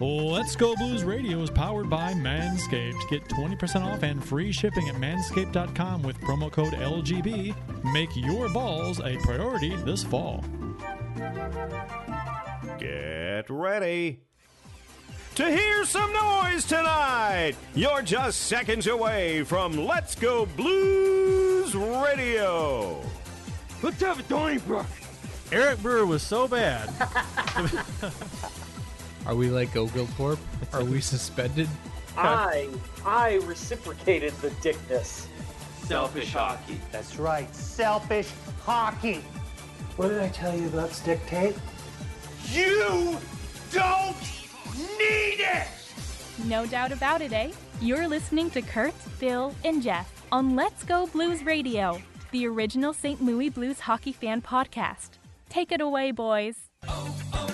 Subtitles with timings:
[0.00, 3.08] Let's Go Blues Radio is powered by Manscaped.
[3.08, 7.54] Get 20% off and free shipping at manscaped.com with promo code LGB.
[7.92, 10.44] Make your balls a priority this fall.
[12.78, 14.20] Get ready
[15.36, 17.54] to hear some noise tonight.
[17.74, 23.00] You're just seconds away from Let's Go Blues Radio.
[23.82, 24.86] Let's have a Donnybrook.
[25.52, 26.88] Eric Brewer was so bad.
[29.26, 30.38] Are we like Ogilthorpe?
[30.72, 31.68] Are we suspended?
[32.16, 32.68] I
[33.04, 35.28] I reciprocated the dickness.
[35.84, 36.80] Selfish hockey.
[36.90, 38.30] That's right, selfish
[38.64, 39.22] hockey.
[39.96, 41.56] What did I tell you about stick tape?
[42.50, 43.18] You
[43.70, 44.16] don't
[44.98, 45.68] need it!
[46.44, 47.52] No doubt about it, eh?
[47.80, 53.22] You're listening to Curt, Bill, and Jeff on Let's Go Blues Radio, the original St.
[53.22, 55.10] Louis Blues hockey fan podcast.
[55.48, 56.56] Take it away, boys.
[56.88, 57.51] Oh,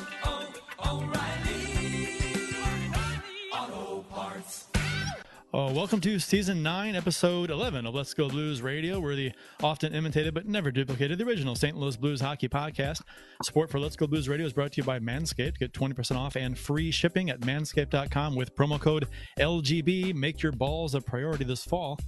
[5.55, 9.01] Uh, welcome to season 9, episode 11 of Let's Go Blues Radio.
[9.01, 9.33] We're the
[9.63, 11.75] often imitated but never duplicated, the original St.
[11.75, 13.01] Louis Blues hockey podcast.
[13.43, 15.59] Support for Let's Go Blues Radio is brought to you by Manscaped.
[15.59, 20.15] Get 20% off and free shipping at manscaped.com with promo code LGB.
[20.15, 21.99] Make your balls a priority this fall.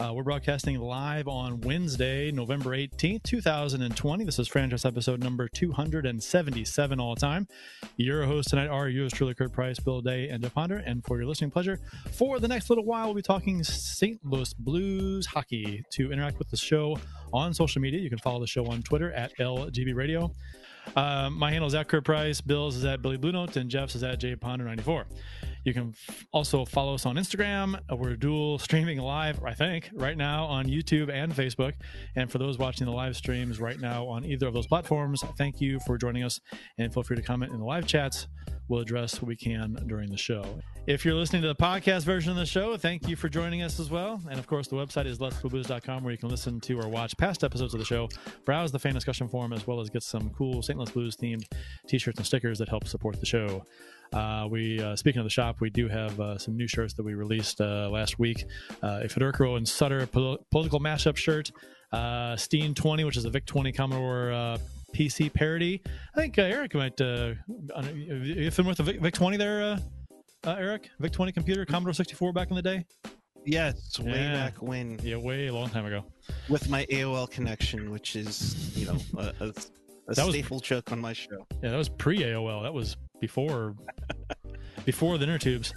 [0.00, 4.24] Uh, we're broadcasting live on Wednesday, November 18th, 2020.
[4.24, 7.46] This is franchise episode number 277 all time.
[7.96, 10.78] Your hosts tonight are yours truly, Curt Price, Bill Day, and Jeff Ponder.
[10.78, 11.78] And for your listening pleasure,
[12.10, 14.18] for the next little while, we'll be talking St.
[14.24, 15.84] Louis Blues hockey.
[15.92, 16.98] To interact with the show
[17.32, 20.32] on social media, you can follow the show on Twitter at LGB Radio.
[20.96, 23.94] Uh, my handle is at Curt Price, Bill's is at Billy Blue Note, and Jeff's
[23.94, 25.06] is at J Ponder 94.
[25.64, 27.78] You can f- also follow us on Instagram.
[27.90, 31.72] We're dual streaming live, I think, right now on YouTube and Facebook.
[32.16, 35.60] And for those watching the live streams right now on either of those platforms, thank
[35.60, 36.40] you for joining us.
[36.78, 38.28] And feel free to comment in the live chats.
[38.68, 40.58] We'll address what we can during the show.
[40.86, 43.78] If you're listening to the podcast version of the show, thank you for joining us
[43.80, 44.20] as well.
[44.30, 47.44] And of course, the website is letsgoblues.com where you can listen to or watch past
[47.44, 48.08] episodes of the show,
[48.44, 50.78] browse the fan discussion forum, as well as get some cool St.
[50.78, 51.44] Louis Blues themed
[51.88, 53.64] t shirts and stickers that help support the show.
[54.14, 57.02] Uh, we uh, speaking of the shop, we do have uh, some new shirts that
[57.02, 58.44] we released uh, last week.
[58.82, 61.50] Uh, a Federko and Sutter pol- political mashup shirt,
[61.92, 64.58] uh, Steen 20, which is a Vic 20 Commodore uh,
[64.94, 65.82] PC parody.
[66.14, 67.00] I think uh, Erik might.
[67.00, 67.34] Uh,
[68.22, 69.78] you familiar with the Vic, Vic 20 there, uh,
[70.46, 70.90] uh, Erik?
[71.00, 72.84] Vic 20 computer, Commodore 64 back in the day.
[73.44, 74.32] Yes, way Yeah.
[74.32, 76.04] back when Yeah, way a long time ago.
[76.48, 80.92] with my AOL connection, which is you know a, a, a That was- staple joke
[80.92, 81.46] on my show.
[81.62, 82.62] Yeah, that was pre AOL.
[82.62, 83.74] That was before
[84.84, 85.72] before the inner tubes.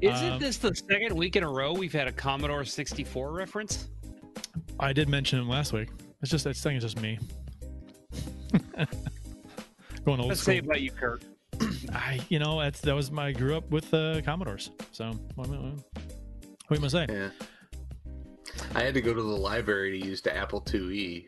[0.00, 3.88] Isn't Um, this the second week in a row we've had a Commodore 64 reference?
[4.78, 5.88] I did mention him last week.
[6.22, 7.18] It's just that thing is just me.
[10.04, 10.54] Going old Let's school.
[10.54, 11.22] say about you, Curt.
[11.92, 14.70] I, you know, that's that was my I grew up with uh, Commodores.
[14.92, 15.74] So what, am I- what am
[16.70, 17.06] I gonna say?
[17.10, 17.28] Yeah.
[18.74, 21.26] I had to go to the library to use the Apple IIe.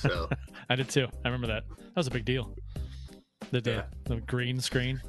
[0.00, 0.28] So
[0.70, 1.06] I did too.
[1.24, 1.64] I remember that.
[1.68, 2.54] That was a big deal.
[3.50, 3.82] The the, Yeah.
[4.04, 5.00] the green screen.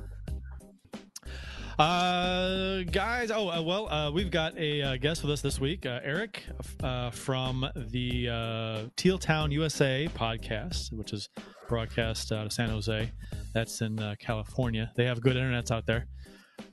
[1.77, 3.31] Uh, guys.
[3.31, 6.43] Oh, uh, well, uh, we've got a uh, guest with us this week, uh, Erik
[6.83, 11.29] uh, from the uh, Teal Town USA podcast, which is
[11.69, 13.09] broadcast out of San Jose.
[13.53, 14.91] That's in uh, California.
[14.97, 16.05] They have good internets out there.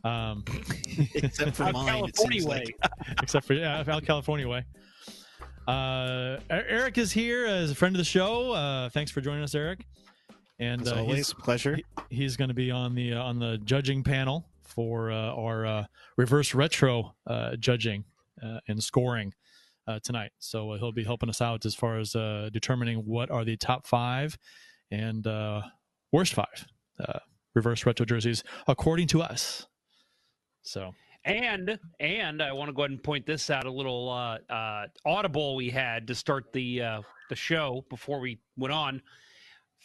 [0.03, 0.43] Um,
[1.15, 2.65] Except for mine, California way.
[2.83, 2.93] like.
[3.23, 4.65] except for yeah, out California way.
[5.69, 8.51] Uh, Erik is here as a friend of the show.
[8.53, 9.87] Uh, thanks for joining us, Erik.
[10.59, 11.77] And As uh, always, he's, pleasure.
[11.77, 11.85] he-
[12.17, 15.85] he's going to be on the uh, on the judging panel for uh, our uh,
[16.17, 18.05] reverse retro uh, judging
[18.43, 19.33] uh, and scoring
[19.87, 20.33] uh, tonight.
[20.39, 23.57] So uh, he'll be helping us out as far as uh, determining what are the
[23.57, 24.39] top five
[24.91, 25.63] and uh,
[26.13, 26.67] worst five
[27.01, 27.19] uh,
[27.55, 29.67] reverse retro jerseys according to us.
[30.63, 34.39] So And and I want to go ahead and point this out a little uh,
[34.53, 39.03] uh, audible we had to start the uh, the show before we went on.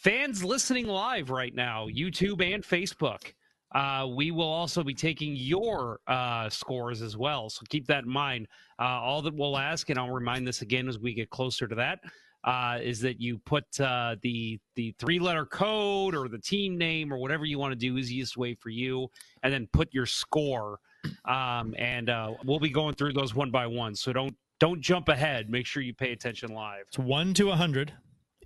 [0.02, 3.34] Fans listening live right now, YouTube and Facebook.
[3.72, 8.10] Uh, we will also be taking your uh, scores as well, so keep that in
[8.10, 8.48] mind.
[8.80, 11.76] Uh, all that we'll ask, and I'll remind this again as we get closer to
[11.76, 12.00] that,
[12.42, 17.12] uh, is that you put uh, the the three letter code or the team name
[17.12, 19.06] or whatever you want to do easiest way for you,
[19.44, 20.80] and then put your score
[21.26, 23.94] um, and uh, we'll be going through those one by one.
[23.94, 25.48] So don't don't jump ahead.
[25.48, 26.86] Make sure you pay attention live.
[26.88, 27.92] It's one to a hundred,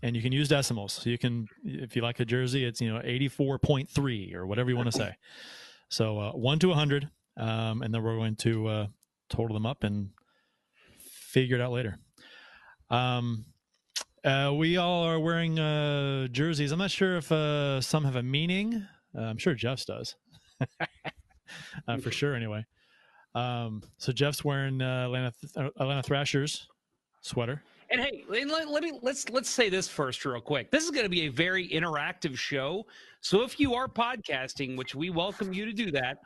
[0.06, 0.93] and you can use decimals.
[0.93, 4.32] So you can, if you like a jersey, it's you know eighty four point three
[4.35, 5.14] or whatever you want to say.
[5.88, 8.87] So uh, one to a hundred, um, and then we're going to uh,
[9.31, 10.11] total them up and
[10.99, 12.00] figure it out later.
[12.91, 13.44] Um,
[14.25, 16.73] uh, we all are wearing uh, jerseys.
[16.73, 18.85] I'm not sure if uh, some have a meaning.
[19.17, 20.17] Uh, I'm sure Jeff's does.
[21.87, 22.35] uh, for sure.
[22.35, 22.67] Anyway,
[23.37, 25.32] um, so Jeff's wearing uh, Atlanta
[25.79, 26.67] Atlanta Thrashers
[27.20, 27.62] sweater.
[27.91, 30.71] And hey, let, let, me let's let's say this first real quick.
[30.71, 32.85] This is going to be a very interactive show.
[33.21, 36.19] So if you are podcasting, which we welcome you to do that,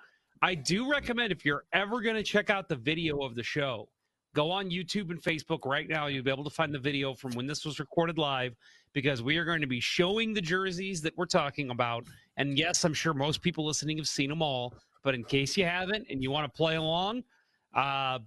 [0.43, 3.89] I do recommend if you're ever going to check out the video of the show,
[4.35, 6.07] go on YouTube and Facebook right now.
[6.07, 8.55] You'll be able to find the video from when this was recorded live
[8.95, 12.07] because we are going to be showing the jerseys that we're talking about.
[12.39, 14.75] And yes, I'm sure most people listening have seen them all,
[15.05, 17.23] but in case you haven't and you want to play along,
[17.75, 18.19] uh,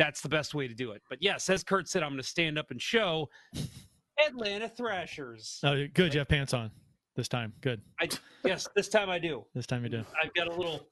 [0.00, 1.02] that's the best way to do it.
[1.10, 3.28] But yes, as Curt said, I'm going to stand up and show
[4.26, 5.60] Atlanta Thrashers.
[5.62, 6.14] Oh, good.
[6.14, 6.70] You have pants on
[7.16, 7.52] this time.
[7.60, 7.82] Good.
[8.00, 8.08] I,
[8.42, 9.44] yes, this time I do.
[9.54, 10.02] This time you do.
[10.22, 10.86] I've got a little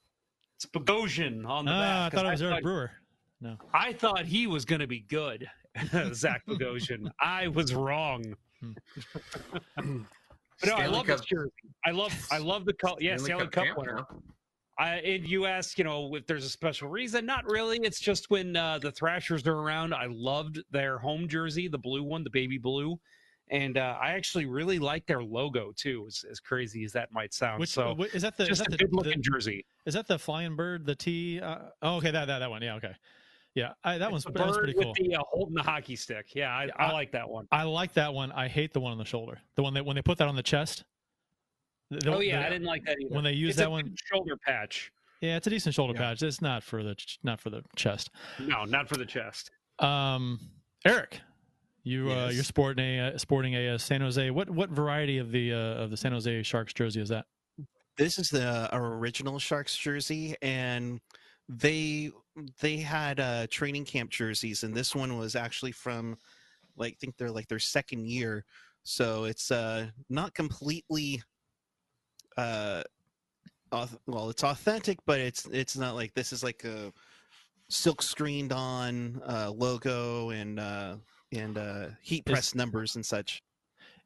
[0.75, 1.81] Bogosian on the Ah, back.
[1.81, 2.91] I 'cause thought it was Eric thought- Brewer.
[3.41, 3.57] No.
[3.73, 5.49] I thought he was going to be good,
[6.13, 7.09] Zach Bogosian.
[7.21, 8.35] I was wrong.
[8.61, 8.73] Hmm.
[9.77, 10.05] but no,
[10.75, 11.53] I Stanley love this Cup- jersey.
[11.87, 12.97] I love, I love the color.
[13.01, 13.95] Yeah, Stanley Stanley Cup Cup champ winner.
[13.95, 14.07] now.
[14.79, 17.27] I, and you ask, you know, if there's a special reason.
[17.27, 17.79] Not really.
[17.83, 19.93] It's just when uh, the Thrashers are around.
[19.93, 22.99] I loved their home jersey, the blue one, the baby blue,
[23.51, 26.05] and uh, I actually really like their logo too.
[26.07, 27.59] As, as crazy as that might sound.
[27.59, 29.67] Which so wh- is that the is just that a the, good looking the- jersey.
[29.85, 30.87] is that the flying bird?
[30.87, 31.41] The T?
[31.41, 32.63] Uh, oh, okay, that, that that one.
[32.63, 32.95] Yeah, okay.
[33.55, 34.95] Yeah, I, that one's The that one's bird pretty with cool.
[35.09, 36.37] the uh, holding the hockey stick.
[36.37, 37.49] Yeah, I, I, I- like that one.
[37.51, 38.31] I like that one.
[38.31, 39.41] I hate the one on the shoulder.
[39.57, 40.85] The one that when they put that on the chest.
[41.91, 43.15] The- the- oh yeah, the- I didn't like that either.
[43.15, 44.93] when they use It's that a one- shoulder patch.
[45.21, 46.23] Yeah, it's a decent shoulder patch.
[46.23, 46.95] It's not for the
[47.25, 48.11] not for the chest.
[48.39, 49.51] No, not for the chest.
[49.81, 50.39] Um,
[50.85, 51.21] Erik,
[51.83, 52.35] you uh, Yes.
[52.35, 54.31] you're sporting a uh, sporting a, uh San Jose.
[54.31, 57.27] What what variety of the uh, of the San Jose Sharks jersey is that?
[57.97, 61.01] This is the original Sharks jersey, and
[61.49, 62.13] they
[62.61, 66.17] they had uh, training camp jerseys, and this one was actually from
[66.77, 68.45] like I think they're like their second year,
[68.85, 71.21] so it's uh, not completely.
[72.39, 72.83] Uh,
[74.07, 76.93] well, it's authentic, but it's it's not like this is like a
[77.69, 80.97] silk screened on uh, logo and uh,
[81.33, 83.43] and uh, heat Is- press numbers and such.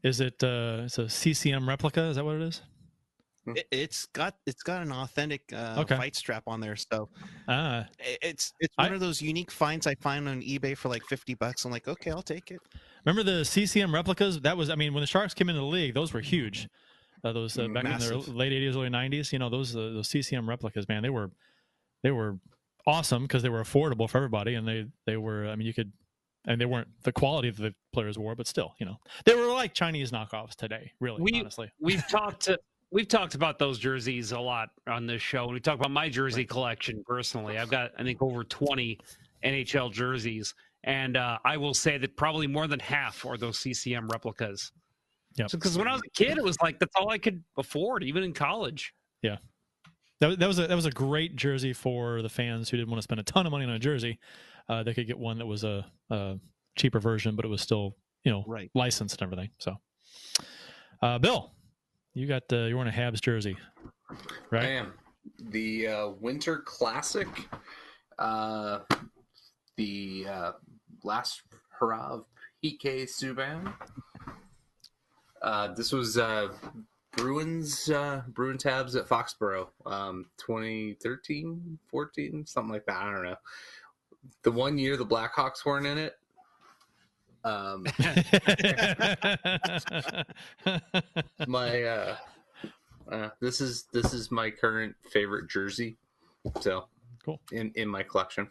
[0.02, 2.02] Is it uh, it's a CCM replica?
[2.04, 2.62] Is that what it is?
[3.46, 5.96] It, has got it's got an authentic uh, Okay.
[5.96, 7.08] fight strap on there, so
[7.48, 10.88] Ah, i- it's it's I- one of those unique finds I find on eBay for
[10.88, 11.64] like fifty bucks.
[11.64, 12.60] I'm like, okay, I'll take it.
[13.04, 14.40] remember the CCM replicas?
[14.40, 16.68] That was I mean when the Sharks came into the league, those were huge.
[17.24, 19.32] Uh, those uh, back in the late '80s, early '90s.
[19.32, 21.02] You know those uh, those CCM replicas, man.
[21.02, 21.30] They were
[22.02, 22.38] they were
[22.86, 25.48] awesome because they were affordable for everybody, and they they were.
[25.48, 25.92] I mean, you could.
[26.44, 29.46] And they weren't the quality that the players wore, but still, you know, they were
[29.46, 30.90] like Chinese knockoffs today.
[30.98, 31.70] Really, We- honestly.
[31.78, 32.58] We've talked to
[32.90, 36.08] we've talked about those jerseys a lot on this show, and we talked about my
[36.08, 37.58] jersey collection personally.
[37.58, 38.98] I've got I think over twenty
[39.44, 40.54] NHL jerseys,
[40.84, 44.72] and uh, I will say that probably more than half are those CCM replicas.
[45.36, 45.50] Yep.
[45.52, 48.22] Because when I was a kid, it was like that's all I could afford, even
[48.22, 48.92] in college.
[49.22, 49.36] Yeah.
[50.20, 52.98] That, that was a that was a great jersey for the fans who didn't want
[52.98, 54.18] to spend a ton of money on a jersey.
[54.68, 56.38] Uh, they could get one that was a, a
[56.76, 58.70] cheaper version, but it was still you know Right.
[58.74, 59.50] licensed and everything.
[59.58, 59.76] So,
[61.00, 61.52] uh, Bill,
[62.14, 63.56] you got uh, you're wearing a Habs jersey,
[64.10, 64.18] right?
[64.52, 64.64] I right?
[64.66, 64.92] am.
[65.50, 67.28] The uh, Winter Classic,
[68.18, 68.80] uh,
[69.76, 70.52] the uh,
[71.02, 72.24] last hurrah of
[72.64, 73.72] PK Subban.
[75.42, 76.48] Uh, this was uh,
[77.16, 82.96] Bruins uh, Bruin Habs at Foxborough, um, 2013, 14, something like that.
[82.96, 83.36] I don't know.
[84.44, 86.16] The one year the Blackhawks weren't in it.
[87.44, 87.84] Um,
[91.48, 92.16] my uh,
[93.10, 95.96] uh, this is this is my current favorite jersey.
[96.60, 96.86] So
[97.24, 97.40] Cool.
[97.50, 98.48] in in my collection.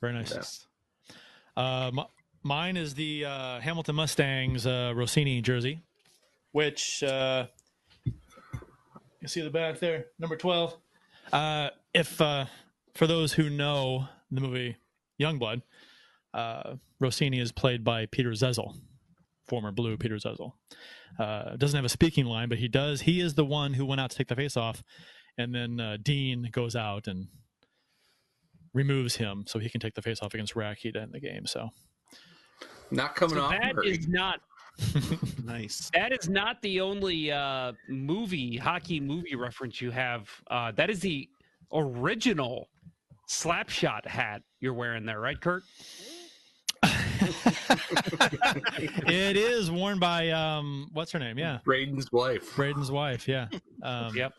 [0.00, 0.66] Very nice.
[1.56, 1.56] Yeah.
[1.56, 2.06] Uh, m-
[2.42, 5.80] mine is the uh, Hamilton Mustangs uh, Rossini jersey,
[6.56, 7.46] which uh,
[9.20, 10.74] you see the back there, number twelve.
[11.30, 12.46] Uh, if uh,
[12.94, 14.74] for those who know the movie
[15.20, 15.60] Youngblood,
[16.32, 18.74] uh, Rossini is played by Peter Zezel,
[19.46, 20.52] former Blue Peter Zezel.
[21.18, 23.02] Uh, doesn't have a speaking line, but he does.
[23.02, 24.82] He is the one who went out to take the face off,
[25.36, 27.26] and then uh, Dean goes out and
[28.72, 31.44] removes him so he can take the face off against Racki to end the game.
[31.44, 31.68] So
[32.90, 33.50] Not coming So off.
[33.50, 33.90] that Murray.
[33.90, 34.40] is not
[35.44, 35.90] Nice.
[35.94, 40.28] that is not the only uh, movie hockey movie reference you have.
[40.50, 41.28] Uh, that is the
[41.72, 42.68] original
[43.28, 45.62] Slapshot hat you're wearing there, right, Curt?
[49.08, 51.38] it is worn by um what's her name?
[51.38, 51.58] Yeah.
[51.64, 52.54] Braden's wife.
[52.54, 53.48] Braden's wife, yeah.
[53.82, 54.32] Um Yep.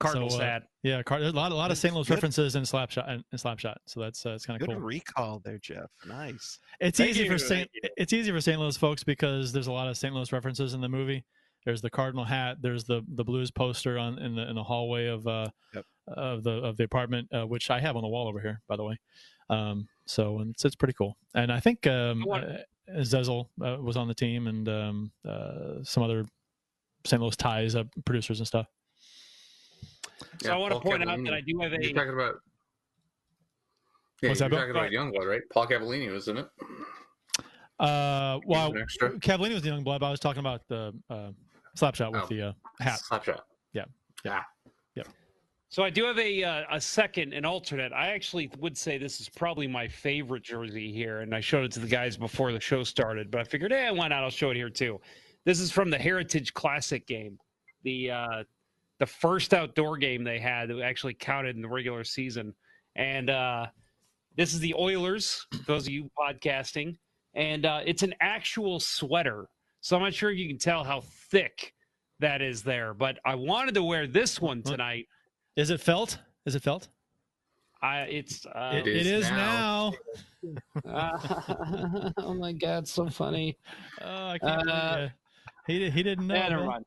[0.00, 0.62] Cardinal so, uh, hat.
[0.82, 1.94] Yeah, Car- there's a lot, a lot of St.
[1.94, 2.14] Louis Good.
[2.14, 3.76] references in Slapshot and in Slapshot.
[3.86, 4.84] So that's uh, it's kind of Good cool.
[4.84, 5.90] recall there, Jeff.
[6.06, 6.58] Nice.
[6.80, 7.70] It's Thank easy you, for St.
[7.96, 8.60] It's easy for St.
[8.60, 10.12] Louis folks because there's a lot of St.
[10.14, 11.24] Louis references in the movie.
[11.64, 12.58] There's the cardinal hat.
[12.60, 15.84] There's the the Blues poster on in the in the hallway of uh Yep.
[16.08, 18.76] of the of the apartment, uh, which I have on the wall over here, by
[18.76, 18.98] the way.
[19.48, 21.16] Um, so and it's it's pretty cool.
[21.34, 22.56] And I think um, I want- uh,
[22.98, 26.26] Zezel uh, was on the team and um, uh, some other
[27.06, 27.20] St.
[27.22, 28.66] Louis ties uh, producers and stuff.
[30.42, 31.82] So I want to Paul point out that I do have a.
[31.82, 32.36] You're talking about.
[34.22, 35.42] Yeah, What's you're that, talking about Youngblood, right?
[35.52, 36.48] Paul Cavallini was in it.
[37.80, 39.20] Uh, well, an.
[39.20, 40.00] Cavallini was the young blood.
[40.00, 41.30] But I was talking about the uh,
[41.74, 42.26] slap shot with Oh.
[42.28, 43.00] the uh, hat.
[43.10, 43.40] Slapshot.
[43.72, 43.84] Yeah.
[44.24, 44.42] Yeah.
[44.94, 45.02] Yeah.
[45.68, 47.92] So I do have a uh, a second, an alternate.
[47.92, 51.72] I actually would say this is probably my favorite jersey here, and I showed it
[51.72, 53.30] to the guys before the show started.
[53.30, 54.22] But I figured, hey, why not?
[54.22, 55.00] I'll show it here too.
[55.44, 57.38] This is from the Heritage Classic game,
[57.82, 58.44] the uh,
[58.98, 62.54] the first outdoor game they had that actually counted in the regular season,
[62.96, 63.66] and uh,
[64.36, 65.46] this is the Oilers.
[65.66, 66.96] Those of you podcasting,
[67.34, 69.46] and uh, it's an actual sweater.
[69.80, 71.74] So I'm not sure if you can tell how thick
[72.20, 75.06] that is there, but I wanted to wear this one tonight.
[75.56, 76.18] Is it felt?
[76.46, 76.88] Is it felt?
[77.82, 79.92] I it's uh, it, it is now.
[80.88, 83.58] uh, oh my god, so funny.
[84.00, 85.08] Oh, I can't Uh.
[85.66, 86.34] He he didn't know.
[86.34, 86.84] Yeah, never mind.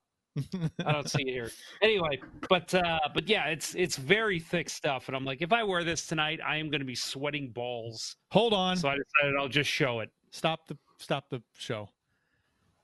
[0.85, 1.51] I don't see it here.
[1.81, 5.63] Anyway, but uh, but yeah, it's it's very thick stuff, and I'm like, if I
[5.63, 8.15] wear this tonight, I am going to be sweating balls.
[8.31, 8.77] Hold on.
[8.77, 10.11] So I decided I'll just show it.
[10.31, 11.89] Stop the stop the show.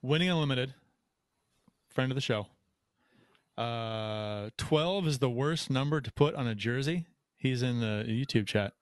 [0.01, 0.73] Winning Unlimited,
[1.89, 2.47] friend of the show.
[3.57, 7.05] Uh, twelve is the worst number to put on a jersey.
[7.37, 8.73] He's in the YouTube chat.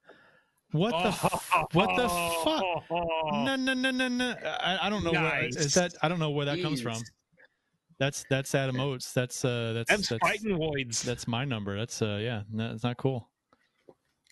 [0.70, 2.90] What the f- what the fuck?
[3.34, 4.34] No no no no no.
[4.42, 5.94] I, I don't know where is that.
[6.02, 7.02] I don't know where that comes from.
[7.98, 9.12] That's that's Adam Oates.
[9.12, 11.02] That's uh that's That's that's, fighting voids.
[11.02, 11.76] that's my number.
[11.78, 12.42] That's uh yeah.
[12.72, 13.28] It's not cool.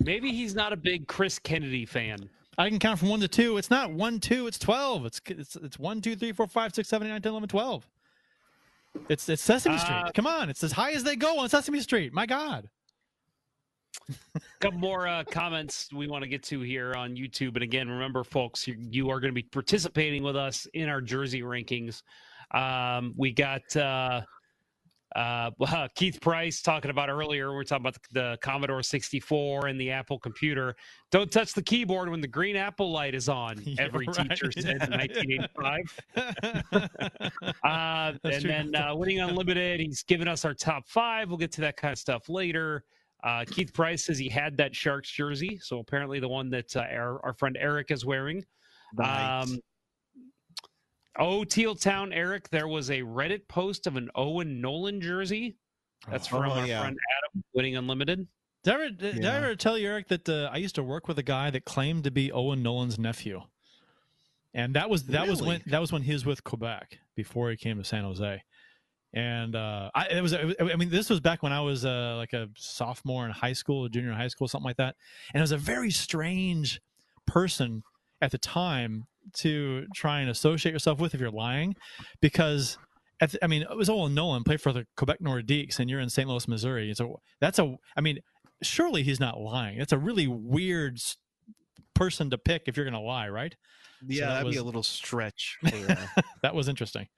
[0.00, 2.28] Maybe he's not a big Chris Kennedy fan.
[2.58, 3.58] I can count from one to two.
[3.58, 4.46] It's not one, two.
[4.46, 5.06] It's twelve.
[5.06, 7.86] It's it's it's one, two, three, four, five, six, seven, eight, nine, ten, eleven, twelve.
[9.08, 10.14] It's it's Sesame Uh, Street.
[10.14, 12.12] Come on, it's as high as they go on Sesame Street.
[12.12, 12.68] My God.
[14.60, 17.54] couple more uh, comments we want to get to here on YouTube.
[17.54, 21.00] And again, remember, folks, you, you are going to be participating with us in our
[21.00, 22.02] jersey rankings.
[22.52, 24.22] Um, we got uh,
[25.16, 25.50] uh,
[25.94, 27.52] Keith Price talking about earlier.
[27.52, 30.74] We are talking about the, the Commodore 64 and the Apple computer.
[31.10, 33.60] Don't touch the keyboard when the green Apple light is on.
[33.70, 34.28] Yeah, Every right.
[34.28, 36.00] teacher said in 1985.
[37.64, 38.50] Uh, and true.
[38.50, 41.28] then uh, winning unlimited, he's given us our top five.
[41.28, 42.84] We'll get to that kind of stuff later.
[43.22, 46.80] Uh, Keith Price says he had that Sharks jersey, so apparently the one that uh,
[46.80, 48.44] our, our friend Erik is wearing.
[48.94, 49.48] Nice.
[49.48, 49.60] Um,
[51.20, 55.56] oh, Teal Town, Erik, there was a Reddit post of an Owen Nolan jersey.
[56.10, 56.80] That's from Oh, our yeah.
[56.80, 58.26] friend Adam, winning unlimited.
[58.64, 60.82] Did I ever, did, did I ever tell you, Erik, that uh, I used to
[60.82, 63.42] work with a guy that claimed to be Owen Nolan's nephew,
[64.52, 67.56] and that was that was when that was when he was with Quebec before he
[67.56, 68.42] came to San Jose,
[69.14, 72.34] and uh, I it was I mean this was back when I was uh, like
[72.34, 74.94] a sophomore in high school, a junior in high school, something like that,
[75.32, 76.80] and it was a very strange
[77.26, 77.82] person
[78.20, 79.06] at the time
[79.38, 81.74] to try and associate yourself with if you're lying,
[82.20, 82.78] because.
[83.22, 86.00] At the, I mean, it was Owen Nolan played for the Quebec Nordiques, and you're
[86.00, 86.26] in St.
[86.26, 86.94] Louis, Missouri.
[86.94, 87.76] So that's a.
[87.94, 88.18] I mean,
[88.62, 89.78] surely he's not lying.
[89.78, 90.98] It's a really weird
[91.94, 93.54] person to pick if you're going to lie, right?
[94.06, 95.58] Yeah, that that'd be a little stretch.
[95.68, 97.08] For, uh, That was interesting.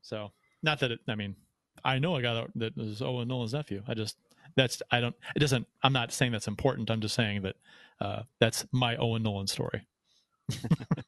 [0.00, 1.36] So, not that it, I mean,
[1.84, 3.82] I know a guy that, that was Owen Nolan's nephew.
[3.86, 4.16] I just
[4.56, 5.14] that's I don't.
[5.36, 5.66] It doesn't.
[5.82, 6.90] I'm not saying that's important.
[6.90, 7.56] I'm just saying that
[8.00, 9.86] uh, that's my Owen Nolan story.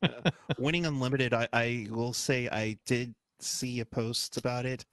[0.58, 4.84] winning unlimited I, I will say i did see a post about it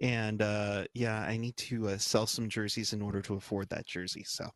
[0.00, 3.86] and uh yeah i need to uh, sell some jerseys in order to afford that
[3.86, 4.48] jersey so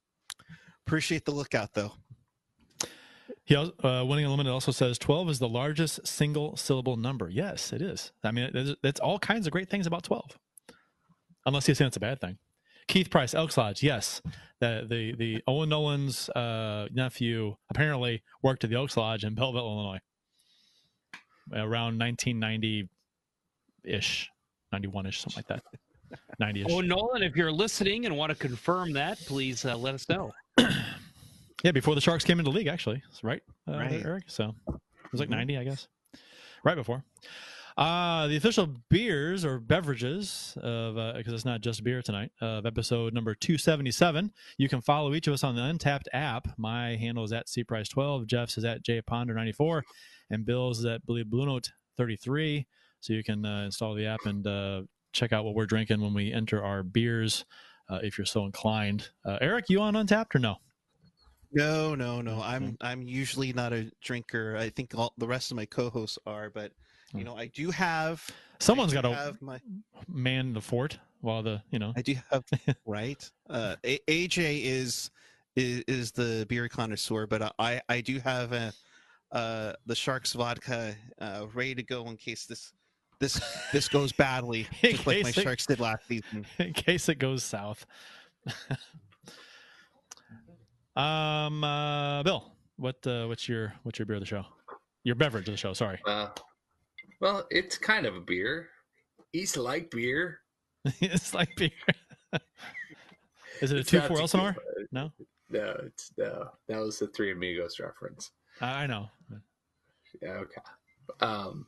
[0.87, 1.93] appreciate the lookout though
[3.45, 7.29] He uh, winning unlimited also says 12 is the largest single syllable number.
[7.29, 8.13] Yes, it is.
[8.23, 10.39] I mean, that's all kinds of great things about 12,
[11.47, 12.39] unless you're saying it's a bad thing.
[12.93, 13.83] Keith Price, Elks Lodge.
[13.83, 14.21] Yes,
[14.61, 19.65] the the the Owen Nolan's uh, nephew apparently worked at the Elks Lodge in Belleville,
[19.65, 19.99] Illinois,
[21.55, 22.91] around 1990
[23.85, 24.31] ish,
[24.73, 26.19] 91 ish, something like that.
[26.39, 26.67] 90 ish.
[26.71, 30.31] Oh, Nolan, if you're listening and want to confirm that, please uh, let us know.
[31.65, 34.05] Yeah, before the Sharks came into league, actually, right, uh, Right.
[34.05, 34.25] Erik?
[34.27, 35.37] So it was like Mhm.
[35.37, 35.87] 90, I guess,
[36.65, 37.05] right before.
[37.77, 43.15] Uh, the official beers or beverages of because it's not just beer tonight of episode
[43.15, 44.31] number 277.
[44.59, 46.49] You can follow each of us on the Untappd app.
[46.59, 49.83] My handle is at cprice12, Jeff's is at jponder94,
[50.31, 52.67] and Bill's is at Billy Blue Note 33.
[53.01, 56.15] So you can uh, install the app and uh, check out what we're drinking when
[56.15, 57.45] we enter our beers,
[57.89, 59.09] uh, if you're so inclined.
[59.25, 60.57] Uh, Erik, you on Untappd or no?
[61.55, 65.57] no no no i'm i'm usually not a drinker i think all the rest of
[65.59, 66.73] my co-hosts are but
[67.15, 68.27] you know, I do have.
[68.61, 69.61] Someone's got do to have my.
[70.09, 71.93] man the fort while the you know.
[71.97, 72.45] I do have
[72.87, 73.31] right.
[73.49, 75.11] Uh, AJ is
[75.57, 78.73] is is the beer connoisseur, but I I do have a
[79.33, 82.73] uh the Sharks vodka uh ready to go in case this
[83.19, 83.41] this
[83.73, 86.45] this goes badly, just like my it- Sharks did last season.
[86.59, 87.87] in case it goes south.
[90.97, 94.45] um, uh, Bill, what uh, what's your what's your beer of the show?
[95.05, 95.73] Your beverage of the show.
[95.73, 96.29] Sorry, Uh,
[97.23, 98.69] well, it's kind of a beer.
[99.33, 100.41] East like beer.
[101.01, 101.71] it's like beer.
[103.63, 104.55] Is it a It's two four Elsinore?
[104.55, 104.87] tequila.
[104.91, 105.13] No,
[105.49, 106.49] No, it's no.
[106.69, 108.33] That was the Three Amigos reference.
[108.61, 109.09] I, I know.
[110.21, 110.61] Yeah, okay.
[111.21, 111.67] Um,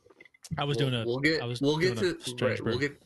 [0.57, 1.05] I was we'll, doing a.
[1.05, 1.41] We'll get.
[1.41, 2.19] I was we'll get to.
[2.19, 3.01] strange Right, we'll get.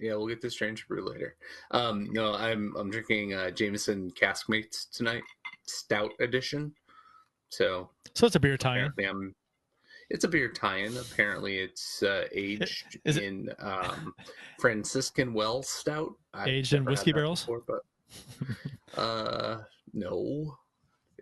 [0.00, 1.36] Yeah, we'll get to strange brew later.
[1.72, 5.22] Um, no, I'm I'm drinking uh, Jameson Caskmates tonight,
[5.66, 6.72] Stout edition.
[7.50, 8.90] So So it's a beer tie-in.
[9.06, 9.34] I'm.
[10.12, 10.94] It's a beer tie-in.
[10.98, 14.14] Apparently, it's uh, aged is it- in um,
[14.60, 16.12] Franciscan Well Stout.
[16.34, 17.40] I've Aged in whiskey barrels?
[17.40, 17.80] before, but
[19.00, 19.62] uh,
[19.94, 20.54] no,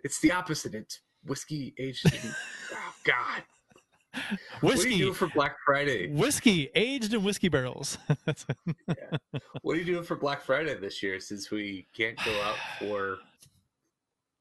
[0.03, 0.75] it's the opposite.
[0.75, 2.05] It's whiskey aged.
[2.13, 2.19] In,
[2.73, 3.43] oh God.
[4.59, 6.11] What do you do for Black Friday?
[6.11, 7.97] whiskey aged in whiskey barrels.
[9.61, 13.19] What are you doing for Black Friday this year since we can't go out for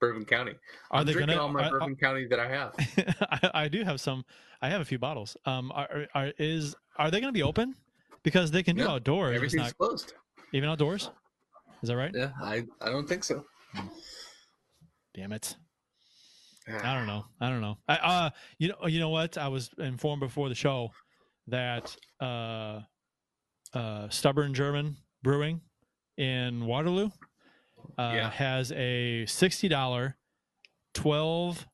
[0.00, 0.52] Bourbon County?
[0.90, 2.74] Are I'm they drinking gonna- all my are- Bourbon County that I have.
[3.30, 4.24] I, I do have some.
[4.62, 5.36] I have a few bottles.
[5.46, 7.74] Um, are, are is are they going to be open?
[8.22, 9.34] Because they can do No, outdoors.
[9.34, 10.12] Everything's not closed.
[10.52, 11.10] even outdoors.
[11.82, 12.10] Is that right?
[12.14, 13.44] Yeah, I, I don't think so.
[15.14, 15.56] Damn it.
[16.68, 17.24] I don't know.
[17.40, 17.78] I don't know.
[17.88, 19.38] I, uh, you know, you know what?
[19.38, 20.90] I was informed before the show
[21.48, 22.80] that uh,
[23.74, 25.62] uh, Stubborn German Brewing
[26.18, 27.08] in Waterloo
[27.98, 28.30] uh, Yeah.
[28.30, 30.16] has a sixty dollar
[30.94, 31.66] 12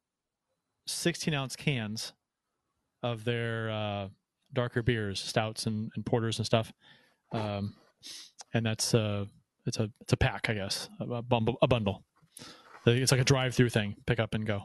[0.89, 2.13] 16 ounce cans
[3.03, 4.09] of their uh,
[4.53, 6.73] darker beers, stouts and, and porters and stuff.
[7.33, 7.75] Um,
[8.55, 9.25] and that's uh,
[9.67, 11.57] it's a it's a pack, I guess, a, a bundle.
[11.63, 12.05] A bundle.
[12.87, 14.63] It's like a drive-through thing, pick up and go.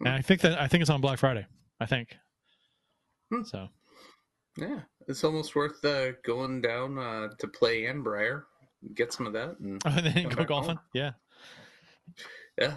[0.00, 1.46] And I think that I think it's on Black Friday.
[1.78, 2.16] I think.
[3.30, 3.42] Hmm.
[3.44, 3.68] So
[4.56, 8.44] Yeah, it's almost worth uh, going down uh, to play Annbriar,
[8.94, 10.76] get some of that, and, and then go golfing.
[10.76, 10.80] home.
[10.92, 11.12] Yeah.
[12.60, 12.76] Yeah,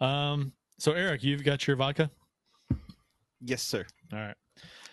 [0.00, 0.52] Um.
[0.78, 2.10] So Erik, you've got your vodka.
[3.40, 3.84] Yes, sir.
[4.12, 4.36] All right,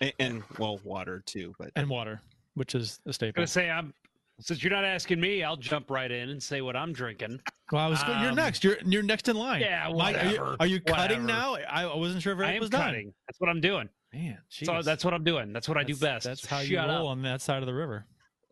[0.01, 2.19] And, and well, water too, but and water,
[2.55, 3.39] which is a I'm staple.
[3.41, 3.93] gonna say I'm.
[4.39, 7.39] Since you're not asking me, I'll jump right in and say what I'm drinking.
[7.71, 8.01] Well, I was.
[8.07, 8.63] you're Um, next.
[8.63, 9.61] You're you're next in line.
[9.61, 11.41] Yeah, Mike, are you, whatever, are you cutting whatever.
[11.41, 11.55] now?
[11.69, 12.81] I, I wasn't sure if I Erik am was done.
[12.81, 13.13] cutting.
[13.27, 13.87] That's what I'm doing.
[14.13, 15.53] Man, So that's what I'm doing.
[15.53, 16.25] That's what I do best.
[16.25, 17.11] That's So how you shut roll up.
[17.11, 18.05] on that side of the river.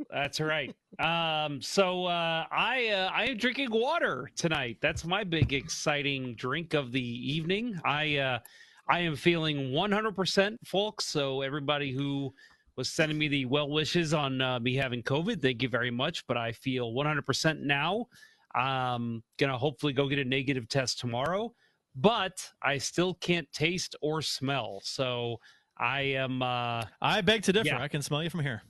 [0.09, 0.75] That's right.
[0.99, 4.77] Um, so uh, I uh, I am drinking water tonight.
[4.81, 7.79] That's my big exciting drink of the evening.
[7.85, 8.39] I uh,
[8.87, 11.05] I am feeling 100% folks.
[11.05, 12.33] So everybody who
[12.75, 16.25] was sending me the well wishes on uh, me having COVID, thank you very much.
[16.27, 18.07] But I feel 100% now.
[18.55, 21.53] Um, gonna hopefully go get a negative test tomorrow,
[21.95, 24.81] but I still can't taste or smell.
[24.83, 25.39] So
[25.77, 26.41] I am.
[26.41, 27.67] Uh, I beg to differ.
[27.67, 27.81] Yeah.
[27.81, 28.63] I can smell you from here.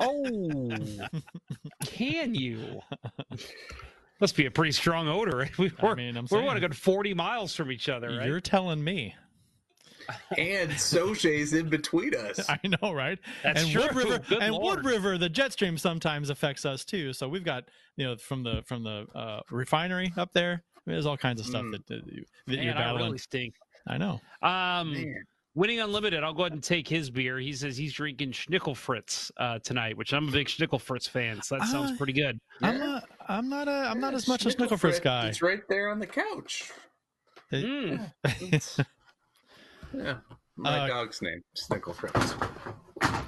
[0.00, 0.70] Oh,
[1.84, 2.80] can you?
[4.20, 5.48] Must be a pretty strong odor.
[5.58, 8.16] We I we're, mean, I'm we're saying what, a good 40 miles from each other,
[8.16, 8.26] right?
[8.26, 9.14] you're telling me.
[10.38, 12.48] and Sauget's in between us.
[12.48, 13.18] I know, right?
[13.42, 13.82] That's and true.
[13.82, 14.76] Wood River Good and Lord.
[14.84, 17.12] Wood River, the jet stream sometimes affects us too.
[17.12, 17.64] So we've got
[17.96, 20.62] you know from the from the uh, refinery up there.
[20.86, 21.72] There's all kinds of stuff Mm.
[21.72, 23.56] that, that, you, that Man, you're I really stink.
[23.88, 24.20] I know.
[24.42, 25.24] Um, Man.
[25.56, 27.38] Winning Unlimited, I'll go ahead and take his beer.
[27.38, 31.40] He says he's drinking Schnickel Fritz uh, tonight, which I'm a big Schnickel Fritz fan,
[31.42, 31.96] so that sounds Ah.
[31.96, 32.38] pretty good.
[32.62, 32.84] I'm Yeah.
[32.86, 33.04] not.
[33.28, 33.66] I'm not.
[33.66, 35.26] A, I'm not Yeah, as much a Snickle Schnickelfritz, Fritz guy.
[35.28, 36.70] It's right there on the couch.
[37.52, 38.12] Mm.
[39.94, 40.16] Yeah,
[40.56, 42.14] my Uh, dog's name, Snickle Fritz.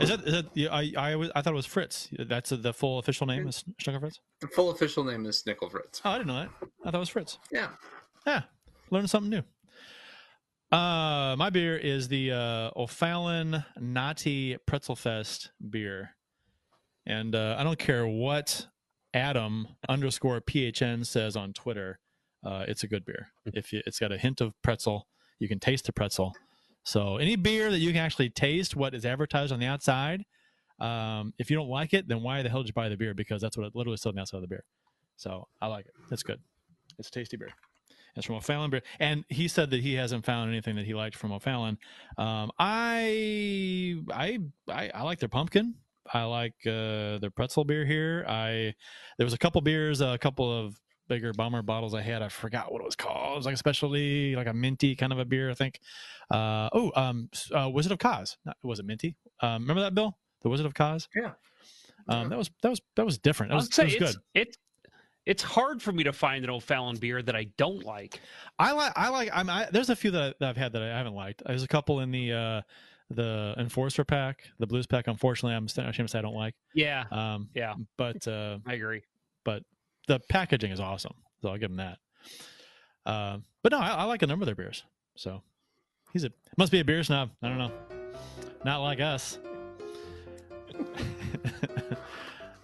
[0.00, 0.20] is that?
[0.24, 0.46] Is that?
[0.54, 2.08] yeah, I I was, I thought it was Fritz.
[2.18, 4.20] That's the full official name is Snickle Fritz.
[4.40, 6.02] The full official name is Snickle Fritz.
[6.04, 6.50] Oh, I didn't know that.
[6.82, 7.38] I thought it was Fritz.
[7.50, 7.68] Yeah.
[8.26, 8.42] Yeah,
[8.90, 9.42] learning something new.
[10.70, 16.10] Uh, my beer is the uh, O'Fallon Natty Pretzel Fest beer,
[17.06, 18.66] and uh, I don't care what
[19.14, 22.00] Adam underscore PHN says on Twitter.
[22.44, 23.28] Uh, it's a good beer.
[23.54, 25.06] If you, it's got a hint of pretzel,
[25.38, 26.34] you can taste the pretzel.
[26.84, 30.24] So any beer that you can actually taste what is advertised on the outside,
[30.80, 33.14] um, if you don't like it, then why the hell did you buy the beer?
[33.14, 34.64] Because that's what it literally said on the outside of the beer.
[35.16, 35.92] So I like it.
[36.10, 36.40] It's good.
[36.98, 37.48] It's a tasty beer.
[38.18, 41.16] It's from O'Fallon beer, and he said that he hasn't found anything that he liked
[41.16, 41.78] from O'Fallon.
[42.16, 45.74] Um, I, I, I, I like their pumpkin.
[46.12, 48.24] I like uh, their pretzel beer here.
[48.28, 48.74] I
[49.18, 50.78] there was a couple beers, a couple of
[51.08, 52.22] bigger bomber bottles I had.
[52.22, 53.34] I forgot what it was called.
[53.34, 55.80] It was like a specialty, like a minty kind of a beer, I think.
[56.30, 58.36] Uh, oh, um, uh, Wizard of Cause.
[58.44, 59.16] Not, was it minty?
[59.40, 60.16] Um, remember that, Bill?
[60.42, 61.08] The Wizard of Cause.
[61.14, 61.32] Yeah.
[62.08, 63.50] Um, that was that was that was different.
[63.50, 64.16] That I'll was, say was it's, good.
[64.34, 64.58] It's
[65.28, 68.18] it's hard for me to find an O'Fallon beer that I don't like.
[68.58, 70.82] I like I like I'm I, there's a few that, I, that I've had that
[70.82, 71.42] I haven't liked.
[71.46, 72.62] There's a couple in the uh
[73.10, 75.06] the enforcer pack, the blues pack.
[75.06, 76.54] Unfortunately, I'm ashamed to say I don't like.
[76.74, 79.02] Yeah, Um, yeah, but uh, I agree.
[79.44, 79.62] but
[80.08, 81.98] the packaging is awesome, so I'll give him that.
[83.06, 84.82] Uh, but no, I, I like a number of their beers.
[85.14, 85.42] So
[86.12, 87.30] he's a must be a beer snob.
[87.42, 87.72] I don't know,
[88.64, 89.38] not like us.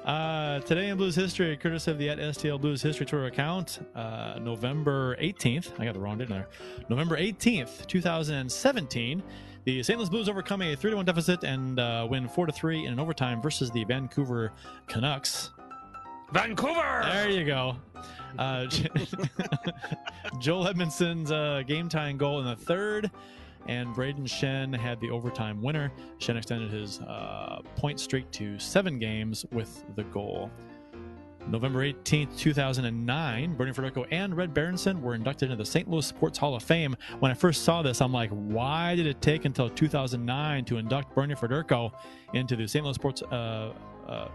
[0.05, 4.39] Uh, today in Blues history, courtesy of the at STL Blues History Tour account, uh,
[4.39, 5.81] November 18th.
[5.81, 6.49] I got the wrong date in there.
[6.91, 9.23] November 18th, 2017.
[9.65, 9.99] The St.
[9.99, 13.41] Louis Blues overcome a 3 1 deficit and uh, win 4 3 in an overtime
[13.41, 14.53] versus the Vancouver
[14.89, 15.53] Canucks.
[16.33, 17.01] Vancouver.
[17.05, 17.77] There you go.
[18.39, 18.67] Uh,
[20.39, 23.11] Joel Edmundson's uh, game tying goal in the third,
[23.69, 25.91] and Brayden Schenn had the overtime winner.
[26.19, 30.51] Schenn extended his uh, point streak to seven games with the goal.
[31.47, 35.89] November 18th, 2009, Bernie Federko and Red Berenson were inducted into the St.
[35.89, 36.97] Louis Sports Hall of Fame.
[37.21, 41.15] When I first saw this, I'm like, why did it take until 2009 to induct
[41.15, 41.93] Bernie Federko
[42.33, 42.83] into the St.
[42.85, 43.73] Louis Sports uh,
[44.07, 44.29] uh,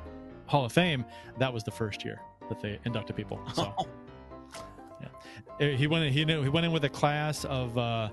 [0.45, 1.03] Hall of Fame?
[1.39, 3.41] That was the first year that they inducted people.
[3.55, 3.73] So,
[5.01, 5.07] yeah.
[5.59, 6.05] Uh, he went.
[6.05, 7.77] In, he knew, he went in with a class of.
[7.77, 8.09] Uh,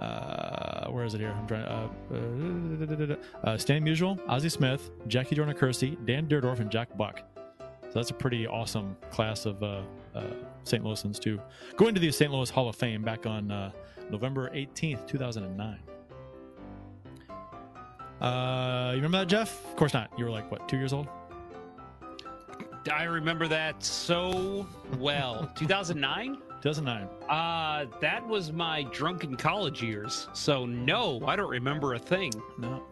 [0.00, 1.34] uh, where is it here?
[1.36, 1.64] I'm trying.
[1.64, 7.22] Uh, uh, uh, Stan Musial, Ozzie Smith, Jackie Joyner-Kersee, Dan Dierdorf, and Jack Buck.
[7.60, 9.82] So that's a pretty awesome class of uh,
[10.14, 10.24] uh,
[10.64, 10.82] St.
[10.82, 11.40] Louisans to
[11.76, 12.32] go into the St.
[12.32, 13.70] Louis Hall of Fame back on uh,
[14.10, 15.78] November 18th, 2009.
[18.20, 19.64] Uh, you remember that, Jeff?
[19.66, 20.10] Of course not.
[20.18, 21.08] You were like what, two years old?
[22.92, 24.66] I remember that so
[24.98, 25.50] well.
[25.54, 26.38] 2009.
[26.64, 27.06] 2009.
[27.28, 30.28] Uh, that was my drunken college years.
[30.32, 32.32] So no, I don't remember a thing.
[32.58, 32.82] No.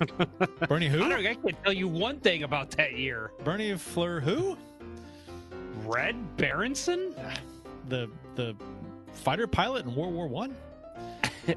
[0.68, 1.04] Bernie who?
[1.04, 3.30] I, don't, I can't tell you one thing about that year.
[3.44, 4.58] Bernie Fleur who?
[5.86, 7.14] Red Berenson?
[7.90, 8.56] The the
[9.12, 10.56] fighter pilot in World War One.
[11.46, 11.56] The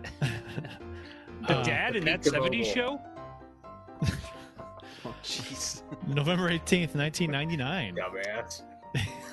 [1.59, 2.73] Uh, dad in that 70s Oval.
[2.73, 3.01] show?
[5.05, 5.83] Oh, jeez.
[6.07, 7.95] November 18th, 1999.
[7.95, 8.63] Dumbass.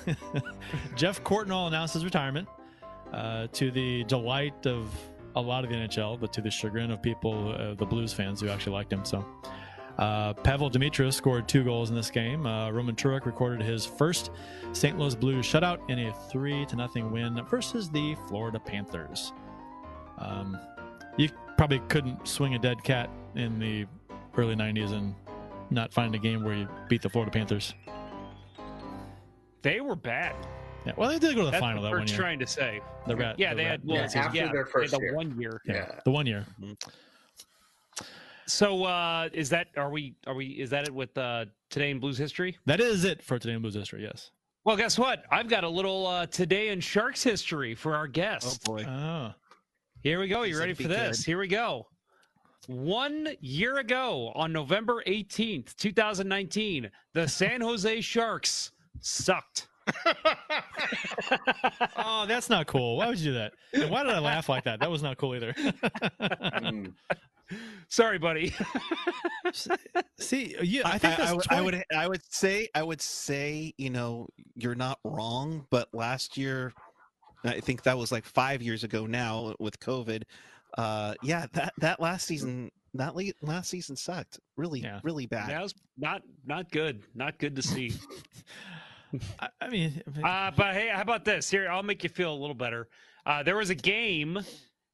[0.95, 2.47] Geoff Courtnall announced his retirement
[3.13, 4.89] uh, to the delight of
[5.35, 8.41] a lot of the NHL, but to the chagrin of people, uh, the Blues fans
[8.41, 9.03] who actually liked him.
[9.03, 9.25] So,
[9.97, 12.45] uh, Pavol Demitra scored two goals in this game.
[12.45, 14.31] Uh, Roman Turek recorded his first
[14.73, 14.97] St.
[14.97, 19.31] Louis Blues shutout in a three to nothing win versus the Florida Panthers.
[20.17, 20.57] Um,
[21.17, 23.85] you probably couldn't swing a dead cat in the
[24.37, 25.15] early '90s and
[25.69, 27.73] not find a game where you beat the Florida Panthers.
[29.65, 30.35] They were bad.
[30.85, 32.15] Yeah, well, they did go to the That's final what that we're one year.
[32.17, 32.81] trying to say.
[33.07, 33.39] The rat.
[33.39, 35.15] Yeah, the they rat- had well, Yeah, after yeah, their first had the year.
[35.15, 35.59] one year.
[35.65, 35.99] yeah, Yeah.
[36.05, 36.45] the one year.
[38.45, 41.99] So uh is that are we are we is that it with uh today in
[41.99, 42.59] blues history?
[42.67, 44.03] That is it for today in Blues history.
[44.03, 44.29] Yes.
[44.65, 45.23] Well, guess what?
[45.31, 48.59] I've got a little uh today in Sharks history for our guests.
[48.69, 48.83] Oh boy.
[48.87, 49.33] Oh,
[50.03, 50.43] Here we go.
[50.43, 51.17] You This ready for this?
[51.21, 51.25] good.
[51.25, 51.87] Here we go.
[52.67, 58.71] One year ago, on November 18th, 2019, the San Jose Sharks
[59.05, 59.67] sucked.
[61.97, 62.97] oh, that's not cool.
[62.97, 63.53] Why would you do that?
[63.73, 64.79] And why did I laugh like that?
[64.79, 65.53] That was not cool either.
[66.25, 66.93] Mm.
[67.89, 68.51] Sorry, buddy.
[70.17, 72.99] See, yeah, I think that's I, would- 20 I would I would say I would
[73.01, 76.73] say you know you're not wrong, but last year
[77.43, 80.23] I think that was like five years ago now with COVID.
[80.75, 84.99] Uh, yeah, that that last season that late, last season sucked really Yeah.
[85.03, 85.49] really bad.
[85.51, 87.03] That was not not good.
[87.13, 87.93] Not good to see.
[89.39, 91.49] I, I mean, Uh, but hey, how about this?
[91.49, 92.87] Here, I'll make you feel a little better.
[93.25, 94.39] Uh, there was a game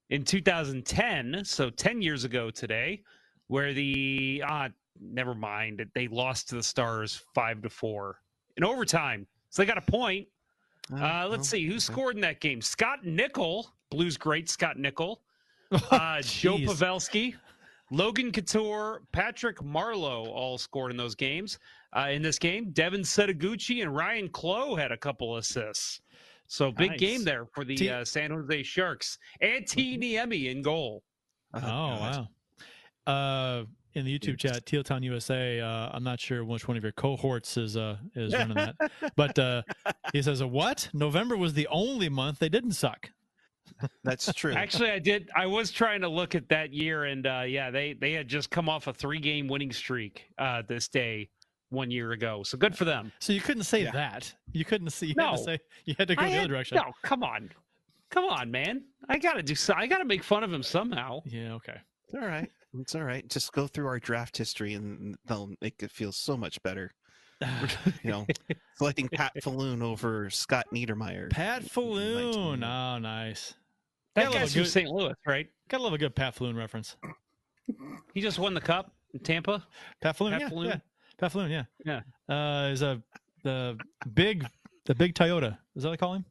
[0.09, 3.01] in 2010, so 10 years ago today,
[3.47, 8.19] where the uh, never mind, they lost to the Stars five to four
[8.57, 9.27] in overtime.
[9.49, 10.27] So they got a point.
[10.93, 12.61] Uh, let's see who scored in that game.
[12.61, 15.21] Scott Nichol, Blues great Scott Nichol,
[15.91, 17.35] uh, Joe Pavelski,
[17.91, 21.59] Logan Couture, Patrick Marleau all scored in those games.
[21.95, 26.01] Uh, in this game, Devin Setoguchi and Ryane Clowe had a couple assists.
[26.47, 26.99] So big Nice.
[26.99, 29.17] game there for the T- uh, San Jose Sharks.
[29.41, 29.97] And T.
[29.97, 31.03] Niemi in goal.
[31.53, 32.27] Oh, God.
[33.07, 33.11] wow.
[33.13, 35.59] Uh, in the YouTube chat, Teal Town USA.
[35.59, 38.75] Uh, I'm not sure which one of your cohorts is uh, is running that,
[39.17, 39.63] but uh,
[40.13, 40.87] he says, "What?
[40.93, 43.11] November was the only month they didn't suck."
[44.03, 44.53] That's true.
[44.53, 45.29] Actually, I did.
[45.35, 48.49] I was trying to look at that year, and uh, yeah, they they had just
[48.49, 51.29] come off a three game winning streak uh, this day
[51.71, 52.43] one year ago.
[52.43, 53.11] So good for them.
[53.19, 53.91] So you couldn't say Yeah.
[53.91, 54.33] that.
[54.51, 55.07] You couldn't see.
[55.07, 55.31] You had No.
[55.37, 56.75] to say you had to go I the had- other direction.
[56.77, 57.49] No, come on,
[58.09, 58.83] come on, man.
[59.09, 59.55] I gotta do.
[59.55, 61.21] so- I gotta make fun of him somehow.
[61.25, 61.53] Yeah.
[61.55, 61.77] Okay.
[62.13, 62.49] All right.
[62.79, 63.27] It's all right.
[63.27, 66.91] Just go through our draft history, and they'll make it feel so much better.
[68.03, 68.27] You know,
[68.75, 71.29] selecting Pat Falloon over Scott Niedermayer.
[71.31, 72.63] Pat Falloon.
[72.63, 73.55] Oh, nice.
[74.15, 74.89] That Gotta guy's a from St.
[74.89, 75.49] Louis, right?
[75.69, 76.97] Gotta love a good Pat Falloon reference.
[78.13, 79.65] He just won the cup in Tampa.
[80.01, 80.33] Pat Falloon.
[80.33, 80.67] Pat yeah, Falloon?
[80.69, 80.77] yeah.
[81.21, 81.51] Pat Falloon.
[81.51, 81.63] Yeah.
[81.85, 82.01] Yeah.
[82.27, 83.01] Uh, is a
[83.43, 83.77] the
[84.13, 84.45] big
[84.85, 85.57] the big Toyota.
[85.75, 86.25] Is that what they call him?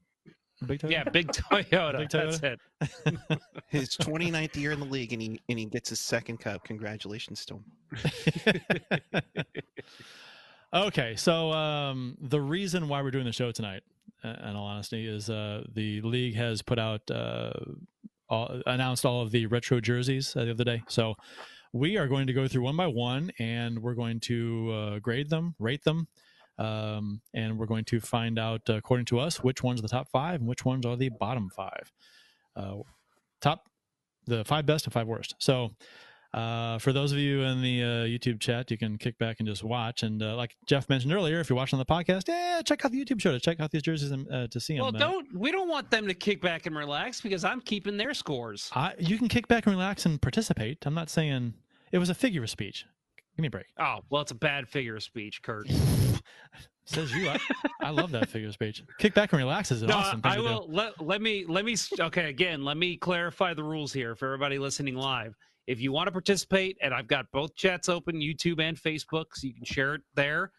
[0.67, 0.91] Big Toyota.
[0.91, 1.99] Yeah, big Toyota.
[1.99, 2.59] Big That's Toyota?
[2.83, 3.41] it.
[3.69, 6.65] His 29th year in the league, and he and he gets his second cup.
[6.65, 8.63] Congratulations to him.
[10.75, 13.85] okay, so um, the reason why we're doing the show tonight,
[14.25, 17.53] uh, in all honesty, is uh, the league has put out uh,
[18.29, 20.83] all, announced all of the retro jerseys uh, the other day.
[20.89, 21.15] So
[21.73, 25.31] we are going to go through one by one, and we're going to uh, grade
[25.31, 26.09] them, rate them.
[26.59, 29.89] Um, and we're going to find out, uh, according to us, which ones are the
[29.89, 31.91] top five and which ones are the bottom five.
[32.55, 32.77] Uh,
[33.41, 33.65] top,
[34.27, 35.35] the five best and five worst.
[35.39, 35.71] So,
[36.33, 39.49] uh, for those of you in the uh, YouTube chat, you can kick back and
[39.49, 40.03] just watch.
[40.03, 42.93] And uh, like Jeff mentioned earlier, if you're watching on the podcast, yeah, check out
[42.93, 44.83] the YouTube show to check out these jerseys and uh, to see them.
[44.83, 48.15] Well, don't we don't want them to kick back and relax because I'm keeping their
[48.15, 48.71] scores.
[48.75, 50.87] I, you can kick back and relax and participate.
[50.87, 51.55] I'm not saying
[51.91, 52.87] it was a figure of speech.
[53.37, 53.67] Give me a break.
[53.79, 55.67] Oh, well, it's a bad figure of speech, Curt.
[56.85, 57.29] Says you.
[57.29, 57.39] I,
[57.83, 58.83] I love that figure of speech.
[58.99, 61.65] Kick back and relax is an No, awesome thing I will let let me let
[61.65, 62.65] me okay again.
[62.65, 65.37] Let me clarify the rules here for everybody listening live.
[65.71, 69.47] If you want to participate, and I've got both chats open, YouTube and Facebook, so
[69.47, 70.51] you can share it there.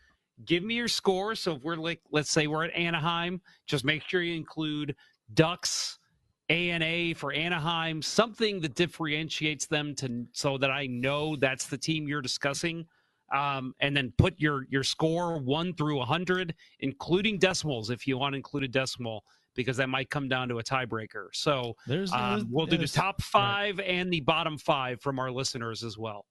[0.46, 1.36] Give me your score.
[1.36, 4.96] So if we're like, let's say we're at Anaheim, just make sure you include
[5.34, 6.00] Ducks,
[6.48, 11.68] A and A for Anaheim, something that differentiates them to so that I know that's
[11.68, 12.88] the team you're discussing.
[13.34, 18.18] Um, and then put your your score one through a hundred, including decimals if you
[18.18, 21.28] want to include a decimal, because that might come down to a tiebreaker.
[21.34, 25.32] So There's, um, there's- we'll do the top five and the bottom five from our
[25.32, 26.26] listeners as well.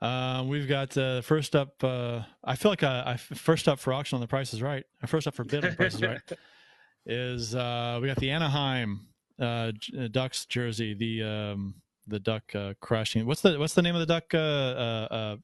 [0.00, 1.82] Uh, we've got uh, first up.
[1.82, 4.84] Uh, I feel like I, I first up for auction on the Price is Right.
[5.02, 6.20] uh, First up for bid on the Price is Right
[7.06, 9.06] is uh, we got the Anaheim
[9.40, 9.72] uh,
[10.10, 10.94] Ducks jersey.
[10.94, 11.74] The um,
[12.06, 13.24] the duck uh, crashing.
[13.24, 14.24] What's the what's the name of the duck?
[14.34, 15.36] Uh, uh, uh,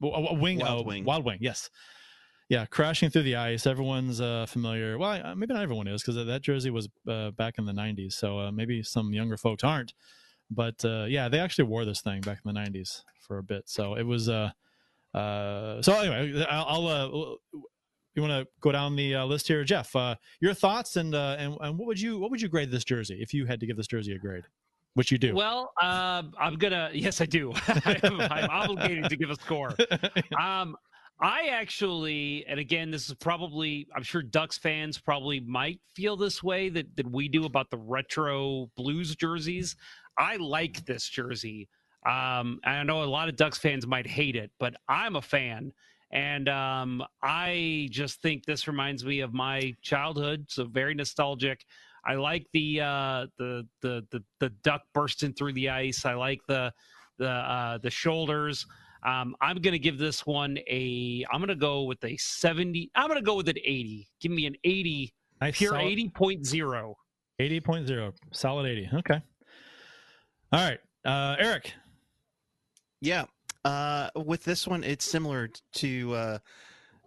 [0.00, 0.58] w- w- wing.
[0.60, 1.04] Wild uh, Wing.
[1.04, 1.38] Wild wing.
[1.42, 1.68] Yes.
[2.48, 3.66] Yeah, crashing through the ice.
[3.66, 4.96] Everyone's uh, familiar.
[4.96, 8.14] Well, maybe not everyone is because that jersey was uh, back in the '90s.
[8.14, 9.92] So uh, maybe some younger folks aren't.
[10.50, 13.68] But uh, yeah, they actually wore this thing back in the '90s for a bit.
[13.68, 14.28] So it was.
[14.28, 14.50] Uh,
[15.14, 16.86] uh, so anyway, I'll.
[16.86, 17.60] I'll uh,
[18.14, 19.94] you want to go down the uh, list here, Jeff?
[19.94, 22.84] Uh, your thoughts and, uh, and and what would you what would you grade this
[22.84, 24.44] jersey if you had to give this jersey a grade?
[24.94, 25.36] Which you do.
[25.36, 26.90] Well, uh, I'm gonna.
[26.92, 27.52] Yes, I do.
[27.84, 29.74] I'm, I'm obligated to give a score.
[30.40, 30.76] Um,
[31.20, 33.88] I actually, and again, this is probably.
[33.94, 37.78] I'm sure Ducks fans probably might feel this way that that we do about the
[37.78, 39.74] retro Blues jerseys.
[40.16, 41.68] I like this jersey.
[42.06, 45.72] Um, I know a lot of Ducks fans might hate it, but I'm a fan.
[46.10, 51.64] And um, I just think this reminds me of my childhood, so very nostalgic.
[52.06, 56.04] I like the uh, the, the the the duck bursting through the ice.
[56.04, 56.72] I like the
[57.18, 58.64] the uh, the shoulders.
[59.02, 61.24] Um, I'm gonna give this one a.
[61.32, 62.90] I'm gonna go with a 70.
[62.94, 64.08] I'm gonna go with an 80.
[64.20, 66.94] Give me an 80, Nice, pure solid- 80.0.
[67.40, 68.88] 80.0, solid 80.
[68.94, 69.22] Okay.
[70.52, 71.72] All right, uh, Eric.
[73.00, 73.24] Yeah.
[73.64, 76.38] Uh, with this one, it's similar to uh,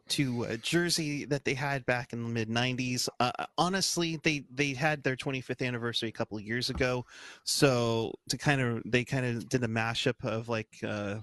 [0.09, 3.09] to a jersey that they had back in the mid '90s.
[3.19, 7.05] Uh, honestly, they they had their 25th anniversary a couple of years ago,
[7.43, 11.15] so to kind of they kind of did a mashup of like uh,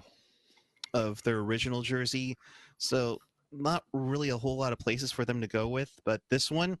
[0.93, 2.37] of their original jersey.
[2.77, 3.19] So
[3.51, 6.77] not really a whole lot of places for them to go with, but this one,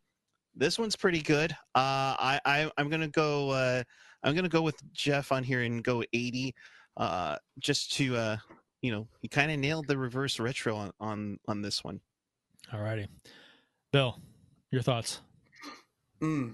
[0.55, 1.51] this one's pretty good.
[1.75, 3.51] Uh, I, I I'm gonna go.
[3.51, 3.83] Uh,
[4.23, 6.53] I'm gonna go with Jeff on here and go 80
[6.97, 8.37] uh, just to uh,
[8.81, 11.99] you know, he kind of nailed the reverse retro on, on on this one.
[12.73, 13.07] All righty,
[13.91, 14.19] Bill,
[14.71, 15.21] your thoughts?
[16.21, 16.53] Mm.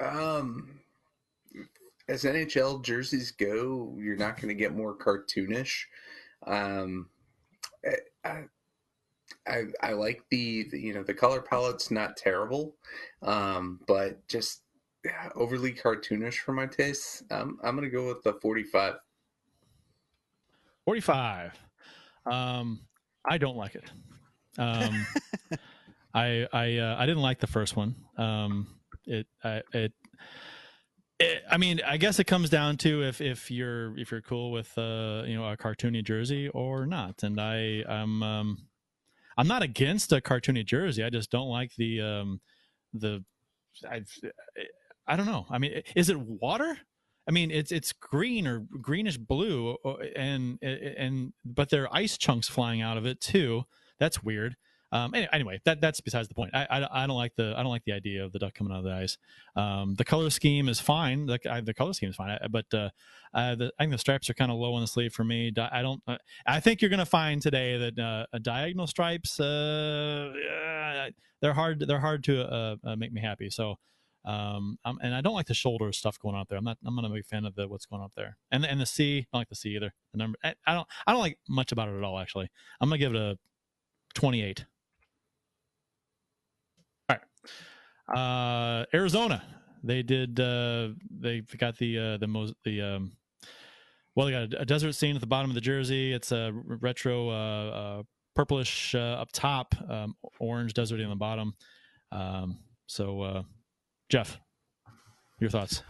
[0.00, 0.80] Um,
[2.08, 5.84] as NHL jerseys go, you're not going to get more cartoonish.
[6.46, 7.08] Um,
[7.84, 8.44] I, I,
[9.46, 12.76] I, I like the, the you know the color palette's not terrible,
[13.22, 14.62] um, but just
[15.04, 17.22] yeah, overly cartoonish for my taste.
[17.30, 18.96] Um, I'm going to go with the 45.
[20.84, 21.58] 45.
[22.26, 22.80] Um,
[23.24, 23.90] I don't like it.
[24.58, 25.06] Um,
[26.14, 27.94] I I uh, I didn't like the first one.
[28.16, 28.66] Um,
[29.06, 29.92] it I it, it.
[31.50, 34.76] I mean, I guess it comes down to if if you're if you're cool with
[34.78, 37.22] uh you know a cartoony jersey or not.
[37.22, 38.58] And I um um
[39.40, 41.02] I'm not against a cartoony jersey.
[41.02, 42.40] I just don't like the um,
[42.92, 43.24] the
[43.88, 44.02] I
[45.06, 45.46] I don't know.
[45.50, 46.76] I mean, is it water?
[47.26, 52.18] I mean, it's it's green or greenish blue, uh, and and but there are ice
[52.18, 53.64] chunks flying out of it too.
[53.98, 54.56] That's weird.
[54.92, 56.50] Um, anyway, that that's besides the point.
[56.52, 58.72] I, I, I don't like the I don't like the idea of the duck coming
[58.72, 59.18] out of the ice.
[59.54, 61.26] Um, the color scheme is fine.
[61.26, 62.90] The, I, the color scheme is fine, but uh,
[63.32, 65.52] the, I think the stripes are kind of low on the sleeve for me.
[65.56, 66.02] I don't.
[66.08, 70.32] Uh, I think you're going to find today that uh, diagonal stripes uh,
[71.40, 71.84] they're hard.
[71.86, 73.50] They're hard to make me happy.
[73.50, 73.76] So.
[74.22, 76.58] Um, and I don't like the shoulder stuff going up there.
[76.58, 76.76] I'm not.
[76.84, 78.36] I'm not a big fan of the what's going up there.
[78.50, 79.94] And and the C, I don't like the C either.
[80.12, 80.36] The number.
[80.44, 80.86] I, I don't.
[81.06, 82.18] I don't like much about it at all.
[82.18, 82.50] Actually,
[82.82, 83.38] I'm gonna give it a
[84.14, 84.66] 28.
[88.14, 89.42] Uh, Arizona,
[89.84, 90.40] they did.
[90.40, 93.12] Uh, they got the uh, the most the um,
[94.14, 96.12] well, they got a, a, desert scene at the bottom of the jersey.
[96.12, 98.02] It's a retro uh, uh,
[98.34, 101.54] purplish uh, up top, um, orange desert on the bottom.
[102.12, 103.42] Um, so, uh,
[104.08, 104.40] Jeff,
[105.38, 105.82] your thoughts?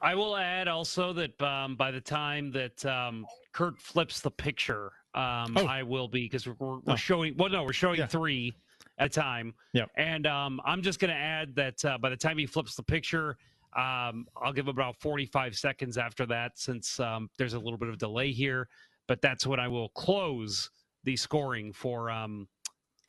[0.00, 4.90] I will add also that um, by the time that um, Curt flips the picture,
[5.14, 5.66] um, oh.
[5.66, 6.96] I will be because we're, we're oh.
[6.96, 7.36] showing.
[7.36, 8.06] Well, no, we're showing yeah.
[8.06, 8.54] three
[8.98, 9.54] at a time.
[9.72, 9.86] Yeah.
[9.96, 12.82] And um, I'm just going to add that uh, by the time he flips the
[12.82, 13.36] picture,
[13.76, 17.98] um, I'll give about 45 seconds after that since um, there's a little bit of
[17.98, 18.68] delay here.
[19.08, 20.70] But that's when I will close
[21.04, 22.46] the scoring for um,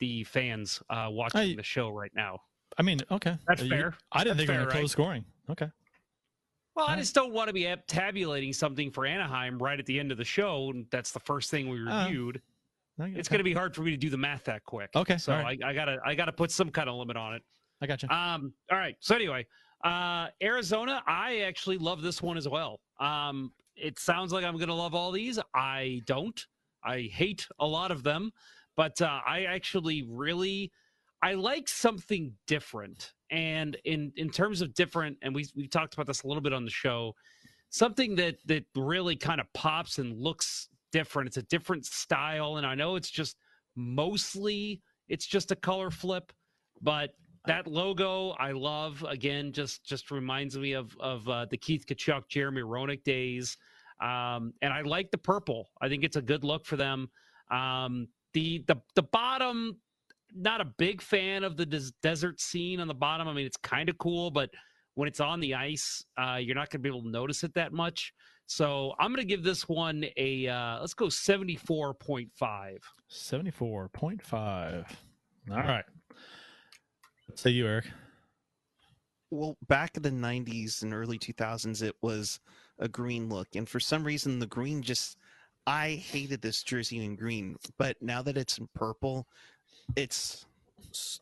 [0.00, 2.40] the fans uh, watching I, the show right now.
[2.78, 3.36] I mean, okay.
[3.46, 3.94] That's uh, fair.
[4.10, 5.24] I didn't that's think you were going to close scoring.
[5.50, 5.68] Okay.
[6.74, 10.10] Well, I just don't want to be tabulating something for Anaheim right at the end
[10.10, 10.72] of the show.
[10.90, 12.36] That's the first thing we uh, reviewed.
[12.36, 12.44] Okay.
[12.98, 14.90] It's going to be hard for me to do the math that quick.
[14.94, 15.58] Okay, so right.
[15.62, 17.42] I, I, gotta I gotta put some kind of limit on it.
[17.80, 18.08] I got you.
[18.08, 18.96] Um, all right.
[19.00, 19.46] So anyway,
[19.84, 22.80] uh, Arizona, I actually love this one as well.
[23.00, 25.38] Um, it sounds like I'm going to love all these.
[25.54, 26.40] I don't.
[26.84, 28.30] I hate a lot of them,
[28.76, 30.70] but uh, I actually really
[31.22, 33.12] I like something different.
[33.30, 36.52] And in in terms of different, and we we talked about this a little bit
[36.52, 37.14] on the show,
[37.70, 41.26] something that that really kind of pops and looks different.
[41.26, 43.36] It's a different style, and I know it's just
[43.74, 46.32] mostly it's just a color flip,
[46.80, 47.10] but
[47.46, 49.04] that logo I love.
[49.06, 53.56] Again, just just reminds me of of uh, the Keith Tkachuk, Jeremy Roenick days,
[54.00, 55.68] um, and I like the purple.
[55.82, 57.10] I think it's a good look for them.
[57.50, 59.80] Um, the the the bottom,
[60.32, 63.26] not a big fan of the des- desert scene on the bottom.
[63.26, 64.48] I mean, it's kind of cool, but
[64.94, 67.54] when it's on the ice, uh, you're not going to be able to notice it
[67.54, 68.14] that much.
[68.46, 72.28] So I'm going to give this one a uh, let's go 74.5.
[73.10, 74.84] 74.5.
[75.50, 75.84] All right.
[77.34, 77.86] Say you, Erik.
[79.30, 82.38] Well, back in the 90s and early 2000s, it was
[82.78, 83.48] a green look.
[83.54, 85.18] And for some reason, the green just,
[85.66, 87.56] I hated this jersey in green.
[87.78, 89.26] But now that it's in purple,
[89.96, 90.46] it's,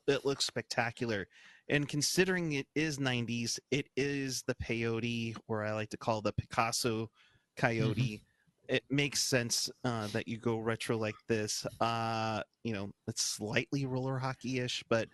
[0.07, 1.29] it looks spectacular.
[1.69, 6.33] And considering it is 90s, it is the peyote, or I like to call the
[6.33, 7.09] Picasso
[7.57, 7.95] coyote.
[7.95, 8.75] Mm-hmm.
[8.75, 11.67] It makes sense uh, that you go retro like this.
[11.81, 15.09] Uh, you know, it's slightly roller hockey ish, but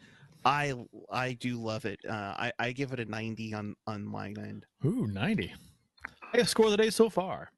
[0.44, 0.74] I
[1.11, 1.98] I do love it.
[2.08, 4.64] Uh, I, I give it a 90 on, on my end.
[4.84, 5.52] Ooh, 90.
[6.22, 7.50] Highest score of the day so far.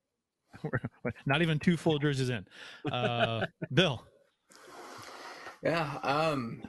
[1.26, 2.46] not even two full jerseys in.
[2.90, 4.04] Uh, Bill.
[5.62, 5.98] Yeah.
[6.02, 6.62] Um,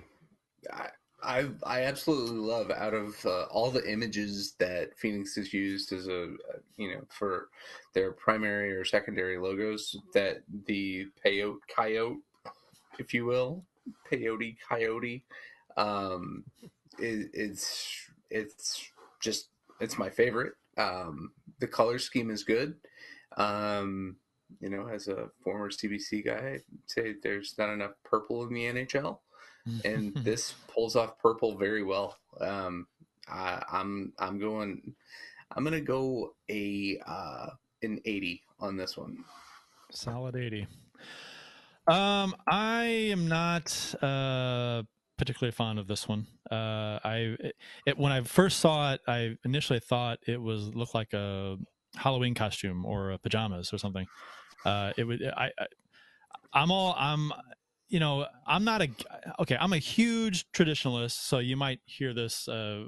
[0.72, 0.90] I,
[1.24, 6.08] I I absolutely love out of uh, all the images that Phoenix has used as
[6.08, 6.34] a
[6.78, 7.50] you know for
[7.94, 12.20] their primary or secondary logos that the peyote coyote,
[13.00, 13.64] if you will,
[14.12, 15.24] peyote coyote,
[15.78, 16.44] um,
[16.98, 20.54] is, it's it's just it's my favorite.
[20.78, 22.76] Um, the color scheme is good.
[23.38, 24.18] Um,
[24.60, 28.66] you know, as a former CBC guy, I'd say there's not enough purple in the
[28.66, 29.20] NHL
[29.86, 32.18] and this pulls off purple very well.
[32.40, 32.88] Um,
[33.28, 34.96] I, I'm I'm going.
[35.56, 37.48] I'm gonna go a uh,
[37.84, 39.24] an 80 on this one.
[39.92, 40.68] Solid 80.
[41.88, 44.84] Um, I am not uh,
[45.18, 46.28] particularly fond of this one.
[46.50, 47.36] Uh, I
[47.86, 51.58] it, when I first saw it, I initially thought it was looked like a
[51.96, 54.08] Halloween costume or pajamas or something.
[54.64, 55.66] Uh, it would I, I
[56.54, 57.32] I'm all I'm
[57.92, 58.90] you know, I'm not a
[59.42, 59.58] okay.
[59.60, 62.86] I'm a huge traditionalist, so you might hear this uh,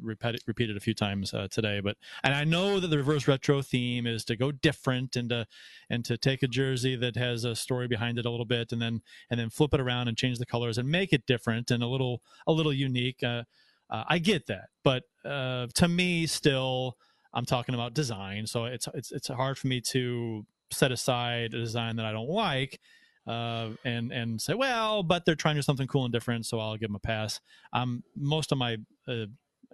[0.00, 1.80] repeated repeated a few times uh, today.
[1.80, 5.48] But and I know that the reverse retro theme is to go different and to
[5.90, 8.80] and to take a jersey that has a story behind it a little bit, and
[8.80, 11.82] then and then flip it around and change the colors and make it different and
[11.82, 13.24] a little a little unique.
[13.24, 13.42] Uh,
[13.90, 16.96] uh I get that, but uh, to me, still,
[17.32, 21.58] I'm talking about design, so it's it's it's hard for me to set aside a
[21.58, 22.78] design that I don't like
[23.26, 26.58] uh, and and say, well, but they're trying to do something cool and different, so
[26.58, 27.40] I'll give them a pass.
[27.72, 28.76] Um, most of my
[29.08, 29.26] uh,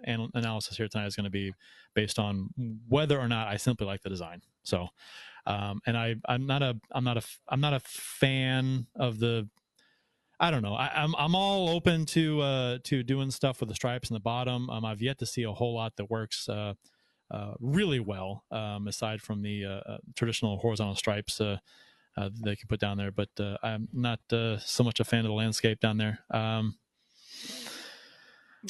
[0.03, 1.53] an- analysis here tonight is going to be
[1.93, 2.49] based on
[2.87, 4.41] whether or not I simply like the design.
[4.63, 4.87] So,
[5.45, 9.47] um, and I I'm not a I'm not a I'm not a fan of the.
[10.39, 10.73] I don't know.
[10.73, 14.19] I, I'm I'm all open to uh, to doing stuff with the stripes in the
[14.19, 14.69] bottom.
[14.69, 16.73] Um, I've yet to see a whole lot that works uh,
[17.29, 21.57] uh, really well, um, aside from the uh, uh, traditional horizontal stripes uh,
[22.17, 23.11] uh, they can put down there.
[23.11, 26.19] But uh, I'm not uh, so much a fan of the landscape down there.
[26.31, 26.75] Um,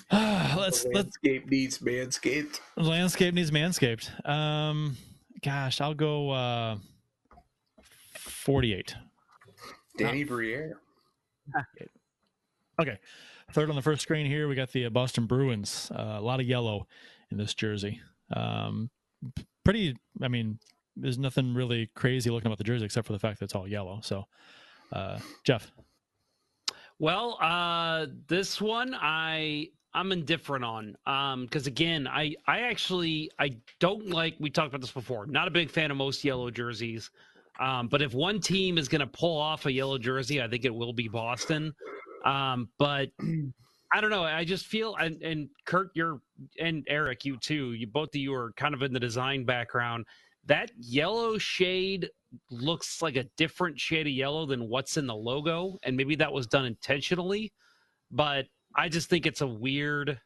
[0.12, 2.60] let's let's landscape needs manscaped.
[2.78, 4.28] landscape needs manscaped.
[4.28, 4.98] Um,
[5.44, 6.78] gosh, I'll go uh,
[8.14, 8.96] 48.
[9.98, 10.78] Danny Briere.
[12.80, 12.98] Okay.
[13.52, 15.92] Third on the first screen here, we got the uh, Boston Bruins.
[15.94, 16.88] Uh, a lot of yellow
[17.30, 18.02] in this jersey.
[18.34, 18.89] Um,
[19.64, 20.58] pretty, I mean,
[20.96, 23.68] there's nothing really crazy looking about the jersey except for the fact that it's all
[23.68, 24.00] yellow.
[24.04, 24.26] So,
[24.92, 25.72] uh, Jeff.
[27.00, 33.58] Well, uh, this one I I'm indifferent on um because again I I actually I
[33.80, 37.10] don't like we talked about this before not a big fan of most yellow jerseys
[37.60, 40.66] um but if one team is going to pull off a yellow jersey I think
[40.66, 41.74] it will be Boston
[42.24, 43.10] um but
[43.94, 46.22] I don't know I just feel and, and Curt you're
[46.60, 50.06] and Erik you too you both of you are kind of in the design background
[50.46, 52.10] that yellow shade
[52.50, 56.32] looks like a different shade of yellow than what's in the logo and maybe that
[56.32, 57.52] was done intentionally
[58.10, 60.20] but i just think it's a weird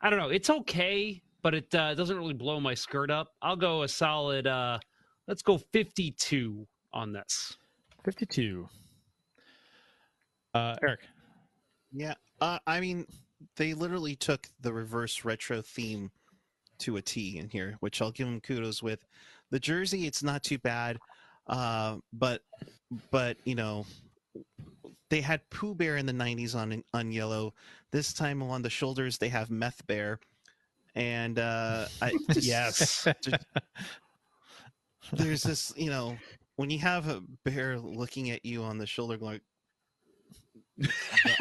[0.00, 3.28] i don't know it's okay but it uh, doesn't really blow my skirt up.
[3.42, 4.78] I'll go a solid uh
[5.26, 7.56] let's go 52 on this.
[8.04, 8.68] 52
[10.54, 11.00] uh Erik.
[11.92, 13.04] Yeah, uh, I mean,
[13.56, 16.12] they literally took the reverse retro theme
[16.80, 19.00] to a T in here, which I'll give them kudos with.
[19.50, 20.98] The jersey, it's not too bad,
[21.46, 22.42] uh, but
[23.10, 23.86] but you know,
[25.10, 27.54] they had Pooh Bear in the '90s on on yellow.
[27.92, 30.20] This time on the shoulders, they have Meth Bear,
[30.94, 33.44] and uh, I yes just-
[35.12, 36.16] there's this, you know,
[36.56, 39.42] when you have a bear looking at you on the shoulder, like
[40.78, 40.88] The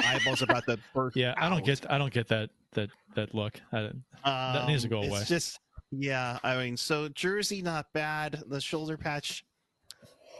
[0.05, 1.65] eyeballs about to burst yeah i don't out.
[1.65, 3.91] get i don't get that that that look I,
[4.23, 5.19] That needs to go Um, away.
[5.19, 5.59] It's just
[5.91, 8.43] yeah, I mean, so jersey not bad.
[8.47, 9.43] The shoulder patch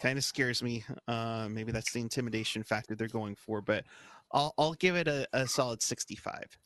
[0.02, 0.84] kind of scares me.
[1.08, 3.84] Uh, maybe that's the intimidation factor they're going for, but
[4.32, 6.58] I'll I'll give it a, a solid sixty-five.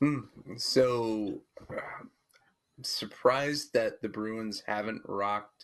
[0.00, 0.20] Hmm.
[0.56, 1.74] So, uh,
[2.80, 5.59] surprised that the Bruins haven't rocked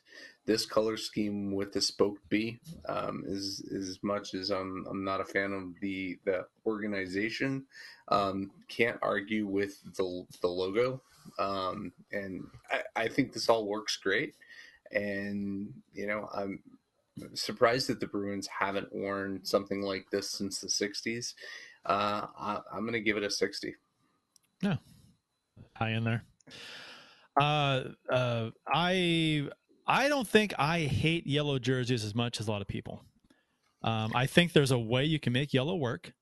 [0.46, 2.60] this color scheme with the spoke B.
[2.88, 7.64] Um, as as much as I'm I'm not a fan of the the organization,
[8.08, 11.02] um, can't argue with the the logo.
[11.38, 14.34] Um, and I, I think this all works great.
[14.92, 16.60] And you know, I'm
[17.34, 21.34] surprised that the Bruins haven't worn something like this since the '60s.
[21.84, 23.74] Uh, I, I'm going to give it a 60.
[25.76, 26.24] high in there.
[27.40, 29.48] Uh, uh, I
[29.86, 33.02] I don't think I hate yellow jerseys as much as a lot of people.
[33.82, 36.12] Um, I think there's a way you can make yellow work.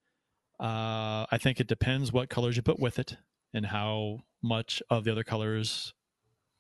[0.61, 3.17] Uh, I think it depends what colors you put with it
[3.53, 5.95] and how much of the other colors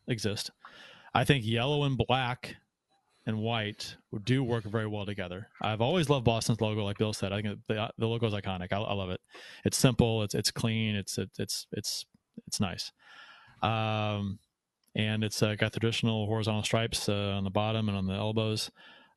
[0.09, 0.50] exist.
[1.12, 2.57] I think yellow and black
[3.26, 5.48] and white do work very well together.
[5.61, 7.32] I've always loved Boston's logo, like Bill said.
[7.32, 8.72] I think the the logo is iconic.
[8.72, 9.20] I, I love it.
[9.64, 10.22] It's simple.
[10.22, 10.96] It's it's clean.
[10.96, 12.07] It's it's it's it's
[12.46, 12.92] it's nice.
[13.62, 14.38] Um,
[14.95, 18.14] and it's uh, got the traditional horizontal stripes uh, on the bottom and on the
[18.14, 18.70] elbows.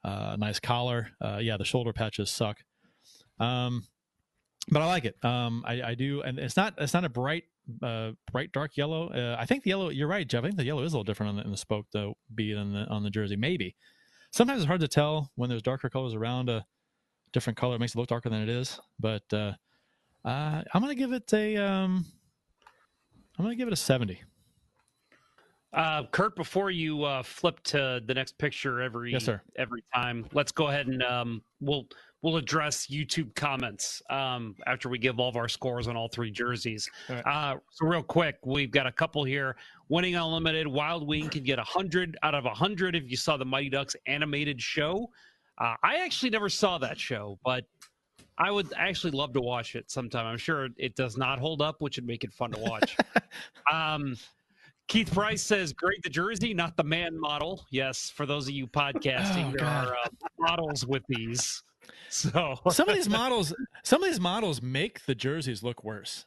[0.04, 1.10] Uh, nice collar.
[1.40, 2.58] Yeah, the shoulder patches suck.
[3.40, 3.86] Um,
[4.70, 5.16] but I like it.
[5.24, 7.44] Um, I, I do, and it's not it's not a bright
[7.82, 9.10] uh, bright dark yellow.
[9.10, 9.90] Uh, I think the yellow.
[9.90, 10.44] You're right, Jeff.
[10.44, 12.54] I think the yellow is a little different on the, in the spoke though, be
[12.54, 13.36] than the, on the jersey.
[13.36, 13.76] Maybe.
[14.32, 16.66] Sometimes it's hard to tell when there's darker colors around a
[17.32, 17.76] different color.
[17.76, 18.80] It makes it look darker than it is.
[19.00, 19.54] But uh,
[20.26, 22.06] uh, I'm gonna give it a um,
[23.38, 24.22] I'm gonna give it a seventy.
[25.74, 30.52] Uh, Curt, before you uh, flip to the next picture every Yes, every time, let's
[30.52, 31.88] go ahead and um, we'll
[32.22, 36.32] we'll address YouTube comments um, after we give all of our scores on all three
[36.32, 36.90] jerseys.
[37.10, 37.26] All right.
[37.26, 39.56] Uh, so real quick, we've got a couple here.
[39.90, 43.70] Winning Unlimited, Wild Wing can get hundred out of hundred if you saw the Mighty
[43.70, 45.10] Ducks animated show.
[45.58, 47.66] Uh, I actually never saw that show, but
[48.38, 50.28] I would actually love to watch it sometime.
[50.28, 52.96] I'm sure it does not hold up, which would make it fun to watch.
[53.72, 54.16] um,
[54.88, 58.68] Keith Price says, "Great the jersey, not the man model." Yes, for those of you
[58.68, 59.88] podcasting, Oh, there God.
[59.88, 60.10] are uh,
[60.40, 61.64] models with these.
[62.10, 66.26] So some of these models, some of these models make the jerseys look worse.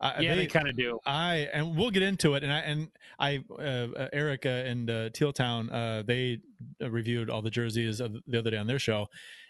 [0.00, 0.98] I, yeah, they, kind of do.
[1.06, 2.42] I and we'll get into it.
[2.42, 3.62] And I and I, uh,
[3.96, 6.38] uh, Erik uh, and uh, Teal Town, uh, they
[6.82, 9.06] uh, reviewed all the jerseys of the other day on their show,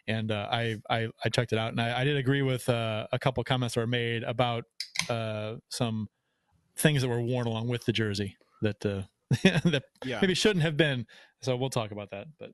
[0.06, 3.06] and uh, I, I I checked it out, and I, I did agree with uh,
[3.12, 4.64] a couple comments that were made about
[5.10, 6.08] uh, some
[6.76, 9.02] things that were worn along with the jersey that uh,
[9.64, 10.18] that Yeah.
[10.20, 11.06] maybe shouldn't have been.
[11.42, 12.26] So we'll talk about that.
[12.38, 12.50] But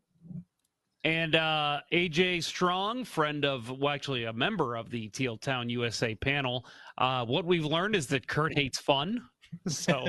[1.04, 6.14] And uh, AJ Strong, friend of, well, actually a member of the Teal Town USA
[6.14, 6.64] panel,
[6.98, 9.20] uh, what we've learned is that Curt hates fun.
[9.68, 10.06] So,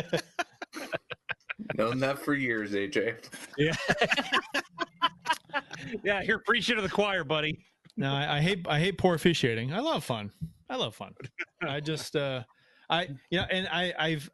[1.77, 3.15] Known that for years, AJ.
[3.57, 3.75] yeah.
[6.03, 7.59] yeah, you're preaching to the choir, buddy.
[7.97, 9.73] no, I, I hate I hate poor officiating.
[9.73, 10.31] I love fun.
[10.69, 11.13] I love fun.
[11.61, 12.43] I just uh,
[12.89, 14.29] I you know, and I I've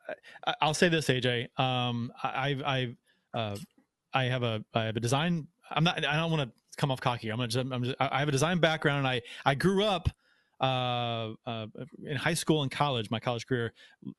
[0.61, 1.59] I'll say this, AJ.
[1.59, 2.95] Um, I I've I've
[3.33, 3.57] uh,
[4.13, 5.47] I have a I have a design.
[5.69, 6.03] I'm not.
[6.05, 7.29] I don't want to come off cocky.
[7.29, 7.47] I'm gonna.
[7.47, 8.99] Just, I'm just, I have a design background.
[8.99, 10.09] And I I grew up
[10.59, 11.67] uh, uh,
[12.05, 13.09] in high school and college.
[13.11, 13.73] My college career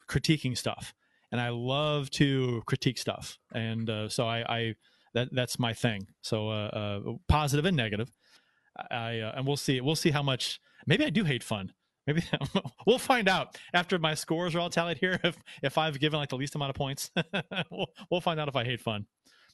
[0.08, 0.94] critiquing stuff,
[1.32, 3.38] and I love to critique stuff.
[3.52, 4.74] And uh, so I I
[5.14, 6.06] that that's my thing.
[6.22, 8.12] So uh, uh, positive and negative.
[8.90, 9.80] I uh, and we'll see.
[9.80, 10.60] We'll see how much.
[10.86, 11.72] Maybe I do hate fun.
[12.10, 12.26] Maybe
[12.86, 15.20] we'll find out after my scores are all tallied here.
[15.22, 17.10] If if I've given like the least amount of points,
[17.70, 19.06] we'll we'll find out if I hate fun.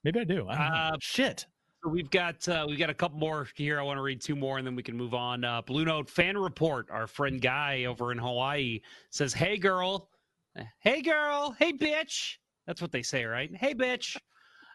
[0.04, 0.46] Maybe I do.
[0.48, 0.54] I.
[0.54, 1.44] Uh, Shit.
[1.84, 3.78] So we've got uh, we've got a couple more here.
[3.78, 5.44] I want to read two more, and then we can move on.
[5.44, 6.90] Uh, Blue Note fan report.
[6.90, 8.80] Our friend Guy over in Hawaii
[9.10, 10.08] says, "Hey girl,
[10.78, 12.36] hey girl, hey bitch."
[12.66, 13.54] That's what they say, right?
[13.54, 14.16] Hey bitch.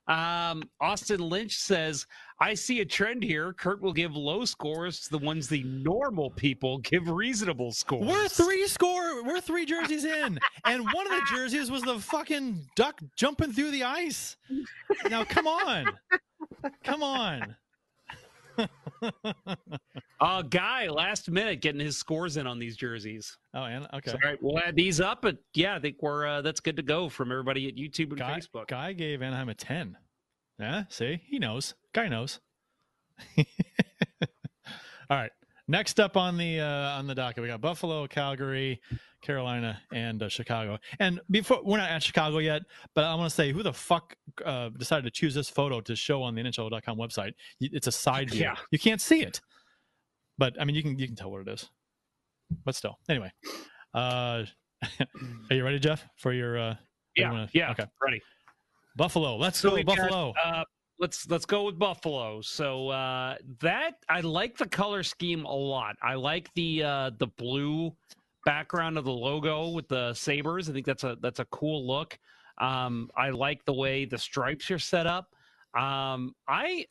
[0.08, 2.08] Um, Austin Lynch says,
[2.40, 3.54] "I see a trend here.
[3.54, 8.28] Curt will give low scores to the ones the normal people give reasonable scores." We're
[8.28, 9.24] three score.
[9.24, 13.72] We're three jerseys in, and one of the jerseys was the fucking duck jumping through
[13.72, 14.38] the ice.
[15.10, 15.86] Now come on,
[16.84, 17.56] come on.
[20.22, 23.40] Uh, Guy, last minute getting his scores in on these jerseys.
[23.56, 24.12] Oh, and okay.
[24.12, 26.76] So, all right, we'll add these up, but yeah, I think we're uh, that's good
[26.76, 28.68] to go from everybody at YouTube and Guy, Facebook.
[28.68, 29.98] Guy gave Anaheim a ten.
[30.60, 31.74] Yeah, see, he knows.
[31.94, 32.40] Guy knows.
[33.38, 33.44] All
[35.10, 35.32] right.
[35.68, 38.80] Next up on the uh, on the docket, we got Buffalo, Calgary,
[39.22, 40.78] Carolina, and uh, Chicago.
[41.00, 42.64] And before we're not at Chicago yet,
[42.96, 44.16] but I want to say who the fuck
[44.46, 47.32] uh, decided to choose this photo to show on the NHL.com website?
[47.60, 48.42] It's a side view.
[48.42, 48.56] Yeah.
[48.72, 49.42] You can't see it,
[50.38, 51.70] but I mean you can you can tell what it is.
[52.66, 53.32] But still, anyway,
[53.94, 54.44] uh,
[55.00, 56.58] are you ready, Jeff, for your?
[56.60, 56.76] Uh,
[57.16, 57.86] yeah, wanna- yeah, Okay.
[58.04, 58.22] ready.
[58.98, 59.38] Buffalo.
[59.38, 60.34] Let's So go we've got, Buffalo.
[60.44, 60.64] uh,
[61.00, 62.42] let's let's go with Buffalo.
[62.42, 65.96] So uh, that I like the color scheme a lot.
[66.04, 67.96] I like the uh, the blue
[68.46, 70.70] background of the logo with the sabers.
[70.70, 72.18] I think that's a that's a cool look.
[72.58, 75.34] Um, I like the way the stripes are set up.
[75.78, 76.86] Um, I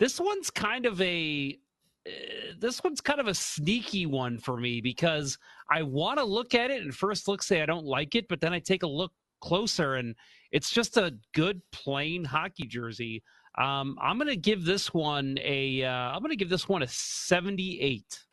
[0.00, 1.58] this one's kind of a
[2.06, 2.10] uh,
[2.58, 5.38] this one's kind of a sneaky one for me because
[5.70, 8.40] I want to look at it and first look say I don't like it, but
[8.40, 10.14] then I take a look closer and
[10.52, 13.22] it's just a good plain hockey jersey.
[13.58, 18.24] Um, I'm gonna give this one a uh, I'm gonna give this one a 78.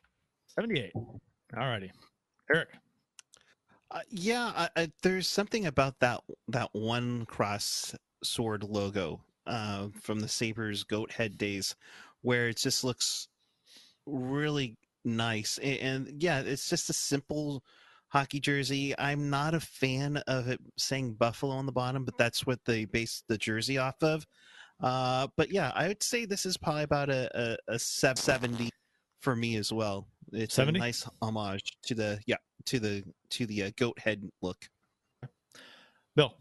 [0.47, 0.91] 78.
[0.95, 1.11] All
[1.57, 1.91] righty.
[2.49, 2.69] Erik.
[3.91, 10.19] Uh, yeah, I, I, there's something about that that one cross sword logo uh, from
[10.19, 11.75] the Sabres goat head days,
[12.21, 13.27] where it just looks
[14.05, 15.59] really nice.
[15.59, 17.63] And, and yeah, it's just a simple
[18.07, 18.93] hockey jersey.
[18.97, 22.85] I'm not a fan of it saying Buffalo on the bottom, but that's what they
[22.85, 24.25] base the jersey off of.
[24.81, 28.69] Uh, but yeah, I would say this is probably about a, a, a 70
[29.23, 30.07] for me as well.
[30.31, 30.77] It's 70?
[30.77, 34.69] a nice homage to the yeah to the to the uh, goat head look.
[36.15, 36.35] Bill.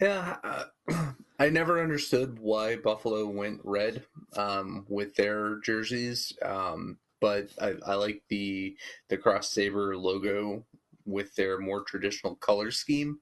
[0.00, 4.04] Yeah, uh, I never understood why Buffalo went red
[4.34, 8.76] um, with their jerseys, um, but I, I like the
[9.08, 10.64] the cross saber logo
[11.04, 13.18] with their more traditional color scheme.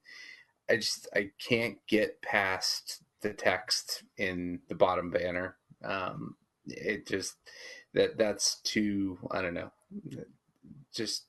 [0.70, 5.56] I just I can't get past the text in the bottom banner.
[5.82, 6.36] Um,
[6.66, 7.36] it just
[7.94, 9.70] that that's too I don't know,
[10.94, 11.26] just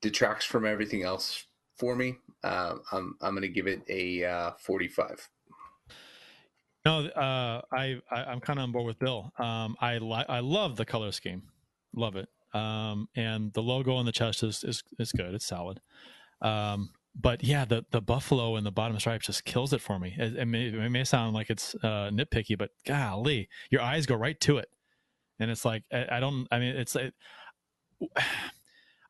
[0.00, 1.44] detracts from everything else
[1.76, 2.16] for me.
[2.42, 5.28] Uh, I'm I'm to give it a uh, 45.
[6.84, 9.32] No, uh, I, I I'm kind of on board with Bill.
[9.38, 11.42] Um, I li- I love the color scheme,
[11.94, 12.28] love it.
[12.52, 15.34] Um, and the logo on the chest is is, is good.
[15.34, 15.80] It's solid.
[16.40, 20.14] Um, but yeah, the the buffalo and the bottom stripes just kills it for me.
[20.18, 24.14] It, it, may, it may sound like it's uh, nitpicky, but golly, your eyes go
[24.14, 24.70] right to it,
[25.40, 26.46] and it's like I, I don't.
[26.50, 26.96] I mean, it's.
[26.96, 27.14] It,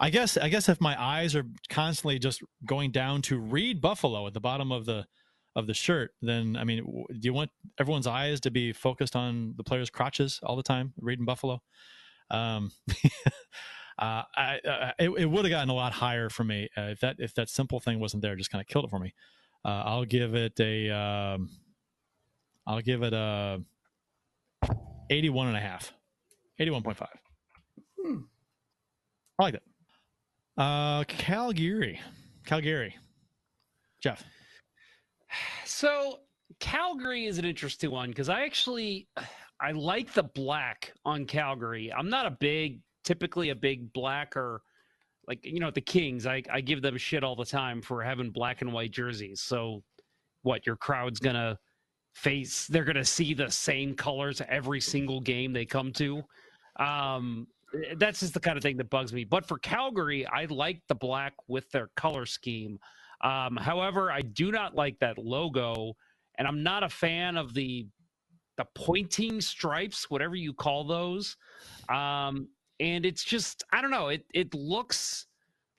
[0.01, 4.27] I guess I guess if my eyes are constantly just going down to read buffalo
[4.27, 5.07] at the bottom of the
[5.57, 9.55] of the shirt, then I mean, do you want everyone's eyes to be focused on
[9.57, 11.61] the players' crotches all the time, reading Buffalo?
[12.31, 12.71] Um,
[13.99, 17.01] uh, I, uh, it, it would have gotten a lot higher for me uh, if
[17.01, 18.37] that if that simple thing wasn't there.
[18.37, 19.13] Just kind of killed it for me.
[19.65, 21.51] Uh, I'll give it a um,
[22.67, 23.61] I'll give it a
[25.11, 25.93] 81 and a half.
[26.61, 27.07] 81.5.
[28.03, 28.19] Hmm.
[29.39, 30.63] I like that.
[30.63, 32.01] Uh, Calgary.
[32.45, 32.97] Calgary.
[34.03, 34.25] Jeff.
[35.65, 36.21] So
[36.59, 39.09] Calgary is an interesting one because I actually
[39.61, 41.93] I like the black on Calgary.
[41.93, 44.63] I'm not a big, typically a big black or
[45.27, 46.27] like you know the Kings.
[46.27, 49.41] I I give them shit all the time for having black and white jerseys.
[49.41, 49.83] So
[50.43, 51.59] what your crowd's gonna
[52.15, 52.67] face?
[52.67, 56.23] They're gonna see the same colors every single game they come to.
[56.81, 57.47] Um,
[57.97, 59.25] that's just the kind of thing that bugs me.
[59.25, 62.81] But for Calgary, I like the black with their color scheme.
[63.23, 65.95] Um, however, I do not like that logo,
[66.39, 67.87] and I'm not a fan of the
[68.57, 71.37] the pointing stripes, whatever you call those.
[71.89, 72.49] Um,
[72.81, 74.09] and it's just I don't know.
[74.09, 75.27] It it looks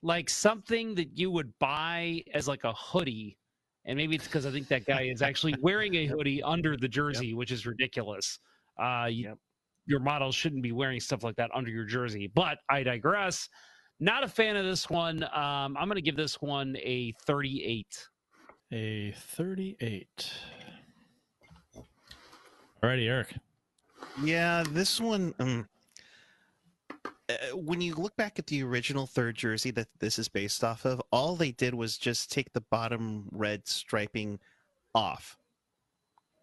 [0.04, 3.38] like something that you would buy as like a hoodie.
[3.86, 6.88] And maybe it's because I think that guy is actually wearing a hoodie under the
[7.00, 7.38] jersey, yep.
[7.38, 8.40] which is ridiculous.
[8.80, 9.38] Uh, you, yep.
[9.92, 12.32] Your models shouldn't be wearing stuff like that under your jersey.
[12.34, 13.50] But I digress.
[14.00, 15.22] Not a fan of this one.
[15.26, 18.08] Um, I'm going to give this one a 38.
[18.72, 20.32] A 38.
[22.82, 23.36] Alrighty, Erik.
[24.24, 25.34] Yeah, this one.
[25.40, 25.68] Um,
[27.28, 30.86] uh, when you look back at the original third jersey that this is based off
[30.86, 34.40] of, all they did was just take the bottom red striping
[34.96, 35.38] off.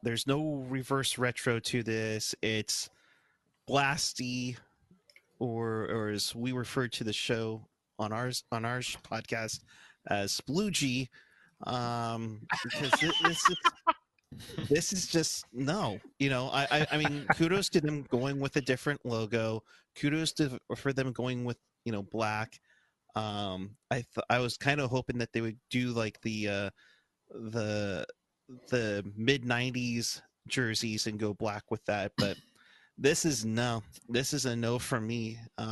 [0.03, 2.35] There's no reverse retro to this.
[2.43, 2.91] It's
[3.69, 4.57] blasty,
[5.39, 7.67] or or as we refer to the show
[7.99, 9.61] on ours on our podcast
[10.09, 11.09] as sploogie,
[11.67, 13.57] um, because this, this is
[14.69, 18.57] this is just no you know I, I, I mean kudos to them going with
[18.57, 19.63] a different logo.
[19.97, 22.59] Kudos to for them going with you know black.
[23.15, 26.71] Um i th- i was kind of hoping that they would do like the uh
[27.31, 28.07] the
[28.69, 32.37] the mid 90s jerseys and go black with that but
[32.99, 35.63] this is no this is a no for me uh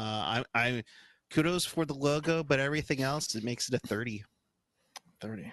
[0.40, 0.82] i i
[1.30, 4.22] kudos for the logo but everything else it makes it a 30
[5.20, 5.52] 30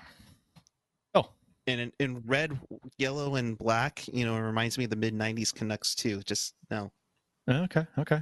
[1.15, 1.29] Oh,
[1.67, 2.59] and in, in red,
[2.97, 6.21] yellow, and black, you know, it reminds me of the mid '90s Canucks too.
[6.23, 6.91] Just no.
[7.49, 7.85] Okay.
[7.97, 8.21] Okay.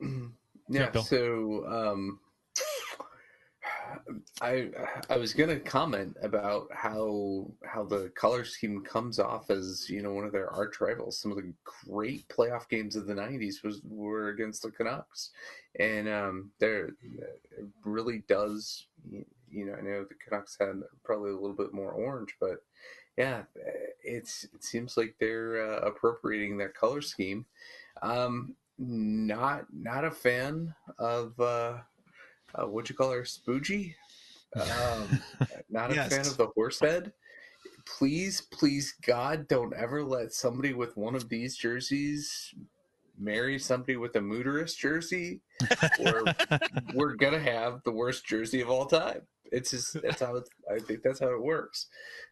[0.68, 0.90] yeah.
[0.92, 2.20] So, um,
[4.40, 4.68] I
[5.10, 10.12] I was gonna comment about how how the color scheme comes off as you know
[10.12, 11.18] one of their arch rivals.
[11.18, 11.52] Some of the
[11.88, 15.30] great playoff games of the '90s was were against the Canucks,
[15.78, 18.86] and um, there it really does
[19.52, 22.62] you know, I know the Canucks had probably a little bit more orange, but
[23.16, 23.42] yeah,
[24.02, 27.44] it's it seems like they're uh, appropriating that color scheme.
[28.00, 31.78] Um, not not a fan of uh,
[32.54, 33.94] uh what you call her, Spoogie.
[34.56, 35.20] Um,
[35.70, 36.06] not yes.
[36.06, 37.12] a fan of the horse head.
[37.86, 42.54] Please, please, God, don't ever let somebody with one of these jerseys
[43.18, 45.40] marry somebody with a Mooterus jersey,
[46.00, 46.24] or
[46.94, 49.22] we're gonna have the worst jersey of all time.
[49.50, 51.88] It's just that's how it, I think that's how it works.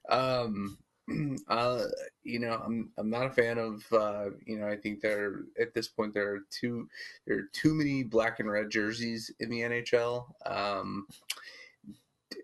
[0.08, 0.78] Um,
[1.48, 1.84] uh,
[2.22, 4.68] you know, I'm I'm not a fan of uh, you know.
[4.68, 6.88] I think there at this point there are too
[7.26, 10.26] there are too many black and red jerseys in the NHL.
[10.46, 11.06] Um,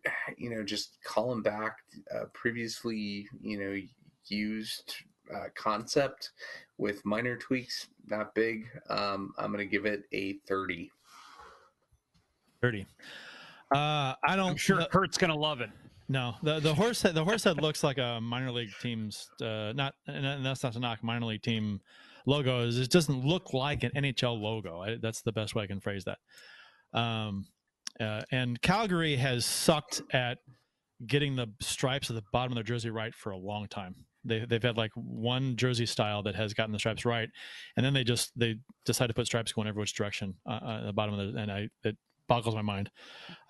[0.39, 1.79] you know, just calling back
[2.15, 3.81] uh, previously you know
[4.27, 4.95] used
[5.35, 6.31] uh, concept
[6.79, 8.67] with minor tweaks, not big.
[8.91, 10.91] Um, I'm going to give it a 30.
[12.61, 12.87] 30.
[13.73, 14.51] Uh, I don't.
[14.51, 15.71] I'm sure uh, Curt's gonna love it.
[16.09, 19.29] No, the the horse head, the horse head looks like a minor league team's.
[19.43, 21.81] Uh, not and that's not to knock minor league team
[22.27, 22.79] logos.
[22.79, 24.83] It doesn't look like an NHL logo.
[24.83, 26.19] I, that's the best way I can phrase that.
[26.97, 27.47] Um,
[28.01, 30.39] uh, and Calgary has sucked at
[31.07, 33.95] getting the stripes at the bottom of their jersey right for a long time.
[34.25, 37.29] They they've had like one jersey style that has gotten the stripes right,
[37.77, 40.79] and then they just they decide to put stripes going every which direction uh, uh,
[40.81, 41.97] at the bottom of the and I it
[42.29, 42.91] boggles my mind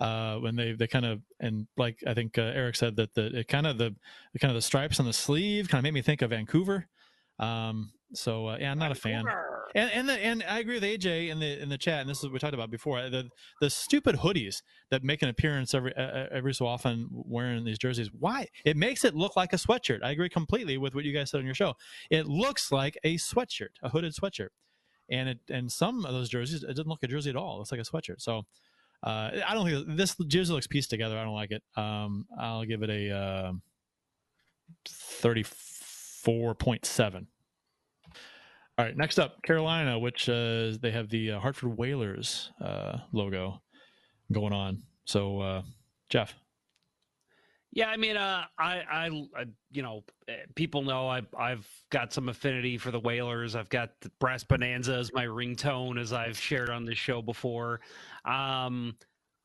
[0.00, 3.38] uh, when they they kind of and like I think uh, Erik said that the
[3.38, 3.94] it kind of the,
[4.32, 6.88] the kind of the stripes on the sleeve kind of made me think of Vancouver.
[7.38, 9.24] Um, so uh, yeah, I'm not a fan.
[9.74, 12.18] And and the, and I agree with AJ in the in the chat, and this
[12.18, 13.08] is what we talked about before.
[13.10, 13.28] The
[13.60, 18.10] the stupid hoodies that make an appearance every every so often wearing these jerseys.
[18.12, 18.46] Why?
[18.64, 20.02] It makes it look like a sweatshirt.
[20.02, 21.74] I agree completely with what you guys said on your show.
[22.10, 24.48] It looks like a sweatshirt, a hooded sweatshirt
[25.08, 27.60] and it and some of those jerseys it doesn't look like a jersey at all.
[27.60, 28.20] It's like a sweatshirt.
[28.20, 28.42] So
[29.02, 31.18] uh, I don't think this jersey looks pieced together.
[31.18, 31.62] I don't like it.
[31.76, 33.52] Um, I'll give it a uh,
[34.86, 37.28] thirty-four point seven.
[38.78, 43.62] All right, next up, Carolina, which uh, they have the uh, Hartford Whalers uh, logo
[44.32, 44.82] going on.
[45.06, 45.62] So, uh,
[46.10, 46.34] Jeff.
[47.72, 52.12] Yeah, I mean, uh, I, I, I, you know, eh, people know I've, I've got
[52.12, 53.56] some affinity for the Whalers.
[53.56, 57.80] I've got the Brass Bonanza as my ringtone, as I've shared on this show before.
[58.26, 58.94] Um,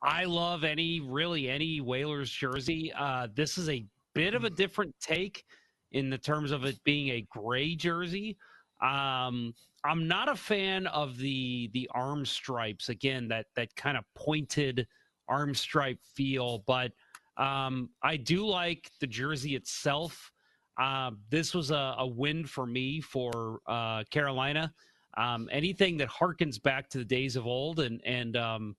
[0.04, 2.92] I love any, really any Whalers jersey.
[2.98, 5.46] Uh, this is a bit of a different take
[5.94, 8.38] in the terms of it being a gray jersey.
[8.82, 9.54] Um,
[9.84, 12.90] I'm not a fan of the the arm stripes.
[12.90, 14.88] Again, that that kind of pointed
[15.28, 16.92] arm stripe feel, but
[17.38, 20.32] um, I do like the jersey itself.
[20.80, 24.74] Uh, this was a, a, win for me for uh, Carolina.
[25.18, 28.76] Um, anything that harkens back to the days of old, and and um,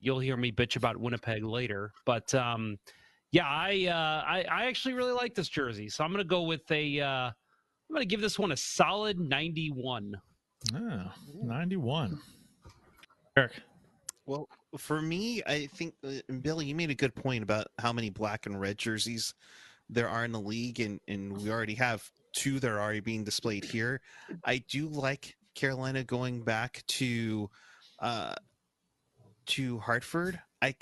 [0.00, 1.92] you'll hear me bitch about Winnipeg later.
[2.04, 2.78] But um,
[3.32, 6.42] yeah, I, uh, I, I actually really like this jersey, so I'm going to go
[6.42, 7.34] with a.
[7.94, 10.20] am going to give this one a solid 91.
[10.74, 11.02] Oh,
[11.44, 12.18] 91.
[13.36, 13.52] Erik.
[14.26, 18.10] Well, for me, I think uh, Billy, you made a good point about how many
[18.10, 19.34] black and red jerseys
[19.88, 23.22] there are in the league, and and we already have two that are already being
[23.22, 24.00] displayed here.
[24.44, 27.50] I do like Carolina going back to
[28.00, 28.34] uh,
[29.46, 30.40] to Hartford.
[30.62, 30.74] I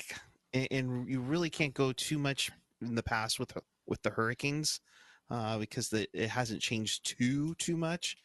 [0.55, 2.51] and you really can't go too much
[2.81, 3.53] in the past with
[3.87, 4.81] with the Hurricanes
[5.33, 8.16] uh, because the, it hasn't changed too too much.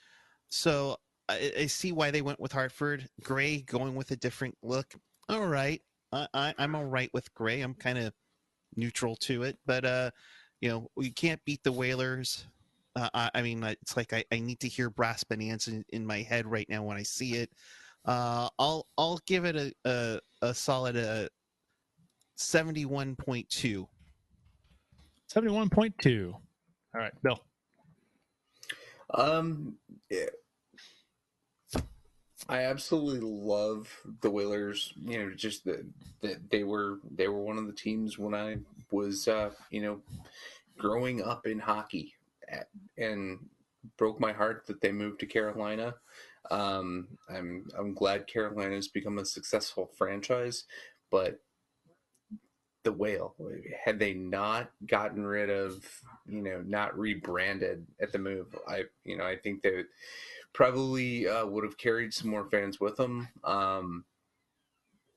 [0.49, 0.97] So
[1.27, 3.07] I, I, see why they went with Hartford.
[3.23, 4.93] Gray going with a different look
[5.29, 5.81] all right.
[6.11, 7.61] I, I I'm all right with gray.
[7.61, 8.13] I'm kind of
[8.75, 10.11] neutral to it, but uh,
[10.61, 12.45] you know, you can't beat the Whalers.
[12.95, 16.05] Uh, I, I, mean, it's like I, I need to hear Brass Bonanza in, in,
[16.05, 17.51] my head right now when I see it.
[18.05, 21.27] Uh, I'll I'll give it a a, a solid uh,
[22.35, 23.87] seventy one point two.
[25.27, 26.35] Seventy one point two.
[26.97, 27.39] All right, Bill.
[29.13, 29.75] Um,
[30.09, 30.25] yeah,
[32.49, 33.87] I absolutely love
[34.21, 34.95] the Whalers.
[35.05, 35.85] You know, just that
[36.21, 38.57] the, they were they were one of the teams when I
[38.89, 40.01] was uh, you know
[40.75, 42.15] growing up in hockey,
[42.49, 43.45] at, and
[43.97, 45.93] broke my heart that they moved to Carolina.
[46.49, 50.63] Um, I'm I'm glad Carolina has become a successful franchise,
[51.11, 51.41] but
[52.87, 53.35] the whale
[53.83, 55.85] had they not gotten rid of
[56.25, 59.83] you know not rebranded at the move i you know i think they
[60.57, 63.27] probably uh, would have carried some more fans with them.
[63.43, 64.05] Um,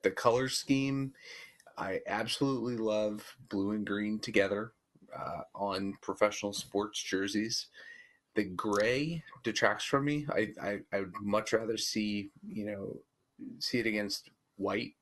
[0.02, 1.14] the color scheme,
[1.78, 4.72] I absolutely love blue and green together
[5.18, 7.68] uh, on professional sports jerseys.
[8.34, 10.26] The gray detracts from me.
[10.30, 13.00] I, I, I would much rather see you know
[13.60, 14.92] see it against white.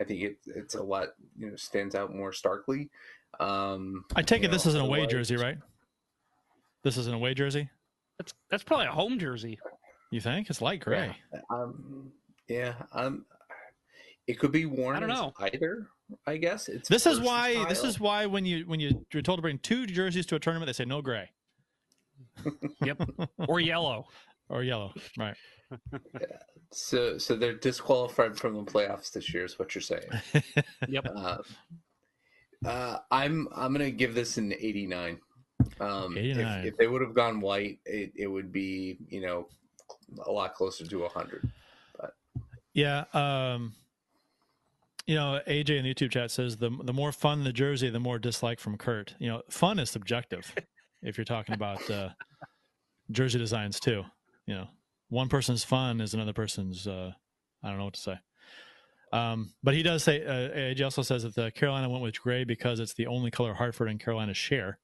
[0.00, 2.90] I think it, it's a lot you know stands out more starkly.
[3.40, 5.58] Um, I take it know, this is an away jersey, right?
[6.82, 7.68] This is an away jersey.
[8.18, 9.58] That's that's probably a home jersey.
[10.10, 11.16] You think it's light gray?
[11.32, 12.12] Yeah, um,
[12.48, 12.74] yeah.
[12.92, 13.24] Um,
[14.26, 14.96] it could be worn.
[14.96, 15.88] I don't know either.
[16.26, 16.88] I guess it's.
[16.88, 17.54] This is why.
[17.54, 17.68] Style.
[17.68, 20.38] This is why when you when you you're told to bring two jerseys to a
[20.38, 21.30] tournament, they say no gray.
[22.84, 23.00] yep,
[23.48, 24.06] or yellow,
[24.48, 24.92] or yellow.
[25.18, 25.36] Right.
[25.72, 26.26] Yeah.
[26.72, 29.44] So so they're disqualified from the playoffs this year.
[29.44, 30.08] Is what you're saying?
[30.88, 31.06] yep.
[31.14, 31.38] Uh,
[32.64, 35.20] uh, I'm I'm gonna give this an 89.
[35.80, 36.60] Um, 89.
[36.60, 39.48] If, if they would have gone white, it, it would be you know
[40.26, 41.50] a lot closer to 100.
[41.98, 42.14] But
[42.72, 43.74] yeah, um,
[45.06, 48.00] you know, AJ in the YouTube chat says the the more fun the jersey, the
[48.00, 49.14] more dislike from Curt.
[49.18, 50.54] You know, fun is subjective.
[51.02, 52.10] if you're talking about uh,
[53.10, 54.04] jersey designs too,
[54.46, 54.68] you know,
[55.14, 56.86] one person's fun is another person's.
[56.86, 57.12] Uh,
[57.62, 58.18] I don't know what to say.
[59.12, 62.42] Um, but he does say uh, AJ also says that the Carolina went with gray
[62.42, 64.80] because it's the only color Hartford and Carolina share.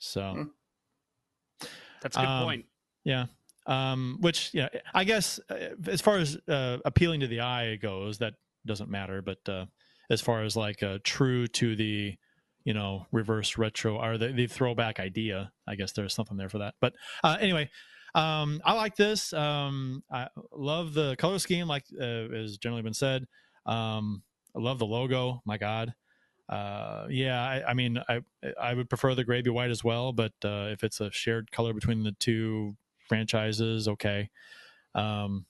[0.00, 1.66] So hmm.
[2.02, 2.64] that's a good um, point.
[3.04, 3.26] Yeah,
[3.66, 8.18] um, which yeah, I guess uh, as far as uh, appealing to the eye goes,
[8.18, 8.34] that
[8.66, 9.22] doesn't matter.
[9.22, 9.66] But uh,
[10.10, 12.14] as far as like uh, true to the
[12.64, 16.58] you know reverse retro or the, the, throwback idea, I guess there's something there for
[16.58, 16.74] that.
[16.80, 17.70] But uh, anyway.
[18.14, 19.32] Um, I like this.
[19.32, 23.26] Um, I love the color scheme, like uh, has generally been said.
[23.66, 24.22] Um,
[24.56, 25.42] I love the logo.
[25.44, 25.94] My God,
[26.48, 28.22] uh, yeah, I, I, mean, I
[28.60, 31.52] I would prefer the gray be white as well, but uh, if it's a shared
[31.52, 32.76] color between the two,
[33.08, 33.88] franchises.
[33.88, 34.30] Okay.
[34.94, 35.46] Um,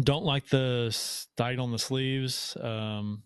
[0.00, 2.56] don't like the style on the sleeves.
[2.60, 3.22] Um,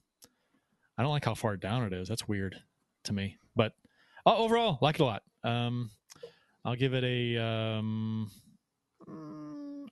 [0.97, 2.09] I don't like how far down it is.
[2.09, 2.57] That's weird
[3.05, 3.37] to me.
[3.55, 3.73] But
[4.25, 5.23] uh, overall, like it a lot.
[5.45, 5.91] Um,
[6.65, 7.43] I'll give it a.
[7.43, 8.31] Um,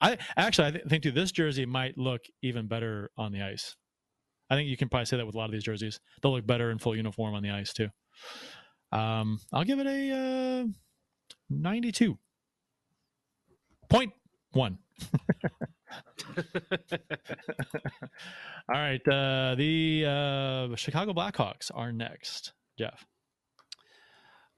[0.00, 3.74] I actually I th- think too this jersey might look even better on the ice.
[4.50, 5.98] I think you can probably say that with a lot of these jerseys.
[6.22, 7.88] They'll look better in full uniform on the ice too.
[8.92, 10.66] Um, I'll give it a uh,
[11.50, 12.18] 92.
[13.88, 14.12] Point
[14.52, 14.78] one.
[18.68, 19.08] All right.
[19.08, 22.52] Uh, the uh, Chicago Blackhawks are next.
[22.78, 23.06] Jeff.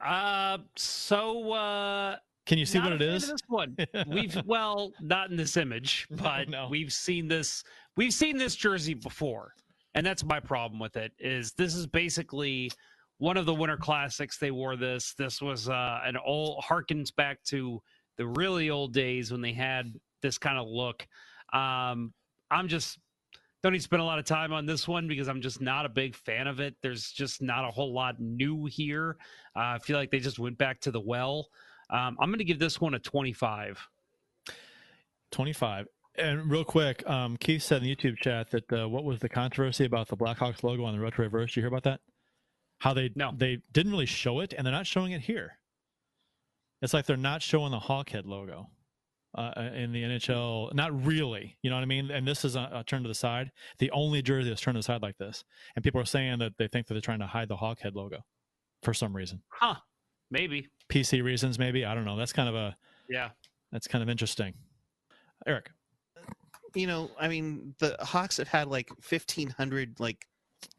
[0.01, 2.17] Uh, so uh,
[2.49, 3.29] Can you see not what it is?
[3.29, 3.77] This one,
[4.07, 7.63] we've well, not in this image, but we've seen this.
[7.95, 9.53] We've seen this jersey before,
[9.95, 11.13] and that's my problem with it.
[11.19, 12.71] Is this is basically
[13.19, 14.39] one of the Winter Classics?
[14.39, 15.13] They wore this.
[15.13, 17.83] This was uh, an old harkens back to
[18.17, 19.93] the really old days when they had
[20.23, 21.07] this kind of look.
[21.53, 22.15] Um,
[22.51, 22.99] I'm just
[23.63, 25.85] don't need to spend a lot of time on this one because I'm just not
[25.85, 26.77] a big fan of it.
[26.81, 29.19] There's just not a whole lot new here.
[29.55, 31.49] Uh, I feel like they just went back to the well.
[31.91, 33.79] Um, I'm going to give this one a 25.
[35.33, 35.87] 25.
[36.17, 39.29] And real quick, um, Keith said in the YouTube chat that uh, what was the
[39.29, 41.55] controversy about the Blackhawks logo on the retro reverse?
[41.55, 42.01] You hear about that?
[42.81, 43.33] How they no.
[43.37, 45.59] they didn't really show it, and they're not showing it here.
[46.83, 48.69] It's like they're not showing the Hawkhead logo
[49.37, 50.73] uh, in the NHL.
[50.75, 52.11] Not really, you know what I mean?
[52.11, 53.51] And this is a, a turn to the side.
[53.79, 56.53] The only jersey that's turned to the side like this, and people are saying that
[56.59, 58.21] they think that they're trying to hide the Hawkhead logo
[58.83, 59.43] for some reason.
[59.49, 59.77] Huh?
[60.31, 60.69] Maybe.
[60.89, 61.85] PC reasons, maybe.
[61.85, 62.17] I don't know.
[62.17, 62.77] That's kind of a
[63.09, 63.31] Yeah.
[63.73, 64.55] that's kind of interesting.
[65.47, 65.71] Erik,
[66.75, 70.27] you know, I mean, the Hawks have had like fifteen hundred like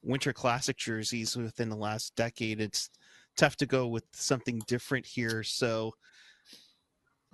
[0.03, 2.59] Winter Classic jerseys within the last decade.
[2.61, 2.89] It's
[3.37, 5.43] tough to go with something different here.
[5.43, 5.93] So,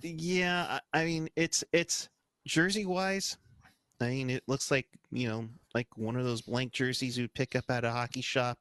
[0.02, 2.08] yeah, I I mean, it's it's
[2.46, 3.36] jersey wise.
[4.00, 7.56] I mean, it looks like you know, like one of those blank jerseys you'd pick
[7.56, 8.58] up at a hockey shop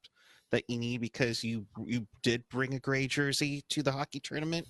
[0.52, 4.68] that you need because you you did bring a gray jersey to the hockey tournament,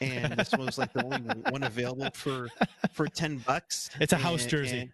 [0.00, 1.18] and this one was like the only
[1.50, 2.48] one available for
[2.92, 3.90] for ten bucks.
[4.00, 4.78] It's a house And- jersey.
[4.80, 4.92] and-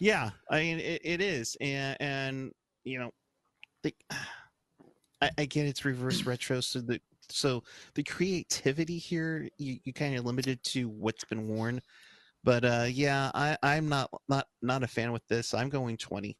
[0.00, 2.52] yeah, I mean it, it is, and and
[2.84, 3.10] you know,
[3.82, 3.94] the,
[5.22, 7.62] I, I get it's reverse retro, so the so
[7.94, 11.80] the creativity here you, you kind of limited to what's been worn,
[12.42, 15.54] but uh yeah, I I'm not not not a fan with this.
[15.54, 16.36] I'm going twenty.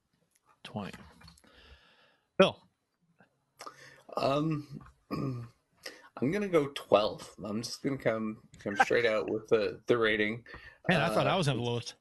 [0.65, 0.93] 20.
[2.39, 2.59] Bill.
[4.17, 7.35] Um, I'm gonna go 12.
[7.45, 10.43] I'm just gonna come come straight out with the the rating.
[10.89, 11.95] Man, I thought Uh, I was in the lowest.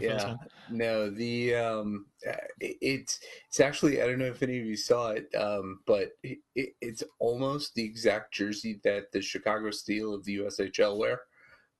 [0.00, 0.34] yeah
[0.68, 4.76] no the um uh, it, it's it's actually i don't know if any of you
[4.76, 10.14] saw it um but it, it, it's almost the exact jersey that the chicago steel
[10.14, 11.20] of the ushl wear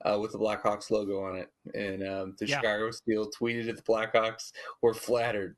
[0.05, 2.57] uh, with the blackhawks logo on it and um the Yeah.
[2.57, 4.53] chicago steel tweeted at the blackhawks
[4.83, 5.57] were flattered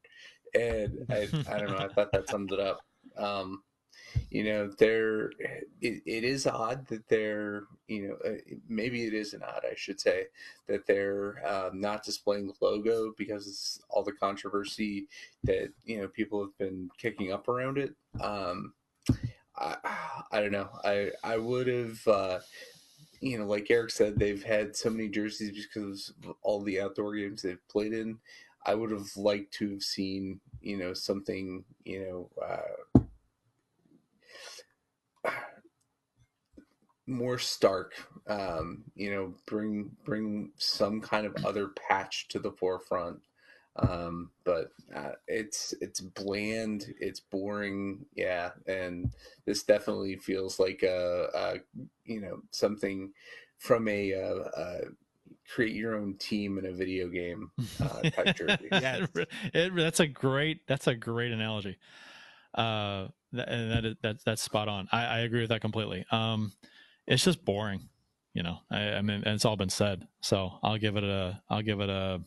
[0.55, 2.81] and i i don't know i thought that summed it up
[3.17, 3.63] um
[4.31, 5.31] you know they're
[5.81, 8.37] it, it is odd that they're you know uh,
[8.69, 10.25] maybe it isn't odd i should say
[10.67, 15.07] that they're um, not displaying the logo because all the controversy
[15.45, 17.95] that you know people have been kicking up around it.
[18.21, 18.73] Um
[19.57, 19.77] i
[20.31, 20.69] i don't know.
[20.85, 22.39] I i would have uh
[23.21, 27.15] you know like Erik said they've had so many jerseys because of all the outdoor
[27.15, 28.19] games they've played in.
[28.65, 33.01] I would have liked to have seen you know something you know uh
[37.07, 37.95] more stark
[38.29, 43.19] um you know bring bring some kind of other patch to the forefront
[43.77, 49.11] um but uh, it's it's bland it's boring yeah and
[49.47, 51.55] this definitely feels like a, a
[52.05, 53.13] you know something
[53.59, 54.81] from a, uh uh
[55.53, 57.51] create your own team in a video game
[57.81, 59.07] uh, type jersey yeah,
[59.55, 61.79] it, that's a great that's a great analogy.
[62.55, 64.89] Uh, that, and that is, that's that's spot on.
[64.93, 66.05] I, I agree with that completely.
[66.11, 66.53] Um,
[67.07, 67.89] it's just boring,
[68.35, 68.59] you know.
[68.71, 70.07] I, I mean, it's all been said.
[70.21, 72.21] So I'll give it a I'll give it a.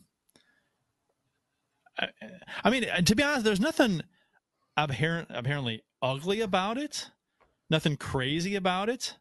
[1.98, 2.08] I,
[2.64, 4.02] I mean, to be honest, there's nothing
[4.76, 7.10] apparent apparently ugly about it.
[7.70, 9.16] Nothing crazy about it.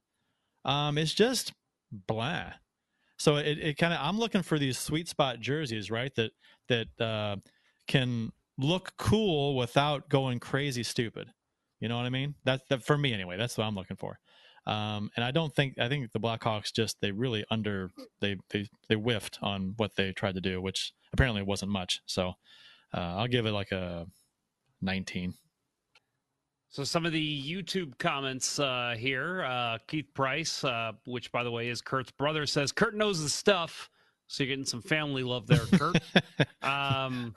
[0.64, 1.53] Um, it's just
[1.91, 2.53] blah.
[3.18, 6.14] So it, it kind of I'm looking for these sweet spot jerseys, right?
[6.16, 6.32] That
[6.68, 7.38] that uh,
[7.88, 11.28] can look cool without going crazy stupid.
[11.80, 12.36] You know what I mean?
[12.43, 13.38] That's that for me anyway.
[13.38, 14.20] That's what I'm looking for.
[14.68, 18.68] Um, and I don't think I think the Blackhawks just they really under they they
[18.89, 22.01] they whiffed on what they tried to do, which apparently wasn't much.
[22.05, 22.34] So
[22.93, 24.07] uh, I'll give it like a
[24.82, 25.36] 19.
[26.70, 31.51] So some of the YouTube comments uh, here, uh, Keith Price, uh, which by the
[31.51, 33.89] way is Curt's brother, says Curt knows the stuff.
[34.28, 35.97] So you're getting some family love there, Curt.
[36.63, 37.36] um,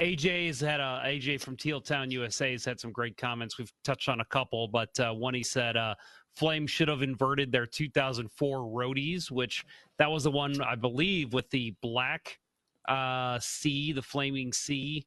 [0.00, 3.58] AJ's had a AJ from Teal Town, USA has had some great comments.
[3.58, 5.94] We've touched on a couple, but uh, one he said, uh,
[6.36, 9.64] Flame should have inverted their 2004 roadies, which
[9.98, 12.38] that was the one I believe with the black
[12.88, 15.06] uh, C, the flaming C,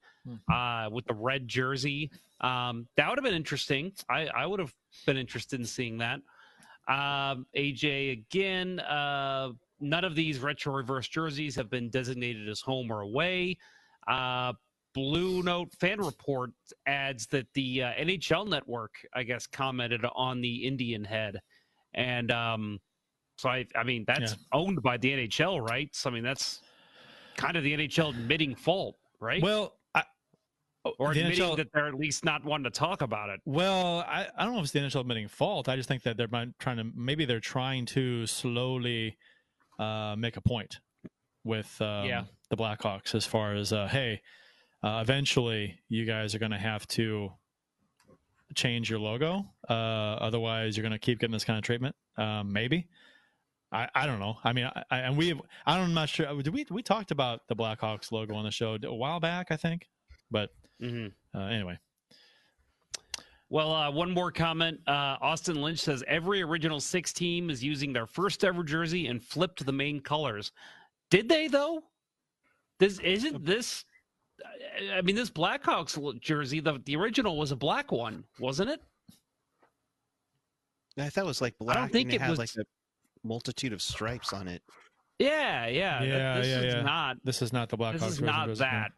[0.52, 2.10] uh, with the red jersey.
[2.42, 3.94] Um, that would have been interesting.
[4.10, 4.74] I, I would have
[5.06, 6.20] been interested in seeing that.
[6.88, 8.80] Um, AJ again.
[8.80, 13.58] Uh, none of these retro reverse jerseys have been designated as home or away.
[14.08, 14.54] Uh,
[14.94, 16.52] Blue Note fan report
[16.86, 21.40] adds that the uh, NHL network, I guess, commented on the Indian head,
[21.94, 22.80] and um,
[23.38, 24.38] so I, I mean, that's Yeah.
[24.54, 25.90] owned by the NHL, right?
[25.94, 26.62] So I mean, that's
[27.38, 29.42] kind of the NHL admitting fault, right?
[29.42, 30.04] Well, I,
[30.98, 33.40] or the admitting NHL that they're at least not wanting to talk about it.
[33.46, 35.70] Well, I, I don't know if it's the NHL admitting fault.
[35.70, 36.28] I just think that they're
[36.60, 39.18] trying to maybe they're trying to slowly
[39.78, 40.80] uh, make a point
[41.46, 42.24] with um, Yeah.
[42.50, 44.20] the Blackhawks as far as uh, hey,
[44.84, 47.32] uh, eventually you guys are going to have to
[48.56, 49.46] change your logo.
[49.70, 51.96] Uh, otherwise, you're going to keep getting this kind of treatment.
[52.18, 52.88] Um, maybe.
[53.72, 54.38] I, I don't know.
[54.44, 56.42] I mean, I, I, and we I'm not sure.
[56.42, 59.52] Did we we talked about the Blackhawks logo on the show a while back?
[59.52, 59.88] I think,
[60.32, 60.50] but
[60.82, 61.12] Mhm.
[61.36, 61.78] uh, anyway.
[63.52, 64.80] Well, uh, one more comment.
[64.88, 69.24] Uh, Austin Lynch says every original six team is using their first ever jersey and
[69.24, 70.52] flipped the main colors.
[71.10, 71.84] Did they though?
[72.80, 73.86] This isn't this.
[74.46, 78.82] I- I mean, this Blackhawks jersey, the the original was a black one, wasn't it?
[80.98, 81.78] I thought it was like black.
[81.78, 82.40] I don't think and it had was.
[82.40, 82.64] like a
[83.28, 84.62] multitude of stripes on it.
[85.18, 86.04] yeah, yeah.
[86.04, 86.82] Yeah, this yeah, is yeah.
[86.82, 87.18] not.
[87.24, 87.92] This is not the Blackhawks.
[87.94, 88.06] Jersey.
[88.06, 88.70] This is not jersey, no.
[88.70, 88.92] that.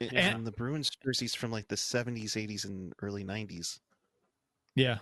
[0.00, 3.78] And, And- the Bruins jerseys from like the 70s, 80s, and early 90s.
[4.74, 4.98] Yeah.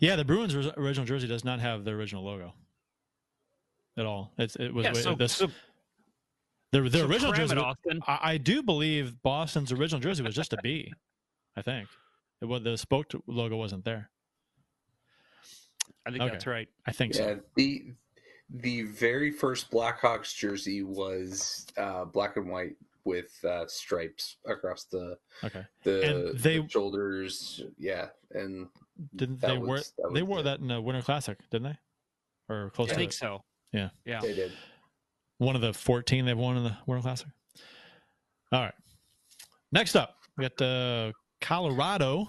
[0.00, 2.52] Yeah, the Bruins original jersey does not have the original logo
[3.96, 4.32] at all.
[4.38, 5.48] It's it was Yeah, so, this, so
[6.82, 7.52] the the so original jersey.
[7.54, 8.00] it, Austin.
[8.06, 10.92] I, I do believe Boston's original jersey was just a B.
[11.56, 11.88] I think
[12.40, 14.10] it was the spoke logo wasn't there.
[16.06, 16.32] I think Okay.
[16.32, 16.68] that's right.
[16.86, 17.40] I think Yeah, so.
[17.56, 17.84] the
[18.50, 25.16] the very first Blackhawks jersey was uh, black and white with uh, stripes across the
[25.42, 25.64] Okay.
[25.82, 27.62] the, And they- the shoulders.
[27.78, 28.68] Yeah, and
[29.16, 30.42] Didn't they wear was- that they wore it.
[30.44, 32.54] that in the Winter Classic, didn't they?
[32.54, 33.16] Or close I to think it.
[33.16, 33.42] so.
[33.72, 33.88] Yeah.
[34.04, 34.20] Yeah.
[34.20, 34.52] they did.
[35.38, 37.26] One of the 14 they've won in the World Classic.
[38.52, 38.74] All right.
[39.72, 42.28] Next up, we got uh, Colorado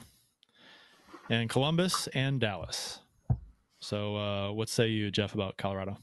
[1.29, 2.99] and Columbus and Dallas.
[3.79, 5.97] So, uh, what say you, Jeff, about Colorado?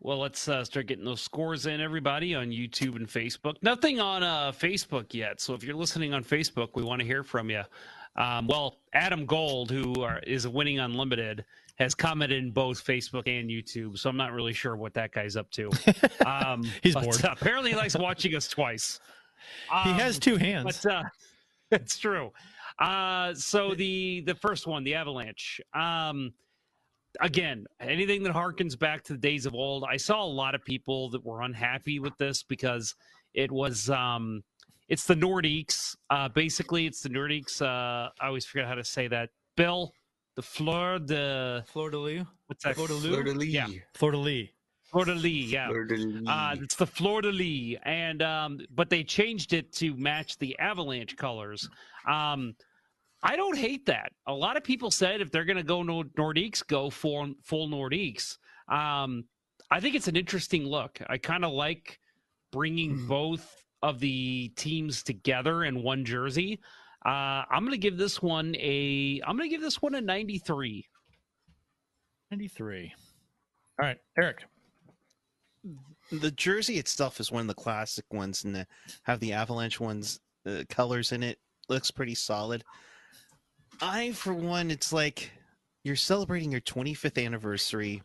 [0.00, 3.56] Well, let's uh, start getting those scores in, everybody, on YouTube and Facebook.
[3.62, 5.40] Nothing on uh, Facebook yet.
[5.40, 7.62] So if you're listening on Facebook, we want to hear from you.
[8.14, 11.44] Um, well, Adam Gold, who are, is winning unlimited,
[11.76, 13.98] has commented in both Facebook and YouTube.
[13.98, 15.70] So I'm not really sure what that guy's up to.
[16.26, 17.24] Um, He's bored.
[17.24, 18.98] uh, apparently, he likes watching us twice.
[19.84, 20.80] he Um, has two hands.
[20.82, 21.02] but uh,
[21.70, 22.32] it's true.
[22.78, 25.60] Uh, so the the first one, the Avalanche.
[25.72, 26.32] Um,
[27.20, 29.84] again, anything that harkens back to the days of old.
[29.88, 32.94] I saw a lot of people that were unhappy with this because
[33.34, 34.42] it was um,
[34.88, 35.96] it's the Nordiques.
[36.10, 37.62] Uh, basically, it's the Nordiques.
[37.62, 39.30] Uh, I always forget how to say that.
[39.56, 39.92] Bill,
[40.36, 42.22] the Fleur de Fleur de Lis?
[42.46, 42.76] what's that?
[42.76, 43.46] Fleur de Fleur de lis.
[43.46, 43.68] Yeah.
[43.94, 44.50] Fleur de Lis.
[44.84, 45.68] Fleur de Lis, yeah.
[45.68, 46.28] Fleur de lis.
[46.28, 50.56] Uh, it's the Fleur de Lis, and um, but they changed it to match the
[50.58, 51.68] Avalanche colors.
[52.08, 52.54] Um,
[53.22, 54.12] I don't hate that.
[54.26, 57.68] A lot of people said if they're going to go Nor- Nordiques, go full full
[57.68, 58.38] Nordiques.
[58.68, 59.24] Um,
[59.70, 61.00] I think it's an interesting look.
[61.08, 61.98] I kind of like
[62.52, 66.60] bringing both of the teams together in one jersey.
[67.06, 69.20] Uh, I'm going to give this one a.
[69.24, 70.84] I'm going to give this one a 93.
[72.32, 72.92] 93.
[73.78, 74.44] All right, Erik.
[76.10, 78.66] The jersey itself is one of the classic ones, and the,
[79.04, 81.38] have the Avalanche ones uh, colors in it.
[81.68, 82.64] Looks pretty solid.
[83.80, 85.30] I, for one, it's like
[85.84, 88.02] you're celebrating your 25th anniversary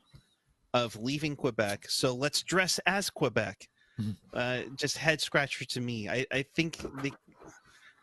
[0.74, 3.68] of leaving Quebec, so let's dress as Quebec.
[4.00, 4.16] Mhm.
[4.34, 6.08] Uh, just head scratcher to me.
[6.08, 7.12] I, I think they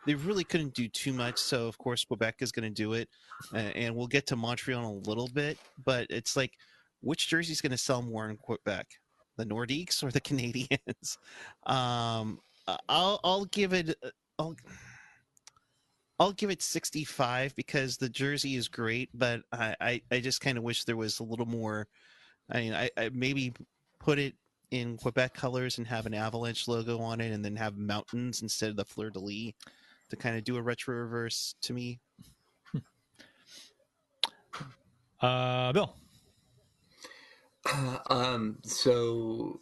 [0.09, 3.09] they really couldn't do too much, so of course Quebec is going to do it,
[3.52, 5.59] uh, and we'll get to Montreal in a little bit.
[5.84, 6.52] But it's like,
[7.00, 8.86] which jersey is going to sell more in Quebec?
[9.38, 11.16] the Nordiques or the Canadiens.
[11.64, 12.40] Um,
[12.88, 14.56] I'll I'll give it uh, I'll
[16.18, 20.59] I'll give it 65 because the jersey is great, but I I, I just kind
[20.59, 21.88] of wish there was a little more.
[22.50, 23.54] I mean, I, I maybe
[24.00, 24.34] put it
[24.70, 28.68] in Quebec colors and have an Avalanche logo on it, and then have mountains instead
[28.68, 29.52] of the fleur de lis
[30.11, 32.00] to kind of do a retro reverse to me.
[35.20, 35.96] Uh, Bill.
[38.11, 39.59] um so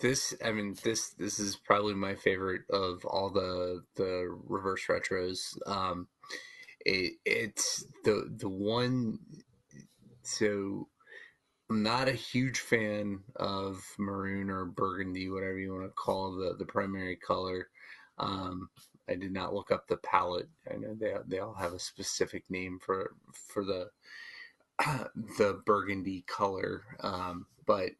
[0.00, 5.56] this i mean this this is probably my favorite of all the the reverse retros
[5.66, 6.08] um
[6.84, 9.18] it it's the the one
[10.22, 10.88] so
[11.70, 16.54] i'm not a huge fan of maroon or burgundy whatever you want to call the
[16.58, 17.68] the primary color
[18.18, 18.68] um
[19.08, 22.44] i did not look up the palette i know they they all have a specific
[22.50, 23.88] name for for the
[25.38, 27.90] the burgundy color um, but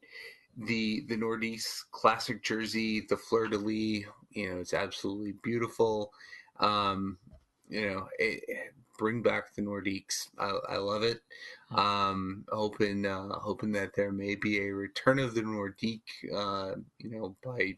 [0.56, 6.12] the the Nordiques classic jersey, the fleur de lis, you know, it's absolutely beautiful.
[6.60, 7.18] Um,
[7.68, 10.28] you know, it, it- bring back the Nordiques.
[10.38, 11.20] I, I love it.
[11.74, 16.02] Um, hoping uh, hoping that there may be a return of the Nordique.
[16.32, 17.76] Uh, you know, by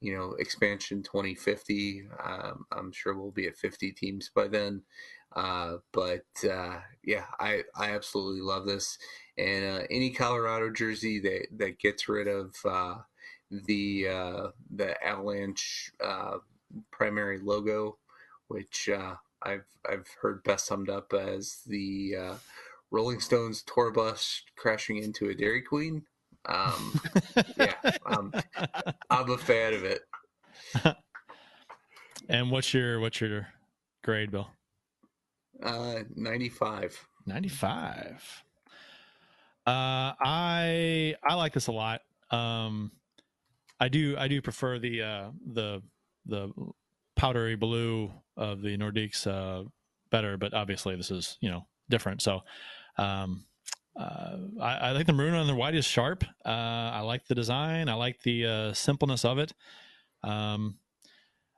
[0.00, 2.04] you know expansion 2050.
[2.24, 4.82] Um, I'm sure we'll be at 50 teams by then.
[5.34, 8.98] Uh, but uh, yeah, I I absolutely love this.
[9.36, 12.96] And uh, any Colorado jersey that that gets rid of uh,
[13.50, 16.38] the uh, the Avalanche uh,
[16.90, 17.98] primary logo,
[18.48, 18.88] which
[19.42, 22.14] I've I've heard best summed up as the
[22.90, 26.04] Rolling Stones tour bus crashing into a Dairy Queen.
[26.48, 27.00] Um,
[27.58, 27.74] yeah,
[28.06, 28.32] um,
[29.10, 30.00] I'm a fan of it.
[32.28, 33.48] And what's your what's your
[34.04, 34.48] grade, Bill?
[35.62, 37.08] Uh, 95.
[37.26, 38.44] 95.
[39.66, 42.02] Uh, I I like this a lot.
[42.30, 42.92] Um,
[43.80, 45.82] I do I do prefer the uh, the
[46.26, 46.52] the
[47.16, 49.66] powdery blue of the Nordiques uh,
[50.10, 52.20] better, but obviously this is you know different.
[52.22, 52.40] So
[52.98, 53.46] um,
[53.98, 56.24] uh, I, I like the maroon on the white is sharp.
[56.46, 57.88] Uh, I like the design.
[57.88, 59.52] I like the uh, simpleness of it.
[60.22, 60.78] Um,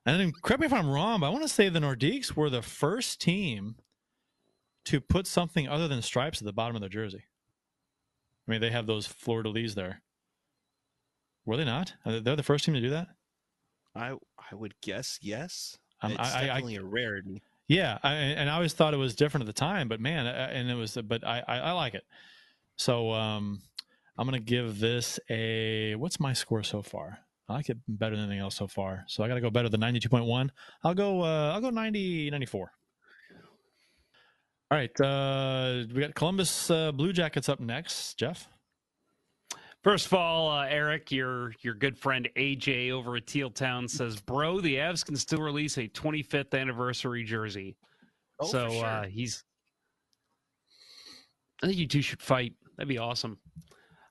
[0.06, 2.48] and then correct me if I'm wrong, but I want to say the Nordiques were
[2.50, 3.76] the first team
[4.86, 7.24] to put something other than stripes at the bottom of their jersey.
[8.48, 10.02] I mean, they have those fleur de lis there.
[11.44, 11.92] Were they not?
[12.06, 13.08] They- They're the first team to do that.
[13.94, 14.12] I
[14.50, 15.76] I would guess yes.
[16.00, 17.42] Um, it's I- I- I- definitely a rarity.
[17.70, 20.50] Yeah, I, and I always thought it was different at the time, but man, uh,
[20.52, 22.02] and it was, but I, I, I like it.
[22.74, 23.62] So um,
[24.18, 25.94] I'm gonna give this a.
[25.94, 27.20] What's my score so far?
[27.48, 29.04] I like it better than anything else so far.
[29.06, 30.50] So I got to go better than 92.1.
[30.82, 31.22] I'll go.
[31.22, 32.72] Uh, I'll go 90, 94.
[34.72, 38.14] All right, uh, we got Columbus uh, Blue Jackets up next.
[38.18, 38.48] Jeff.
[39.82, 44.20] First of all, uh, Erik, your your good friend AJ over at Teal Town says,
[44.20, 47.76] "Bro, the Avs can still release a 25th anniversary jersey."
[48.40, 48.84] Oh, so sure.
[48.84, 49.42] uh, he's.
[51.62, 52.52] I think you two should fight.
[52.76, 53.38] That'd be awesome.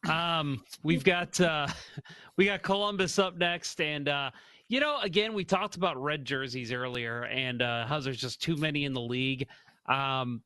[0.10, 1.68] Um, we've got uh,
[2.38, 4.32] we got Columbus up next, and uh,
[4.70, 8.56] you know, again, we talked about red jerseys earlier, and uh, how there's just too
[8.56, 9.48] many in the league.
[9.88, 10.42] Um,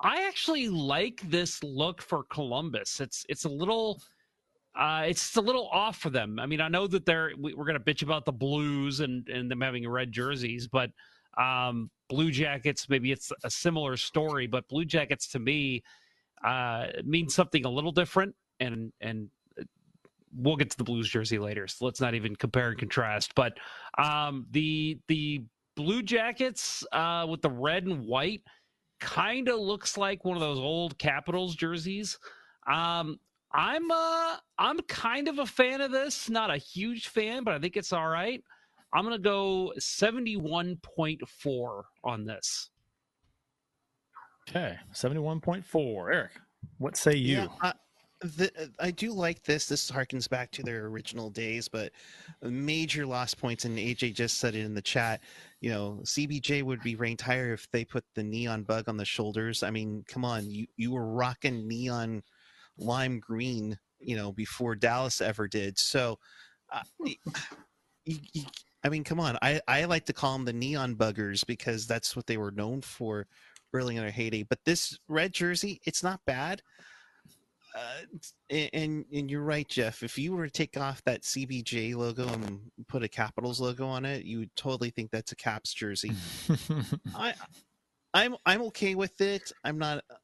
[0.00, 3.00] I actually like this look for Columbus.
[3.00, 4.00] It's it's a little
[4.74, 6.38] uh, it's a little off for them.
[6.38, 9.28] I mean, I know that they're we, we're going to bitch about the Blues and
[9.28, 10.90] and them having red jerseys, but
[11.36, 14.46] um, Blue Jackets maybe it's a similar story.
[14.46, 15.82] But Blue Jackets to me
[16.44, 19.30] uh, means something a little different, and and
[20.34, 21.66] we'll get to the Blues jersey later.
[21.66, 23.34] So let's not even compare and contrast.
[23.34, 23.54] But
[23.98, 25.44] um, the the
[25.76, 28.42] Blue Jackets uh, with the red and white
[29.00, 32.18] kind of looks like one of those old Capitals jerseys.
[32.70, 33.18] Um,
[33.52, 36.28] I'm uh I'm kind of a fan of this.
[36.28, 38.42] Not a huge fan, but I think it's all right.
[38.92, 42.70] I'm gonna go 71.4 on this.
[44.48, 46.12] Okay, 71.4.
[46.12, 46.32] Erik,
[46.78, 47.36] what say you?
[47.36, 47.72] Yeah, I,
[48.20, 49.66] the, I do like this.
[49.66, 51.92] This harkens back to their original days, but
[52.42, 53.64] major lost points.
[53.64, 55.20] And AJ just said it in the chat.
[55.60, 59.04] You know, CBJ would be ranked higher if they put the neon bug on the
[59.04, 59.62] shoulders.
[59.62, 62.22] I mean, come on, you you were rocking neon
[62.80, 65.78] lime green, you know, before Dallas ever did.
[65.78, 66.18] So,
[66.72, 67.16] uh, y-
[68.06, 68.46] y- y-
[68.82, 69.38] I mean, come on.
[69.42, 72.80] I I like to call them the neon buggers because that's what they were known
[72.80, 73.26] for
[73.72, 74.42] early in their heyday.
[74.42, 76.62] But this red jersey, it's not bad.
[77.74, 78.02] Uh,
[78.48, 80.02] and, and and you're right, Jeff.
[80.02, 84.04] If you were to take off that CBJ logo and put a Capitals logo on
[84.04, 86.12] it, you would totally think that's a Caps jersey.
[87.14, 87.34] I
[88.12, 89.52] I'm I'm okay with it.
[89.62, 90.14] I'm not uh,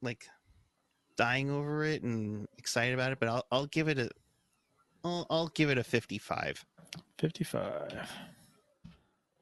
[0.00, 0.26] like
[1.16, 4.10] dying over it and excited about it, but I'll I'll give it a
[5.04, 6.64] I'll, I'll give it a 55.
[7.18, 8.10] 55.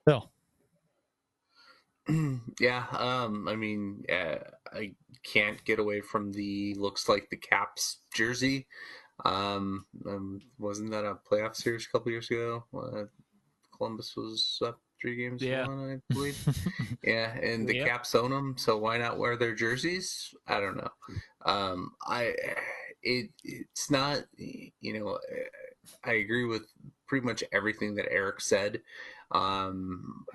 [0.06, 0.30] Bill.
[2.60, 4.36] yeah, um, I mean, uh,
[4.72, 4.92] I
[5.22, 8.66] can't get away from the looks like the Caps jersey.
[9.24, 12.64] Um, um wasn't that a playoff series a couple years ago?
[12.74, 13.04] Uh,
[13.76, 15.66] Columbus was up three games Yeah.
[15.66, 16.36] one, I believe.
[17.02, 17.86] yeah, and the Yep.
[17.86, 20.34] Caps own them, so why not wear their jerseys?
[20.46, 20.90] I don't know.
[21.44, 22.34] Um, I
[23.02, 25.18] it it's not you know
[26.04, 26.66] I agree with
[27.06, 28.82] pretty much everything that Erik said.
[29.32, 30.26] Um,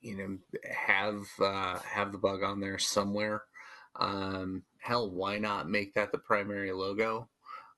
[0.00, 0.38] you know,
[0.70, 3.42] have uh, have the bug on there somewhere.
[3.98, 7.28] Um, hell, why not make that the primary logo?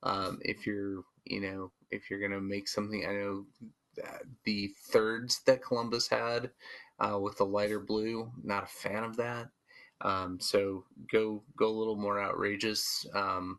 [0.02, 3.46] Um, if you're, you know, if you're gonna make something, I know
[4.44, 6.50] the thirds that Columbus had
[6.98, 9.48] uh, with the lighter blue, not a fan of that.
[10.00, 13.06] Um, so go go a little more outrageous.
[13.14, 13.58] Um,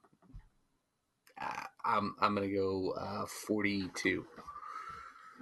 [1.86, 4.26] I'm I'm gonna go uh, 42.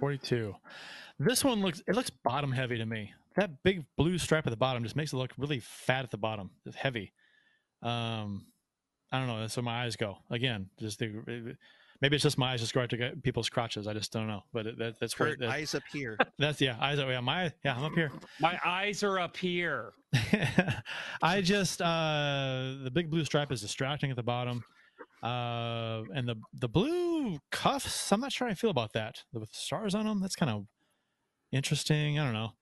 [0.00, 0.54] 42.
[1.18, 3.12] This one looks it looks bottom heavy to me.
[3.36, 6.16] That big blue stripe at the bottom just makes it look really fat at the
[6.16, 6.50] bottom.
[6.66, 7.12] It's heavy.
[7.82, 8.46] Um,
[9.12, 9.40] I don't know.
[9.40, 10.18] That's where my eyes go.
[10.30, 11.56] Again, just the
[12.00, 13.86] maybe it's just my eyes just go right to get people's crotches.
[13.86, 14.42] I just don't know.
[14.52, 16.16] But it, that, that's where Curt, that, eyes up here.
[16.38, 16.98] that's yeah eyes.
[16.98, 18.10] Yeah, my yeah I'm up here.
[18.40, 19.92] My eyes are up here.
[21.22, 24.64] I just uh the big blue stripe is distracting at the bottom.
[25.22, 29.22] Uh and the the blue cuffs, I'm not sure how I feel about that.
[29.32, 30.66] With stars on them, that's kind of
[31.52, 32.18] interesting.
[32.18, 32.52] I don't know.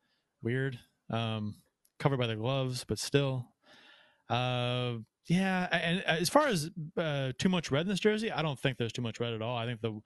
[0.42, 0.78] Weird.
[1.10, 1.56] Um
[1.98, 3.48] covered by the gloves, but still.
[4.28, 4.94] Uh
[5.26, 8.78] yeah, and as far as uh, too much red in this jersey, I don't think
[8.78, 9.56] there's too much red at all.
[9.56, 10.00] I think the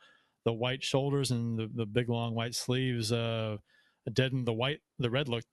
[0.44, 3.58] the white shoulders and the, the big long white sleeves uh
[4.10, 5.44] deaden the white the red look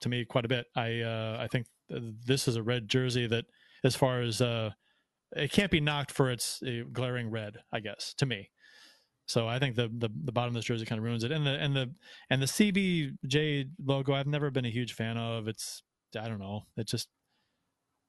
[0.00, 0.66] to me quite a bit.
[0.74, 3.46] I uh, I think this is a red jersey that,
[3.84, 4.70] as far as uh,
[5.34, 7.58] it can't be knocked for its uh, glaring red.
[7.72, 8.50] I guess to me.
[9.28, 11.46] So I think the, the the bottom of this jersey kind of ruins it, and
[11.46, 11.90] the and the
[12.30, 15.48] and the CBJ logo I've never been a huge fan of.
[15.48, 15.82] It's
[16.18, 16.62] I don't know.
[16.76, 17.08] It just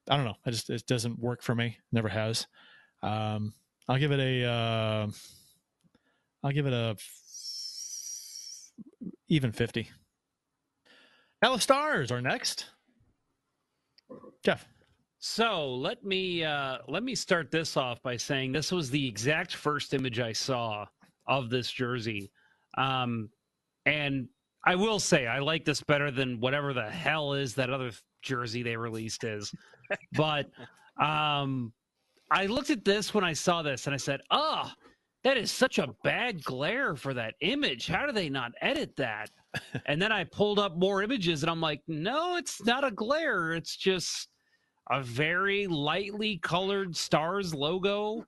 [0.08, 0.36] I don't know.
[0.46, 1.78] I just it doesn't work for me.
[1.92, 2.46] Never has.
[3.02, 3.52] Um,
[3.88, 4.44] I'll give it a.
[4.44, 5.06] Uh,
[6.42, 8.72] I'll give it a f-
[9.28, 9.90] even fifty.
[11.42, 12.66] Dallas Stars are next.
[14.44, 14.66] Jeff.
[15.20, 19.54] So let me uh, let me start this off by saying this was the exact
[19.54, 20.86] first image I saw
[21.26, 22.30] of this jersey,
[22.76, 23.28] um,
[23.84, 24.28] and
[24.64, 27.90] I will say I like this better than whatever the hell is that other
[28.22, 29.52] jersey they released is.
[30.14, 30.50] But
[31.00, 31.72] um,
[32.30, 34.70] I looked at this when I saw this and I said, "Oh,
[35.24, 37.86] that is such a bad glare for that image.
[37.86, 39.30] How do they not edit that?"
[39.86, 43.54] and then I pulled up more images and I'm like, "No, it's not a glare.
[43.54, 44.28] It's just
[44.90, 48.24] a very lightly colored stars logo,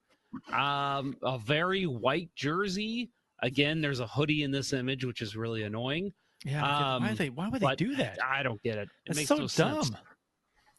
[0.53, 3.11] um, a very white jersey."
[3.43, 6.13] Again, there's a hoodie in this image, which is really annoying.
[6.45, 8.19] Yeah, um, why, they, why would they do that?
[8.23, 8.89] I don't get it.
[9.05, 9.83] It It's makes so no dumb.
[9.85, 9.91] sense.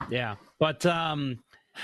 [0.09, 1.39] Yeah, but um,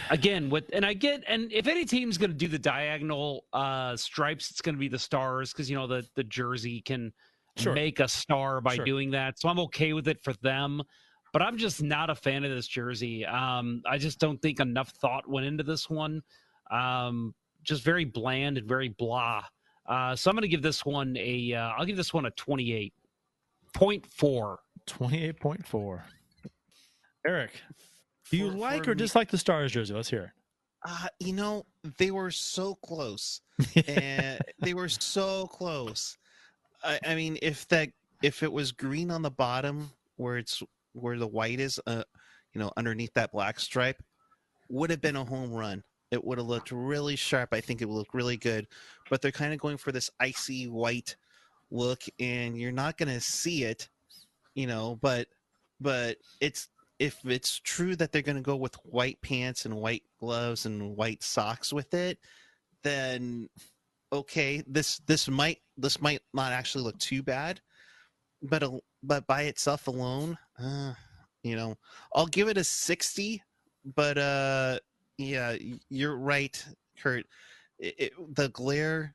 [0.10, 3.96] again, with and I get and if any team's going to do the diagonal uh
[3.96, 7.14] stripes, it's going to be the stars because you know the the jersey can
[7.58, 7.74] Sure.
[7.74, 8.86] make a star by Sure.
[8.86, 9.40] doing that.
[9.40, 10.84] So I'm okay with it for them.
[11.34, 13.26] But I'm just not a fan of this jersey.
[13.26, 16.22] Um, I just don't think enough thought went into this one.
[16.70, 17.34] Um,
[17.64, 19.44] just very bland and very blah.
[19.88, 21.54] Uh, so I'm going to give this one a.
[21.54, 22.92] Uh, I'll give this one a 28.4.
[24.88, 26.02] 28.4.
[27.26, 27.52] Erik,
[28.32, 29.94] do you For- like for or me- dislike the Stars jersey?
[29.94, 30.34] Let's hear
[30.86, 31.66] Uh, you know,
[31.98, 33.42] they were so close.
[33.88, 36.18] and they were so close.
[36.84, 37.90] I, I mean, if that
[38.22, 40.62] if it was green on the bottom where it's
[40.94, 42.04] where the white is, uh,
[42.54, 44.02] you know, underneath that black stripe,
[44.70, 45.84] would have been a home run.
[46.12, 47.50] It would have looked really sharp.
[47.54, 48.68] I think it would look really good.
[49.10, 51.16] But they're kind of going for this icy white
[51.70, 53.90] look, and you're not going to see it,
[54.56, 54.98] you know.
[55.02, 55.28] But
[55.82, 60.04] but it's if it's true that they're going to go with white pants and white
[60.20, 62.18] gloves and white socks with it,
[62.84, 63.50] then
[64.12, 67.62] okay, this this might this might not actually look too bad,
[68.42, 68.64] but
[69.04, 70.94] but by itself alone, uh,
[71.44, 71.76] you know,
[72.16, 73.44] I'll give it a sixty.
[73.96, 74.80] But uh,
[75.18, 75.56] yeah,
[75.90, 76.66] you're right,
[77.00, 77.26] Curt.
[77.80, 79.14] It, it, the glare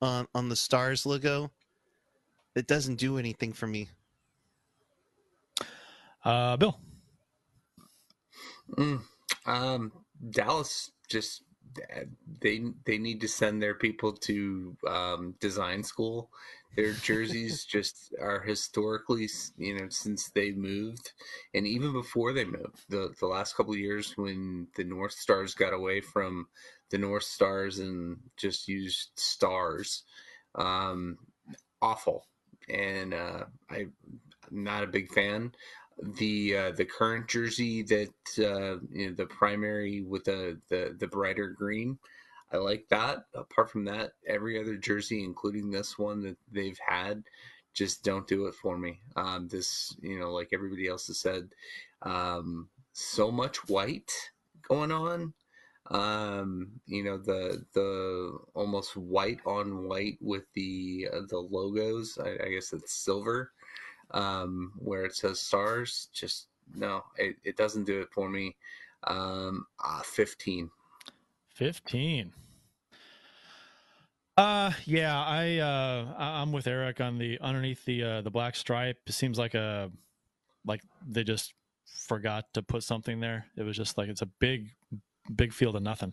[0.00, 1.50] on on the stars logo,
[2.54, 3.88] it doesn't do anything for me.
[6.24, 6.78] Uh, Bill.
[8.74, 9.02] Mm,
[9.46, 9.92] um,
[10.30, 11.42] Dallas just
[12.40, 16.30] they they need to send their people to um, design school.
[16.76, 21.12] Their jerseys just are historically, you know, since they moved,
[21.54, 25.54] and even before they moved, the the last couple of years when the North Stars
[25.54, 26.48] got away from
[26.90, 30.04] the North Stars and just used stars,
[30.54, 31.18] um,
[31.82, 32.26] awful.
[32.68, 33.92] And uh, I'm
[34.50, 35.52] not a big fan
[36.02, 41.06] the uh, the current jersey that uh, you know, the primary with the, the the
[41.06, 41.98] brighter green.
[42.52, 43.24] I like that.
[43.34, 47.24] Apart from that, every other jersey, including this one that they've had,
[47.74, 49.00] just don't do it for me.
[49.16, 51.48] Um, this, you know, like everybody else has said,
[52.02, 54.12] um, so much white
[54.68, 55.34] going on.
[55.90, 62.18] Um, you know, the the almost white on white with the uh, the logos.
[62.22, 63.52] I, I guess it's silver
[64.12, 66.08] um, where it says stars.
[66.12, 68.56] Just no, it, it doesn't do it for me.
[69.06, 70.70] Um, uh, 15.
[71.54, 72.32] 15.
[74.38, 78.98] Uh yeah, I uh I'm with Erik on the underneath the uh the black stripe.
[79.06, 79.90] It seems like a
[80.66, 81.54] like they just
[82.06, 83.46] forgot to put something there.
[83.56, 84.68] It was just like it's a big
[85.34, 86.12] big field of nothing.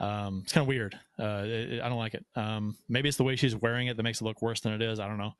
[0.00, 0.98] Um, it's kind of weird.
[1.16, 2.24] Uh, it, it- I don't like it.
[2.34, 4.82] Um, maybe it's the way she's wearing it that makes it look worse than it
[4.82, 4.98] is.
[4.98, 5.34] I don't know.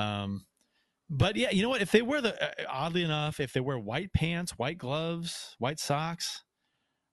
[0.00, 0.44] Um,
[1.14, 1.82] but yeah, you know what?
[1.82, 5.78] If they wear the uh, oddly enough, if they wear white pants, white gloves, white
[5.78, 6.42] socks,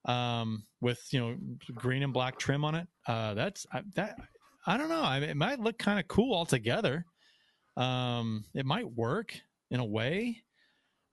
[0.06, 1.36] um, with you know
[1.74, 4.16] green and black trim on it, uh, that's I, that.
[4.66, 5.02] I don't know.
[5.02, 7.04] I mean, it might look kind of cool altogether.
[7.76, 9.38] Um, it might work
[9.70, 10.42] in a way,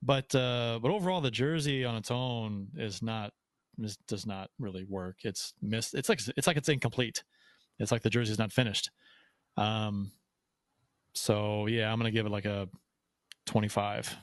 [0.02, 3.34] but uh, but overall, the jersey on its own is not
[3.82, 5.16] is, does not really work.
[5.24, 5.94] It's missed.
[5.94, 7.22] It's like it's like it's incomplete.
[7.78, 8.90] It's like the jersey's not finished.
[9.58, 10.12] Um,
[11.18, 12.68] so yeah, I'm gonna give it like a
[13.46, 14.16] 25.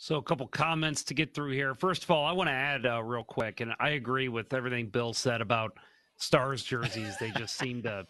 [0.00, 1.74] So, a couple comments to get through here.
[1.74, 4.86] First of all, I want to add uh, real quick, and I agree with everything
[4.86, 5.76] Bill said about
[6.16, 7.16] Stars jerseys.
[7.18, 8.06] They just seem to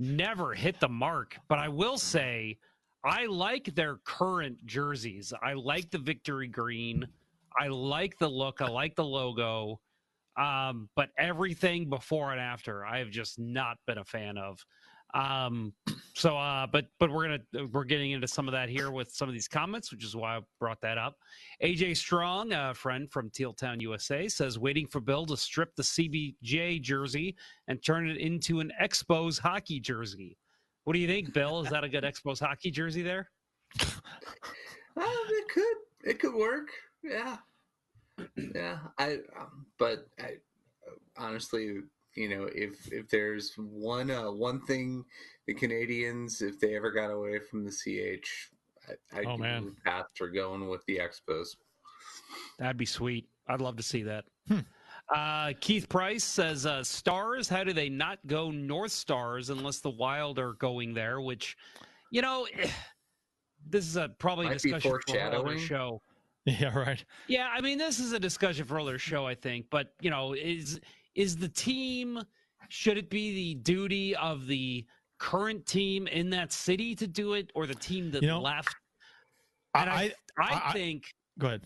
[0.00, 1.38] never hit the mark.
[1.48, 2.58] But I will say,
[3.04, 5.32] I like their current jerseys.
[5.42, 7.06] I like the victory green.
[7.58, 8.60] I like the look.
[8.60, 9.80] I like the logo.
[10.36, 14.64] Um, but everything before and after, I have just not been a fan of.
[15.14, 15.72] Um,
[16.14, 19.28] so, uh, but but we're gonna we're getting into some of that here with some
[19.28, 21.16] of these comments, which is why I brought that up.
[21.62, 25.82] AJ Strong, a friend from Teal Town, USA, says waiting for Bill to strip the
[25.82, 27.36] CBJ jersey
[27.68, 30.38] and turn it into an Expos hockey jersey.
[30.84, 31.60] What do you think, Bill?
[31.60, 33.30] Is that a good Expos hockey jersey there?
[34.94, 36.68] It could it could work.
[37.02, 37.36] Yeah,
[38.54, 38.78] yeah.
[38.98, 40.34] I um, but I
[41.16, 41.78] honestly,
[42.14, 45.04] you know, if if there's one uh, one thing
[45.46, 48.50] the Canadiens, if they ever got away from the CH,
[48.88, 49.64] I, I'd Oh, give man.
[49.66, 51.56] them path for going with the Expos.
[52.58, 53.28] That'd be sweet.
[53.48, 54.24] I'd love to see that.
[55.08, 57.48] Uh, Keith Price says, uh, "Stars.
[57.48, 61.56] How do they not go North Stars unless the Wild are going there?" Which,
[62.10, 62.46] you know,
[63.66, 65.58] this is a probably Might discussion for another foreshadowing.
[65.58, 66.02] show.
[66.44, 67.04] Yeah, right.
[67.28, 69.66] Yeah, I mean, this is a discussion for another show, I think.
[69.70, 70.80] But you know, is
[71.14, 72.22] is the team?
[72.68, 74.86] Should it be the duty of the
[75.18, 78.74] current team in that city to do it, or the team that You know, left?
[79.74, 81.04] I, And I, I, I, I- think
[81.38, 81.62] go ahead.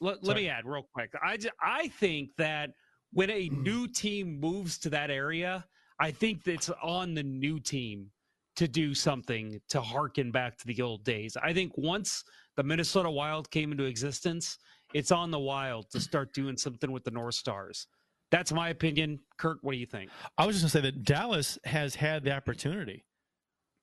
[0.00, 1.10] let, let me add real quick.
[1.22, 2.70] I, ju- I think that
[3.12, 5.64] when a new team moves to that area,
[5.98, 8.10] I think it's on the new team
[8.56, 11.36] to do something to harken back to the old days.
[11.42, 12.24] I think once
[12.56, 14.58] the Minnesota Wild came into existence,
[14.92, 17.86] it's on the Wild to start doing something with the North Stars.
[18.30, 19.20] That's my opinion.
[19.38, 20.10] Curt, what do you think?
[20.38, 23.04] I was just gonna say that Dallas has had the opportunity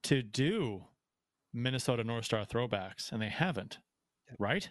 [0.03, 0.85] to do
[1.53, 3.79] Minnesota North Star throwbacks, and they haven't,
[4.39, 4.69] right?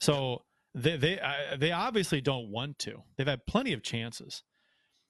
[0.00, 0.42] So
[0.74, 3.02] they they I, they obviously don't want to.
[3.16, 4.42] They've had plenty of chances.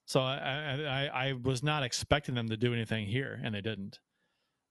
[0.07, 3.61] So I, I I I was not expecting them to do anything here, and they
[3.61, 3.99] didn't.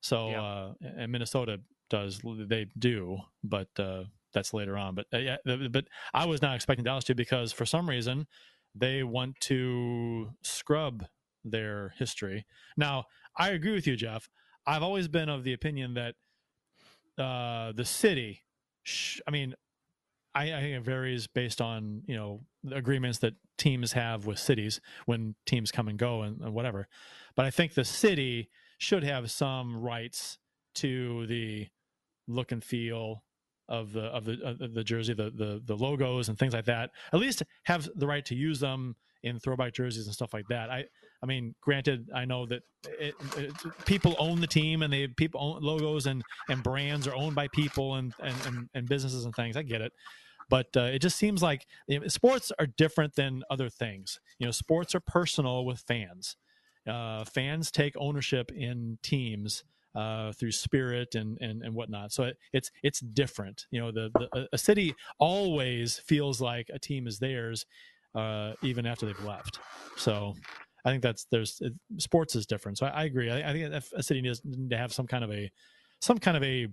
[0.01, 0.41] So Yeah.
[0.43, 1.59] uh, and Minnesota
[1.89, 4.95] does they do, but uh, that's later on.
[4.95, 5.37] But uh, yeah,
[5.71, 8.27] but I was not expecting Dallas to because for some reason
[8.79, 11.05] they want to scrub
[11.43, 12.45] their history.
[12.77, 13.05] Now,
[13.37, 14.29] I agree with you, Jeff.
[14.65, 16.15] I've always been of the opinion that
[17.17, 18.43] uh, the city,
[18.83, 19.55] sh- I mean,
[20.35, 22.41] I, I think it varies based on you know
[22.71, 26.87] agreements that teams have with cities when teams come and go and, and whatever.
[27.35, 30.37] But I think the city should have some rights
[30.75, 31.67] to the
[32.27, 33.23] look and feel
[33.69, 36.89] of the of the of the jersey, the the the logos and things like that.
[37.13, 40.69] At least have the right to use them in throwback jerseys and stuff like that.
[40.69, 40.85] I
[41.21, 42.63] I mean, granted, I know that
[42.99, 43.53] it, it,
[43.85, 47.47] people own the team and they people own logos and and brands are owned by
[47.49, 49.55] people and and and, and businesses and things.
[49.55, 49.93] I get it.
[50.49, 51.67] But uh, it just seems like
[52.07, 54.19] sports are different than other things.
[54.39, 56.37] You know, sports are personal with fans.
[56.87, 59.63] Uh, fans take ownership in teams
[59.99, 62.13] uh, through spirit and, and and whatnot.
[62.13, 63.65] So it, it's it's different.
[63.69, 67.65] You know, the, the a city always feels like a team is theirs,
[68.15, 69.59] uh, even after they've left.
[69.97, 70.35] So
[70.85, 72.77] I think that's there's it, sports is different.
[72.77, 73.29] So I, I agree.
[73.29, 75.51] I, I think a city needs to have some kind of a
[75.99, 76.67] some kind of a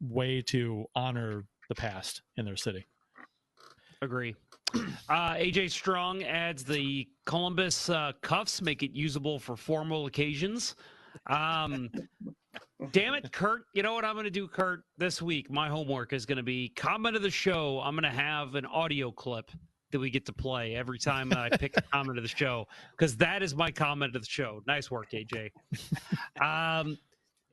[0.00, 2.86] way to honor the past in their city.
[4.00, 4.34] Agree.
[5.10, 10.76] Uh, AJ Strong adds the Columbus uh, cuffs make it usable for formal occasions.
[11.26, 11.90] Um,
[12.92, 13.62] damn it, Curt.
[13.74, 14.84] You know what I'm going to do, Curt?
[14.98, 17.80] This week, my homework is going to be comment of the show.
[17.80, 19.50] I'm going to have an audio clip
[19.92, 23.16] that we get to play every time I pick a comment of the show because
[23.18, 24.62] that is my comment of the show.
[24.66, 25.50] Nice work, AJ.
[26.40, 26.98] Um,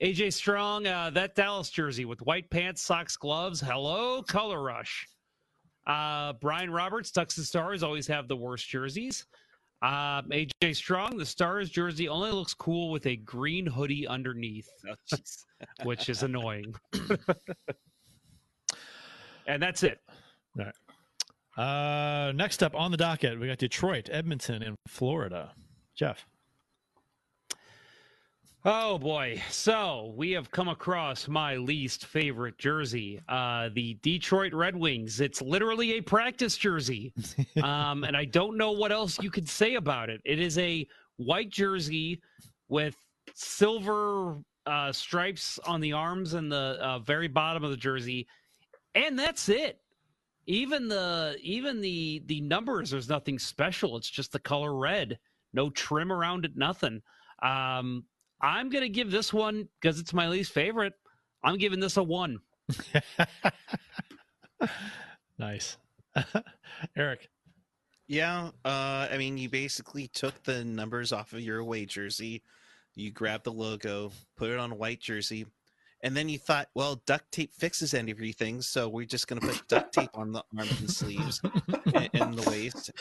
[0.01, 3.59] AJ Strong, uh, that Dallas jersey with white pants, socks, gloves.
[3.59, 5.05] Hello, color rush.
[5.85, 9.25] Uh, Brian Roberts, Ducks and Stars always have the worst jerseys.
[9.81, 14.67] Um, AJ Strong, the Stars jersey only looks cool with a green hoodie underneath,
[15.83, 16.75] which is annoying.
[19.47, 19.99] and that's it.
[20.59, 20.73] All right.
[21.57, 25.51] Uh, next up on the docket, we got Detroit, Edmonton, and Florida.
[25.95, 26.25] Jeff.
[28.65, 29.41] Oh boy.
[29.49, 35.21] So we have come across my least favorite jersey, uh, the Detroit Red Wings.
[35.21, 37.13] It's literally a practice jersey.
[37.63, 40.21] Um, and I don't know what else you could say about it.
[40.23, 40.87] It is a
[41.17, 42.21] white jersey
[42.69, 42.95] with
[43.33, 48.27] silver uh, stripes on the arms and the uh, very bottom of the jersey.
[48.95, 49.79] And that's it.
[50.45, 53.97] Even the even the the numbers, there's nothing special.
[53.97, 55.19] It's just the color red.
[55.53, 57.01] No trim around it, nothing.
[57.41, 58.05] Um,
[58.41, 60.93] I'm going to give this one because it's my least favorite.
[61.43, 62.39] I'm giving this a one.
[65.37, 65.77] nice.
[66.95, 67.29] Erik.
[68.07, 72.41] Yeah, uh, I mean, you basically took the numbers off of your away jersey,
[72.95, 75.45] you grabbed the logo, put it on a white jersey,
[76.01, 79.67] and then you thought, well, duct tape fixes everything, so we're just going to put
[79.67, 81.41] duct tape on the arms and sleeves
[81.93, 82.91] and, and the waist,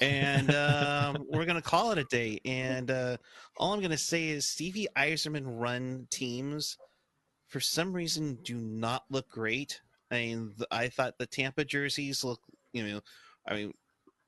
[0.00, 2.40] and um, we're going to call it a day.
[2.44, 3.16] And uh,
[3.56, 6.76] all I'm going to say is Stevie Yzerman run teams,
[7.48, 9.80] for some reason, do not look great.
[10.10, 12.40] I mean, I thought the Tampa jerseys look,
[12.72, 13.00] you know,
[13.46, 13.72] I mean,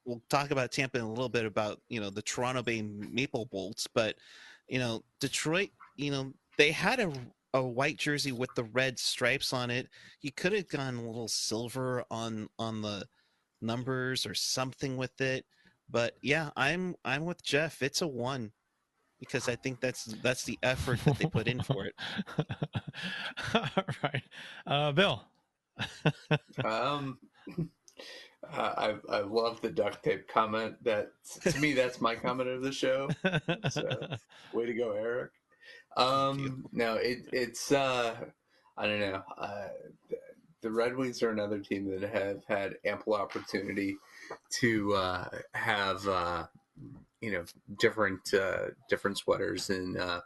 [0.05, 3.47] we'll talk about Tampa in a little bit about you know the Toronto Bay Maple
[3.47, 4.17] Bolts, but
[4.69, 7.13] you know Detroit, you know they had a
[7.55, 9.89] a white jersey with the red stripes on it.
[10.21, 13.07] You could have gone a little silver on on the
[13.61, 15.45] numbers or something with it.
[15.89, 17.83] But yeah, I'm I'm with Jeff.
[17.83, 18.53] It's a one
[19.19, 21.95] because I think that's that's the effort that they put in for it.
[23.55, 24.23] All right,
[24.67, 25.25] uh, Bill.
[26.65, 27.19] um,
[28.53, 30.83] uh, I I love the duct tape comment.
[30.85, 31.13] That
[31.43, 33.09] to me, that's my comment of the show.
[33.71, 34.17] So,
[34.53, 35.33] way to go, Erik.
[35.97, 38.15] Um, no, it it's uh,
[38.77, 39.23] I don't know.
[39.37, 39.69] Uh,
[40.63, 43.97] the Red Wings are another team that have had ample opportunity
[44.61, 46.47] to uh, have uh,
[47.21, 47.45] you know
[47.79, 50.21] different uh, different sweaters and uh,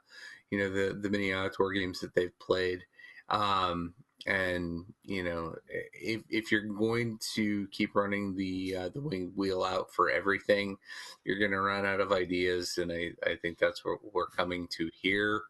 [0.50, 2.80] you know the the mini outdoor games that they've played.
[3.28, 3.94] Um,
[4.26, 5.54] and you know
[5.92, 10.76] if, if you're going to keep running the uh, the wing wheel out for everything
[11.24, 14.66] you're going to run out of ideas and I, I think that's what we're coming
[14.72, 15.42] to here.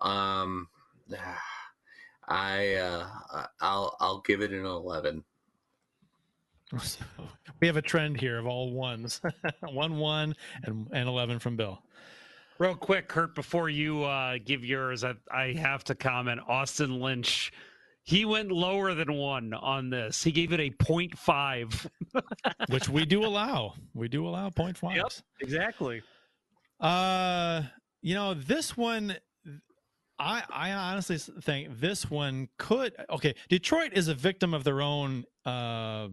[0.00, 0.68] Um
[2.30, 3.06] i uh
[3.62, 5.24] i'll i'll give it an 11
[7.60, 9.20] we have a trend here of all ones.
[9.72, 10.34] One one
[10.64, 11.82] and, and 11 from bill.
[12.58, 16.40] Real quick, Curt, before you uh, give yours, I, I have to comment.
[16.48, 17.52] Austin Lynch,
[18.08, 20.24] he went lower than one on this.
[20.24, 21.90] He gave it a 0.5.
[22.70, 23.74] which we do allow.
[23.92, 24.96] We do allow 0.5s.
[24.96, 26.00] Yep, exactly.
[26.80, 27.64] Uh,
[28.00, 29.14] you know, this one,
[30.18, 32.94] I I honestly think this one could.
[33.10, 36.08] Okay, Detroit is a victim of their own, uh,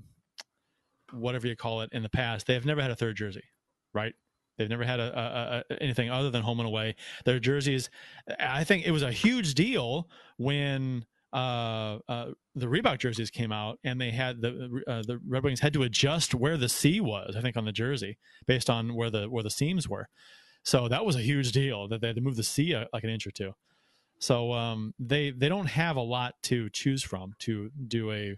[1.13, 2.45] whatever you call it, in the past.
[2.45, 3.43] They have never had a third jersey,
[3.93, 4.13] right?
[4.57, 6.97] They've never had a, a, a, anything other than home and away.
[7.23, 7.89] Their jerseys,
[8.37, 11.05] I think it was a huge deal when
[11.35, 15.59] uh, uh, the Reebok jerseys came out, and they had the uh, the Red Wings
[15.59, 17.35] had to adjust where the C was.
[17.35, 20.07] I think on the jersey based on where the where the seams were.
[20.63, 23.03] So that was a huge deal that they had to move the C a, like
[23.03, 23.53] an inch or two.
[24.17, 28.37] So um, they they don't have a lot to choose from to do a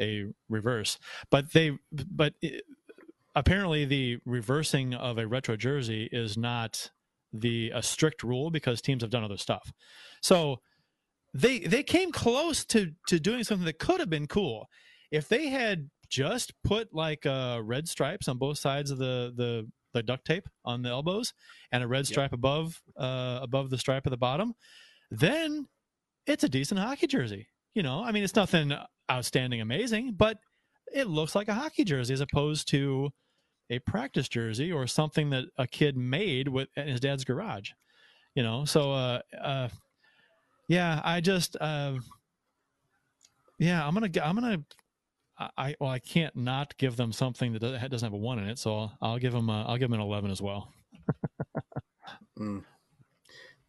[0.00, 0.98] a reverse,
[1.30, 2.62] but they but it,
[3.34, 6.90] apparently the reversing of a retro jersey is not
[7.30, 9.70] the a strict rule because teams have done other stuff.
[10.22, 10.60] So
[11.38, 14.68] they they came close to to doing something that could have been cool
[15.10, 19.68] if they had just put like uh, red stripes on both sides of the the
[19.94, 21.32] the duct tape on the elbows
[21.72, 22.38] and a red stripe yep.
[22.38, 24.54] above uh, above the stripe at the bottom,
[25.10, 25.66] then
[26.26, 27.48] it's a decent hockey jersey.
[27.74, 28.72] You know, I mean, it's nothing
[29.10, 30.38] outstanding, amazing, but
[30.92, 33.10] it looks like a hockey jersey as opposed to
[33.70, 37.70] a practice jersey or something that a kid made with in his dad's garage.
[38.34, 39.68] You know, so uh, uh,
[40.68, 41.94] yeah, I just uh,
[43.58, 44.62] yeah, I'm gonna I'm gonna
[45.56, 48.58] I well I can't not give them something that doesn't have a one in it,
[48.58, 50.72] so I'll, I'll give them a, I'll give them an eleven as well.
[52.38, 52.62] mm.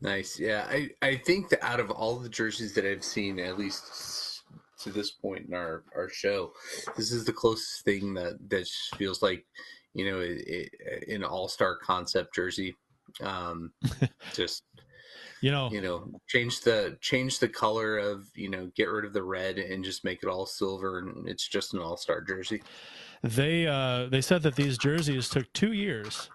[0.01, 0.65] Nice, yeah.
[0.69, 4.43] I I think that out of all the jerseys that I've seen, at least
[4.81, 6.53] to this point in our our show,
[6.95, 8.67] this is the closest thing that that
[8.97, 9.45] feels like
[9.93, 12.75] you know it, it, an all star concept jersey.
[13.21, 13.71] Um,
[14.33, 14.63] just
[15.41, 19.13] you know you know change the change the color of you know get rid of
[19.13, 22.61] the red and just make it all silver and it's just an all-star jersey.
[23.23, 26.29] They uh they said that these jerseys took two years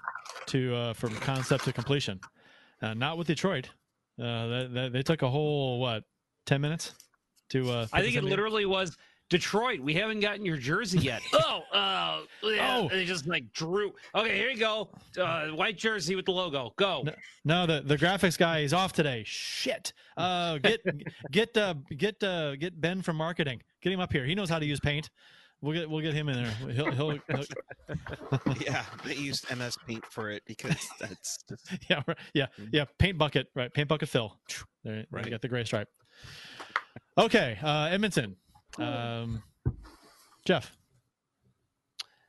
[0.46, 2.20] to uh from concept to completion.
[2.82, 3.68] Uh, not with detroit.
[4.20, 6.04] Uh they, they, they took a whole what
[6.46, 6.94] 10 minutes
[7.50, 8.96] to uh i think it literally was
[9.30, 11.22] Detroit, we haven't gotten your jersey yet.
[11.32, 12.78] oh, uh, yeah.
[12.78, 12.88] Oh.
[12.88, 13.92] They just like drew.
[14.14, 14.90] Okay, here you go.
[15.18, 16.72] Uh, white jersey with the logo.
[16.76, 17.02] Go.
[17.04, 17.12] No,
[17.44, 19.22] no, the the graphics guy is off today.
[19.26, 19.92] Shit.
[20.16, 20.80] Uh, get
[21.30, 23.62] get uh, get uh, get Ben from marketing.
[23.80, 24.24] Get him up here.
[24.24, 25.10] He knows how to use Paint.
[25.62, 26.72] We'll get we'll get him in there.
[26.72, 27.44] He'll, he'll, he'll
[28.60, 33.16] yeah, I used MS Paint for it because that's just yeah right, yeah yeah Paint
[33.16, 33.72] bucket right.
[33.72, 34.36] Paint bucket fill.
[34.84, 35.06] There, right.
[35.10, 35.24] Right.
[35.24, 35.88] You got the gray stripe.
[37.16, 38.36] Okay, uh, Edmonton.
[38.78, 39.42] Um,
[40.44, 40.76] Jeff.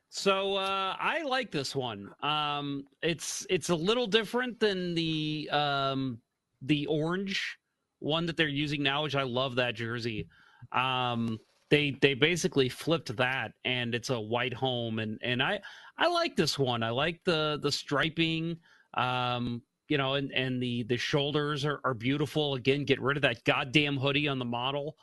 [0.08, 2.10] So uh, I like this one.
[2.22, 6.18] Um, it's it's a little different than the um,
[6.62, 7.58] the orange
[7.98, 10.26] one that they're using now, which I love that jersey.
[10.72, 15.60] Um, they they basically flipped that, and it's a white home, and and I
[15.98, 16.82] I like this one.
[16.82, 18.56] I like the the striping.
[18.94, 22.54] Um, you know, and and the the shoulders are, are beautiful.
[22.54, 24.96] Again, get rid of that goddamn hoodie on the model.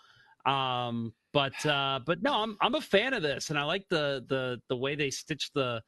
[0.46, 4.24] Um, but uh, but no, I'm I'm a fan of this, and I like the
[4.30, 5.82] the the way they stitch the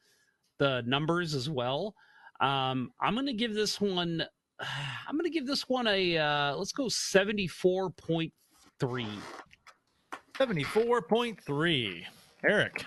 [0.58, 1.94] the numbers as well.
[2.42, 4.26] Um, I'm gonna give this one.
[5.08, 8.34] I'm gonna give this one a uh, let's go seventy four point
[8.80, 9.08] three.
[10.38, 12.06] Seventy four point three.
[12.44, 12.84] Erik.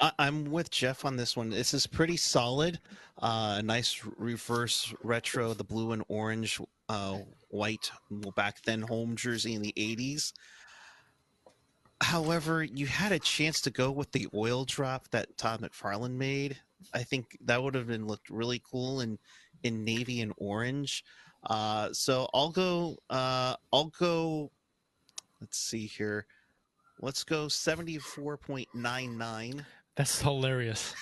[0.00, 1.50] I, I'm with Jeff on this one.
[1.50, 2.80] This is pretty solid.
[3.20, 7.90] Uh, a nice reverse retro, the blue and orange, uh, white
[8.36, 10.32] back then home jersey in the 80s.
[12.00, 16.56] However, you had a chance to go with the oil drop that Todd McFarlane made.
[16.94, 19.18] I think that would have been looked really cool in
[19.64, 21.04] in navy and orange.
[21.44, 22.96] Uh, so I'll go.
[23.10, 24.50] Uh, I'll go.
[25.40, 26.26] Let's see here.
[27.00, 29.64] Let's go seventy four point nine nine.
[29.96, 30.94] That's hilarious.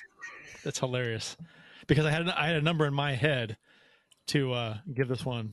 [0.64, 1.36] That's hilarious.
[1.86, 3.56] Because I had I had a number in my head
[4.28, 5.52] to uh, give this one.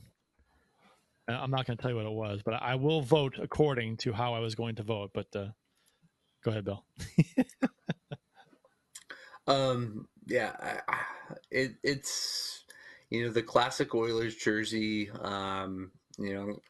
[1.28, 4.12] I'm not going to tell you what it was, but I will vote according to
[4.12, 5.10] how I was going to vote.
[5.14, 5.48] But uh,
[6.44, 6.84] go ahead, Bill.
[9.46, 10.52] Um, yeah,
[10.88, 10.98] I,
[11.50, 12.64] it, it's
[13.10, 15.10] you know the classic Oilers jersey.
[15.20, 16.60] Um, you know,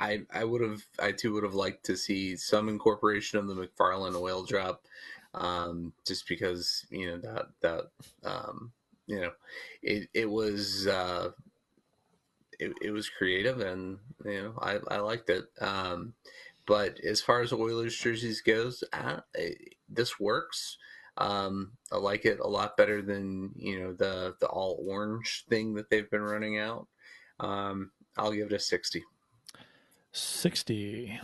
[0.00, 3.54] I I would have I too would have liked to see some incorporation of the
[3.54, 4.86] McFarlane oil drop,
[5.34, 7.84] um, just because you know that that
[8.24, 8.72] um,
[9.06, 9.30] you know
[9.82, 11.30] it it was uh,
[12.62, 15.44] it, it was creative and you know I I liked it.
[15.60, 16.14] Um,
[16.66, 19.20] but as far as Oilers jerseys goes, uh,
[19.88, 20.78] this works.
[21.18, 25.74] Um, I like it a lot better than you know the the all orange thing
[25.74, 26.86] that they've been running out.
[27.40, 29.02] Um, I'll give it a sixty.
[30.14, 31.18] 60.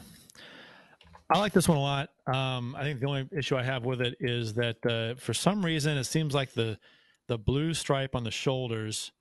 [1.31, 2.09] I like this one a lot.
[2.27, 5.62] Um, I think the only issue I have with it is that uh, for some
[5.62, 6.78] reason it seems like the
[7.27, 9.12] the blue stripe on the shoulders.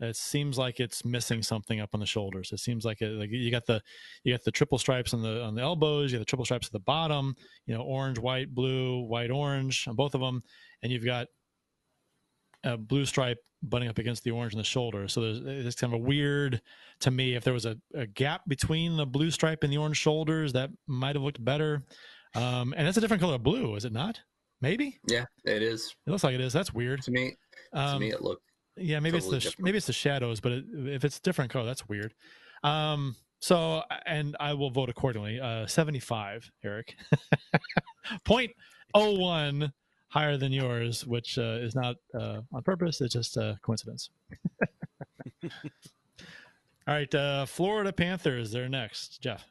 [0.00, 2.52] It seems like it's missing something up on the shoulders.
[2.52, 3.82] It seems like it, like you got the
[4.24, 6.10] you got the triple stripes on the on the elbows.
[6.10, 7.34] You got the triple stripes at the bottom.
[7.66, 10.42] You know, orange, white, blue, white, orange on both of them,
[10.82, 11.26] and you've got
[12.64, 15.06] a blue stripe butting up against the orange on the shoulder.
[15.06, 16.62] So there's it's kind of a weird
[17.00, 17.34] to me.
[17.34, 20.70] If there was a, a gap between the blue stripe and the orange shoulders, that
[20.86, 21.82] might have looked better.
[22.34, 24.20] Um, and that's a different color of blue, is it not?
[24.62, 26.52] Maybe Yeah, it is it looks like it is.
[26.52, 27.02] That's weird.
[27.02, 27.34] to me.
[27.72, 29.64] to Um, me, it looked yeah, maybe totally it's the different.
[29.64, 32.14] maybe it's the shadows, but it, if it's different color, that's weird.
[32.62, 35.40] Um, so and I will vote accordingly.
[35.40, 36.96] Uh, seventy-five, Erik.
[38.24, 38.52] Point
[38.94, 39.72] oh one
[40.08, 43.00] higher than yours, which uh, is not uh, on purpose.
[43.00, 44.10] It's just a coincidence.
[45.42, 48.50] All right, uh, Florida Panthers.
[48.50, 49.20] They're next.
[49.22, 49.46] Jeff.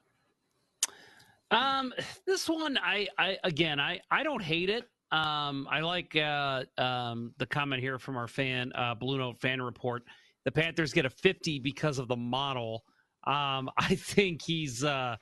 [1.52, 1.94] Um,
[2.26, 4.88] this one, I, I again, I, I don't hate it.
[5.12, 9.62] Um, I like uh, um, the comment here from our fan, uh, Blue Note fan
[9.62, 10.04] report.
[10.46, 12.84] The Panthers get a 50 because of the model.
[13.26, 15.16] Um, I think he's uh,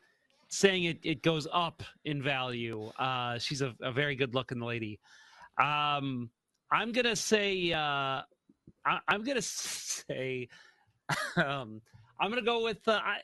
[0.49, 2.87] saying it, it goes up in value.
[2.99, 4.99] Uh, she's a, a very good looking lady.
[5.61, 6.29] Um,
[6.71, 8.21] I'm gonna say, uh,
[8.85, 10.49] I, I'm gonna say,
[11.37, 11.81] um,
[12.19, 12.85] I'm gonna go with.
[12.87, 13.19] Uh, I,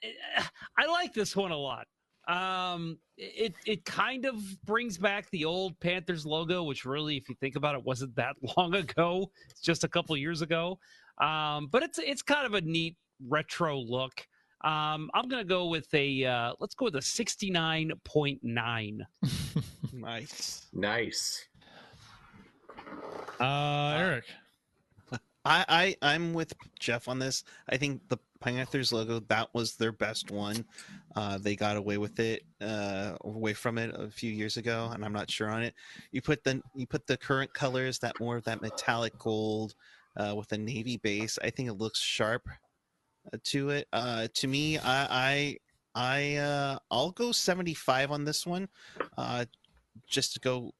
[0.78, 1.88] I like this one a lot.
[2.28, 4.36] Um, it it kind of
[4.66, 8.36] brings back the old Panthers logo, which really, if you think about it, wasn't that
[8.58, 9.30] long ago.
[9.50, 10.80] It's just a couple years ago.
[11.20, 12.96] Um, but it's it's kind of a neat
[13.28, 14.26] retro look.
[14.64, 19.00] Um, I'm gonna go with a uh, let's go with a 69.9.
[19.96, 20.66] Nice.
[20.74, 21.46] nice.
[23.40, 24.26] Uh, Erik.
[25.46, 27.44] I, I I'm with Jeff on this.
[27.70, 30.66] I think the Panthers logo that was their best one.
[31.16, 35.06] Uh, they got away with it, uh, away from it a few years ago, and
[35.06, 35.74] I'm not sure on it.
[36.12, 39.76] You put the you put the current colors, that more of that metallic gold
[40.18, 41.40] uh, with a navy base.
[41.42, 42.50] I think it looks sharp
[43.32, 43.88] uh, to it.
[43.94, 45.58] Uh, to me, I, I
[45.96, 48.68] I uh, I'll go 75 on this one,
[50.06, 50.74] just to go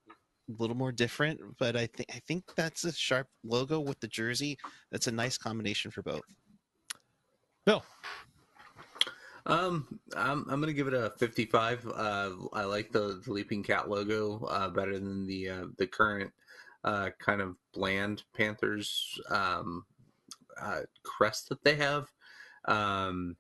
[0.50, 1.40] a little more different.
[1.60, 4.58] But I think I think that's a sharp logo with the jersey.
[4.92, 6.24] That's a nice combination for both.
[7.66, 7.84] Bill,
[9.46, 11.88] Um, I'm I'm gonna give it a 55.
[11.88, 16.32] Uh, I like the, the Leaping Cat logo uh, better than the uh, the current
[16.84, 19.86] uh, kind of bland Panthers um,
[20.60, 22.12] uh, crest that they have.
[22.66, 23.36] Um,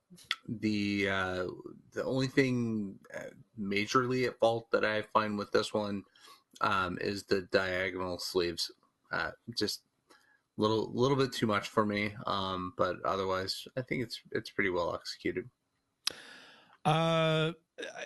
[0.47, 1.45] the uh,
[1.93, 6.03] the only thing uh, majorly at fault that I find with this one
[6.61, 8.71] um, is the diagonal sleeves.
[9.11, 9.81] Uh, just
[10.57, 12.13] little little bit too much for me.
[12.27, 15.49] Um, but otherwise, I think it's it's pretty well executed.
[16.85, 17.53] Uh,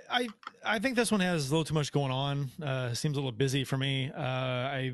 [0.09, 0.27] I
[0.63, 2.49] I think this one has a little too much going on.
[2.61, 4.11] Uh, seems a little busy for me.
[4.15, 4.93] Uh, I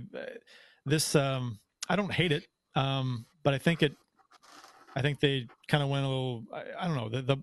[0.86, 1.60] this um
[1.90, 2.48] I don't hate it.
[2.76, 3.94] Um, but I think it.
[4.96, 6.44] I think they kind of went a little.
[6.54, 7.38] I, I don't know the the.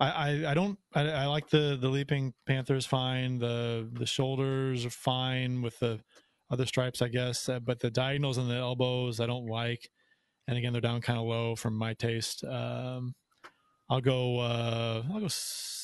[0.00, 4.90] I, I, don't I, I like the the leaping panthers fine the the shoulders are
[4.90, 6.00] fine with the
[6.50, 9.88] other stripes I guess uh, but the diagonals and the elbows I don't like
[10.48, 13.14] and again they're down kind of low from my taste um,
[13.90, 14.38] I'll go.
[14.38, 15.28] Uh, I'll go.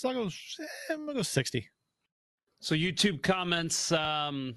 [0.04, 0.26] I'll go.
[0.26, 1.68] eh, I'll go sixty.
[2.60, 4.56] So YouTube comments um,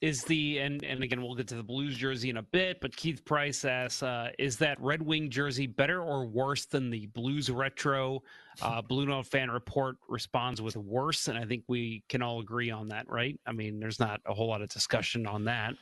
[0.00, 2.96] is the and and again we'll get to the Blues jersey in a bit, but
[2.96, 7.50] Keith Price asks, uh, is that Red Wing jersey better or worse than the Blues
[7.50, 8.22] retro?
[8.62, 12.70] Uh, Blue Note fan report responds with worse, and I think we can all agree
[12.70, 13.38] on that, right?
[13.46, 15.74] I mean, there's not a whole lot of discussion on that.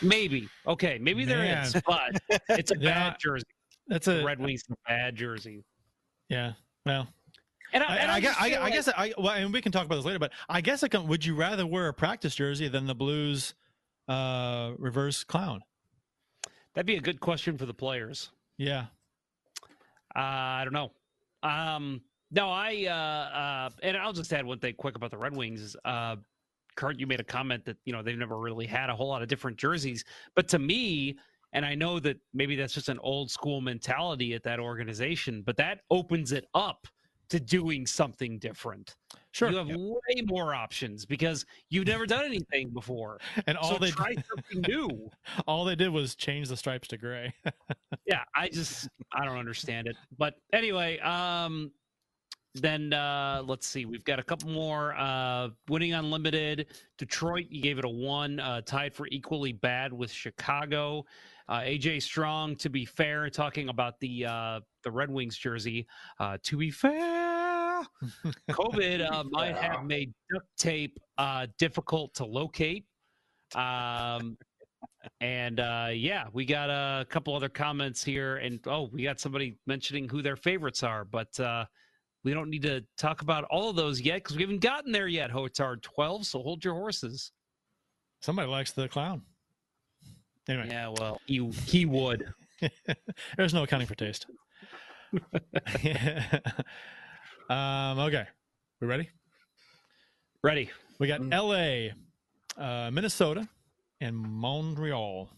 [0.00, 2.16] Maybe okay, maybe there is, but
[2.48, 3.46] it's a Yeah, bad jersey.
[3.86, 5.62] That's a Red Wings bad jersey.
[6.28, 6.52] Yeah.
[6.84, 7.06] Well,
[7.72, 8.36] And I, I, and I, I guess.
[8.38, 8.88] I, feel I like- guess.
[8.88, 10.18] I well, and we can talk about this later.
[10.18, 11.06] But I guess I can.
[11.08, 13.54] Would you rather wear a practice jersey than the Blues
[14.08, 15.62] uh, reverse clown?
[16.74, 18.30] that'd be a good question for the players.
[18.56, 18.86] Yeah.
[20.16, 20.90] Uh, I don't know.
[21.42, 22.00] Um,
[22.30, 25.60] no, I uh, uh, and I'll just add one thing quick about the Red Wings.
[25.60, 26.16] Is, uh,
[26.76, 29.22] Curt, you made a comment that you know they've never really had a whole lot
[29.22, 30.04] of different jerseys,
[30.34, 31.16] but to me,
[31.52, 35.56] and I know that maybe that's just an old school mentality at that organization, but
[35.58, 36.86] that opens it up
[37.32, 38.96] to doing something different.
[39.32, 39.50] Sure.
[39.50, 43.90] you have way more options because you've never done anything before, And all so they
[43.90, 45.10] try something new.
[45.46, 47.32] all they did was change the stripes to gray.
[48.06, 51.70] yeah i just i don't understand it but anyway um
[52.54, 56.66] then uh let's see we've got a couple more uh winning unlimited
[56.98, 61.04] detroit you gave it a one uh tied for equally bad with chicago
[61.48, 65.86] uh aj strong to be fair talking about the uh the red wings jersey
[66.20, 67.82] uh to be fair
[68.50, 72.84] covid uh, might have made duct tape uh difficult to locate
[73.54, 74.36] um
[75.20, 79.58] and uh, yeah, we got a couple other comments here, and oh, we got somebody
[79.66, 81.64] mentioning who their favorites are, but uh,
[82.24, 85.08] we don't need to talk about all of those yet because we haven't gotten there
[85.08, 85.30] yet.
[85.30, 87.32] Hotard twelve, so hold your horses.
[88.20, 89.22] Somebody likes the clown.
[90.48, 92.32] Anyway, Yeah, well, he he would.
[93.36, 94.26] there's no accounting for taste.
[97.50, 97.98] um.
[97.98, 98.26] Okay.
[98.80, 99.10] We ready?
[100.42, 100.70] Ready?
[100.98, 101.92] We got L.A.,
[102.56, 103.48] uh, Minnesota,
[104.00, 105.28] and Montreal.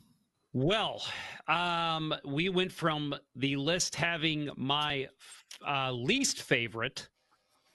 [0.53, 1.03] Well,
[1.49, 5.09] um, we went from the list having my
[5.67, 7.09] uh, least favorite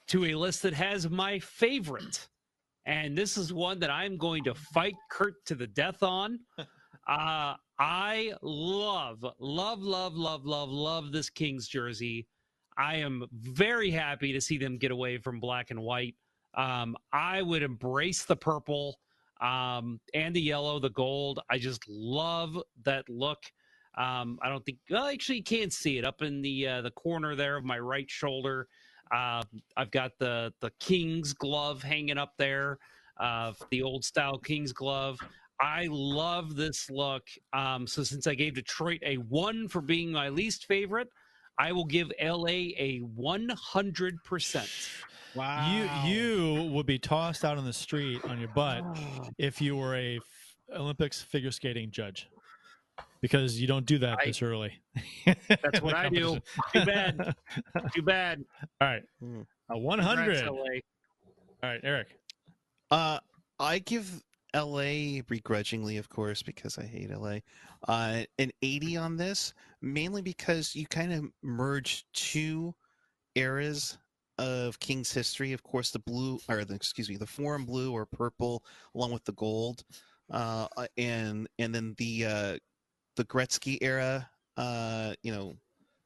[0.08, 2.28] to a list that has my favorite.
[2.86, 6.40] And this is one that I'm going to fight Curt to the death on.
[7.08, 12.26] Uh, I love, love, love, love, love, love this Kings jersey.
[12.76, 16.14] I am very happy to see them get away from black and white.
[16.54, 18.98] Um, I would embrace the purple
[19.40, 21.40] um, and the yellow, the gold.
[21.48, 23.38] I just love that look.
[23.96, 26.90] Um, I don't think well, actually you can't see it up in the uh, the
[26.90, 28.68] corner there of my right shoulder.
[29.10, 29.42] Uh,
[29.78, 32.78] I've got the the King's glove hanging up there,
[33.18, 35.18] uh, the old style King's glove.
[35.60, 37.22] I love this look.
[37.52, 41.08] Um, so since I gave Detroit a one for being my least favorite,
[41.58, 42.46] I will give LA
[42.78, 44.70] a one hundred percent.
[45.34, 46.00] Wow.
[46.06, 48.82] You you would be tossed out on the street on your butt
[49.38, 50.22] if you were a f-
[50.76, 52.28] Olympics figure skating judge,
[53.20, 54.72] because you don't do that I- this early.
[55.48, 56.38] That's what I do.
[56.72, 57.34] Too bad.
[57.94, 58.42] Too bad.
[58.80, 59.02] All right,
[59.68, 60.38] a one hundred.
[60.38, 61.68] Congrats, All LA.
[61.68, 62.08] right, Erik.
[62.90, 63.18] Uh,
[63.60, 64.10] I give
[64.54, 67.38] LA begrudgingly, of course, because I hate LA.
[67.88, 72.74] Uh, an 80 on this, mainly because you kind of merge two
[73.34, 73.98] eras
[74.38, 75.52] of King's history.
[75.52, 78.64] Of course, the blue, or the excuse me, the Forum blue or purple,
[78.94, 79.84] along with the gold,
[80.30, 80.66] uh,
[80.96, 82.58] and and then the uh,
[83.16, 84.28] the Gretzky era.
[84.56, 85.54] Uh, you know,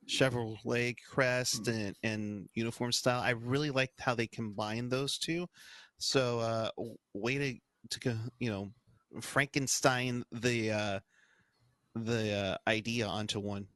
[0.07, 3.21] Chevrolet crest and, and uniform style.
[3.21, 5.49] I really liked how they combined those two.
[5.99, 6.71] So uh,
[7.15, 7.59] way to
[7.91, 8.71] to you know
[9.21, 11.01] Frankenstein the uh,
[11.95, 13.67] the uh, idea onto one.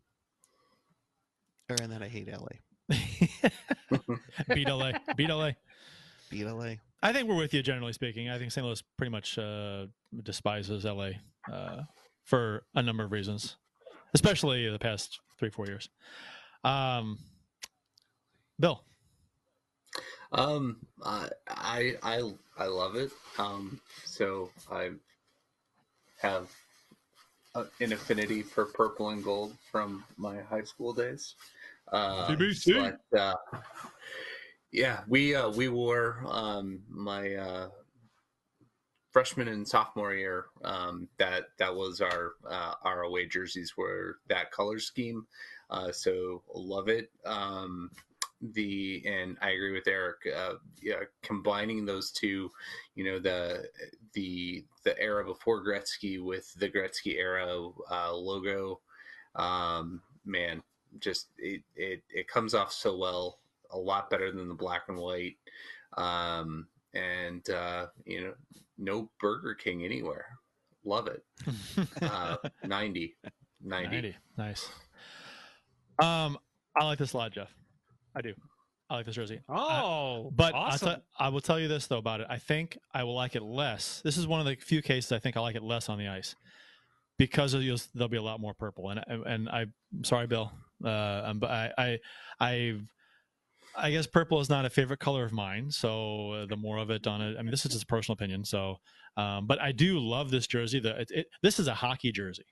[1.71, 2.49] Or and then I hate LA.
[4.55, 4.93] Beat LA.
[5.17, 5.51] Beat LA.
[6.31, 6.75] Beat LA.
[7.03, 8.29] I think we're with you generally speaking.
[8.29, 8.67] I think St.
[8.67, 9.87] Louis pretty much uh,
[10.23, 11.11] despises LA
[11.51, 11.83] uh,
[12.25, 13.57] for a number of reasons,
[14.15, 15.89] especially the past three four years.
[16.65, 17.19] Um,
[18.59, 18.83] Bill,
[20.33, 23.11] Um, I I I, I love it.
[23.39, 24.91] Um, so I
[26.21, 26.51] have
[27.55, 31.35] a, an affinity for purple and gold from my high school days.
[31.93, 32.27] Uh,
[33.13, 33.61] But, uh,
[34.73, 37.69] yeah, we uh, we wore um, my uh,
[39.11, 40.47] freshman and sophomore year.
[40.63, 45.27] Um, that that was our uh, our away jerseys were that color scheme.
[45.71, 47.11] Uh, so love it.
[47.25, 47.91] Um,
[48.41, 50.19] the and I agree with Erik.
[50.35, 52.51] Uh, yeah, combining those two,
[52.95, 53.65] you know, the
[54.13, 58.81] the the era before Gretzky with the Gretzky era uh, logo,
[59.35, 60.63] um, man,
[61.01, 63.41] just it, it it comes off so well,
[63.71, 65.37] a lot better than the black and white,
[65.97, 68.35] um, and uh, you know,
[68.79, 70.27] no Burger King anywhere.
[70.85, 71.23] Love it.
[72.01, 73.15] Uh, 90.
[73.63, 73.89] 90.
[73.91, 74.17] 90.
[74.39, 74.71] Nice.
[75.99, 76.39] Um,
[76.77, 77.53] I like this a lot, Jeff.
[78.19, 78.35] I do.
[78.91, 79.41] I like this jersey.
[79.49, 81.03] Oh, But I'll awesome.
[81.19, 82.27] I will tell you this though about it.
[82.29, 84.01] I think I will like it less.
[84.03, 86.09] This is one of the few cases I think I like it less on the
[86.09, 86.35] ice
[87.17, 87.63] because of
[87.95, 88.91] there'll be a lot more purple.
[88.91, 90.51] And and I, am sorry, Bill.
[90.85, 91.99] Uh, um, but I I
[92.41, 92.81] I
[93.77, 95.71] I guess purple is not a favorite color of mine.
[95.71, 98.15] So uh, the more of it on it, I mean, this is just a personal
[98.15, 98.45] opinion.
[98.45, 98.79] So,
[99.17, 100.81] um, but I do love this jersey.
[100.81, 102.47] The it, it, this is a hockey jersey.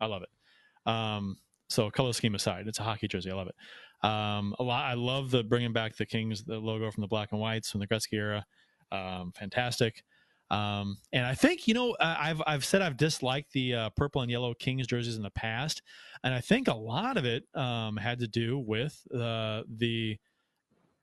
[0.00, 0.90] I love it.
[0.90, 1.38] Um,
[1.68, 3.30] so color scheme aside, it's a hockey jersey.
[3.30, 3.54] I love it.
[4.02, 4.84] Um, a lot.
[4.84, 7.80] I love the bringing back the Kings, the logo from the black and whites from
[7.80, 8.44] the Gretzky era.
[8.90, 10.02] Um, fantastic.
[10.50, 14.30] Um, and I think you know I've I've said I've disliked the uh, purple and
[14.30, 15.82] yellow Kings jerseys in the past,
[16.24, 20.18] and I think a lot of it um, had to do with uh, the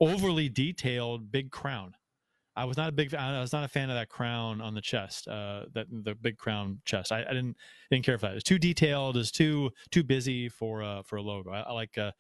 [0.02, 1.94] overly detailed big crown.
[2.58, 4.82] I was not a big I was not a fan of that crown on the
[4.82, 7.12] chest, uh, that the big crown chest.
[7.12, 7.56] I, I didn't
[7.90, 8.36] didn't care for that.
[8.36, 9.16] It's too detailed.
[9.16, 11.52] It's too too busy for uh, for a logo.
[11.52, 12.12] I, I like uh,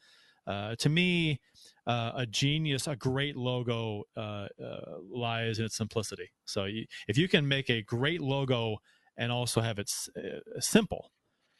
[0.47, 1.39] uh, to me
[1.85, 6.29] uh, a genius, a great logo uh, uh, lies in its simplicity.
[6.45, 8.77] So you, if you can make a great logo
[9.17, 11.11] and also have it uh, simple,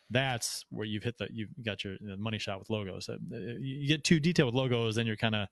[0.10, 3.10] that's where you've hit the you've got your money shot with logos.
[3.60, 5.48] You get too detailed with logos, then you're kind of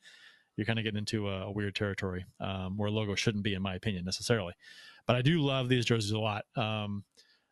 [0.55, 3.61] you're kind of getting into a, a weird territory um, where logo shouldn't be, in
[3.61, 4.53] my opinion, necessarily.
[5.05, 6.45] But I do love these jerseys a lot.
[6.55, 7.03] Um,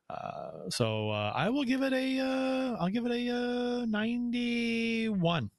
[0.09, 5.49] uh, so uh, I will give it a uh, I'll give it a uh, 91.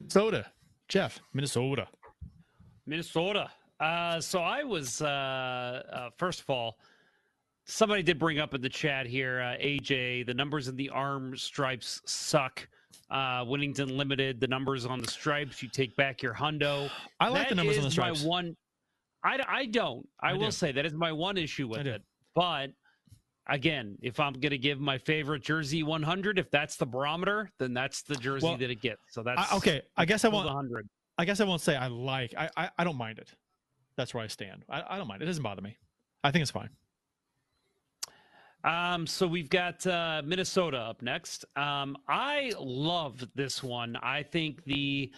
[0.00, 0.46] Minnesota,
[0.88, 1.88] Jeff, Minnesota.
[2.86, 3.50] Minnesota.
[3.80, 6.78] Uh, so I was uh, uh, first of all,
[7.64, 11.36] somebody did bring up in the chat here, uh, AJ, the numbers in the arm
[11.36, 12.66] stripes suck.
[13.10, 16.90] Uh, Winnington Limited, the numbers on the stripes, you take back your hundo.
[17.20, 18.22] I like That the numbers on the is stripes.
[18.22, 18.56] My one,
[19.22, 20.08] I, I don't.
[20.20, 20.50] I, I will do.
[20.50, 22.02] say that is my one issue with it.
[22.34, 22.70] But
[23.48, 27.74] again, if I'm going to give my favorite jersey 100, if that's the barometer, then
[27.74, 29.00] that's the jersey Well, that it gets.
[29.08, 30.46] So that's I, okay, I guess I won't.
[30.46, 30.88] 100.
[31.18, 32.34] I guess I won't say I like.
[32.36, 33.32] I, I, I don't mind it.
[33.96, 34.64] That's where I stand.
[34.68, 35.22] I, I don't mind.
[35.22, 35.76] It doesn't bother me.
[36.22, 36.68] I think it's fine.
[38.64, 41.44] Um, so we've got uh, Minnesota up next.
[41.54, 43.96] Um, I love this one.
[44.02, 45.12] I think the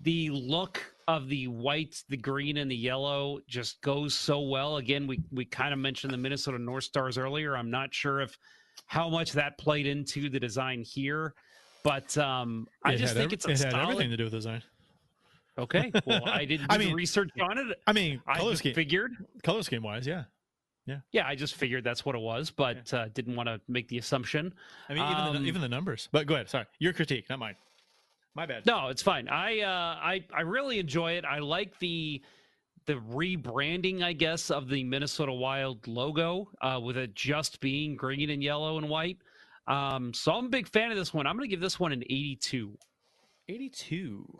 [0.00, 4.76] the look of the white, the green, and the yellow just goes so well.
[4.78, 7.56] Again, we we kind of mentioned the Minnesota North Stars earlier.
[7.56, 8.38] I'm not sure if
[8.86, 11.34] how much that played into the design here,
[11.82, 14.62] but um, I just think it's a it had solid- everything to do with design.
[15.56, 17.78] Okay, well, I didn't do I the mean, research on it.
[17.86, 19.12] I mean, I color just scheme, figured.
[19.44, 20.24] color scheme wise, yeah.
[20.86, 23.88] Yeah, Yeah, I just figured that's what it was, but uh, didn't want to make
[23.88, 24.52] the assumption.
[24.90, 26.10] I mean, even Um, the, even the numbers.
[26.12, 26.50] But go ahead.
[26.50, 27.54] Sorry, your critique, not mine.
[28.34, 28.66] My bad.
[28.66, 29.28] No, it's fine.
[29.28, 31.24] I uh, I I really enjoy it.
[31.24, 32.20] I like the
[32.86, 38.30] the rebranding, I guess, of the Minnesota Wild logo uh, with it just being green
[38.30, 39.18] and yellow and white.
[39.66, 41.26] Um, so I'm a big fan of this one.
[41.26, 42.76] I'm going to give this one an 82.
[43.48, 44.38] 82.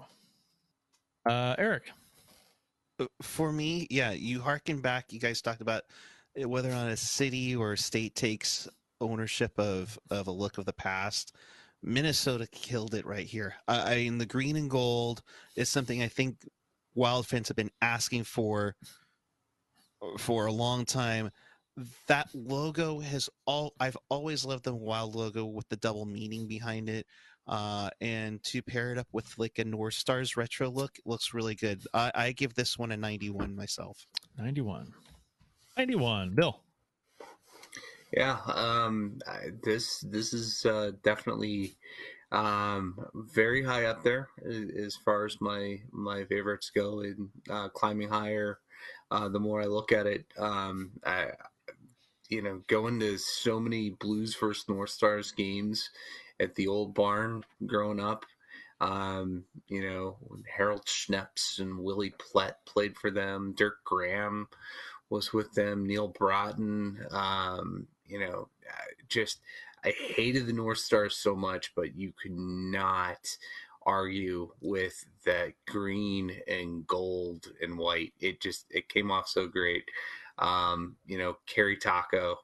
[1.24, 1.90] Uh, Erik.
[3.00, 5.12] Uh, For me, yeah, you harken back.
[5.12, 5.84] You guys talked about
[6.40, 8.68] uh, whether or not a city or a state takes
[9.00, 11.34] ownership of of a look of the past.
[11.84, 13.54] Minnesota killed it right here.
[13.68, 15.22] I, I mean, the green and gold
[15.54, 16.38] is something I think
[16.94, 18.76] Wild fans have been asking for
[20.00, 21.30] uh, for a long time.
[22.06, 26.88] That logo has all I've always loved the Wild logo with the double meaning behind
[26.88, 27.06] it,
[27.48, 31.56] uh, and to pair it up with like a North Stars retro look, looks really
[31.56, 31.82] good.
[31.92, 34.06] I, I give this one a 91 myself.
[34.38, 34.92] 91.
[35.76, 36.34] 91.
[36.34, 36.60] Bill.
[38.16, 39.18] Yeah, um,
[39.64, 41.76] this this is uh, definitely
[42.30, 44.28] um, very high up there
[44.84, 47.00] as far as my my favorites go.
[47.00, 48.60] In uh, climbing higher,
[49.10, 51.30] uh, the more I look at it, um, I,
[52.28, 55.90] you know, going to so many Blues versus North Stars games
[56.38, 58.24] at the old barn growing up.
[58.80, 60.18] Um, you know,
[60.56, 63.54] Harold Snepsts and Willie Plett played for them.
[63.56, 64.46] Dirk Graham
[65.10, 65.84] was with them.
[65.86, 67.12] Neal Broten.
[67.12, 68.48] Um, you know,
[69.08, 69.40] just
[69.84, 73.26] I hated the North Stars so much, but you could not
[73.84, 78.12] argue with that green and gold and white.
[78.20, 79.82] It just it came off so great.
[80.38, 82.36] Um, you know, Kari Takko,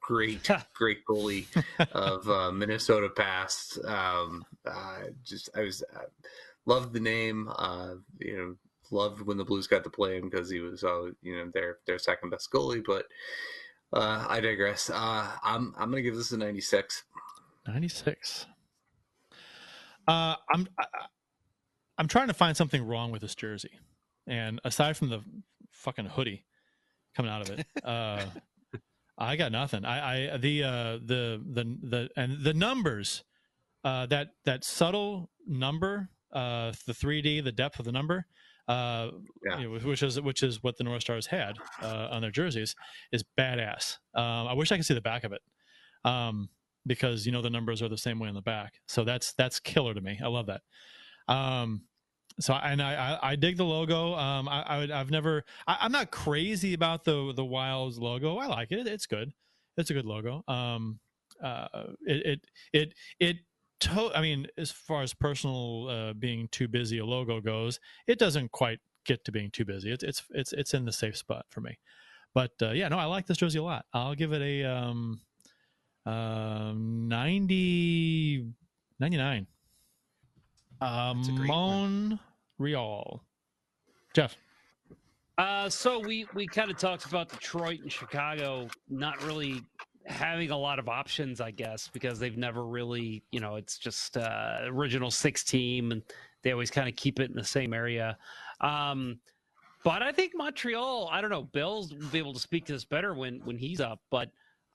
[0.00, 1.46] great, great goalie
[1.90, 3.84] of uh, Minnesota past.
[3.84, 6.04] Um, uh, just I was uh,
[6.66, 7.50] loved the name.
[7.58, 8.54] Uh, you know,
[8.92, 11.78] loved when the Blues got to play him because he was, uh, you know, their
[11.88, 12.84] their second best goalie.
[12.86, 13.06] But
[13.92, 14.90] uh, I digress.
[14.90, 17.04] Uh, I'm I'm gonna give this a 96.
[17.66, 18.46] 96.
[20.06, 20.84] Uh, I'm I,
[21.98, 23.78] I'm trying to find something wrong with this jersey,
[24.26, 25.20] and aside from the
[25.70, 26.44] fucking hoodie
[27.14, 28.24] coming out of it, uh,
[29.18, 29.84] I got nothing.
[29.84, 33.24] I, I the uh, the the the and the numbers,
[33.84, 38.26] uh, that that subtle number, uh, the 3D, the depth of the number,
[38.70, 39.10] uh,
[39.58, 42.74] you know, which is which is what the North Stars had uh, on their jerseys,
[43.12, 43.96] is badass.
[44.14, 45.40] Um, I wish I could see the back of it.
[46.04, 46.48] Um,
[46.86, 48.74] because you know the numbers are the same way on the back.
[48.86, 50.18] So that's that's killer to me.
[50.22, 50.62] I love that.
[51.28, 51.82] Um,
[52.38, 54.14] so and I, I I dig the logo.
[54.14, 58.38] Um, I, I would I've never I, I'm not crazy about the the Wilds logo.
[58.38, 58.86] I like it.
[58.86, 59.32] It's good.
[59.76, 60.42] It's a good logo.
[60.48, 61.00] Um,
[61.42, 61.66] uh,
[62.02, 62.40] it it
[62.72, 63.36] it it.
[63.80, 68.18] To, I mean, as far as personal uh, being too busy a logo goes, it
[68.18, 69.90] doesn't quite get to being too busy.
[69.90, 71.78] It's it's it's it's in the safe spot for me.
[72.34, 73.86] But uh, yeah, no, I like this jersey a lot.
[73.92, 75.20] I'll give it a um,
[76.06, 78.46] um 90
[78.98, 79.46] 99
[80.80, 81.46] um
[82.58, 83.22] Montreal
[84.14, 84.36] jeff
[85.36, 89.62] Uh, so we we kind of talked about Detroit and Chicago not really
[90.06, 94.16] having a lot of options, I guess, because they've never really, you know, it's just
[94.16, 96.02] uh, original six team, and
[96.42, 98.16] they always kind of keep it in the same area.
[98.60, 99.20] Um,
[99.84, 102.84] but I think Montreal, I don't know, Bill's will be able to speak to this
[102.84, 104.30] better when when he's up, but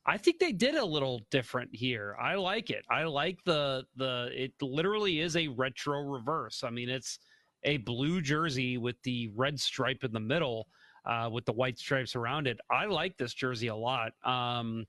[0.07, 2.15] I think they did a little different here.
[2.21, 2.85] I like it.
[2.89, 6.63] I like the the it literally is a retro reverse.
[6.63, 7.19] I mean, it's
[7.63, 10.67] a blue jersey with the red stripe in the middle,
[11.05, 12.59] uh, with the white stripes around it.
[12.69, 14.11] I like this jersey a lot.
[14.23, 14.85] Um,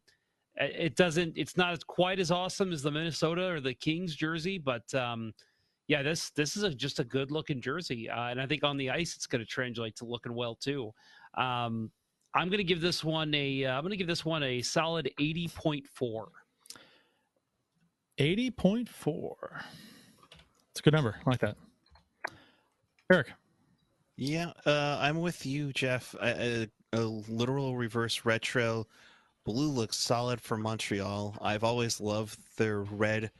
[0.56, 1.34] it it doesn't.
[1.36, 5.32] It's not as quite as awesome as the Minnesota or the Kings jersey, but um,
[5.88, 8.76] yeah, this this is a, just a good looking jersey, uh, and I think on
[8.76, 10.92] the ice it's going to translate to looking well too.
[11.34, 11.90] Um,
[12.34, 13.64] I'm going to give this one a.
[13.64, 16.28] am going to give this one a solid eighty point four.
[18.18, 19.34] 80.4
[20.70, 21.54] it's a good number i like that
[23.12, 23.26] erik
[24.16, 26.14] Yeah, uh, I'm with you, Jeff.
[26.14, 28.86] A, a, a literal reverse retro.
[29.46, 31.36] Blue looks solid for Montreal.
[31.40, 33.30] I've always loved their red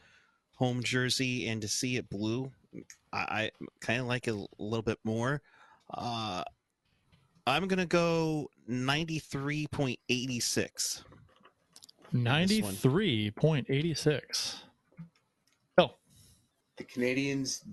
[0.55, 2.53] home jersey, and to see it blue,
[3.13, 3.51] I, I
[3.81, 5.43] kind of like it a little bit more.
[5.93, 6.45] Uh,
[7.45, 11.03] I'm gonna go 93.86.
[12.15, 14.55] 93.86
[15.77, 15.91] Oh.
[16.77, 17.65] The Canadiens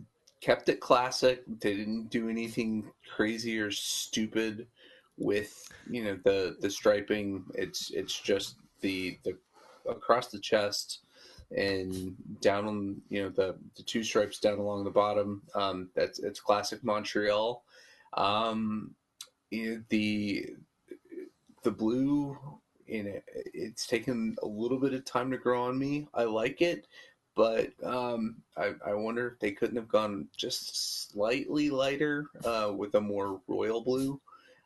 [0.41, 1.43] kept it classic.
[1.59, 4.65] They didn't do anything crazy or stupid
[5.17, 7.45] with you know the the striping.
[7.55, 9.37] It's it's just the the
[9.89, 10.99] across the chest
[11.55, 15.41] and down on you know the the two stripes down along the bottom.
[15.55, 17.63] Um, that's it's classic Montreal.
[18.13, 18.95] Um,
[19.51, 20.55] you know, the
[21.63, 22.37] the blue
[22.87, 23.23] in it,
[23.53, 26.07] it's taken a little bit of time to grow on me.
[26.13, 26.87] I like it,
[27.35, 32.95] but um, I, I wonder if they couldn't have gone just slightly lighter uh, with
[32.95, 34.19] a more royal blue.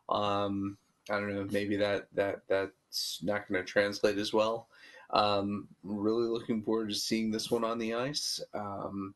[0.09, 0.77] Um,
[1.09, 1.47] I don't know.
[1.51, 4.67] Maybe that that that's not going to translate as well.
[5.11, 8.41] Um, really looking forward to seeing this one on the ice.
[8.53, 9.13] Um,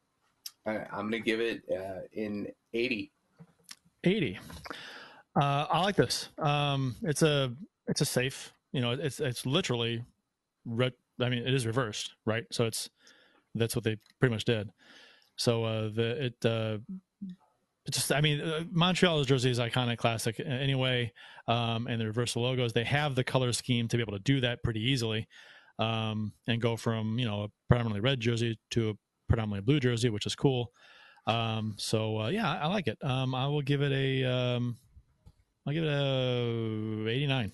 [0.66, 3.12] I, I'm going to give it uh, in 80.
[4.04, 4.40] 80
[5.36, 7.54] uh, i like this um, it's a
[7.88, 10.04] it's a safe you know it's it's literally
[10.66, 12.90] re- i mean it is reversed right so it's
[13.56, 14.72] that's what they pretty much did
[15.36, 16.78] so uh the it uh
[17.90, 21.12] just i mean uh, montreal's jersey is iconic classic anyway
[21.48, 24.40] um and the reversal logos they have the color scheme to be able to do
[24.40, 25.28] that pretty easily
[25.82, 28.94] um, and go from you know a predominantly red jersey to a
[29.28, 30.72] predominantly blue jersey, which is cool.
[31.28, 32.98] Um, so uh, yeah, I, like it.
[33.04, 34.78] Um, I will give it a um,
[35.66, 37.52] I'll give it a 89.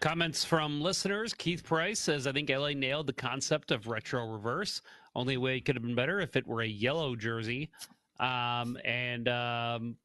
[0.00, 1.32] Comments from listeners.
[1.32, 4.82] Keith Price says, I think LA nailed the concept of retro reverse.
[5.14, 7.70] Only way it could have been better if it were a yellow jersey.
[8.20, 9.96] Um, and um,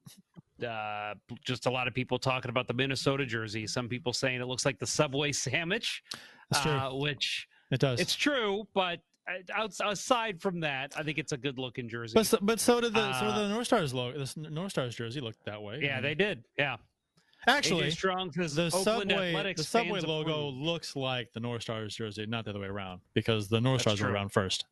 [0.68, 1.14] uh,
[1.45, 3.68] just a lot of people talking about the Minnesota jersey.
[3.68, 6.03] Some people saying it looks like the Subway sandwich,
[6.61, 6.72] true.
[6.72, 7.99] uh, which It does.
[7.99, 8.99] it's true, but
[9.56, 12.14] uh, aside from that, I think it's a good looking jersey.
[12.15, 14.18] but so, but so did the so Uh, the North Stars logo.
[14.26, 15.80] The North Stars jersey looked that way.
[15.81, 16.44] yeah, they did.
[16.57, 16.77] Yeah.
[17.48, 20.56] actually AJ Strong says the Oakland subway Athletics the subway logo approve.
[20.56, 23.98] looks like the North Stars jersey, not the other way around, because the North That's
[23.99, 24.65] Stars were around first.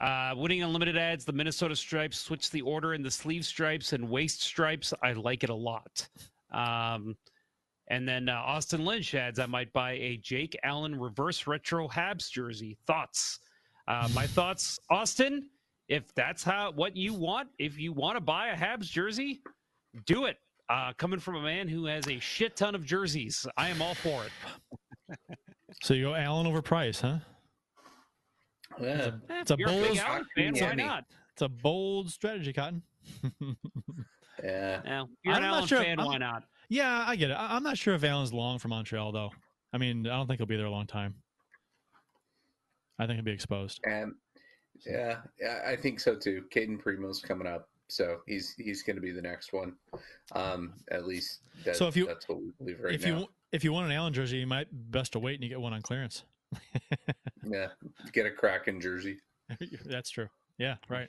[0.00, 4.08] Uh, winning unlimited ads, the Minnesota stripes switch the order in the sleeve stripes and
[4.08, 4.92] waist stripes.
[5.02, 6.06] I like it a lot.
[6.52, 7.16] Um,
[7.88, 12.30] and then uh, Austin Lynch adds, I might buy a Jake Allen reverse retro Habs
[12.30, 12.76] jersey.
[12.86, 13.40] Thoughts?
[13.86, 15.48] Uh, my thoughts, Austin.
[15.88, 19.42] If that's how what you want, if you want to buy a Habs jersey,
[20.06, 20.38] do it.
[20.70, 23.94] Uh, coming from a man who has a shit ton of jerseys, I am all
[23.94, 25.18] for it.
[25.82, 27.18] So you go Allen over Price, huh?
[28.80, 29.10] Yeah.
[29.30, 30.54] It's a You're bold, Allen fan.
[30.56, 31.04] Why not?
[31.32, 32.82] it's a bold strategy, Cotton.
[34.42, 34.80] Yeah.
[34.84, 35.98] Well, you're I'm an not Allen sure fan.
[36.00, 36.42] I'm- Why not?
[36.68, 37.34] yeah, I get it.
[37.34, 39.30] I, I'm not sure if Allen's long for Montreal though.
[39.72, 41.14] I mean, I don't think he'll be there a long time.
[42.98, 43.80] I think he'll be exposed.
[43.86, 44.12] And
[44.84, 46.42] yeah, yeah, I think so too.
[46.50, 49.74] Cayden Primeau's coming up, so he's he's going to be the next one.
[50.32, 53.20] Um, at least that, So if you- that's what we believe right if now.
[53.20, 55.60] you if you want an Allen jersey, you might best to wait and you get
[55.60, 56.24] one on clearance.
[57.46, 57.68] Yeah,
[58.12, 59.18] get a Kraken jersey.
[59.84, 60.28] That's true.
[60.58, 61.08] Yeah, right.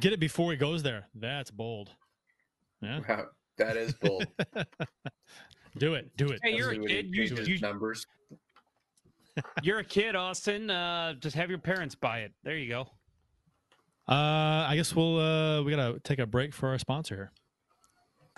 [0.00, 1.06] Get it before he goes there.
[1.14, 1.90] That's bold.
[2.80, 3.00] Yeah.
[3.08, 3.26] Wow,
[3.58, 4.26] that is bold.
[5.78, 6.10] Do it.
[6.16, 6.40] Do it.
[6.42, 7.14] Hey, you're a See what he kid.
[7.14, 8.06] You, changes you, numbers.
[9.62, 10.70] You're a kid, Austin.
[10.70, 12.32] Uh, just have your parents buy it.
[12.42, 12.80] There you go.
[14.08, 17.32] Uh, I guess we'll uh, we gotta take a break for our sponsor here.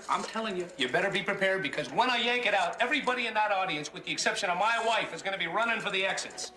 [0.08, 3.34] I'm telling you, you better be prepared because when I yank it out, everybody in
[3.34, 6.04] that audience, with the exception of my wife, is going to be running for the
[6.04, 6.52] exits.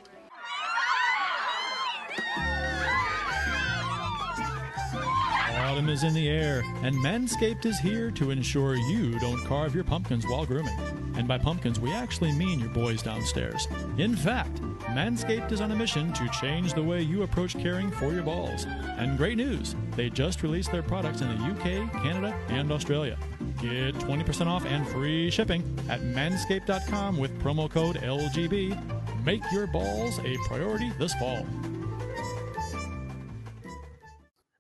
[5.76, 9.84] Autumn is in the air, and Manscaped is here to ensure you don't carve your
[9.84, 10.78] pumpkins while grooming.
[11.18, 13.68] And by pumpkins, we actually mean your boys downstairs.
[13.98, 14.62] In fact,
[14.94, 18.66] Manscaped is on a mission to change the way you approach caring for your balls.
[18.98, 23.18] And great news, they just released their products in the UK, Canada, and Australia.
[23.62, 29.24] Get 20% off and free shipping at manscaped.com with promo code LGB.
[29.24, 31.46] Make your balls a priority this fall.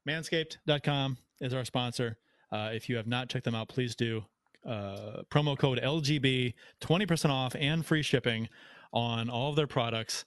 [0.08, 2.18] Manscaped.com is our sponsor.
[2.52, 4.24] Uh, if you have not checked them out, please do.
[4.66, 8.48] Uh, promo code LGB, 20% off and free shipping
[8.94, 10.26] on all of their products.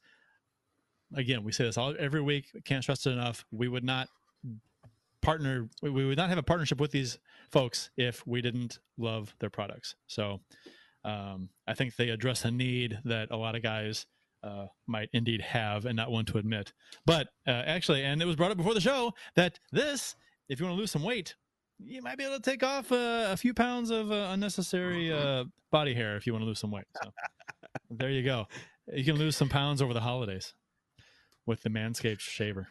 [1.14, 2.46] Again, we say this all every week.
[2.64, 3.44] Can't stress it enough.
[3.50, 4.08] We would not
[5.22, 7.18] partner, we we would not have a partnership with these
[7.50, 9.94] folks if we didn't love their products.
[10.06, 10.40] So
[11.04, 14.06] um, I think they address a need that a lot of guys
[14.42, 16.72] uh, might indeed have and not want to admit.
[17.06, 20.14] But uh, actually, and it was brought up before the show that this,
[20.48, 21.34] if you want to lose some weight,
[21.78, 25.44] you might be able to take off uh, a few pounds of uh, unnecessary uh,
[25.70, 26.86] body hair if you want to lose some weight.
[27.02, 27.10] So
[27.90, 28.46] there you go.
[28.92, 30.54] You can lose some pounds over the holidays
[31.46, 32.68] with the Manscaped shaver.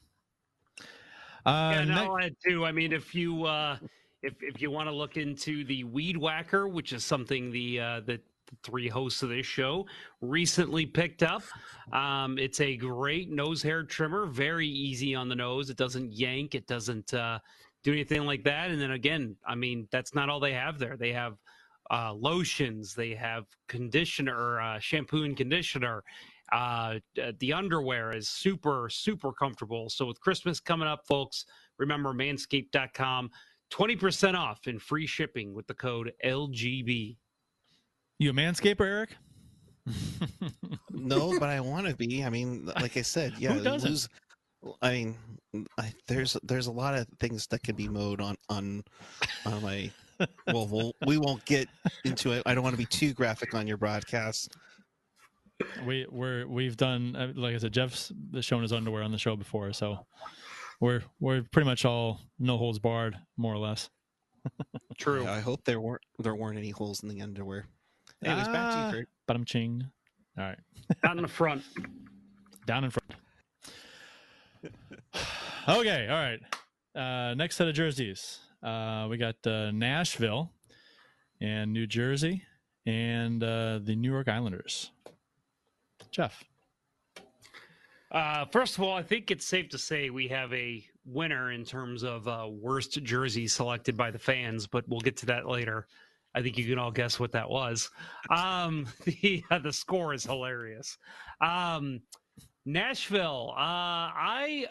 [1.46, 2.66] Uh, yeah, no, I too.
[2.66, 3.78] I mean, if you uh,
[4.24, 8.00] if if you want to look into the Weed Whacker, which is something the uh,
[8.02, 8.20] the
[8.64, 9.86] three hosts of this show
[10.22, 11.44] recently picked up,
[11.92, 14.26] um, it's a great nose hair trimmer.
[14.26, 15.70] Very easy on the nose.
[15.70, 16.56] It doesn't yank.
[16.56, 17.40] It doesn't uh,
[17.84, 18.72] do anything like that.
[18.72, 20.98] And then again, I mean, that's not all they have there.
[20.98, 21.38] They have
[21.92, 22.94] uh, lotions.
[22.94, 26.04] They have conditioner, uh, shampoo and conditioner.
[26.52, 29.90] Uh, uh, the underwear is super, super comfortable.
[29.90, 31.46] So with Christmas coming up, folks,
[31.78, 33.30] remember manscaped.com,
[33.72, 37.18] 20% off and free shipping with the code LGB.
[38.20, 39.16] you a manscaper, Erik?
[40.92, 42.24] no, but I want to be.
[42.24, 43.90] I mean, like I said, yeah, Who doesn't?
[43.90, 44.10] lose-
[44.82, 45.18] I mean,
[45.78, 48.84] I, there's there's a lot of things that can be mowed on on
[49.46, 49.90] on my.
[50.48, 51.70] Well, we'll we won't get
[52.04, 52.42] into it.
[52.46, 54.58] I don't want to be too graphic on your broadcast.
[55.86, 58.12] we we're we've done uh, like I said, Jeff's
[58.42, 60.06] shown his underwear on the show before, so
[60.80, 63.90] we're we're pretty much all no holds barred, more or less.
[64.98, 65.24] True.
[65.24, 67.66] Yeah, I hope there weren't there weren't any holes in the underwear.
[68.24, 69.10] Anyways, back to Ah, you, Curt.
[69.28, 69.84] But I'm ching.
[70.38, 70.60] All right,
[71.04, 71.64] Down in the front.
[72.68, 73.12] down in front.
[75.68, 76.40] okay, all right.
[76.96, 78.40] Uh, next set of jerseys.
[78.64, 80.52] Uh, we got uh, Nashville
[81.42, 82.44] and New Jersey
[82.86, 84.92] and uh, the New York Islanders.
[86.12, 86.44] Jeff.
[88.12, 91.66] Uh, first of all, I think it's safe to say we have a winner in
[91.66, 95.88] terms of uh, worst jersey selected by the fans, but we'll get to that later.
[96.34, 97.90] I think you can all guess what that was.
[98.30, 100.98] Um, the uh, the score is hilarious.
[101.42, 102.02] Um,
[102.66, 103.54] Nashville.
[103.56, 104.68] Uh, I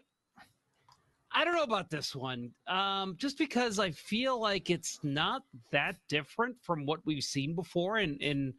[1.33, 2.51] I don't know about this one.
[2.67, 5.43] Um, just because I feel like it's not
[5.73, 8.55] that different from what we've seen before, and and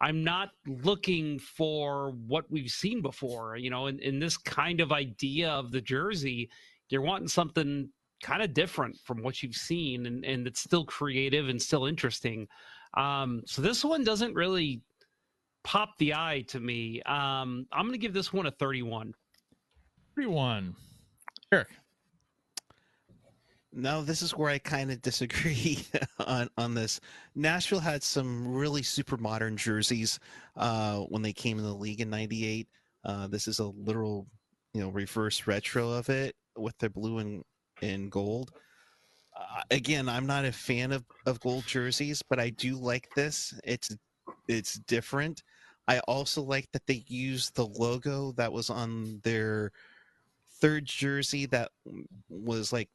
[0.00, 3.56] I'm not looking for what we've seen before.
[3.56, 6.50] You know, in, in this kind of idea of the jersey,
[6.88, 7.88] you're wanting something
[8.22, 12.46] kind of different from what you've seen and, and it's still creative and still interesting.
[12.94, 14.82] Um, so this one doesn't really
[15.64, 17.02] pop the eye to me.
[17.02, 19.14] Um, I'm going to give this one a 31.
[20.16, 20.74] 31.
[21.52, 21.68] Erik.
[23.72, 25.84] No, this is where I kind of disagree
[26.18, 27.00] on on this.
[27.34, 30.18] Nashville had some really super modern jerseys
[30.56, 32.68] uh, when they came in the league in '98.
[33.04, 34.26] Uh, this is a literal,
[34.74, 37.44] you know, reverse retro of it with their blue and
[37.80, 38.50] and gold.
[39.36, 43.58] Uh, again, I'm not a fan of, of gold jerseys, but I do like this.
[43.64, 43.96] It's
[44.48, 45.42] it's different.
[45.86, 49.72] I also like that they used the logo that was on their
[50.60, 51.70] third jersey that
[52.28, 52.88] was like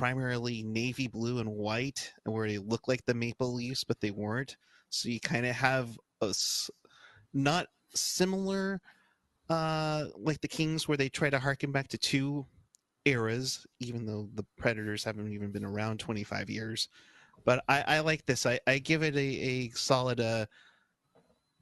[0.00, 4.56] primarily navy blue and white, where they look like the maple leaves, but they weren't.
[4.88, 5.90] So you kind of have
[6.22, 6.32] a
[7.34, 8.80] not similar
[9.50, 12.46] uh, like the Kings, where they try to harken back to two
[13.04, 16.88] eras, even though the Predators haven't even been around 25 years.
[17.44, 18.46] But I, I like this.
[18.46, 20.18] I, I give it a, a solid.
[20.18, 20.46] Uh,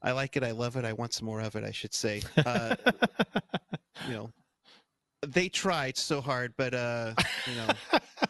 [0.01, 0.44] I like it.
[0.44, 0.85] I love it.
[0.85, 1.65] I want some more of it.
[1.65, 2.23] I should say.
[2.47, 2.77] Uh,
[4.06, 4.31] you know,
[5.27, 7.15] they tried so hard, but uh,
[7.48, 7.98] you know.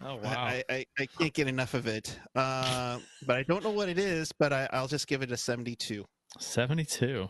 [0.00, 0.44] Oh wow!
[0.44, 3.98] I, I, I can't get enough of it, uh, but I don't know what it
[3.98, 4.30] is.
[4.32, 6.04] But I, I'll just give it a seventy-two.
[6.38, 7.28] Seventy-two.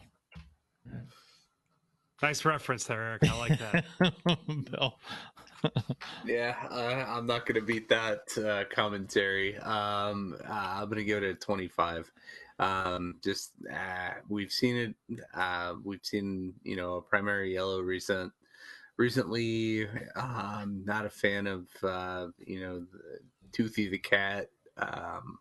[2.22, 3.30] Nice reference there, Erik.
[3.30, 3.84] I like that.
[4.70, 4.98] Bill.
[6.26, 9.56] yeah, uh, I'm not going to beat that uh, commentary.
[9.58, 12.10] Um, uh, I'm going to give it a 25.
[12.60, 14.94] Um, just uh, we've seen it.
[15.32, 18.32] Uh, we've seen you know a primary yellow recent
[18.98, 19.86] recently.
[20.14, 22.84] I'm not a fan of uh, you know
[23.52, 24.50] Toothy the cat.
[24.76, 25.38] Um,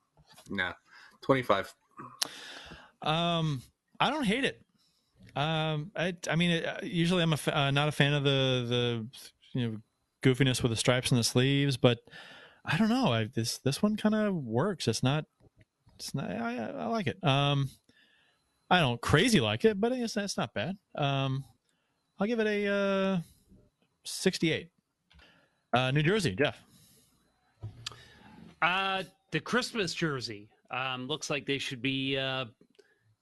[0.49, 0.71] no,
[1.21, 1.73] 25.
[3.01, 3.61] Um,
[3.99, 4.61] I don't hate it.
[5.35, 8.65] Um, I, I mean, it, usually I'm uh, not a fan of the
[9.53, 9.77] the you know
[10.23, 11.99] goofiness with the stripes and the sleeves, but
[12.65, 13.11] I don't know.
[13.11, 14.87] I, this this one kind of works.
[14.87, 15.25] It's not.
[15.95, 16.31] It's not.
[16.31, 17.23] I, I like it.
[17.23, 17.69] Um,
[18.69, 20.77] I don't crazy like it, but it's it's not bad.
[20.95, 21.43] Um,
[22.19, 23.17] I'll give it a uh,
[24.09, 24.69] 68.
[25.73, 26.57] Uh, New Jersey, Jeff.
[28.61, 32.45] Uh, the Christmas jersey um, looks like they should be uh,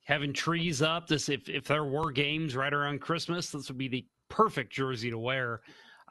[0.04, 1.08] having trees up.
[1.08, 5.10] This if if there were games right around Christmas, this would be the perfect jersey
[5.10, 5.62] to wear.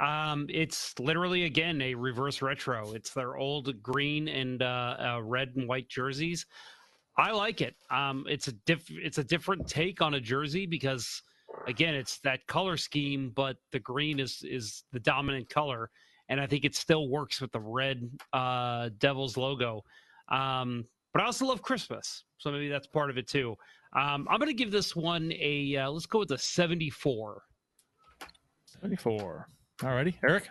[0.01, 2.93] Um, it's literally again a reverse retro.
[2.93, 6.47] It's their old green and uh, uh, red and white jerseys.
[7.17, 7.77] I like it.
[7.91, 11.23] Um, it's a diff- it's a different take on a jersey because
[11.67, 15.91] again, it's that color scheme, but the green is is the dominant color,
[16.29, 19.83] and I think it still works with the red uh, Devils logo.
[20.29, 23.57] Um, but I also love Christmas, so maybe that's part of it too.
[23.95, 27.43] Um, I'm going to give this one a uh, let's go with a 74.
[28.67, 29.49] 74.
[29.81, 30.49] Alrighty, Erik.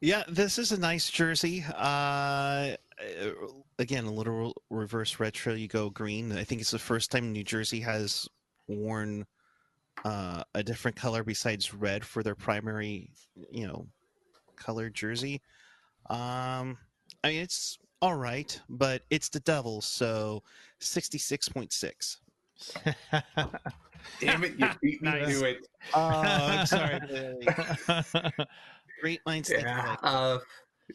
[0.00, 1.64] Yeah, this is a nice jersey.
[1.76, 2.76] Uh,
[3.78, 5.54] again, a little reverse retro.
[5.54, 6.32] You go green.
[6.32, 8.28] I think it's the first time New Jersey has
[8.66, 9.26] worn
[10.04, 13.10] uh, a different color besides red for their primary,
[13.50, 13.86] you know,
[14.56, 15.40] color jersey.
[16.10, 16.76] Um,
[17.24, 20.42] I mean, it's all right, but it's the Devils, so
[20.80, 22.20] sixty-six point six.
[24.20, 25.38] Damn it, you beat me Nice.
[25.38, 25.68] to it.
[25.94, 26.98] Oh, I'm sorry.
[29.00, 30.38] Great minds Yeah, uh,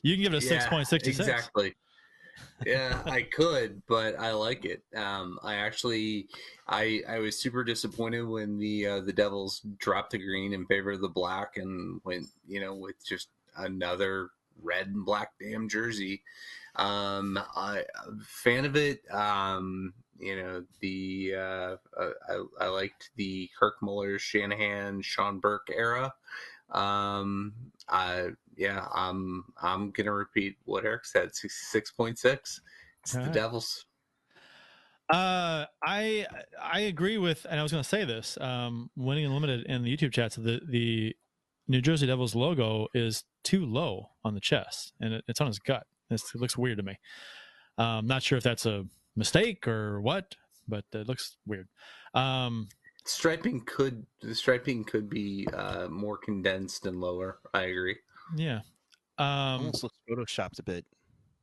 [0.04, 1.08] You can give it a yeah, 6.66.
[1.08, 1.74] Exactly.
[2.66, 4.84] Yeah, I could, but I like it.
[4.96, 6.28] Um, I actually,
[6.68, 10.92] I I was super disappointed when the uh, the Devils dropped the green in favor
[10.92, 14.30] of the black and went, you know, with just another
[14.62, 16.24] red and black damn jersey.
[16.76, 17.84] Um, I
[18.24, 19.02] fan of it.
[19.12, 21.76] Um, you know, the uh,
[22.30, 26.14] I I liked the Kirk Muller, Shanahan, Sean Burke era.
[26.72, 27.54] Um,
[27.88, 31.30] I yeah, I'm I'm gonna repeat what Erik said.
[31.34, 32.62] Six point six.
[33.04, 33.34] It's the Alright.
[33.34, 33.86] Devils.
[35.10, 36.28] Uh, I
[36.62, 38.38] I agree with, and I was to say this.
[38.42, 41.16] Um, winning unlimited in the YouTube chats, the the
[41.70, 45.60] New Jersey Devils logo is too low on the chest, and it, it's on his
[45.60, 45.86] gut.
[46.10, 46.98] It's, it looks weird to me.
[47.78, 48.86] Um, not sure if that's a
[49.16, 50.36] mistake or what,
[50.68, 51.68] but it looks weird.
[52.14, 52.68] Um,
[53.08, 57.40] striping could the striping could be uh, more condensed and lower.
[57.54, 57.98] I agree.
[58.36, 58.60] Yeah.
[59.18, 59.28] Um,
[59.72, 60.86] Almost looks photoshopped a bit.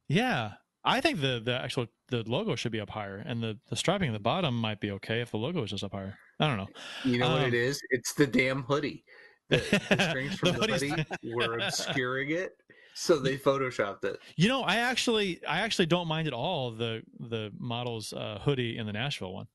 [0.08, 0.52] Yeah,
[0.84, 4.08] I think the the actual the logo should be up higher, and the the striping
[4.10, 6.16] at the bottom might be okay if the logo is just up higher.
[6.40, 6.68] I don't know.
[7.04, 7.80] You know what Um, it is?
[7.90, 9.04] It's the damn hoodie.
[9.48, 9.56] The,
[9.88, 12.56] the strings from The the, hoodie's- hoodie were obscuring it,
[12.94, 14.18] so they photoshopped it.
[14.36, 18.76] You know, I actually I actually don't mind at all the the model's uh, hoodie
[18.78, 19.46] in the Nashville one.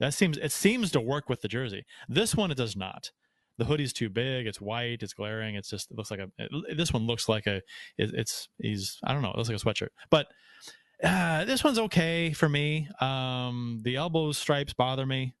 [0.00, 1.84] That seems it seems to work with the jersey.
[2.08, 3.10] This one it does not.
[3.58, 4.46] The hoodie's too big.
[4.46, 5.02] It's white.
[5.02, 5.56] It's glaring.
[5.56, 6.30] It's just it looks like a.
[6.38, 7.56] It, this one looks like a.
[7.96, 9.30] It, it's he's I don't know.
[9.30, 10.28] It looks like a sweatshirt, but
[11.02, 12.88] uh, this one's okay for me.
[13.00, 15.34] Um, the elbow stripes bother me.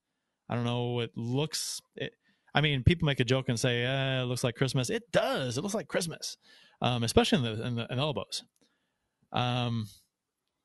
[0.48, 1.00] I don't know.
[1.00, 1.80] It looks.
[1.96, 2.12] It,
[2.54, 5.56] I mean, people make a joke and say, eh, "It looks like Christmas." It does.
[5.56, 6.36] It looks like Christmas,
[6.80, 8.42] um, especially in the in the, in the elbows.
[9.32, 9.86] Um,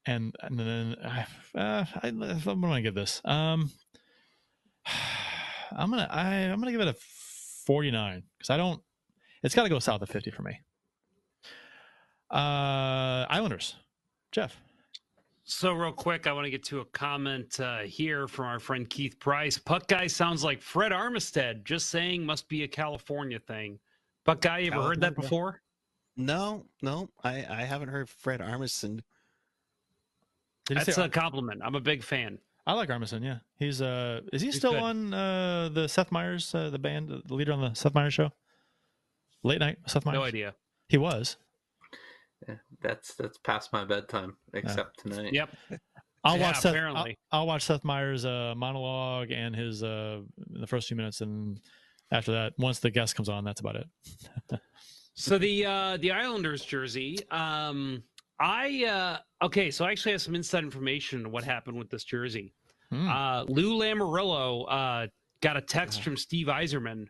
[0.05, 1.25] and and then uh,
[1.57, 3.21] uh, I, I'm gonna give this.
[3.25, 3.71] Um,
[5.75, 6.95] I'm gonna I, I'm gonna give it a
[7.65, 8.81] 49 because I don't.
[9.41, 10.59] It's got to go south of 50 for me.
[12.31, 13.75] Uh, Islanders,
[14.31, 14.55] Jeff.
[15.45, 18.89] So real quick, I want to get to a comment uh, here from our friend
[18.89, 19.57] Keith Price.
[19.57, 21.65] Puck guy sounds like Fred Armistead.
[21.65, 23.77] Just saying, must be a California thing.
[24.23, 25.61] Puck guy, you ever heard that before?
[26.15, 29.01] No, no, I, I haven't heard Fred Armisen.
[30.65, 31.03] Did he That's say?
[31.05, 31.61] a compliment.
[31.63, 32.39] I'm a big fan.
[32.65, 33.23] I like Armisen.
[33.23, 34.81] Yeah, he's uh, is he He's still good.
[34.81, 38.31] on uh the Seth Meyers uh, the band the leader on the Seth Meyers show?
[39.43, 40.15] Late night Seth Meyers.
[40.15, 40.55] No idea.
[40.87, 41.35] He was.
[42.47, 45.33] Yeah, that's that's past my bedtime, except tonight.
[45.33, 45.49] Yep.
[46.25, 46.75] I'll Yeah, watch Seth.
[46.75, 47.05] I'll.
[47.33, 50.21] I'll watch Seth Meyers' uh, monologue and his uh,
[50.55, 51.59] in the first few minutes, and
[52.11, 53.87] after that, once the guest comes on, that's about it.
[55.15, 58.01] So the uh the Islanders jersey, um
[58.43, 62.03] I uh okay, so I actually have some inside information on what happened with this
[62.03, 62.53] jersey.
[62.91, 63.07] Hmm.
[63.07, 65.07] Uh Lou Lamoriello uh
[65.41, 67.07] got a text from Steve Yzerman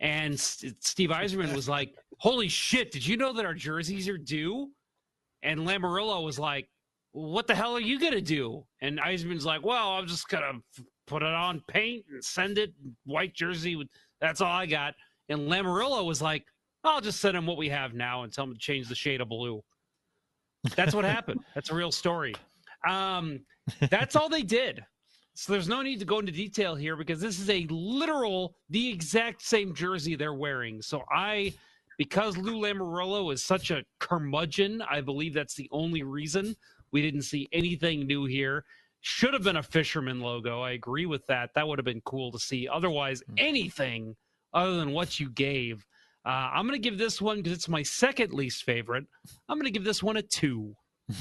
[0.00, 4.18] and S- Steve Yzerman was like, "Holy shit, did you know that our jerseys are
[4.18, 4.70] due?"
[5.42, 6.68] And Lamoriello was like,
[7.12, 10.44] "What the hell are you going to do?" And Yzerman's like, "Well, I'm just going
[10.44, 12.74] to put it on paint and send it
[13.04, 13.88] white jersey with
[14.20, 14.94] that's all I got."
[15.30, 16.44] And Lamoriello was like,
[16.84, 19.20] I'll just send him what we have now and tell him to change the shade
[19.20, 19.62] of blue.
[20.74, 21.40] That's what happened.
[21.54, 22.34] That's a real story.
[22.88, 23.40] Um,
[23.90, 24.84] that's all they did.
[25.34, 28.88] So there's no need to go into detail here because this is a literal, the
[28.88, 30.80] exact same jersey they're wearing.
[30.80, 31.52] So I,
[31.98, 36.56] because Lou Lamoriello is such a curmudgeon, I believe that's the only reason
[36.90, 38.64] we didn't see anything new here.
[39.02, 40.62] Should have been a fisherman logo.
[40.62, 41.50] I agree with that.
[41.54, 42.66] That would have been cool to see.
[42.66, 44.16] Otherwise, anything
[44.54, 45.86] other than what you gave.
[46.26, 49.04] Uh, I'm going to give this one because it's my second least favorite.
[49.48, 50.74] I'm going to give this one a two.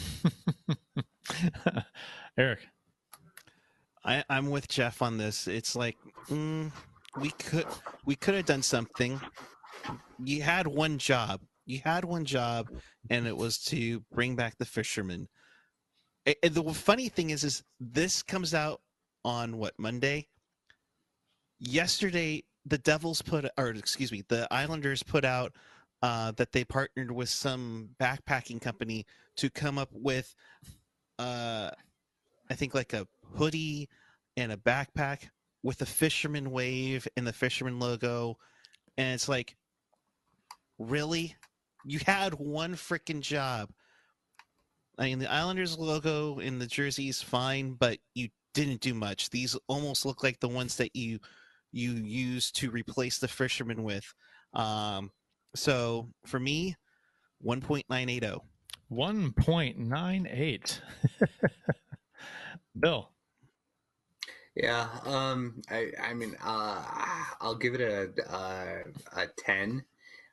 [2.38, 2.68] Erik.
[4.04, 5.48] I, I'm with Jeff on this.
[5.48, 5.96] It's like
[6.30, 6.72] mm,
[7.20, 7.68] we could
[8.06, 9.22] we could have done something.
[10.24, 11.42] You had one job.
[11.68, 12.70] You had one job,
[13.12, 15.28] and it was to bring back the fishermen.
[16.26, 18.82] And the funny thing is, is this comes out
[19.24, 20.28] on what Monday.
[21.60, 25.54] Yesterday, the Devils put, or excuse me, the Islanders put out
[26.02, 29.06] uh, that they partnered with some backpacking company
[29.38, 30.36] to come up with,
[31.20, 31.70] uh,
[32.50, 33.90] I think like a hoodie
[34.38, 35.30] and a backpack
[35.64, 38.38] with the fisherman wave and the fisherman logo,
[38.98, 39.56] and it's like,
[40.78, 41.36] really,
[41.86, 43.70] you had one freaking job.
[44.98, 49.30] I mean, the Islanders logo in the jersey is fine, but you didn't do much.
[49.30, 51.20] These almost look like the ones that you
[51.76, 54.06] you use to replace the fisherman with.
[54.54, 55.12] Um,
[55.56, 56.76] so for me,
[57.46, 58.40] 1.980.
[58.92, 60.80] 1.98.
[62.80, 63.10] Bill.
[64.56, 66.82] Yeah, um, I, I mean, uh,
[67.42, 68.84] I'll give it a a,
[69.22, 69.84] a ten,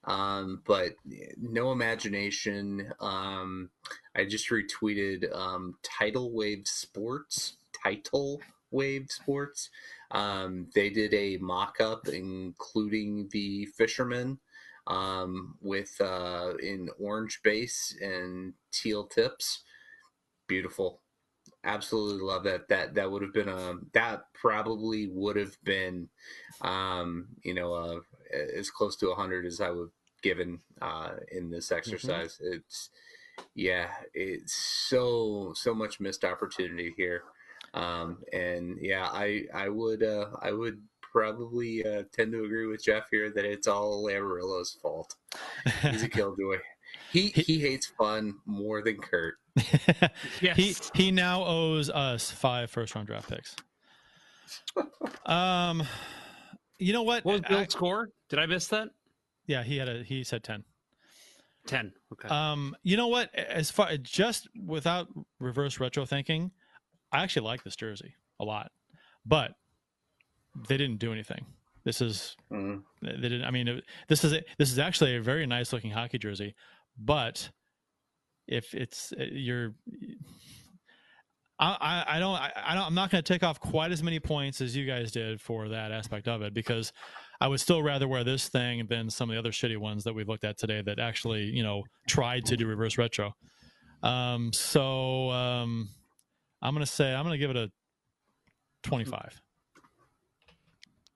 [0.04, 0.90] um, but
[1.40, 2.92] no imagination.
[3.00, 3.70] Um,
[4.14, 8.40] I just retweeted um, Tidal Wave Sports, Title
[8.70, 9.70] Wave Sports.
[10.12, 14.38] Um, they did a mock-up including the fishermen
[14.86, 19.62] um, with uh, in orange base and teal tips.
[20.46, 21.00] Beautiful.
[21.64, 22.68] Absolutely love that.
[22.68, 26.08] That that would have been a that probably would have been
[26.60, 28.00] um you know uh
[28.56, 29.90] as close to 100 as i would
[30.22, 32.38] given uh in this exercise.
[32.40, 32.90] It's
[33.54, 37.22] yeah it's so so much missed opportunity here
[37.74, 42.82] um and yeah i i would uh i would probably uh tend to agree with
[42.84, 45.14] jeff here that it's all Lamoriello's fault
[45.82, 46.56] he's a killjoy
[47.10, 49.36] He he hates fun more than Curt.
[50.40, 50.56] yes.
[50.56, 53.54] He he now owes us five first round draft picks.
[55.26, 55.82] um,
[56.78, 57.24] you know what?
[57.24, 58.08] What was I- Bill's score?
[58.28, 58.88] Did I miss that?
[59.46, 60.64] yeah, he had a he said ten.
[61.66, 61.92] Ten.
[62.12, 62.28] Okay.
[62.28, 63.34] Um, you know what?
[63.34, 65.08] As far just without
[65.38, 66.50] reverse retro thinking,
[67.12, 68.70] I actually like this jersey a lot,
[69.26, 69.52] but
[70.68, 71.44] they didn't do anything.
[71.84, 72.36] This is
[73.02, 73.44] they didn't.
[73.44, 76.54] I mean, it- this is a, this is actually a very nice looking hockey jersey,
[76.98, 77.50] but
[78.46, 79.74] if it's uh, you're.
[81.58, 81.76] I,
[82.08, 84.18] I I don't I, I don't I'm not going to take off quite as many
[84.20, 86.92] points as you guys did for that aspect of it because
[87.40, 90.14] I would still rather wear this thing than some of the other shitty ones that
[90.14, 93.34] we've looked at today that actually you know tried to do reverse retro.
[94.02, 95.88] Um, so um,
[96.62, 97.70] I'm going to say I'm going to give it a
[98.84, 99.40] 25.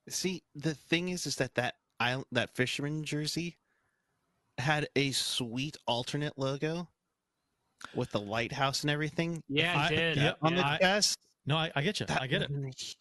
[0.08, 3.56] See, the thing is, is that that island, that fisherman jersey
[4.58, 6.88] had a sweet alternate logo
[7.94, 9.42] with the lighthouse and everything.
[9.48, 10.16] Yeah, I- did.
[10.16, 11.18] yeah, on the I- chest.
[11.48, 12.06] No, I, I get you.
[12.06, 12.50] That I get it.
[12.50, 12.96] huge.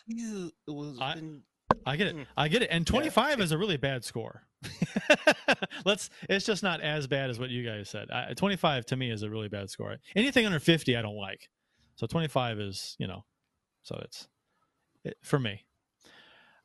[0.68, 1.42] It was I- been-
[1.86, 2.16] I get it.
[2.16, 2.22] Hmm.
[2.38, 2.70] I get it.
[2.72, 4.44] And 25 is a really bad score.
[5.86, 6.10] Let's.
[6.30, 8.10] It's just not as bad as what you guys said.
[8.12, 9.96] I, 25 to me is a really bad score.
[10.16, 11.50] Anything under 50, I don't like.
[11.96, 13.24] So 25 is, you know,
[13.84, 14.28] so it's
[15.04, 15.64] it, for me.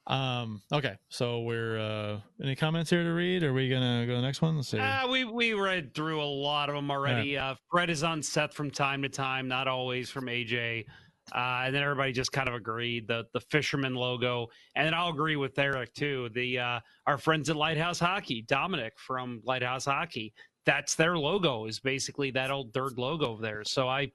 [0.07, 0.63] Um.
[0.73, 0.97] Okay.
[1.09, 1.79] So we're.
[1.79, 3.45] uh Any comments here to read?
[3.45, 4.57] Are we gonna go to the next one?
[4.57, 4.79] Let's see.
[4.81, 7.37] Ah, we we read through a lot of them already.
[7.39, 10.87] Uh, Fred is on Seth from time to time, not always from AJ.
[11.33, 15.11] Uh, and then everybody just kind of agreed the the fisherman logo, and then I'll
[15.11, 16.29] agree with Erik too.
[16.35, 20.33] The uh, our friends at Lighthouse Hockey, Dominic from Lighthouse Hockey,
[20.67, 23.63] that's their logo is basically that old third logo there.
[23.65, 24.11] So I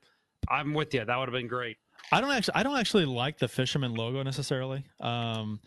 [0.49, 1.03] I'm with you.
[1.03, 1.77] That would have been great.
[2.11, 2.55] I don't actually.
[2.55, 4.85] I don't actually like the fisherman logo necessarily.
[4.99, 5.59] Um,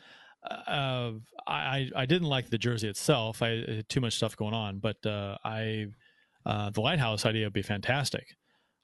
[0.48, 1.12] uh,
[1.46, 3.42] I I didn't like the jersey itself.
[3.42, 5.86] I had too much stuff going on, but uh, I
[6.46, 8.36] uh, the lighthouse idea would be fantastic.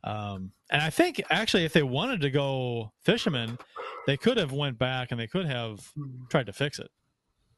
[0.02, 3.58] Um, and I think actually, if they wanted to go fisherman,
[4.06, 5.80] they could have went back and they could have
[6.28, 6.90] tried to fix it.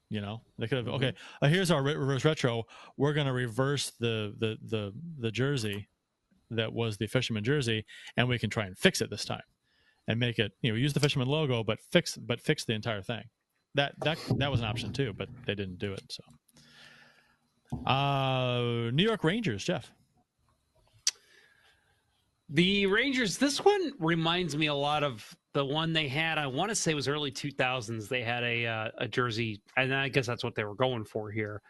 [0.09, 0.89] You know, they could have.
[0.89, 2.65] Okay, uh, here's our reverse retro.
[2.97, 5.89] We're going to reverse the the the the jersey
[6.51, 7.85] that was the fisherman jersey,
[8.16, 9.43] and we can try and fix it this time
[10.09, 13.02] and make it you know use the fisherman logo but fix but fix the entire
[13.02, 13.24] thing
[13.74, 16.23] that that that was an option too but they didn't do it so
[17.90, 19.90] uh new york rangers jeff
[22.51, 26.39] The Rangers, this one reminds me a lot of the one they had.
[26.39, 28.09] I want to say was early 2000s.
[28.09, 31.32] They had a uh, a jersey, and I guess that's what they were going for
[31.32, 31.60] here.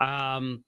[0.00, 0.64] Um,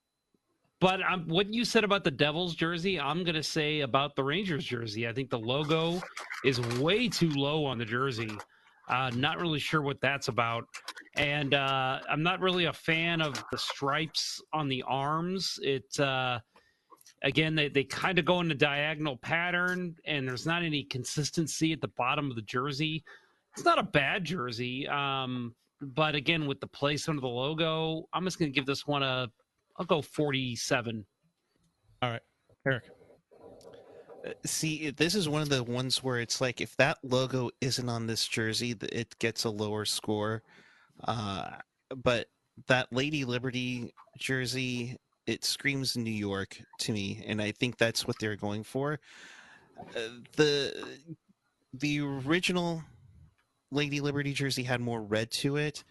[0.84, 4.22] but um, what you said about the Devils jersey, I'm going to say about the
[4.22, 5.08] Rangers jersey.
[5.08, 5.98] I think the logo
[6.44, 8.30] is way too low on the jersey.
[8.86, 10.66] Uh, not really sure what that's about.
[11.16, 15.58] And uh, I'm not really a fan of the stripes on the arms.
[15.62, 16.40] It uh,
[17.22, 21.72] again they, they kind of go in a diagonal pattern and there's not any consistency
[21.72, 23.02] at the bottom of the jersey
[23.56, 28.24] it's not a bad jersey um, but again with the placement of the logo i'm
[28.24, 29.26] just going to give this one a
[29.78, 31.04] i'll go 47
[32.02, 32.22] all right
[32.66, 32.84] erik
[34.26, 37.88] Uh, See, this is one of the ones where it's like if that logo isn't
[37.90, 40.42] on this jersey, it gets a lower score.
[41.06, 41.50] Uh,
[42.02, 42.28] but
[42.68, 44.96] that Lady Liberty jersey,
[45.26, 48.98] it screams New York to me, and I think that's what they're going for.
[49.94, 50.00] Uh,
[50.36, 50.86] the
[51.74, 52.82] the original
[53.70, 55.84] Lady Liberty jersey had more red to it.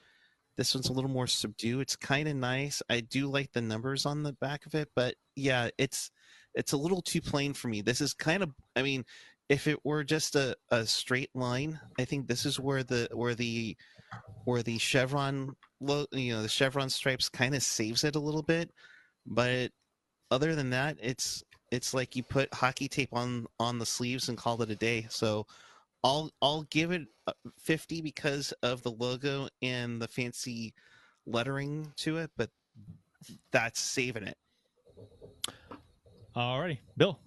[0.57, 1.81] This one's a little more subdued.
[1.81, 2.81] It's kind of nice.
[2.89, 6.11] I do like the numbers on the back of it, but yeah, it's
[6.55, 7.81] it's a little too plain for me.
[7.81, 9.05] This is kind of I mean,
[9.49, 13.35] if it were just a, a straight line, I think this is where the where
[13.35, 13.75] the
[14.45, 15.55] where the chevron
[16.11, 18.71] you know, the chevron stripes kind of saves it a little bit,
[19.25, 19.71] but
[20.31, 24.37] other than that, it's it's like you put hockey tape on on the sleeves and
[24.37, 25.07] call it a day.
[25.09, 25.45] So
[26.03, 27.07] I'll I'll give it
[27.59, 30.73] 50 because of the logo and the fancy
[31.25, 32.49] lettering to it, but
[33.51, 34.37] that's saving it.
[36.35, 37.19] alrighty bill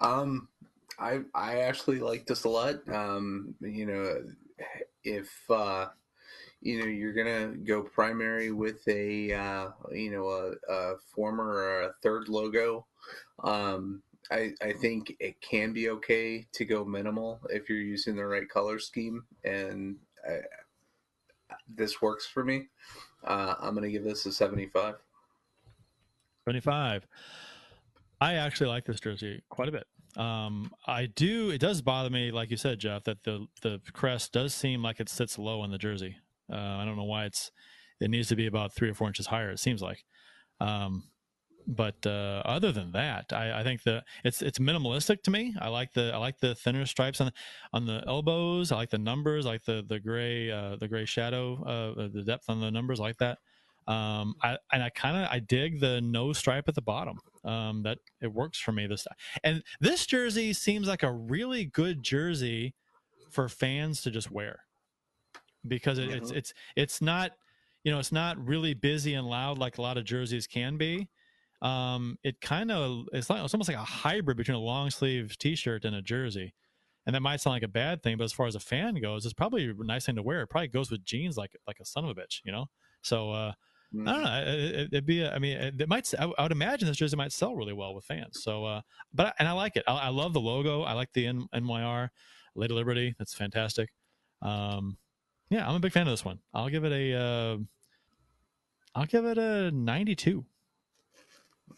[0.00, 0.48] Um,
[0.98, 2.76] I I actually like this a lot.
[2.88, 4.22] Um, you know,
[5.04, 5.88] if uh,
[6.60, 11.82] you know you're gonna go primary with a uh, you know a, a former or
[11.82, 12.86] a third logo,
[13.42, 18.26] um, I I think it can be okay to go minimal if you're using the
[18.26, 19.96] right color scheme, and
[20.28, 20.40] I,
[21.68, 22.68] this works for me.
[23.24, 24.96] Uh, I'm gonna give this a 75.
[26.46, 27.08] 25
[28.20, 29.84] i actually like this jersey quite a bit
[30.16, 34.32] um i do it does bother me like you said jeff that the the crest
[34.32, 36.14] does seem like it sits low on the jersey
[36.52, 37.50] uh, i don't know why it's
[38.00, 40.04] it needs to be about three or four inches higher it seems like
[40.60, 41.02] um
[41.66, 45.54] but uh, other than that, I, I think the it's it's minimalistic to me.
[45.60, 47.32] I like the I like the thinner stripes on
[47.72, 48.70] on the elbows.
[48.70, 49.46] I like the numbers.
[49.46, 53.00] I like the the gray uh, the gray shadow uh, the depth on the numbers.
[53.00, 53.38] I like that.
[53.88, 57.18] Um, I and I kind of I dig the no stripe at the bottom.
[57.44, 59.16] Um, that it works for me this time.
[59.44, 62.74] And this jersey seems like a really good jersey
[63.30, 64.60] for fans to just wear
[65.66, 67.32] because it, it's it's it's not
[67.84, 71.08] you know it's not really busy and loud like a lot of jerseys can be.
[71.62, 75.36] Um, it kind of it's like it's almost like a hybrid between a long sleeve
[75.38, 76.54] t-shirt and a jersey.
[77.06, 79.24] And that might sound like a bad thing, but as far as a fan goes,
[79.24, 80.42] it's probably a nice thing to wear.
[80.42, 82.66] It probably goes with jeans like like a son of a bitch, you know.
[83.02, 83.52] So uh,
[83.94, 84.44] I don't know.
[84.46, 85.22] It, would be.
[85.22, 86.12] A, I mean, it might.
[86.18, 88.42] I would imagine this jersey might sell really well with fans.
[88.42, 88.80] So, uh,
[89.14, 89.84] but I, and I like it.
[89.86, 90.82] I, I love the logo.
[90.82, 92.08] I like the N, NYR
[92.54, 93.14] Lady Liberty.
[93.18, 93.90] That's fantastic.
[94.42, 94.98] Um,
[95.50, 96.40] yeah, I'm a big fan of this one.
[96.52, 97.14] I'll give it a.
[97.14, 97.56] Uh,
[98.94, 100.44] I'll give it a 92.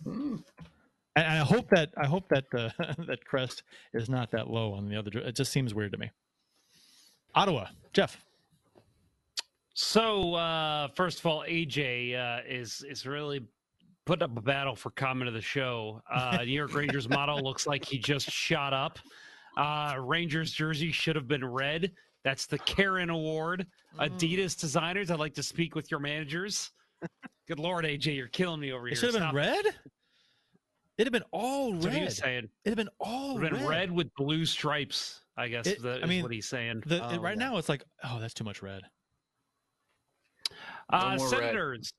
[0.05, 2.71] And I hope that I hope that uh,
[3.07, 5.11] that crest is not that low on the other.
[5.19, 6.11] It just seems weird to me.
[7.35, 8.25] Ottawa, Jeff.
[9.75, 13.41] So uh, first of all, AJ uh, is is really
[14.07, 16.01] put up a battle for comment of the show.
[16.11, 18.99] Uh, New York Rangers model looks like he just shot up.
[19.57, 21.93] Uh, Rangers jersey should have been red.
[22.25, 23.67] That's the Karen Award.
[23.99, 24.09] Mm.
[24.09, 26.71] Adidas designers, I'd like to speak with your managers.
[27.49, 28.93] Good Lord, AJ, you're killing me over here.
[28.93, 29.65] It should have been red.
[30.99, 32.05] It'd have been all That's what he red.
[32.07, 32.49] was saying.
[32.65, 33.69] It'd have been all been red.
[33.69, 35.23] red with blue stripes.
[35.37, 36.83] I guess It- the, I mean, is what he's saying.
[36.85, 37.49] The, Oh, right yeah.
[37.49, 38.83] now, it's like, oh, that's too much red.
[40.91, 41.39] Uh, more red.
[41.41, 41.93] Senators,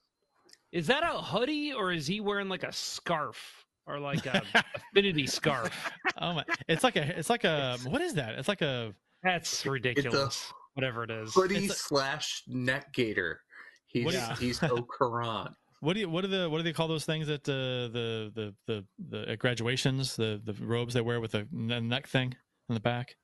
[0.71, 4.43] is that a hoodie or is he wearing like a scarf or like a
[4.75, 5.71] affinity scarf?
[6.21, 6.43] Oh my!
[6.67, 7.17] It's like a.
[7.17, 7.77] It's like a.
[7.85, 8.37] What is that?
[8.37, 8.93] It's like a.
[9.23, 10.51] That's ridiculous.
[10.73, 11.33] Whatever it is.
[11.33, 13.39] Hoodie It's slash neck gator.
[13.89, 14.59] He's What do you- he's
[15.01, 15.53] Okaran.
[15.81, 16.09] What do you?
[16.09, 16.49] What do the?
[16.49, 20.15] What do they call those things at uh, the the the the at graduations?
[20.15, 22.35] The the robes they wear with the neck thing
[22.67, 23.15] in the back,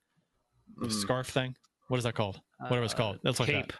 [0.77, 0.91] the Mm.
[0.91, 1.55] scarf thing.
[1.89, 2.39] What is that called?
[2.59, 3.19] Whatever it's called.
[3.23, 3.73] That's like cape.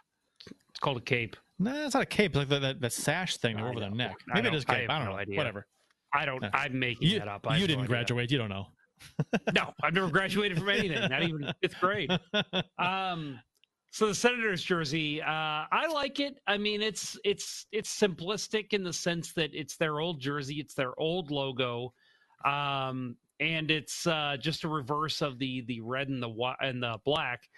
[0.70, 1.36] It's called a cape.
[1.58, 1.64] that.
[1.64, 2.32] No, it's not a cape.
[2.32, 4.14] It's like that, that, that sash thing I over the neck.
[4.28, 4.80] Maybe it is I cape.
[4.82, 5.18] have I, don't no know.
[5.18, 5.36] idea.
[5.38, 5.66] Whatever.
[6.12, 6.44] I don't.
[6.52, 7.46] I'm making You, that up.
[7.48, 7.88] I you didn't idea.
[7.88, 8.30] graduate.
[8.30, 8.66] You don't know.
[9.54, 11.10] No, I've never graduated from anything.
[11.10, 12.10] Not even fifth grade.
[12.78, 13.40] Um,
[13.96, 16.38] so the Senators jersey, uh, I like it.
[16.46, 20.74] I mean, it's it's it's simplistic in the sense that it's their old jersey, it's
[20.74, 21.94] their old logo,
[22.44, 26.82] um, and it's uh, just a reverse of the the red and the white and
[26.82, 27.48] the black.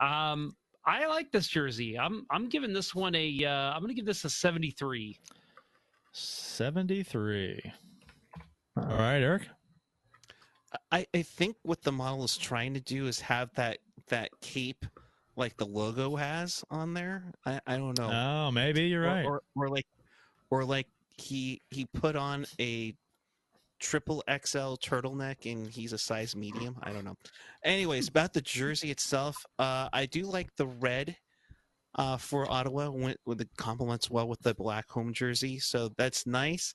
[0.00, 0.54] Um,
[0.86, 1.98] I like this jersey.
[1.98, 3.44] I'm I'm giving this one a.
[3.44, 5.18] Uh, I'm going to give this a 73.
[6.12, 7.72] 73.
[8.76, 9.48] All right, Erik.
[10.92, 13.78] I, I think what the model is trying to do is have that
[14.10, 14.86] that cape
[15.38, 17.32] like the logo has on there.
[17.46, 18.10] I, I don't know.
[18.12, 19.24] Oh, maybe you're Or- right.
[19.24, 19.86] Or, or like
[20.50, 20.86] or like
[21.16, 22.94] he he put on a
[23.80, 26.76] triple XL turtleneck and he's a size medium.
[26.82, 27.16] I don't know.
[27.64, 31.16] Anyways, about the jersey itself, uh, I do like the red
[31.94, 35.58] uh, for Ottawa when, when it complements well with the black home jersey.
[35.58, 36.74] So that's nice.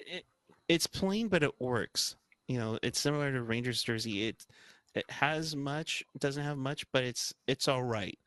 [0.00, 0.24] It,
[0.68, 2.16] it's plain, but it works.
[2.48, 4.28] You know, it's similar to Rangers jersey.
[4.28, 4.44] It
[4.94, 8.18] it has much, It doesn't have much, but it's it's all right.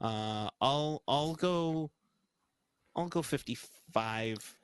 [0.00, 1.90] Uh, I'll I'll go
[2.94, 3.56] I'll go fifty
[3.92, 4.54] five.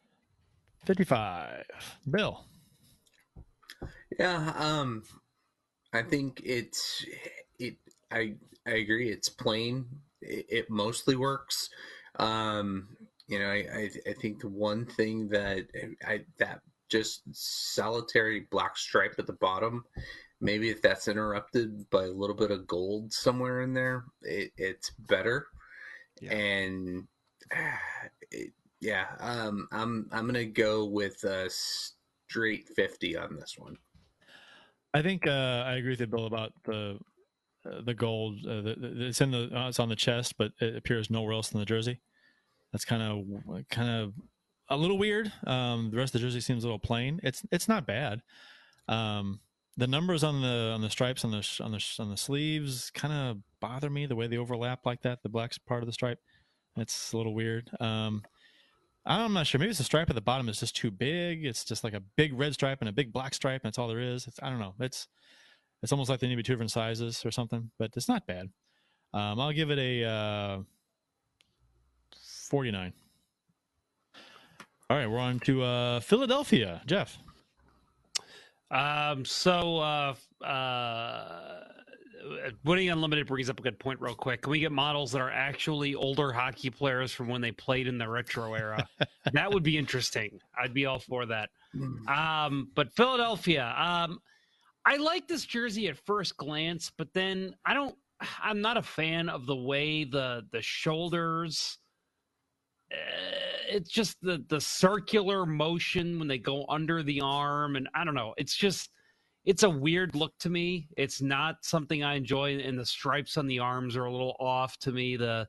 [0.85, 1.65] 55.
[2.11, 2.45] Bill.
[4.19, 5.05] Yeah, um,
[5.93, 7.05] I think it's
[7.59, 7.77] it.
[8.11, 8.35] I
[8.67, 9.11] I agree.
[9.11, 9.87] It's plain.
[10.21, 11.71] It, it mostly works.
[12.19, 12.89] Um,
[13.29, 15.67] you know, I, I I think the one thing that
[16.07, 19.85] I that just solitary black stripe at the bottom.
[20.43, 24.91] Maybe if that's interrupted by a little bit of gold somewhere in there, it, it's
[25.09, 25.47] better.
[26.29, 27.07] And
[28.33, 33.77] it, yeah, um, I'm I'm gonna go with a straight fifty on this one.
[34.93, 36.99] I think uh, I agree with you, Bill, about the
[37.65, 38.45] uh, the gold.
[38.45, 41.35] Uh, the, the, it's in the uh, it's on the chest, but it appears nowhere
[41.35, 42.01] else in the jersey.
[42.73, 44.15] That's kind of kind of
[44.69, 45.33] a little weird.
[45.47, 47.21] Um, the rest of the jersey seems a little plain.
[47.23, 48.23] It's it's not bad.
[48.89, 49.39] Um,
[49.77, 53.13] the numbers on the on the stripes on the on the on the sleeves kind
[53.13, 55.23] of bother me the way they overlap like that.
[55.23, 56.19] The black part of the stripe,
[56.77, 57.71] it's a little weird.
[57.81, 58.23] Um,
[59.05, 59.59] I'm not sure.
[59.59, 61.45] Maybe it's the stripe at the bottom is just too big.
[61.45, 63.89] It's just like a big red stripe and a big black stripe, and that's all
[63.89, 64.27] there is.
[64.27, 64.75] It's, I don't know.
[64.79, 65.09] It's
[65.83, 68.27] it's almost like they need to be two different sizes or something, but it's not
[68.27, 68.49] bad.
[69.15, 70.59] Um, I'll give it a uh,
[72.51, 72.93] 49.
[74.89, 76.83] All right, we're on to uh, Philadelphia.
[76.87, 77.19] Jeff.
[78.73, 81.61] Um, so uh, uh,
[82.65, 84.43] Winning Unlimited brings up a good point, real quick.
[84.43, 87.99] Can we get models that are actually older hockey players from when they played in
[87.99, 88.89] the retro era?
[89.33, 90.41] that would be interesting.
[90.59, 91.51] I'd be all for that.
[92.09, 94.21] Um, but Philadelphia, um,
[94.87, 97.95] I like this jersey at first glance, but then I don't.
[98.41, 101.79] I'm not a fan of the way the the shoulders.
[102.93, 108.05] Uh, it's just the the circular motion when they go under the arm, and I
[108.05, 108.35] don't know.
[108.37, 108.91] It's just
[109.45, 110.89] it's a weird look to me.
[110.97, 114.79] It's not something I enjoy, and the stripes on the arms are a little off
[114.81, 115.17] to me.
[115.17, 115.49] The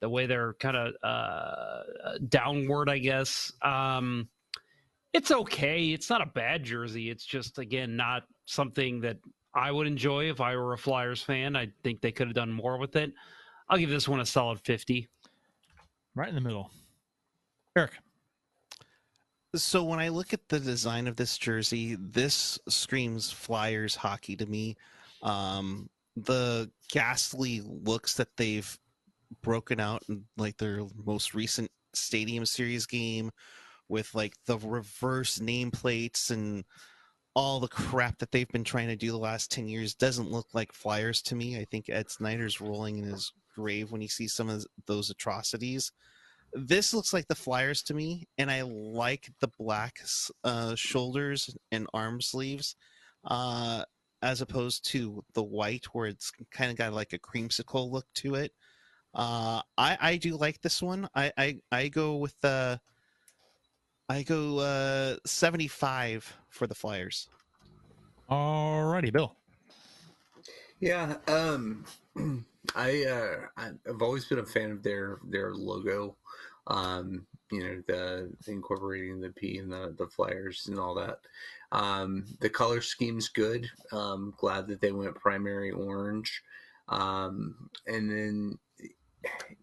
[0.00, 3.52] the way they're kind of uh, downward, I guess.
[3.62, 4.28] Um,
[5.12, 5.86] it's okay.
[5.92, 7.10] It's not a bad jersey.
[7.10, 9.16] It's just again not something that
[9.54, 11.56] I would enjoy if I were a Flyers fan.
[11.56, 13.12] I think they could have done more with it.
[13.68, 15.08] I'll give this one a solid fifty.
[16.16, 16.70] Right in the middle.
[17.76, 17.92] Erik.
[19.54, 24.46] So when I look at the design of this jersey, this screams Flyers hockey to
[24.46, 24.76] me.
[25.22, 28.78] Um, the ghastly looks that they've
[29.42, 33.30] broken out in like their most recent Stadium Series game,
[33.88, 36.64] with like the reverse nameplates and
[37.34, 40.48] all the crap that they've been trying to do the last 10 years doesn't look
[40.54, 41.58] like Flyers to me.
[41.58, 45.90] I think Ed Snider's rolling in his grave when he sees some of those atrocities
[46.52, 50.00] this looks like the Flyers to me, and I like the black
[50.44, 52.76] uh, shoulders and arm sleeves,
[53.24, 53.84] uh,
[54.22, 58.36] as opposed to the white, where it's kind of got like a creamsicle look to
[58.36, 58.52] it.
[59.14, 61.08] Uh, I I do like this one.
[61.14, 62.80] I I, I go with the.
[64.08, 67.28] I go uh, seventy five for the Flyers.
[68.30, 69.36] Alrighty, Bill.
[70.80, 71.84] Yeah, um,
[72.74, 76.16] I uh, I've always been a fan of their their logo.
[76.68, 81.20] Um, you know, the incorporating the P and the the flyers and all that.
[81.72, 83.68] Um, the color scheme's good.
[83.92, 86.42] Um, glad that they went primary orange.
[86.88, 88.58] Um, and then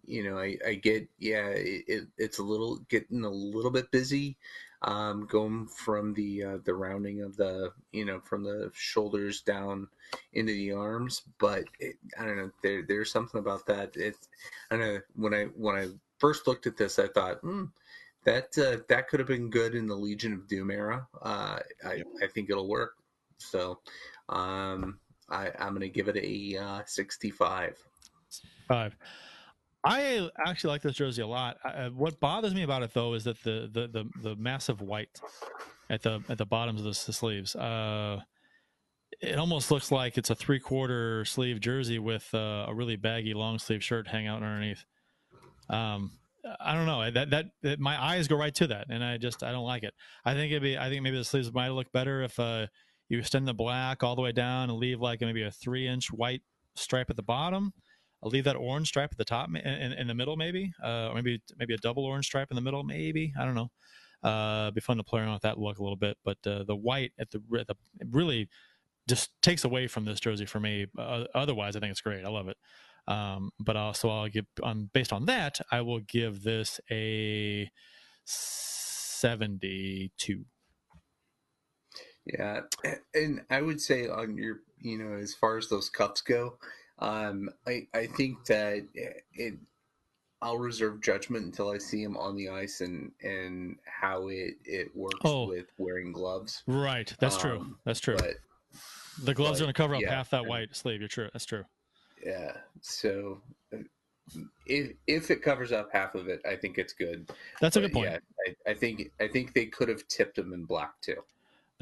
[0.04, 4.36] you know, I, I get yeah, it, it's a little getting a little bit busy
[4.84, 9.88] um, going from the uh, the rounding of the you know from the shoulders down
[10.32, 11.22] into the arms.
[11.38, 13.96] But it, I don't know, there there's something about that.
[13.96, 14.16] It
[14.70, 15.88] I don't know when I when I
[16.18, 17.38] first looked at this, I thought.
[17.38, 17.64] Hmm,
[18.24, 21.06] that uh, that could have been good in the Legion of Doom era.
[21.20, 22.94] Uh, I, I think it'll work.
[23.38, 23.80] So
[24.28, 24.98] um,
[25.28, 27.76] I, I'm going to give it a uh, 65.
[28.66, 28.96] Five.
[29.84, 31.58] I actually like this jersey a lot.
[31.64, 35.20] Uh, what bothers me about it though is that the the the, the massive white
[35.90, 37.54] at the at the bottoms of the, the sleeves.
[37.54, 38.20] Uh,
[39.20, 43.34] it almost looks like it's a three quarter sleeve jersey with uh, a really baggy
[43.34, 44.84] long sleeve shirt hanging out underneath.
[45.68, 46.12] Um,
[46.60, 49.50] I don't know that, that, my eyes go right to that, and I just I
[49.52, 49.94] don't like it.
[50.24, 52.66] I think it'd be I think maybe the sleeves might look better if uh,
[53.08, 56.12] you extend the black all the way down and leave like maybe a three inch
[56.12, 56.42] white
[56.74, 57.72] stripe at the bottom
[58.24, 61.16] I'll leave that orange stripe at the top in, in, the middle, maybe, uh, or
[61.16, 63.34] maybe maybe a double orange stripe in the middle, maybe.
[63.38, 63.70] I don't know.
[64.22, 66.74] Uh, be fun to play around with that look a little bit, but uh, the
[66.74, 67.74] white at the, at the
[68.10, 68.48] really
[69.06, 70.86] just takes away from this jersey for me.
[70.98, 72.24] Uh, otherwise, I think it's great.
[72.24, 72.56] I love it.
[73.06, 77.70] Um, but also, I'll give on based on that, I will give this a
[78.24, 80.46] seventy-two.
[82.24, 82.60] Yeah,
[83.12, 86.56] and I would say on your, you know, as far as those cups go,
[87.04, 88.84] um, I I think that
[89.34, 89.54] it.
[90.42, 94.94] I'll reserve judgment until I see him on the ice and and how it it
[94.94, 95.46] works Oh.
[95.48, 96.62] with wearing gloves.
[96.66, 97.60] Right, that's true.
[97.60, 98.16] Um, That's true.
[98.16, 98.34] But
[99.22, 101.00] the gloves are going to cover up yeah, half that white sleeve.
[101.00, 101.28] You're true.
[101.32, 101.64] That's true.
[102.26, 103.40] yeah, so
[104.66, 107.30] if if it covers up half of it, I think it's good.
[107.60, 108.10] That's a good point.
[108.10, 108.18] Yeah,
[108.66, 111.22] I, I think I think they could have tipped him in black too.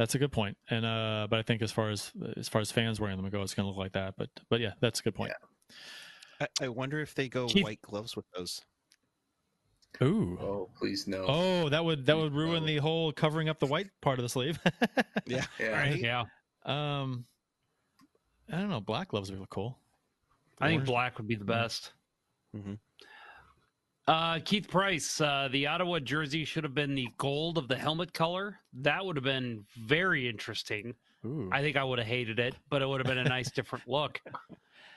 [0.03, 0.57] That's a good point.
[0.69, 3.41] And uh, but I think as far as as far as fans wearing them go,
[3.43, 4.15] it's going to look like that.
[4.19, 5.31] But but yeah, that's a good point.
[6.41, 8.63] I, I wonder if they go Keith- white gloves with those.
[10.03, 10.37] Ooh.
[10.41, 11.25] Oh, please no.
[11.29, 12.67] Oh, that would that would ruin No.
[12.67, 14.59] the whole covering up the white part of the sleeve.
[15.27, 15.69] Yeah, Yeah.
[15.69, 15.97] right?
[16.01, 16.25] Yeah,
[16.65, 17.25] um,
[18.51, 18.81] I don't know.
[18.81, 19.79] Black gloves would look cool.
[20.59, 21.93] I think black would be the best.
[22.57, 22.79] Mhm.
[24.09, 28.13] Uh, Keith Price, uh, the Ottawa jersey should have been the gold of the helmet
[28.13, 28.59] color.
[28.73, 30.95] That would have been very interesting.
[31.25, 31.49] Ooh.
[31.53, 33.87] I think I would have hated it, but it would have been a nice different
[33.87, 34.21] look.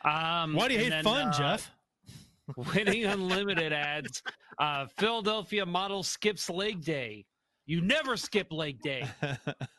[0.04, 1.72] Um, Why do you hate then, fun, uh, Jeff?
[2.76, 4.24] Winning Unlimited ads.
[4.60, 7.26] uh, Philadelphia model skips leg day.
[7.68, 9.08] You never skip leg day.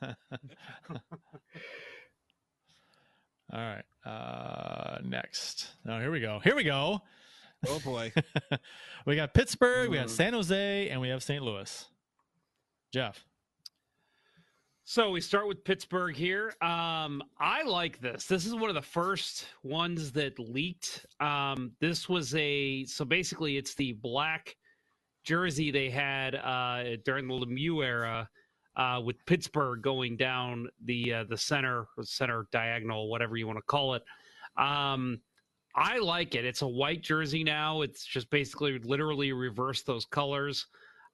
[0.03, 0.15] All
[3.53, 3.85] right.
[4.05, 5.69] Uh, next.
[5.89, 6.41] Oh, here we go.
[6.43, 7.01] Here we go.
[7.69, 8.13] Oh boy.
[9.07, 10.11] we got Pittsburgh, we got Mm.
[10.11, 11.43] San Jose, and we have St.
[11.43, 11.87] Louis.
[12.93, 13.25] Jeff.
[14.85, 16.55] So we start with Pittsburgh here.
[16.63, 18.27] Um, I like this.
[18.27, 21.05] This is one of the first ones that leaked.
[21.19, 24.55] Um, this was a so basically it's the black
[25.25, 28.29] jersey they had uh, during the Lemieux era
[28.77, 33.63] uh, with Pittsburgh going down the uh, the center center diagonal, whatever you want to
[33.63, 34.05] call it.
[34.57, 35.21] Um,
[35.77, 36.45] I like it.
[36.45, 37.83] It's a white jersey now.
[37.83, 40.67] It's just basically literally reverse those colors.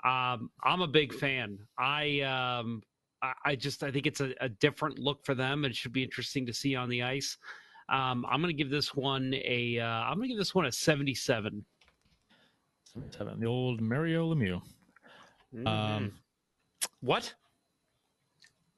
[0.05, 1.59] Um, I'm a big fan.
[1.79, 2.83] I um,
[3.23, 5.65] I, I just I think it's a, a, different look for them.
[5.65, 7.39] It should be interesting to see on the ice.
[7.89, 9.79] Um, I'm going to give this one a.
[9.79, 11.65] am going to give this one a 77.
[13.17, 13.41] Seven.
[13.41, 14.61] The old Mario Lemieux.
[15.55, 15.67] Mm-hmm.
[15.67, 16.13] Um,
[17.01, 17.33] what?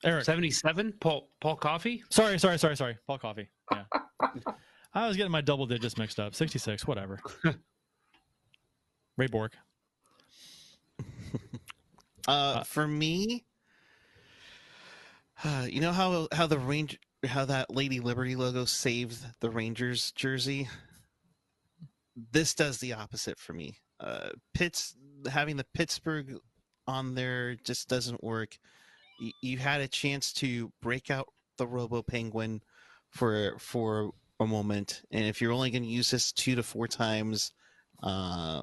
[0.03, 0.25] Erik.
[0.25, 0.95] 77?
[1.01, 2.05] Paul Paul Coffey?
[2.11, 2.97] Sorry, sorry, sorry, sorry.
[3.07, 3.49] Paul Coffey.
[3.73, 3.85] Yeah.
[4.95, 6.35] I was getting my double digits mixed up.
[6.35, 7.21] 66, whatever.
[9.17, 9.57] Ray Bourque.
[12.27, 13.45] Uh, uh, for me,
[15.45, 20.11] uh, you know how how the range how that Lady Liberty logo saved the Rangers
[20.13, 20.67] jersey.
[22.33, 23.77] This does the opposite for me.
[24.01, 24.97] Uh, Pitts
[25.31, 26.39] having the Pittsburgh
[26.87, 28.57] on there just doesn't work.
[29.21, 31.27] You, you had a chance to break out
[31.59, 32.63] the Robo Penguin
[33.11, 34.13] for for
[34.45, 37.53] a moment, and if you're only going to use this two to four times,
[38.03, 38.63] uh,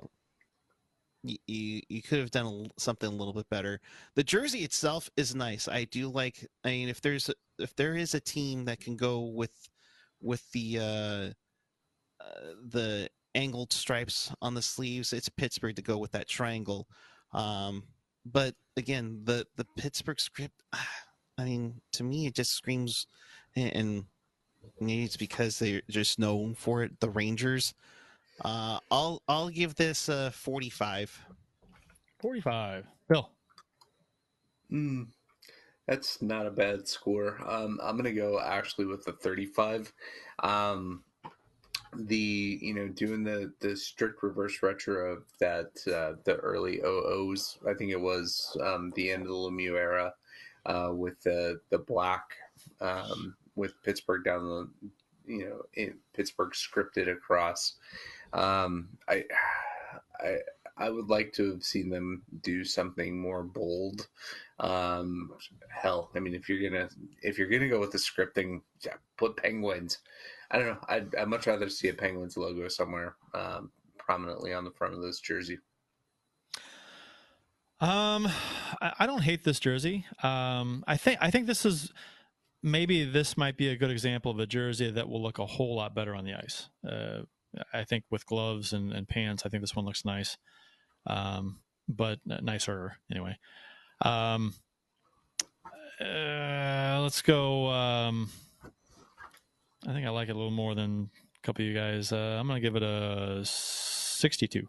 [1.24, 3.80] you you could have done something a little bit better.
[4.16, 5.68] The jersey itself is nice.
[5.68, 6.48] I do like.
[6.64, 7.30] I mean, if there's
[7.60, 9.70] if there is a team that can go with
[10.22, 16.12] with the uh, uh, the angled stripes on the sleeves, it's Pittsburgh to go with
[16.12, 16.88] that triangle.
[17.34, 17.84] Um,
[18.26, 20.64] but again, the the Pittsburgh script.
[21.38, 23.08] I mean, to me, it just screams,
[23.56, 24.06] and
[24.80, 27.00] maybe it's because they're just known for it.
[27.00, 27.74] The Rangers.
[28.44, 31.26] Uh, I'll I'll give this a 45.
[32.20, 32.86] 45.
[33.08, 33.30] Bill.
[34.70, 35.04] Hmm.
[35.88, 37.38] That's not a bad score.
[37.46, 39.92] Um, I'm gonna go actually with the 35.
[40.44, 41.04] Um,
[41.94, 47.58] the you know doing the the strict reverse retro of that uh, the early OOs.
[47.68, 50.14] I think it was um, the end of the Lemieux era
[50.66, 52.24] uh, with the the black
[52.80, 54.90] um, with Pittsburgh down the
[55.26, 57.76] you know in Pittsburgh scripted across.
[58.34, 59.24] Um, I,
[60.20, 60.38] I,
[60.78, 64.08] I would like to have seen them do something more bold.
[64.60, 65.32] Um,
[65.70, 66.90] hell, I mean, if you're gonna
[67.22, 70.00] if you're gonna go with the scripting, yeah, put penguins.
[70.50, 70.80] I don't know.
[70.90, 75.02] I'd, I'd much rather see a penguins logo somewhere um, prominently on the front of
[75.02, 75.60] this jersey.
[77.80, 78.28] Um,
[78.82, 80.06] I, I don't hate this jersey.
[80.22, 81.92] Um, I think I think this is
[82.64, 85.76] maybe this might be a good example of a jersey that will look a whole
[85.76, 86.70] lot better on the ice.
[86.88, 87.22] Uh,
[87.74, 90.38] I think with gloves and, and pants, I think this one looks nice,
[91.08, 93.38] um, but nicer anyway.
[94.02, 94.54] Um,
[96.00, 97.68] uh, let's go.
[97.68, 98.30] Um,
[99.88, 102.12] I think I like it a little more than a couple of you guys.
[102.12, 104.68] Uh, I'm going to give it a 62.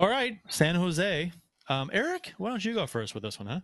[0.00, 1.32] All right, San Jose.
[1.68, 3.60] Um, Eric, why don't you go first with this one, huh?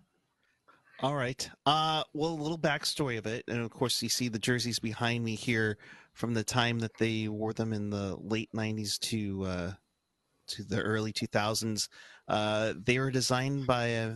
[1.03, 1.49] All right.
[1.65, 5.25] Uh, well, a little backstory of it, and of course, you see the jerseys behind
[5.25, 5.79] me here
[6.13, 9.73] from the time that they wore them in the late '90s to uh,
[10.49, 11.89] to the early 2000s.
[12.29, 14.13] Uh, they were designed by a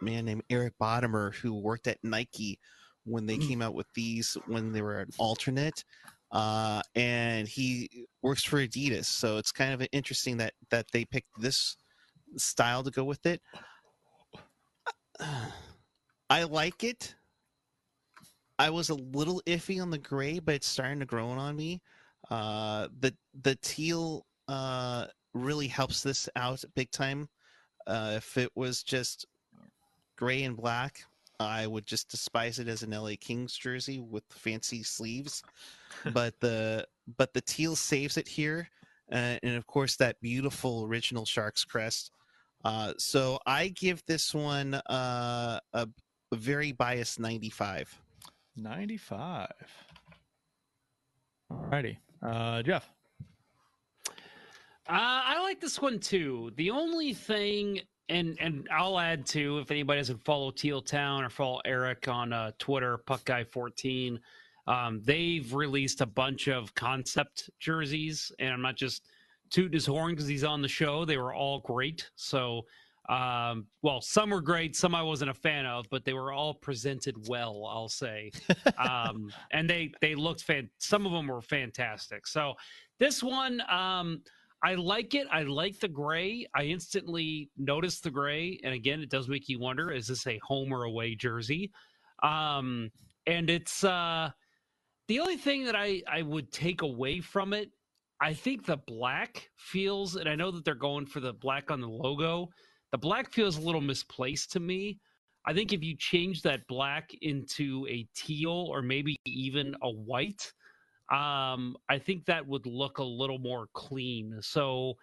[0.00, 2.60] man named Eric Bottomer, who worked at Nike
[3.04, 3.48] when they mm.
[3.48, 5.82] came out with these when they were an alternate.
[6.30, 11.40] Uh, and he works for Adidas, so it's kind of interesting that that they picked
[11.40, 11.76] this
[12.36, 13.40] style to go with it.
[16.30, 17.14] I like it.
[18.58, 21.80] I was a little iffy on the gray, but it's starting to grow on me.
[22.30, 27.28] Uh, the the teal uh, really helps this out big time.
[27.86, 29.26] Uh, if it was just
[30.16, 31.00] gray and black,
[31.40, 35.42] I would just despise it as an LA Kings jersey with fancy sleeves.
[36.12, 38.68] but the but the teal saves it here,
[39.12, 42.10] uh, and of course that beautiful original Sharks crest.
[42.64, 45.88] Uh, so I give this one uh, a
[46.34, 47.96] very biased 95.
[48.56, 49.48] 95.
[51.50, 51.98] All righty.
[52.22, 52.90] Uh, Jeff.
[54.06, 54.10] Uh,
[54.90, 56.52] I like this one too.
[56.56, 61.30] The only thing, and and I'll add to if anybody doesn't follow Teal Town or
[61.30, 64.18] follow Erik on uh, Twitter, Puck Guy 14
[64.68, 69.06] um, they've released a bunch of concept jerseys, and I'm not just
[69.48, 71.06] tooting his horn because he's on the show.
[71.06, 72.10] They were all great.
[72.16, 72.66] So
[73.08, 76.54] um, well, some were great, some I wasn't a fan of, but they were all
[76.54, 78.30] presented well, I'll say.
[78.76, 80.68] um, and they they looked fan.
[80.78, 82.26] Some of them were fantastic.
[82.26, 82.54] So
[82.98, 84.22] this one, um,
[84.62, 85.26] I like it.
[85.30, 86.46] I like the gray.
[86.54, 90.38] I instantly noticed the gray, and again, it does make you wonder: is this a
[90.42, 91.70] home or away jersey?
[92.22, 92.90] Um,
[93.26, 94.30] and it's uh,
[95.06, 97.70] the only thing that I I would take away from it.
[98.20, 101.80] I think the black feels, and I know that they're going for the black on
[101.80, 102.48] the logo.
[102.92, 105.00] The black feels a little misplaced to me.
[105.46, 110.52] I think if you change that black into a teal or maybe even a white,
[111.10, 114.38] um, I think that would look a little more clean.
[114.42, 114.94] So,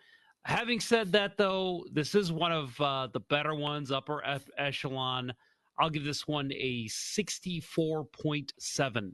[0.45, 5.33] having said that, though, this is one of uh, the better ones, upper F- echelon.
[5.79, 9.11] I'll give this one a 64.7.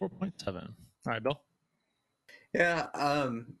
[0.00, 0.04] 4.7.
[0.04, 0.68] All
[1.06, 1.40] right, Bill.
[2.54, 3.54] Yeah, um,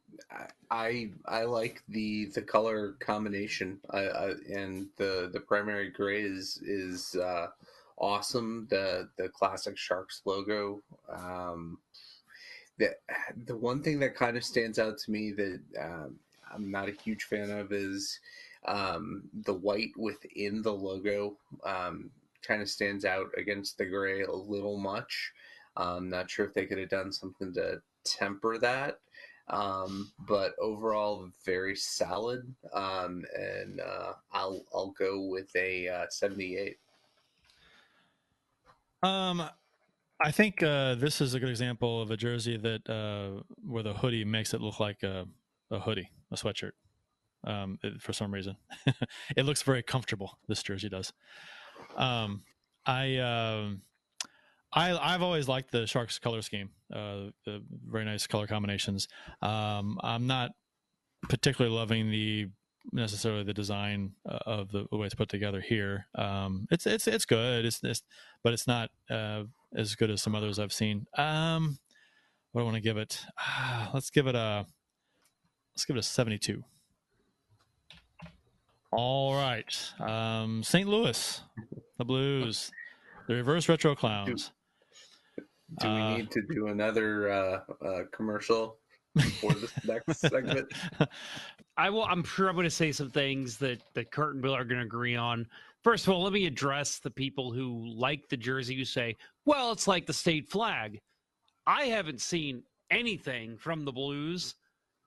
[0.70, 7.48] I I like the the color combination, and the the primary gray is is uh,
[7.96, 8.66] awesome.
[8.70, 10.82] The the classic Sharks logo.
[11.10, 11.78] Um,
[12.78, 12.94] the
[13.46, 16.18] the one thing that kind of stands out to me that um,
[16.52, 18.20] I'm not a huge fan of is
[18.66, 21.36] um, the white within the logo.
[21.64, 22.10] Um,
[22.46, 25.32] kind of stands out against the gray a little much.
[25.76, 28.98] I'm not sure if they could have done something to temper that.
[29.48, 32.54] Um, but overall, very solid.
[32.72, 36.78] Um, and uh, I'll I'll go with a uh, 78.
[39.02, 39.42] Um,
[40.24, 43.94] I think uh, this is a good example of a jersey that uh, where the
[43.94, 45.26] hoodie makes it look like a,
[45.70, 46.72] a hoodie, a sweatshirt.
[47.44, 48.56] Um, it, for some reason,
[49.36, 50.38] it looks very comfortable.
[50.46, 51.12] This jersey does.
[51.96, 52.44] Um,
[52.86, 53.82] I um,
[54.72, 56.70] I I've always liked the Sharks color scheme.
[56.92, 59.08] Uh, the very nice color combinations.
[59.40, 60.52] Um, I'm not
[61.28, 62.48] particularly loving the
[62.90, 66.06] necessarily the design uh, of the, way it's put together here.
[66.14, 67.64] Um, it's it's it's good.
[67.64, 68.02] It's, it's
[68.42, 69.44] but it's not uh,
[69.76, 71.06] as good as some others I've seen.
[71.16, 71.78] Um,
[72.52, 73.20] what do I want to give it?
[73.38, 74.66] Uh, let's give it a
[75.74, 76.64] let's give it a 72.
[78.94, 80.86] All right, um, St.
[80.86, 81.40] Louis,
[81.96, 82.70] the Blues,
[83.26, 84.52] the reverse retro clowns.
[85.80, 88.78] Do we Uh, need to do another uh, uh, commercial
[89.40, 90.72] for this next segment?
[91.76, 92.04] I will.
[92.04, 94.80] I'm sure I'm going to say some things that that Curt and Bill are going
[94.80, 95.46] to agree on.
[95.82, 99.72] First of all, let me address the people who like the jersey who say, "Well,
[99.72, 101.00] it's like the state flag."
[101.66, 104.54] I haven't seen anything from the Blues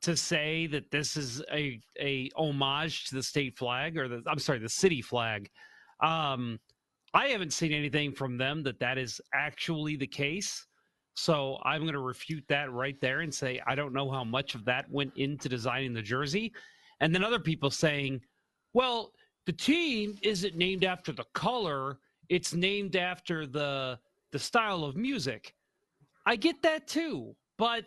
[0.01, 4.39] to say that this is a a homage to the state flag or the I'm
[4.39, 5.49] sorry, the city flag.
[6.01, 6.59] Um,
[7.15, 10.67] I haven't seen anything from them that that is actually the case.
[11.13, 14.53] So I'm going to refute that right there and say I don't know how much
[14.53, 16.51] of that went into designing the jersey.
[16.99, 18.19] And then other people saying,
[18.73, 19.13] well,
[19.45, 23.97] the team isn't named after the color, it's named after the
[24.33, 25.53] the style of music.
[26.25, 27.85] I get that too, but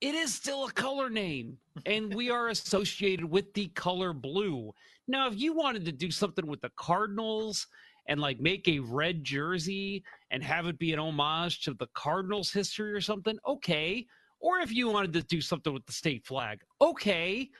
[0.00, 4.72] it is still a color name and we are associated with the color blue.
[5.08, 7.66] Now, if you wanted to do something with the Cardinals
[8.08, 12.52] and like make a red jersey and have it be an homage to the Cardinals
[12.52, 14.06] history or something, okay.
[14.40, 17.50] Or if you wanted to do something with the state flag, okay.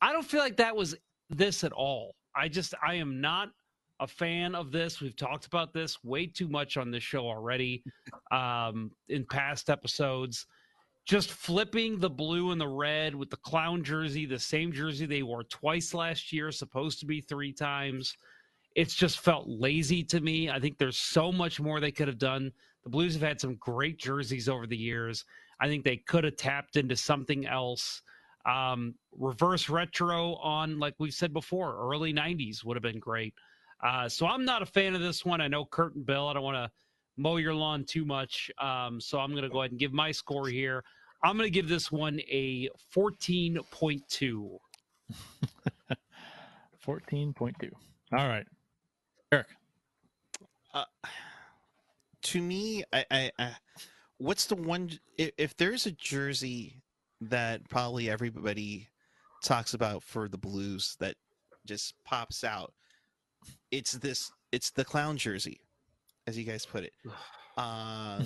[0.00, 0.96] I don't feel like that was
[1.30, 2.14] this at all.
[2.36, 3.50] I just, I am not
[4.00, 5.00] a fan of this.
[5.00, 7.84] We've talked about this way too much on this show already
[8.32, 10.46] um, in past episodes.
[11.06, 15.22] Just flipping the blue and the red with the clown jersey, the same jersey they
[15.22, 18.16] wore twice last year, supposed to be three times.
[18.74, 20.50] It's just felt lazy to me.
[20.50, 22.52] I think there's so much more they could have done.
[22.82, 25.24] The Blues have had some great jerseys over the years.
[25.60, 28.02] I think they could have tapped into something else.
[28.46, 33.34] Um, reverse retro on, like we've said before, early 90s would have been great.
[33.82, 35.40] Uh, so I'm not a fan of this one.
[35.40, 36.70] I know Curt and Bill, I don't want to
[37.16, 38.50] mow your lawn too much.
[38.58, 40.84] Um, so I'm going to go ahead and give my score here.
[41.22, 43.62] I'm going to give this one a 14.2.
[46.86, 47.70] 14.2.
[48.12, 48.46] All right.
[49.34, 49.46] Erik.
[50.72, 50.84] Uh,
[52.22, 53.50] to me, I, I, I,
[54.18, 54.90] what's the one?
[55.18, 56.82] If, if there's a jersey
[57.20, 58.88] that probably everybody
[59.42, 61.16] talks about for the Blues that
[61.66, 62.72] just pops out,
[63.70, 64.30] it's this.
[64.52, 65.60] It's the clown jersey,
[66.26, 66.92] as you guys put it.
[67.56, 68.22] Uh,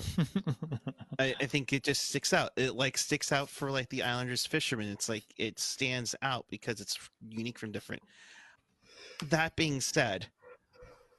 [1.19, 2.51] I, I think it just sticks out.
[2.55, 4.89] It like sticks out for like the Islanders fishermen.
[4.89, 6.97] It's like it stands out because it's
[7.27, 8.01] unique from different.
[9.29, 10.27] That being said,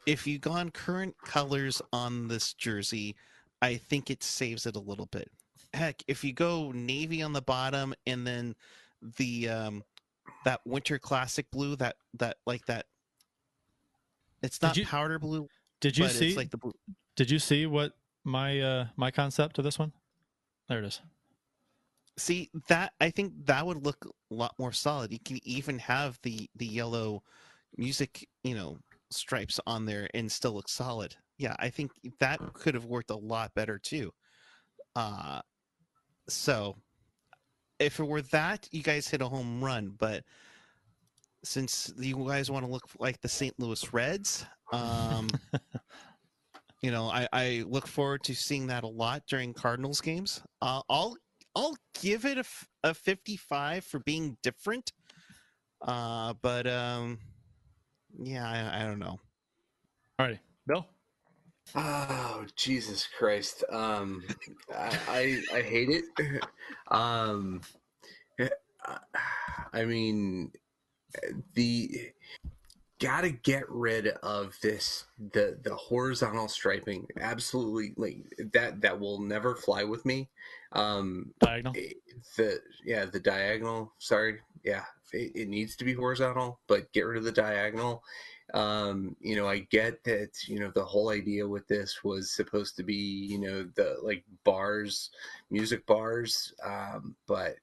[0.07, 3.15] if you gone current colors on this jersey,
[3.62, 5.31] I think it saves it a little bit.
[5.75, 8.55] Heck, if you go navy on the bottom and then
[9.19, 9.85] the um
[10.45, 12.87] that winter classic blue, that that like that
[14.43, 15.49] it's not you- powder blue.
[15.81, 16.29] Did you but see?
[16.29, 16.75] It's like the blue.
[17.17, 17.93] Did you see what
[18.25, 19.93] my uh my concept to this one?
[20.69, 21.01] There it is.
[22.17, 25.12] See that I think that would look a lot more solid.
[25.12, 27.23] You can even have the the yellow
[27.77, 28.79] music, you know,
[29.11, 31.15] stripes on there and still look solid.
[31.39, 34.13] Yeah, I think that could have worked a lot better too.
[34.97, 35.41] Uh
[36.29, 36.77] so
[37.79, 40.23] if it were that, you guys hit a home run, but
[41.43, 43.55] since you guys want to look like the St.
[43.59, 45.29] Louis Reds, um
[46.83, 50.43] you know, I, I look forward to seeing that a lot during Cardinals games.
[50.63, 51.17] Uh, I'll
[51.55, 52.45] I'll give it a,
[52.85, 54.93] a 55 for being different.
[55.83, 57.19] Uh, but um,
[58.19, 59.19] yeah, I, I don't know.
[60.19, 60.87] All right, Bill.
[61.75, 63.65] Oh Jesus Christ!
[63.71, 64.25] Um,
[64.77, 66.05] I, I I hate it.
[66.89, 67.61] Um,
[69.73, 70.51] I mean,
[71.55, 72.11] the
[73.01, 77.07] got to get rid of this the the horizontal striping.
[77.19, 78.19] Absolutely, like
[78.53, 80.29] that that will never fly with me.
[80.73, 81.75] Um, diagonal.
[82.37, 83.93] The yeah the diagonal.
[83.99, 88.03] Sorry, yeah, it, it needs to be horizontal, but get rid of the diagonal.
[88.53, 92.75] Um you know i get that you know the whole idea with this was supposed
[92.77, 95.11] to be you know the like bars
[95.51, 97.57] music bars um but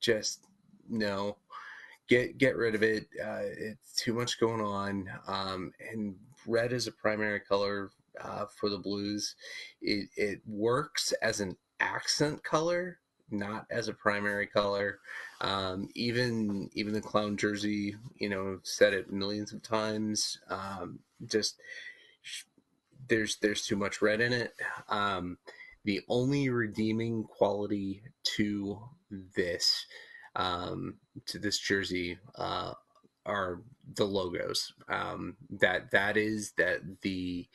[0.00, 0.46] just
[0.88, 1.36] no.
[2.08, 6.86] Get get rid of it uh it's too much going on um and red is
[6.86, 9.36] a primary color uh for the blues.
[9.82, 12.99] It it works as an accent color
[13.30, 14.98] not as a primary color.
[15.40, 20.38] Um, even even the clown jersey, you know, said it millions of times.
[20.48, 21.60] Um, just
[23.08, 24.54] there's there's too much red in it.
[24.88, 25.38] Um,
[25.84, 28.02] the only redeeming quality
[28.36, 28.80] to
[29.36, 29.86] this
[30.36, 32.72] um, to this jersey uh,
[33.26, 33.62] are
[33.94, 34.72] the logos.
[34.88, 37.48] Um, that that is that the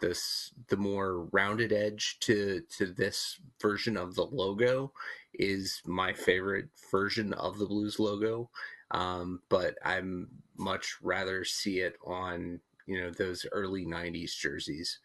[0.00, 4.92] this the more rounded edge to to this version of the logo
[5.34, 8.50] is my favorite version of the blues logo.
[8.92, 14.98] Um, but i'm much rather see it on you know those early 90s jerseys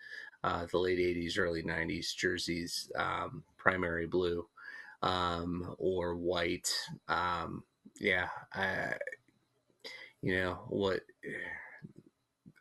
[0.44, 4.46] uh, the late 80s early 90s jerseys um, primary blue
[5.02, 6.72] um, or white.
[7.08, 7.64] Um,
[8.00, 8.94] yeah I,
[10.22, 11.02] you know what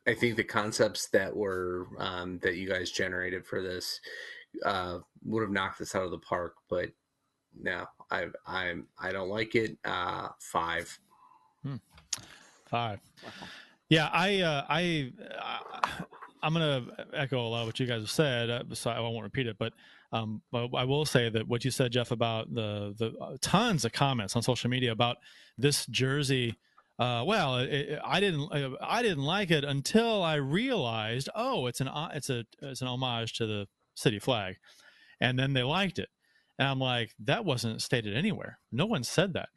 [0.07, 4.01] I think the concepts that were um, that you guys generated for this
[4.65, 6.91] uh, would have knocked this out of the park, but
[7.61, 9.79] no, I I'm I don't like it.
[9.85, 10.99] Uh, five.
[11.63, 11.77] Hmm.
[12.67, 13.01] Five.
[13.89, 15.81] Yeah, I uh, I uh,
[16.43, 19.23] I'm gonna echo a lot of what you guys have said, uh, so I won't
[19.23, 19.57] repeat it.
[19.59, 19.73] But
[20.13, 23.93] um, I will say that what you said, Jeff, about the the uh, tons of
[23.93, 25.17] comments on social media about
[25.57, 26.57] this jersey
[26.99, 31.81] uh, well, it, I didn't uh, I didn't like it until I realized, oh, it's
[31.81, 34.57] an uh, it's a it's an homage to the city flag,
[35.21, 36.09] and then they liked it,
[36.59, 38.59] and I'm like, that wasn't stated anywhere.
[38.71, 39.49] No one said that.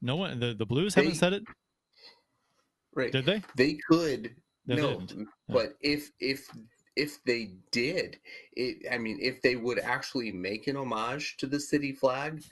[0.00, 1.44] No one the the Blues they, haven't said it.
[2.94, 3.12] Right?
[3.12, 3.42] Did they?
[3.56, 4.34] They could.
[4.66, 5.28] They no, didn't.
[5.48, 6.48] but if if
[6.96, 8.18] if they did,
[8.54, 12.42] it I mean, if they would actually make an homage to the city flag,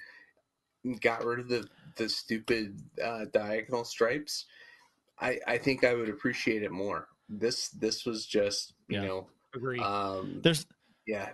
[1.00, 4.46] got rid of the the stupid uh, diagonal stripes,
[5.20, 7.08] I I think I would appreciate it more.
[7.28, 9.06] This this was just you yeah.
[9.06, 9.80] know agree.
[9.80, 10.66] Um, There's
[11.06, 11.30] yeah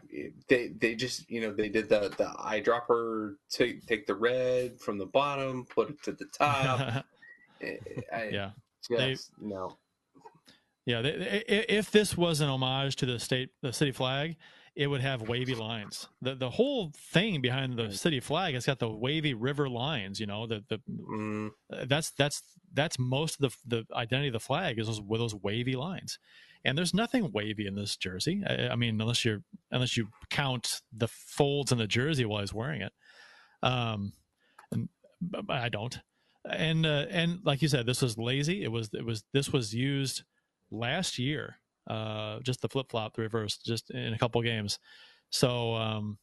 [0.48, 4.98] they they just you know they did the the eyedropper take take the red from
[4.98, 7.04] the bottom put it to the top.
[7.62, 8.50] I, yeah.
[8.88, 9.76] Just, they, no.
[10.84, 14.36] Yeah, they, if this was an homage to the state, the city flag,
[14.76, 16.06] it would have wavy lines.
[16.20, 20.20] The the whole thing behind the city flag has got the wavy river lines.
[20.20, 21.50] You know, the the mm.
[21.86, 22.42] that's that's
[22.74, 26.18] that's most of the the identity of the flag is those, with those wavy lines.
[26.64, 28.42] And there's nothing wavy in this jersey.
[28.46, 32.52] I, I mean, unless you're unless you count the folds in the jersey while he's
[32.52, 32.92] wearing it.
[33.62, 34.12] Um,
[34.70, 34.88] and
[35.48, 35.98] I don't.
[36.44, 38.62] And uh, and like you said, this was lazy.
[38.62, 40.22] It was it was this was used
[40.70, 41.56] last year
[41.86, 44.78] uh, just the flip flop, the reverse, just in a couple games.
[45.30, 46.18] So um,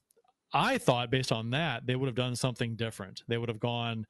[0.53, 3.23] I thought, based on that, they would have done something different.
[3.27, 4.05] They would have gone.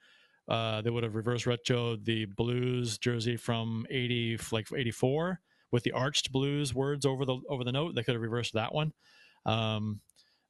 [0.47, 5.39] Uh, they would have reverse retro the blues jersey from 80 like 84
[5.71, 8.73] with the arched blues words over the over the note they could have reversed that
[8.73, 8.91] one
[9.45, 10.01] um,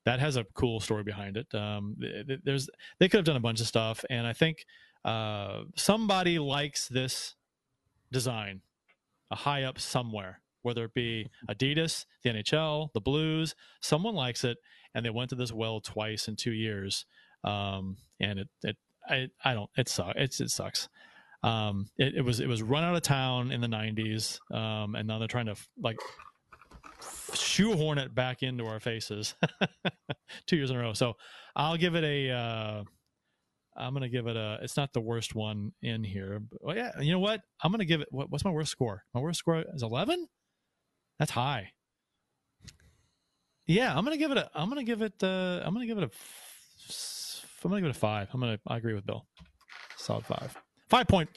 [0.05, 1.95] that has a cool story behind it um,
[2.43, 4.65] there's they could have done a bunch of stuff and i think
[5.05, 7.35] uh, somebody likes this
[8.11, 8.61] design
[9.29, 14.57] a high up somewhere whether it be Adidas, the NHL, the Blues, someone likes it,
[14.95, 17.05] and they went to this well twice in two years,
[17.43, 18.77] um, and it it
[19.07, 20.89] I, I don't it sucks it sucks.
[21.43, 25.07] Um, it, it, was it was run out of town in the '90s, um, and
[25.07, 25.97] now they're trying to like
[27.33, 29.35] shoehorn it back into our faces
[30.45, 30.93] two years in a row.
[30.93, 31.17] So
[31.53, 32.83] I'll give it a uh,
[33.75, 34.59] I'm gonna give it a.
[34.61, 36.39] It's not the worst one in here.
[36.39, 37.41] But, well, yeah, you know what?
[37.61, 38.07] I'm gonna give it.
[38.11, 39.03] What, what's my worst score?
[39.13, 40.27] My worst score is 11.
[41.19, 41.71] That's high.
[43.65, 44.49] Yeah, I'm gonna give it a.
[44.53, 45.23] I'm gonna give it.
[45.23, 46.09] Uh, I'm gonna give it a.
[47.63, 48.27] I'm gonna give it a five.
[48.33, 48.59] I'm gonna.
[48.67, 49.25] I agree with Bill.
[49.97, 50.57] Solid five.
[50.89, 51.29] Five point.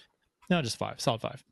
[0.51, 1.01] No, just five.
[1.01, 1.45] Solid five.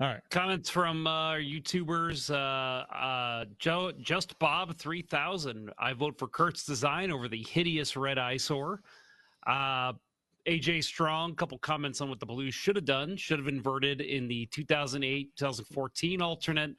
[0.00, 0.20] All right.
[0.30, 2.28] Comments from uh, YouTubers.
[2.28, 5.70] Uh, uh, Joe, just Bob three thousand.
[5.78, 8.80] I vote for Curt's design over the hideous red eyesore.
[9.46, 9.92] Uh,
[10.48, 11.36] AJ Strong.
[11.36, 13.16] Couple comments on what the Blues should have done.
[13.16, 16.74] Should have inverted in the 2008 2014 alternate.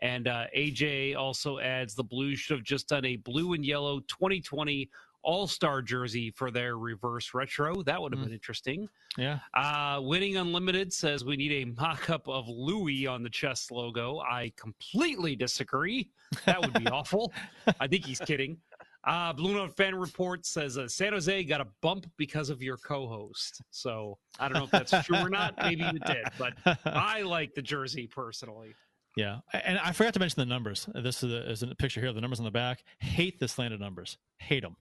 [0.00, 4.00] And uh, AJ also adds the Blues should have just done a blue and yellow
[4.00, 4.88] 2020
[5.22, 7.82] All Star jersey for their reverse retro.
[7.82, 8.88] That would have been interesting.
[9.16, 9.40] Yeah.
[9.54, 14.20] Uh, Winning Unlimited says we need a mock up of Louis on the chest logo.
[14.20, 16.10] I completely disagree.
[16.46, 17.32] That would be awful.
[17.80, 18.58] I think he's kidding.
[19.04, 22.76] Uh, Blue Note Fan Report says uh, San Jose got a bump because of your
[22.76, 23.62] co host.
[23.70, 25.54] So I don't know if that's true or not.
[25.62, 26.52] Maybe you did, but
[26.84, 28.74] I like the jersey personally.
[29.16, 30.88] Yeah, and I forgot to mention the numbers.
[30.94, 32.12] This is a, is a picture here.
[32.12, 32.84] The numbers on the back.
[33.00, 34.16] Hate the slanted numbers.
[34.38, 34.76] Hate them.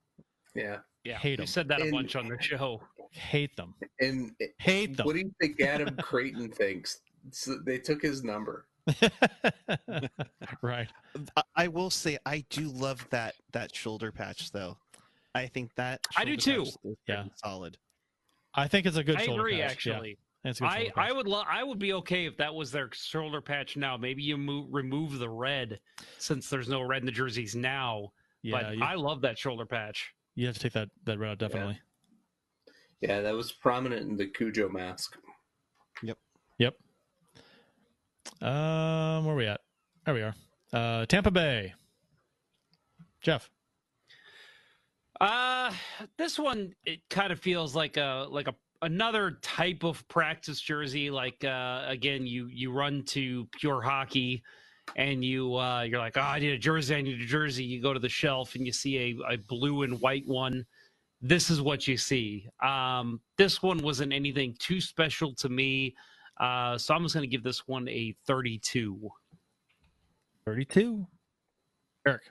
[0.54, 0.78] Yeah.
[1.04, 1.18] Yeah.
[1.18, 1.48] Hate you 'em.
[1.48, 2.82] said that a And- bunch on the show.
[3.12, 3.74] Hate them.
[4.02, 5.06] And Hate them.
[5.06, 7.00] what do you think Adam Creighton thinks?
[7.32, 8.66] So they took his number.
[10.62, 10.88] right.
[11.36, 14.78] I- I will say I do love that that shoulder patch though.
[15.34, 16.66] I think that I do too.
[17.08, 17.26] Yeah.
[17.36, 17.78] solid.
[18.54, 19.18] I think it's a good.
[19.18, 19.72] I shoulder agree, patch.
[19.72, 20.18] actually.
[20.48, 20.52] Yeah.
[20.52, 22.72] It's a good I, shoulder I would lo- I would be okay if that was
[22.72, 23.98] their shoulder patch now.
[23.98, 25.80] Maybe you move, remove the red
[26.18, 28.12] since there's no red in the jerseys now.
[28.44, 30.14] Yeah, but you- I love that shoulder patch.
[30.36, 31.80] You have to take that that red out definitely.
[33.02, 35.18] Yeah, that was prominent in the Cujo mask.
[36.02, 36.18] Yep.
[36.58, 36.76] Yep.
[38.42, 39.62] Um, where are we at?
[40.06, 40.36] There we are.
[40.74, 41.74] Uh, Tampa Bay.
[43.22, 43.50] Jeff.
[45.20, 45.74] Uh
[46.18, 51.10] this one it kind of feels like a like a another type of practice jersey.
[51.10, 54.44] Like uh again, you you run to pure hockey
[54.96, 57.64] and you uh you're like, oh, I need a jersey, I need a jersey.
[57.64, 58.98] You go to the shelf and you see
[59.28, 60.66] a, a blue and white one.
[61.22, 62.48] This is what you see.
[62.64, 65.96] Um this one wasn't anything too special to me.
[66.40, 69.10] Uh so I'm just gonna give this one a 32.
[70.46, 71.06] 32.
[72.08, 72.22] Erik.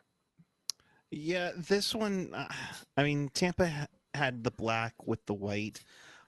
[1.11, 2.31] Yeah, this one.
[2.35, 2.49] Uh,
[2.97, 5.85] I mean, Tampa had the black with the white.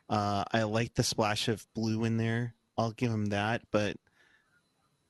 [0.09, 2.55] Uh, I like the splash of blue in there.
[2.77, 3.63] I'll give him that.
[3.71, 3.97] But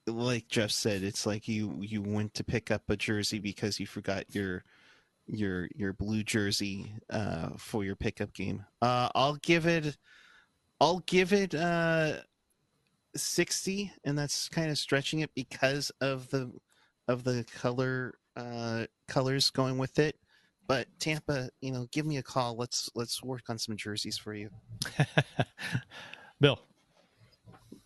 [0.07, 3.87] like Jeff said, it's like you you went to pick up a jersey because you
[3.87, 4.65] forgot your
[5.27, 8.65] your your blue jersey uh, for your pickup game.
[8.83, 9.97] Uh, I'll give it.
[10.81, 12.19] I'll give it uh,
[13.15, 16.51] sixty, and that's kind of stretching it because of the
[17.07, 20.17] of the color uh, colors going with it.
[20.69, 22.55] But Tampa, you know, give me a call.
[22.57, 24.51] Let's let's work on some jerseys for you.
[26.41, 26.61] Bill.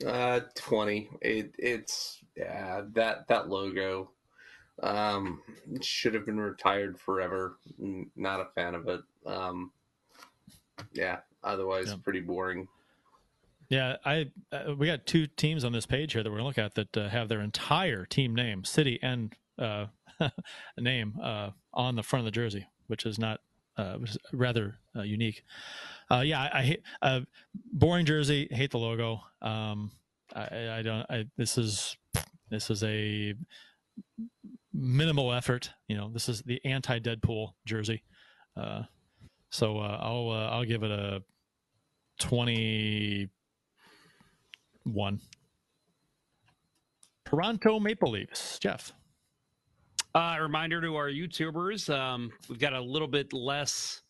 [0.06, 1.08] Uh, twenty.
[1.20, 4.10] It it's yeah that that logo,
[4.82, 5.40] um,
[5.80, 7.56] should have been retired forever.
[8.16, 9.00] Not a fan of it.
[9.24, 9.70] Um,
[10.92, 11.20] yeah.
[11.44, 11.96] Otherwise, Yeah.
[12.02, 12.68] pretty boring.
[13.68, 16.58] Yeah, I uh, we got two teams on this page here that we're gonna look
[16.58, 19.86] at that uh, have their entire team name, city, and uh,
[20.78, 23.40] name uh, on the front of the jersey, which is not
[23.76, 23.98] uh,
[24.32, 25.44] rather uh, unique.
[26.10, 27.20] Uh, yeah, I, I hate uh,
[27.72, 28.48] boring jersey.
[28.50, 29.20] Hate the logo.
[29.40, 29.90] Um,
[30.34, 31.06] I, I don't.
[31.10, 31.96] I, this is
[32.50, 33.34] this is a
[34.72, 35.70] minimal effort.
[35.88, 38.02] You know, this is the anti Deadpool jersey.
[38.56, 38.82] Uh,
[39.50, 41.22] so uh, I'll uh, I'll give it a
[42.18, 43.28] twenty
[44.84, 45.20] one.
[47.24, 48.58] Toronto Maple Leafs.
[48.58, 48.92] Jeff.
[50.14, 54.02] Uh, a reminder to our YouTubers, um, we've got a little bit less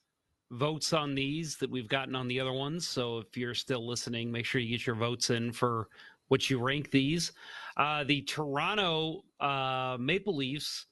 [0.51, 2.87] votes on these that we've gotten on the other ones.
[2.87, 5.89] So if you're still listening, make sure you get your votes in for
[6.29, 7.33] what you rank these.
[7.77, 10.87] Uh, the Toronto uh, Maple Leafs.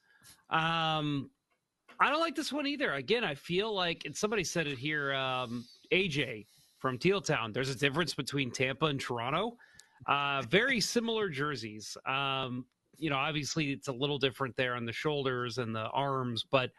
[0.48, 1.28] Um,
[1.98, 2.92] I don't like this one either.
[2.92, 6.46] Again, I feel like, and somebody said it here, um, AJ
[6.78, 7.52] from Teal Town.
[7.52, 9.56] There's a difference between Tampa and Toronto.
[10.06, 11.96] Uh, very similar jerseys.
[12.06, 12.64] Um,
[13.00, 16.70] you know, obviously it's a little different there on the shoulders and the arms, but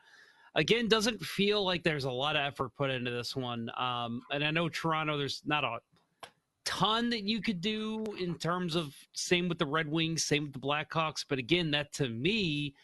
[0.55, 3.69] again, doesn't feel like there's a lot of effort put into this one.
[3.77, 5.79] Um, and I know Toronto, there's not a
[6.65, 10.53] ton that you could do in terms of same with the Red Wings, same with
[10.53, 11.25] the Blackhawks.
[11.27, 12.75] But again, that to me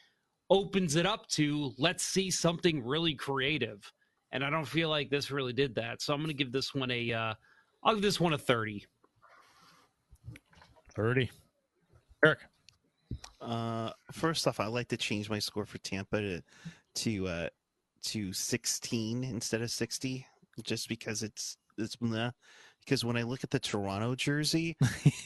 [0.50, 3.92] opens it up to let's see something really creative.
[4.32, 6.02] And I don't feel like this really did that.
[6.02, 7.34] So I'm going to give this one a, uh,
[7.84, 8.86] I'll give this one a 30.
[10.96, 11.30] 30.
[12.26, 12.40] Erik.
[13.42, 16.42] Uh, first off, I'd like to change my score for Tampa to
[16.96, 17.50] to uh,
[18.04, 20.26] to 16 instead of 60,
[20.64, 22.32] just because it's it's nah,
[22.84, 24.76] because when I look at the Toronto jersey,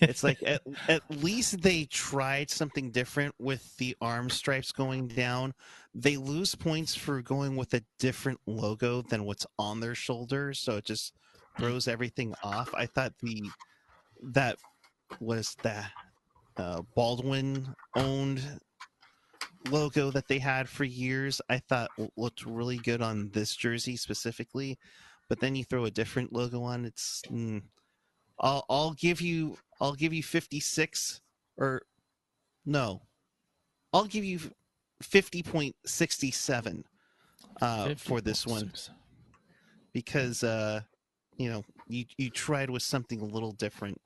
[0.01, 5.53] it's like at, at least they tried something different with the arm stripes going down.
[5.93, 10.77] They lose points for going with a different logo than what's on their shoulders, so
[10.77, 11.13] it just
[11.57, 12.73] throws everything off.
[12.73, 13.43] I thought the
[14.23, 14.57] that
[15.19, 15.83] was the
[16.57, 18.41] uh, Baldwin owned
[19.69, 21.41] logo that they had for years.
[21.49, 24.77] I thought looked really good on this jersey specifically,
[25.29, 26.85] but then you throw a different logo on.
[26.85, 27.61] It's mm,
[28.39, 31.21] I'll I'll give you I'll give you fifty six
[31.57, 31.83] or
[32.65, 33.01] no,
[33.93, 34.39] I'll give you
[35.01, 36.83] fifty point sixty seven
[37.61, 38.71] uh, for this one
[39.93, 40.81] because uh,
[41.37, 43.99] you know you you tried with something a little different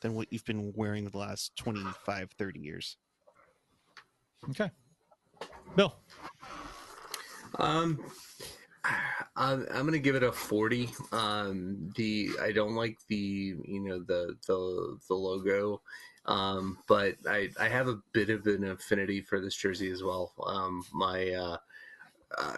[0.00, 2.96] than what you've been wearing the last 25 30 years
[4.50, 4.70] Okay.
[5.74, 5.94] Bill.
[7.58, 7.98] Um,
[9.36, 10.90] I'm, I'm gonna give it a forty.
[11.12, 15.82] Um, the I don't like the you know the the the logo,
[16.26, 20.32] um, but I I have a bit of an affinity for this jersey as well.
[20.44, 21.56] Um, my uh,
[22.38, 22.56] uh,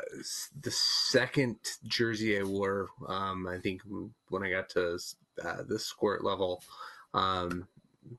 [0.60, 3.82] the second jersey I wore, um, I think
[4.28, 4.98] when I got to
[5.44, 6.62] uh, the squirt level,
[7.14, 7.66] um,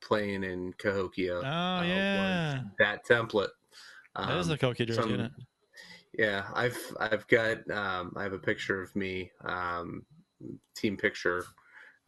[0.02, 1.38] playing in Cahokia.
[1.38, 3.50] Oh uh, yeah, that template.
[4.16, 5.32] that is Um, a Koki jersey, so I'm- isn't it?
[6.14, 10.06] yeah, I've I've got um, I have a picture of me, um,
[10.76, 11.46] team picture,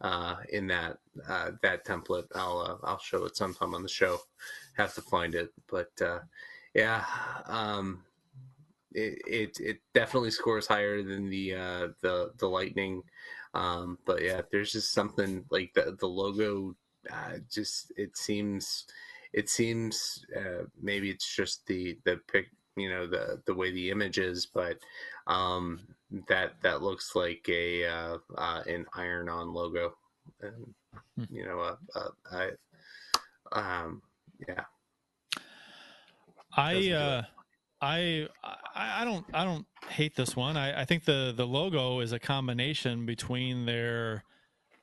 [0.00, 2.26] uh, in that uh, that template.
[2.34, 4.18] I'll uh, I'll show it sometime on the show.
[4.76, 6.20] Have to find it, but uh,
[6.74, 7.04] yeah,
[7.46, 8.04] um,
[8.94, 13.02] it, it it definitely scores higher than the uh, the the Lightning.
[13.54, 16.74] Um, but yeah, there's just something like the the logo.
[17.12, 18.86] Uh, just it seems
[19.32, 22.46] it seems uh, maybe it's just the the pic
[22.76, 24.78] you know the the way the image is but
[25.26, 25.80] um
[26.28, 29.94] that that looks like a uh, uh an iron on logo
[30.40, 30.74] and
[31.30, 32.50] you know uh, uh i
[33.52, 34.00] um
[34.48, 34.64] yeah
[36.54, 37.22] I uh,
[37.82, 38.28] I
[38.74, 40.56] I don't I don't hate this one.
[40.56, 44.24] I, I think the the logo is a combination between their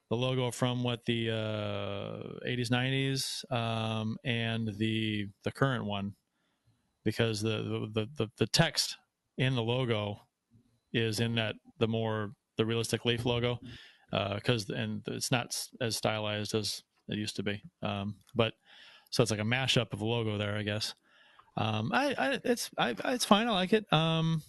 [0.10, 6.14] the logo from what the uh, 80s 90s um, and the the current one.
[7.06, 8.98] Because the, the the the text
[9.38, 10.18] in the logo
[10.92, 13.60] is in that the more the realistic leaf logo
[14.36, 17.64] because and it's not as stylized as it used to be.
[17.82, 18.54] Um, but
[19.10, 20.94] so it's like a mashup of a logo there i guess
[21.60, 23.48] um, I, I it's I, it's fine.
[23.48, 23.92] I like it.
[23.92, 24.42] Um,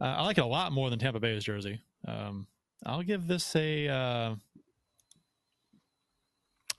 [0.00, 1.80] I like it a lot more than Tampa Bay's jersey.
[2.06, 2.46] Um,
[2.84, 3.88] I'll give this a.
[3.88, 4.34] Uh,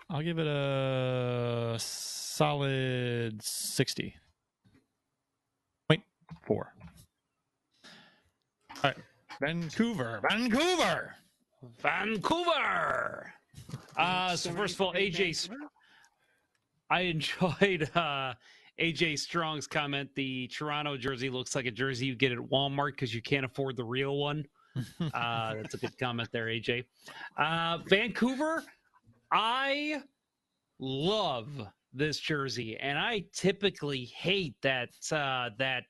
[0.09, 4.15] I'll give it a solid sixty
[5.89, 6.03] point
[6.45, 6.73] four.
[8.75, 8.97] All right,
[9.39, 11.15] Vancouver, Vancouver.
[11.81, 13.33] Vancouver.
[13.95, 15.49] Uh, so first of all, AJ,
[16.89, 18.33] I enjoyed uh,
[18.79, 20.09] AJ Strong's comment.
[20.15, 23.77] The Toronto jersey looks like a jersey you get at Walmart because you can't afford
[23.77, 24.45] the real one.
[25.15, 26.85] Uh, that's a good comment there, AJ.
[27.35, 28.63] Uh, Vancouver,
[29.31, 30.03] I
[30.77, 31.47] love
[31.93, 35.83] this jersey, and I typically hate that uh, that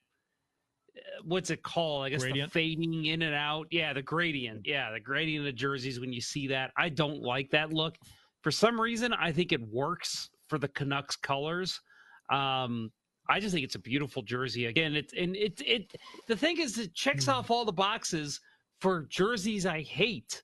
[0.96, 2.06] uh, what's it called?
[2.06, 2.50] I guess Gradient?
[2.50, 3.68] the fading in and out.
[3.72, 4.62] Yeah, the gradient.
[4.64, 6.72] Yeah, the gradient of the jerseys when you see that.
[6.78, 7.98] I don't like that look.
[8.42, 11.82] For some reason, I think it works for the Canucks colors.
[12.30, 12.92] Um,
[13.30, 14.66] I just think it's a beautiful jersey.
[14.66, 15.96] Again, it's and it it
[16.28, 18.40] the thing is it checks off all the boxes
[18.80, 20.44] for jerseys I hate.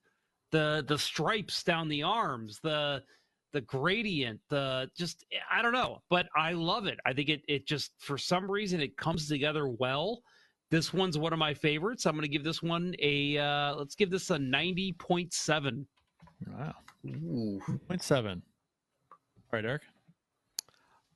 [0.50, 3.02] The the stripes down the arms, the
[3.52, 6.98] the gradient, the just I don't know, but I love it.
[7.06, 10.22] I think it it just for some reason it comes together well.
[10.70, 12.04] This one's one of my favorites.
[12.04, 15.86] I'm going to give this one a uh, let's give this a 90.7.
[16.48, 16.74] Wow,
[17.06, 17.60] Ooh.
[17.88, 18.42] point seven.
[19.10, 19.82] All right, Erik.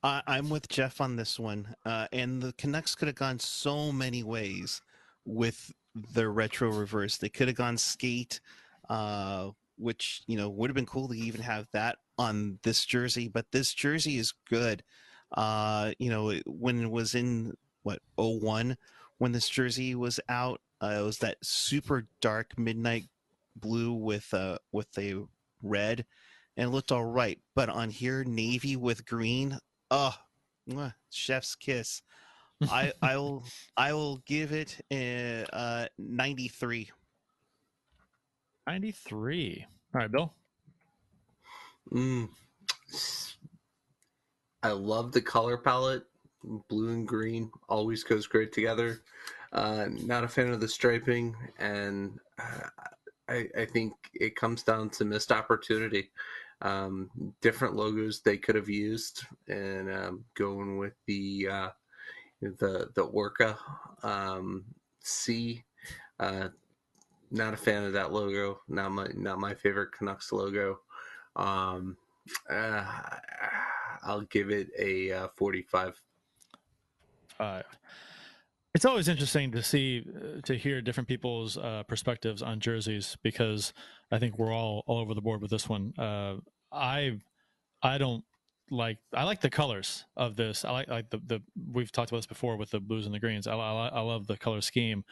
[0.03, 3.91] I, I'm with Jeff on this one, uh, and the Canucks could have gone so
[3.91, 4.81] many ways
[5.25, 5.71] with
[6.13, 7.17] their retro reverse.
[7.17, 8.39] They could have gone skate,
[8.89, 13.27] uh, which you know would have been cool to even have that on this jersey.
[13.27, 14.83] But this jersey is good.
[15.35, 17.53] Uh, you know, when it was in
[17.83, 18.77] what 01,
[19.17, 23.05] when this jersey was out, uh, it was that super dark midnight
[23.55, 25.15] blue with uh with a
[25.61, 26.05] red,
[26.55, 27.39] and it looked all right.
[27.55, 29.59] But on here, navy with green,
[29.91, 30.15] Oh,
[30.69, 32.01] mwah, chef's kiss.
[32.61, 33.43] I I will
[33.77, 36.91] I will give it a uh, 93.
[38.67, 39.65] 93.
[39.95, 40.33] All right, Bill.
[41.91, 42.29] Mm.
[44.61, 46.03] I love the color palette.
[46.69, 49.01] Blue and green always goes great together.
[49.51, 52.69] Uh, not a fan of the striping, and uh,
[53.27, 56.11] I, I think it comes down to missed opportunity.
[56.61, 57.09] Um,
[57.41, 61.69] different logos they could have used, and um, going with the uh,
[62.41, 63.57] the the Orca
[64.03, 64.65] um,
[64.99, 65.63] C.
[66.19, 66.49] Uh,
[67.31, 68.59] not a fan of that logo.
[68.67, 70.81] Not my not my favorite Canucks logo.
[71.35, 71.95] Um,
[72.49, 72.83] uh,
[74.03, 76.01] I'll give it a uh, forty-five.
[77.39, 77.61] Uh,
[78.75, 83.73] it's always interesting to see uh, to hear different people's uh, perspectives on jerseys because
[84.11, 85.93] I think we're all all over the board with this one.
[85.97, 86.35] Uh,
[86.71, 87.19] I
[87.81, 88.23] I don't
[88.69, 90.65] like I like the colors of this.
[90.65, 91.41] I like like the the
[91.71, 93.47] we've talked about this before with the blues and the greens.
[93.47, 95.03] I I, I love the color scheme,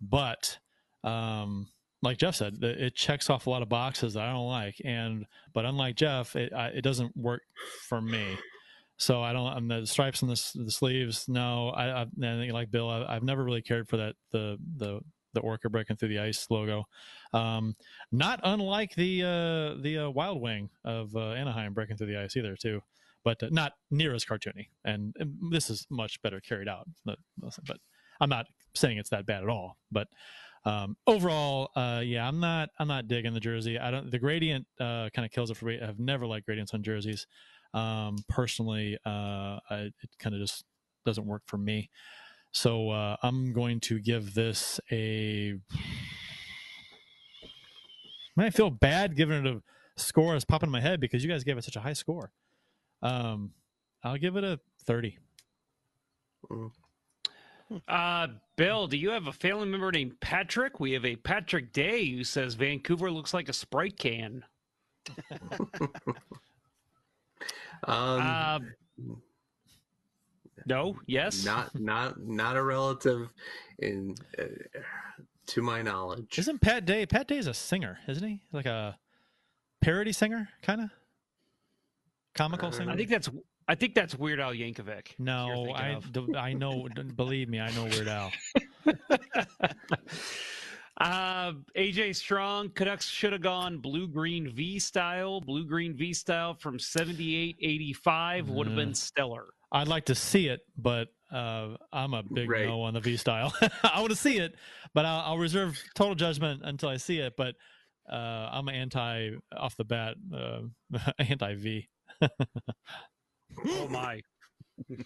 [0.00, 0.58] but
[1.04, 1.68] um,
[2.02, 4.80] like Jeff said, it checks off a lot of boxes that I don't like.
[4.84, 7.42] And but unlike Jeff, it I, it doesn't work
[7.88, 8.36] for me.
[8.98, 9.46] So I don't.
[9.48, 11.28] I'm the stripes on the, the sleeves.
[11.28, 15.00] No, I, I, think like Bill, I, have never really cared for that the the
[15.34, 16.84] the orca breaking through the ice logo.
[17.32, 17.76] Um,
[18.10, 22.36] not unlike the uh, the uh, Wild Wing of uh, Anaheim breaking through the ice
[22.36, 22.80] either too,
[23.22, 24.68] but uh, not near as cartoony.
[24.84, 26.88] And, and, this is much better carried out.
[27.04, 27.78] But, but
[28.20, 29.76] I'm not saying it's that bad at all.
[29.92, 30.08] But
[30.64, 33.78] um, overall, uh, yeah, I'm not I'm not digging the jersey.
[33.78, 34.10] I don't.
[34.10, 35.80] The gradient uh, kind of kills it for me.
[35.80, 37.26] I've never liked gradients on jerseys.
[37.76, 40.64] Um, personally, uh, I, it kind of just
[41.04, 41.90] doesn't work for me.
[42.52, 45.54] So uh, I'm going to give this a.
[48.38, 49.62] I feel bad giving it a
[50.00, 52.32] score that's popping in my head because you guys gave it such a high score.
[53.02, 53.52] Um,
[54.02, 55.18] I'll give it a 30.
[57.88, 60.80] Uh, Bill, do you have a family member named Patrick?
[60.80, 64.44] We have a Patrick Day who says Vancouver looks like a Sprite can.
[67.84, 68.58] Um, uh,
[70.66, 70.98] no.
[71.06, 71.44] Yes.
[71.44, 73.28] Not not not a relative,
[73.78, 74.44] in uh,
[75.46, 76.38] to my knowledge.
[76.38, 77.06] Isn't Pat Day?
[77.06, 78.42] Pat Day is a singer, isn't he?
[78.52, 78.98] Like a
[79.80, 80.90] parody singer, kind of
[82.34, 82.90] comical singer.
[82.90, 83.28] I think that's.
[83.68, 85.08] I think that's Weird Al Yankovic.
[85.18, 85.98] No, I
[86.36, 86.86] I know.
[87.16, 88.32] believe me, I know Weird Al.
[90.98, 95.40] Uh, AJ Strong, Canucks should have gone blue green V style.
[95.40, 99.46] Blue green V style from 78 85 would have been stellar.
[99.72, 102.66] I'd like to see it, but uh, I'm a big right.
[102.66, 103.52] no on the V style.
[103.82, 104.54] I want to see it,
[104.94, 107.34] but I'll, I'll, reserve total judgment until I see it.
[107.36, 107.56] But
[108.10, 110.60] uh, I'm anti off the bat, uh,
[111.18, 111.88] anti V.
[112.22, 114.22] oh my!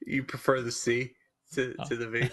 [0.00, 1.12] you prefer the C?
[1.52, 2.30] To, to the V.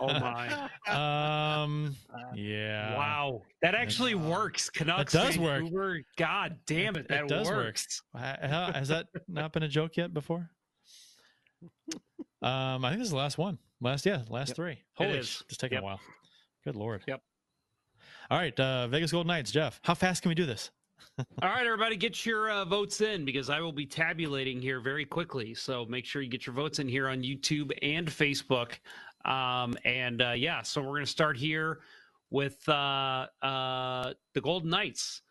[0.00, 1.62] oh my.
[1.62, 1.96] Um.
[2.34, 2.96] Yeah.
[2.96, 3.42] Wow.
[3.62, 4.70] That actually works.
[4.70, 5.14] Canucks.
[5.14, 5.62] It does work.
[5.62, 6.02] Vancouver.
[6.16, 7.08] God damn it.
[7.08, 8.02] That it does works.
[8.14, 8.22] Work.
[8.22, 10.50] Has that not been a joke yet before?
[12.42, 12.84] Um.
[12.84, 13.58] I think this is the last one.
[13.80, 14.06] Last.
[14.06, 14.22] Yeah.
[14.28, 14.56] Last yep.
[14.56, 14.78] three.
[14.94, 15.18] Holy.
[15.18, 15.82] Just taking yep.
[15.82, 16.00] a while.
[16.64, 17.02] Good lord.
[17.06, 17.20] Yep.
[18.30, 18.58] All right.
[18.58, 19.50] Uh, Vegas Golden Knights.
[19.50, 20.70] Jeff, how fast can we do this?
[21.18, 25.04] All right, everybody, get your uh, votes in because I will be tabulating here very
[25.04, 25.54] quickly.
[25.54, 28.74] So make sure you get your votes in here on YouTube and Facebook.
[29.24, 31.80] Um, and uh, yeah, so we're going to start here
[32.30, 35.22] with uh, uh, the Golden Knights.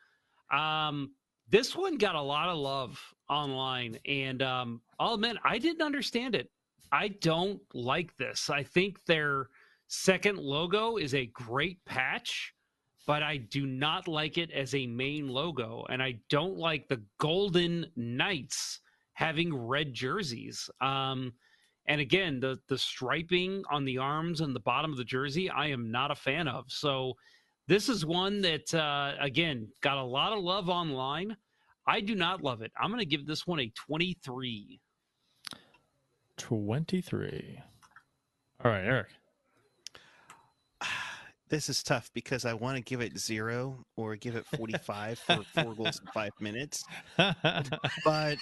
[0.51, 1.11] Um,
[1.49, 6.33] this one got a lot of love online, and um, I'll admit I didn't understand
[6.33, 6.49] it.
[6.91, 8.49] I don't like this.
[8.49, 9.49] I think their
[9.87, 12.54] second logo is a great patch
[13.05, 15.85] but I do not like it as a main logo.
[15.89, 18.79] And I don't like the Golden Knights
[19.13, 20.69] having red jerseys.
[20.81, 21.33] Um,
[21.87, 25.67] and again, the the striping on the arms and the bottom of the jersey, I
[25.67, 26.65] am not a fan of.
[26.67, 27.13] So
[27.67, 31.37] this is one that uh, again got a lot of love online.
[31.87, 32.71] I do not love it.
[32.79, 34.79] I'm going to give this one a 23.
[36.37, 37.59] 23.
[38.63, 39.09] All right, Erik
[41.49, 45.43] this is tough because I want to give it zero or give it 45 for
[45.53, 46.83] four goals in five minutes.
[48.03, 48.37] But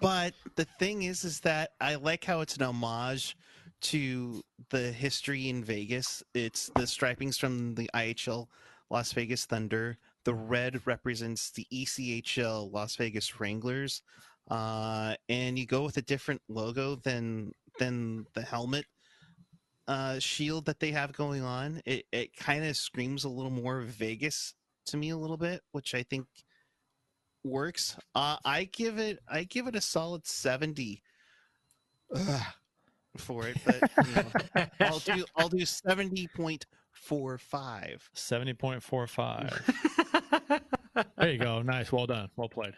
[0.00, 3.36] but the thing is is that I like how it's an homage
[3.82, 6.22] to the history in Vegas.
[6.34, 8.46] It's the stripings from the IHL
[8.90, 9.98] Las Vegas Thunder.
[10.24, 14.02] The red represents the ECHL Las Vegas Wranglers.
[14.50, 18.84] Uh, and you go with a different logo than than the helmet
[19.90, 23.80] uh, shield that they have going on, it, it kind of screams a little more
[23.80, 24.54] Vegas
[24.86, 26.26] to me a little bit, which I think
[27.42, 27.96] works.
[28.14, 31.02] Uh, I give it I give it a solid seventy
[32.14, 32.42] Ugh,
[33.16, 38.08] for it, but you know, I'll do I'll do seventy point four five.
[38.14, 39.60] Seventy point four five.
[41.18, 41.62] there you go.
[41.62, 41.90] Nice.
[41.90, 42.30] Well done.
[42.36, 42.74] Well played.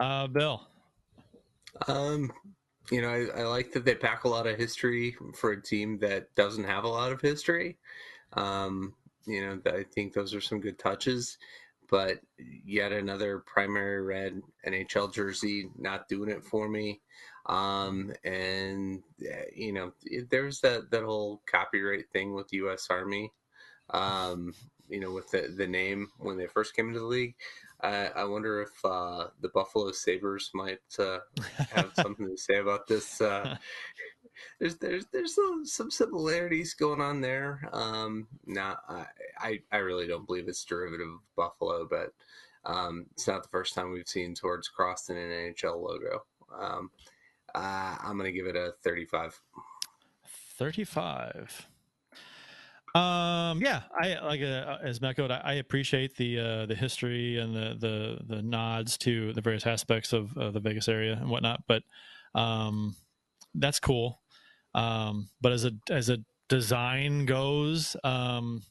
[0.00, 0.66] Uh, Bill.
[1.86, 2.32] Um,
[2.90, 5.98] you know, I, I, like that they pack a lot of history for a team
[5.98, 7.78] that doesn't have a lot of history.
[8.32, 8.94] Um,
[9.26, 11.38] you know, I think those are some good touches.
[11.88, 12.20] But
[12.64, 17.02] yet another primary red NHL jersey not doing it for me.
[17.46, 19.92] Um, and eh, you know,
[20.30, 22.86] there's that that whole copyright thing with the U.S.
[22.88, 23.30] Army.
[23.90, 24.54] Um,
[24.88, 27.34] you know, with the the name when they first came into the league.
[27.82, 31.18] I, I wonder if uh, the Buffalo Sabres might uh,
[31.70, 33.20] have something to say about this.
[33.20, 33.56] Uh,
[34.60, 37.68] there's there's there's some, some similarities going on there.
[37.72, 39.06] Um, now, I,
[39.38, 42.12] I, I really don't believe it's derivative of Buffalo, but
[42.64, 46.24] um, it's not the first time we've seen Torts crossed in an NHL logo.
[46.56, 46.90] Um,
[47.54, 49.40] uh, I'm going to give it a 35.
[50.26, 51.68] 35.
[52.94, 57.56] Um, yeah, I like uh, as Mecco, I, I, appreciate the uh, the history and
[57.56, 61.62] the, the the nods to the various aspects of, of the Vegas area and whatnot,
[61.66, 61.84] but
[62.34, 62.94] um,
[63.54, 64.20] that's cool.
[64.74, 68.62] Um, but as a as a design goes, um,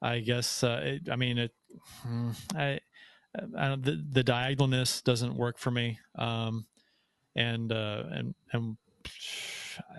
[0.00, 1.52] I guess uh, it, I mean it.
[2.00, 2.80] Hmm, I,
[3.58, 5.98] I the the diagonalness doesn't work for me.
[6.16, 6.64] Um,
[7.36, 8.76] and uh, and and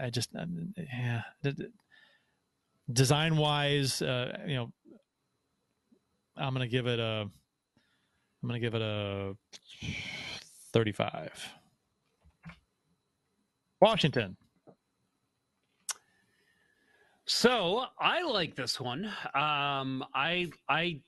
[0.01, 0.29] I just
[0.75, 1.21] yeah
[2.91, 4.71] design wise, uh, you know,
[6.35, 7.29] I'm gonna give it a,
[8.41, 9.35] I'm gonna give it a
[10.73, 11.49] 35.
[13.81, 14.37] Washington.
[17.25, 19.05] So I like this one.
[19.33, 21.01] Um, I I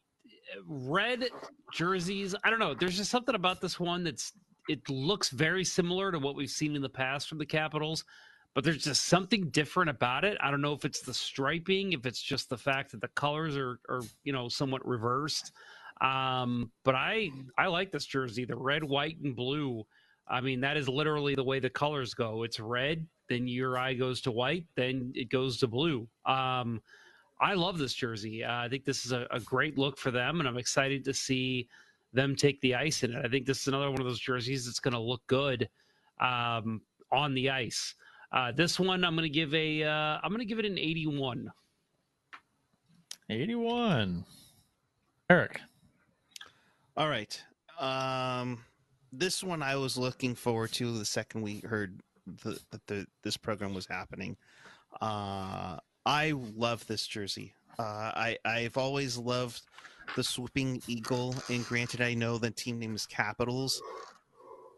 [0.65, 1.25] red
[1.73, 2.35] jerseys.
[2.43, 2.73] I don't know.
[2.73, 4.33] There's just something about this one that's
[4.67, 8.03] it looks very similar to what we've seen in the past from the Capitals
[8.55, 10.37] but there's just something different about it.
[10.41, 13.57] I don't know if it's the striping, if it's just the fact that the colors
[13.57, 15.51] are, are you know, somewhat reversed.
[16.01, 19.83] Um, but I I like this jersey, the red, white, and blue.
[20.27, 22.43] I mean, that is literally the way the colors go.
[22.43, 26.07] It's red, then your eye goes to white, then it goes to blue.
[26.25, 26.81] Um,
[27.39, 28.43] I love this jersey.
[28.43, 31.13] Uh, I think this is a, a, great look for them, and I'm excited to
[31.13, 31.67] see
[32.13, 33.25] them take the ice in it.
[33.25, 35.69] I think this is another one of those jerseys that's going to look good
[36.21, 37.93] um, on the ice.
[38.31, 39.83] Uh, this one, I'm going to give a.
[39.83, 41.51] am uh, going to give it an 81.
[43.29, 44.25] 81.
[45.29, 45.61] Erik.
[46.97, 47.41] All right.
[47.79, 48.59] Um,
[49.11, 51.99] this one I was looking forward to the second we heard
[52.43, 54.37] that the, the, this program was happening.
[55.01, 57.53] Uh, I love this jersey.
[57.77, 57.81] Uh,
[58.15, 59.61] I I've always loved
[60.15, 63.81] the swooping eagle, and granted, I know the team name is Capitals,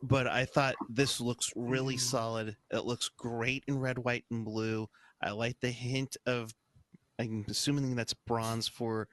[0.03, 2.00] but I thought this looks really mm.
[2.00, 2.56] solid.
[2.72, 4.90] It looks great in red, white, and blue.
[5.22, 6.53] I like the hint of.
[7.19, 9.08] I'm assuming that's bronze for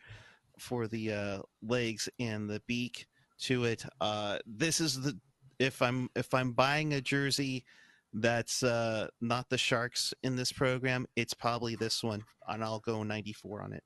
[0.58, 3.06] for the uh, legs and the beak
[3.40, 3.84] to it.
[4.00, 5.18] Uh, this is the
[5.58, 7.64] if I'm if I'm buying a jersey
[8.12, 13.02] that's uh, not the Sharks in this program, it's probably this one, and I'll go
[13.02, 13.82] 94 on it.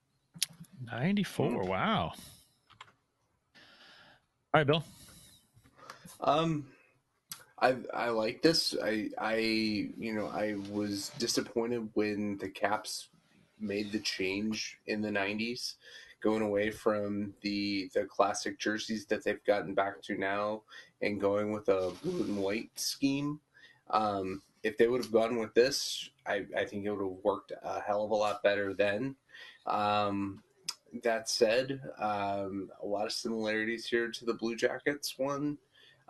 [0.85, 1.65] 94.
[1.65, 2.12] Wow.
[4.55, 4.85] All right, Bill.
[6.20, 6.67] Um,
[7.61, 8.77] I I like this.
[8.83, 13.09] I I you know I was disappointed when the Caps
[13.61, 15.75] made the change in the '90s,
[16.23, 20.62] going away from the the classic jerseys that they've gotten back to now,
[21.03, 23.41] and going with a blue and white scheme.
[23.91, 27.53] Um, if they would have gone with this, I, I think it would have worked
[27.62, 29.17] a hell of a lot better then.
[29.67, 30.43] Um,
[31.03, 35.59] that said, um, a lot of similarities here to the Blue Jackets one.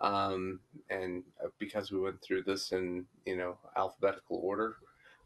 [0.00, 0.60] Um,
[0.90, 4.76] and uh, because we went through this in you know alphabetical order,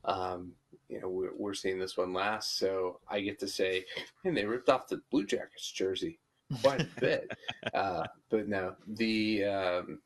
[0.05, 0.52] um,
[0.89, 2.59] you know we're, we're seeing this one last.
[2.59, 3.84] So I get to say,
[4.25, 6.18] and they ripped off the Blue Jackets jersey
[6.62, 7.31] quite a bit.
[7.75, 9.99] uh, but no, the um,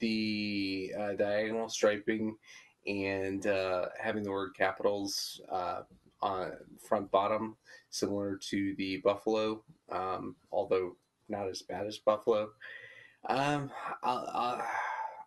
[0.00, 2.36] the uh, diagonal striping
[2.86, 5.82] and uh, having the word capitals uh,
[6.20, 7.56] on front bottom,
[7.90, 10.96] similar to the Buffalo, um, although
[11.28, 12.50] not as bad as Buffalo.
[13.26, 13.70] Um,
[14.02, 14.62] I'll, I'll,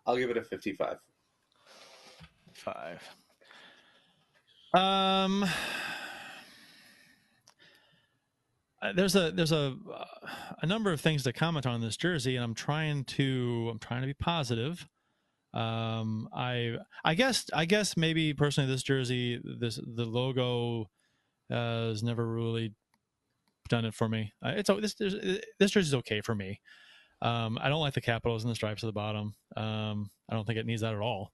[0.06, 0.98] I'll give it a 55.
[2.54, 3.02] Five.
[4.74, 5.44] Um,
[8.80, 9.76] uh, there's a there's a
[10.62, 14.00] a number of things to comment on this jersey, and I'm trying to I'm trying
[14.00, 14.88] to be positive.
[15.52, 20.88] Um, I I guess I guess maybe personally this jersey this the logo
[21.50, 22.74] uh, has never really
[23.68, 24.32] done it for me.
[24.44, 26.60] Uh, it's this this jersey's okay for me.
[27.22, 29.34] Um, I don't like the capitals and the stripes at the bottom.
[29.56, 31.32] Um, I don't think it needs that at all.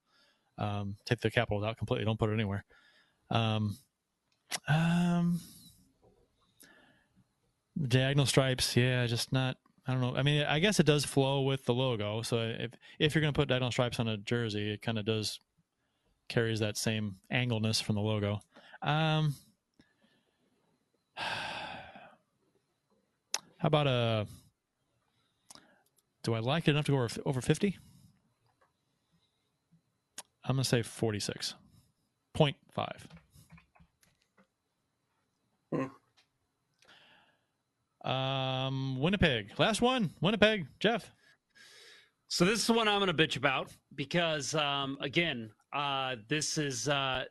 [0.58, 2.05] Um, take the capitals out completely.
[2.05, 2.65] Don't put it anywhere.
[3.31, 3.78] Um,
[4.68, 5.41] um,
[7.86, 9.57] diagonal stripes, yeah, just not.
[9.86, 10.15] I don't know.
[10.15, 12.20] I mean, I guess it does flow with the logo.
[12.20, 15.07] So if if you're going to put diagonal stripes on a jersey, it kind of
[15.07, 15.41] does
[16.28, 18.41] carries that same angleness from the logo.
[18.83, 19.34] Um,
[21.17, 21.28] how
[23.62, 24.26] about a?
[26.22, 27.78] Do I like it enough to go over, over fifty?
[30.44, 31.55] I'm gonna say forty six
[32.34, 33.06] point five.
[38.05, 39.50] Um, Winnipeg.
[39.58, 40.10] Last one.
[40.20, 40.66] Winnipeg.
[40.80, 41.12] Jeff.
[42.28, 46.58] So this is the one I'm going to bitch about because, um, again, uh, this
[46.58, 46.88] is.
[46.88, 47.24] Uh,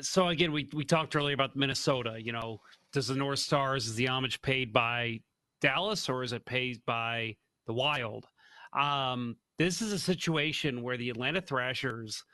[0.00, 2.16] so again, we we talked earlier about Minnesota.
[2.18, 2.60] You know,
[2.92, 5.20] does the North Stars is the homage paid by
[5.60, 7.36] Dallas or is it paid by
[7.70, 8.26] the Wild?
[8.72, 12.24] Um, this is a situation where the Atlanta Thrashers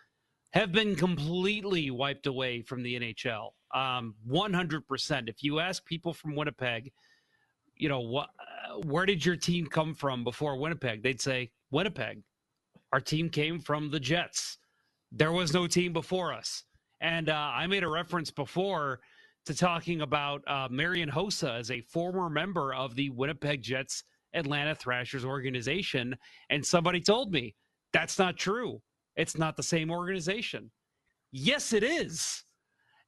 [0.53, 3.51] have been completely wiped away from the NHL.
[3.75, 5.29] Um, 100%.
[5.29, 6.91] If you ask people from Winnipeg,
[7.75, 8.31] you know, what,
[8.85, 11.03] where did your team come from before Winnipeg?
[11.03, 12.23] They'd say Winnipeg.
[12.95, 14.57] Our team came from the Jets.
[15.13, 16.65] There was no team before us.
[17.03, 19.01] And uh, I made a reference before
[19.45, 24.05] to talking about uh, Marian Hossa as a former member of the Winnipeg Jets
[24.37, 26.17] Atlanta Thrashers organization.
[26.51, 27.55] And somebody told me
[27.93, 28.81] that's not true.
[29.17, 30.71] It's not the same organization.
[31.33, 32.45] Yes, it is.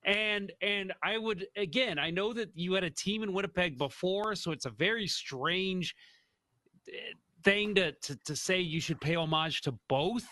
[0.05, 4.35] And and I would again, I know that you had a team in Winnipeg before,
[4.35, 5.95] so it's a very strange
[6.89, 7.13] eh,
[7.45, 10.27] thing to to, to say you should pay homage to both.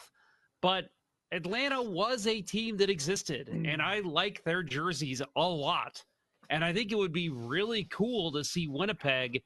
[0.62, 0.86] But
[1.32, 6.02] Atlanta was a team that existed, and I like their jerseys a lot.
[6.48, 9.42] And I think it would be really cool to see Winnipeg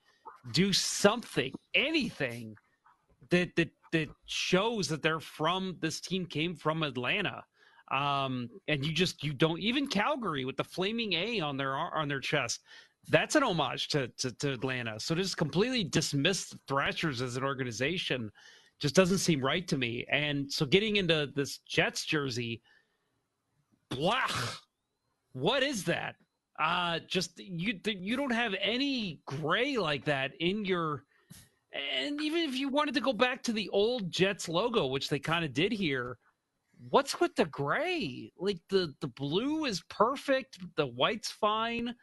[0.52, 2.56] do something, anything
[3.30, 7.42] that that that shows that they're from this team came from Atlanta.
[7.90, 12.08] Um, and you just you don't even Calgary with the flaming A on their on
[12.08, 12.60] their chest.
[13.08, 15.00] That's an homage to, to, to Atlanta.
[15.00, 18.30] So to just completely dismiss the Thrashers as an organization
[18.78, 20.06] just doesn't seem right to me.
[20.10, 22.62] And so getting into this Jets jersey,
[23.88, 24.26] blah,
[25.32, 26.14] what is that?
[26.60, 31.04] Uh, just you you don't have any gray like that in your.
[31.72, 35.20] And even if you wanted to go back to the old Jets logo, which they
[35.20, 36.18] kind of did here,
[36.90, 38.30] what's with the gray?
[38.38, 41.94] Like the the blue is perfect, the white's fine.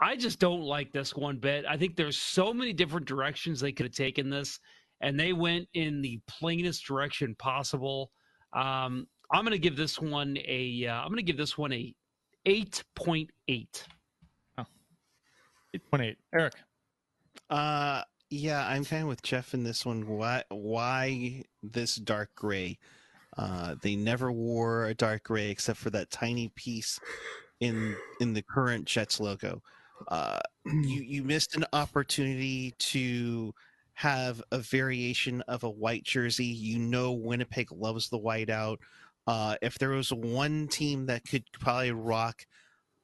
[0.00, 1.64] I just don't like this one bit.
[1.68, 4.60] I think there's so many different directions they could have taken this,
[5.00, 8.10] and they went in the plainest direction possible.
[8.52, 10.86] Um, I'm going to give this one a.
[10.86, 11.94] am going to give this one a
[12.46, 13.84] eight point eight.
[14.58, 14.66] Oh.
[15.74, 16.18] Eight point eight.
[16.34, 16.54] Erik.
[17.48, 20.06] Uh yeah, I'm kind of with Jeff in this one.
[20.06, 22.78] Why why this dark gray?
[23.36, 26.98] Uh, they never wore a dark gray except for that tiny piece
[27.60, 29.62] in in the current Jets logo.
[30.08, 33.52] Uh, you you missed an opportunity to
[33.94, 36.46] have a variation of a white jersey.
[36.46, 38.78] You know Winnipeg loves the white out.
[39.26, 42.46] Uh, if there was one team that could probably rock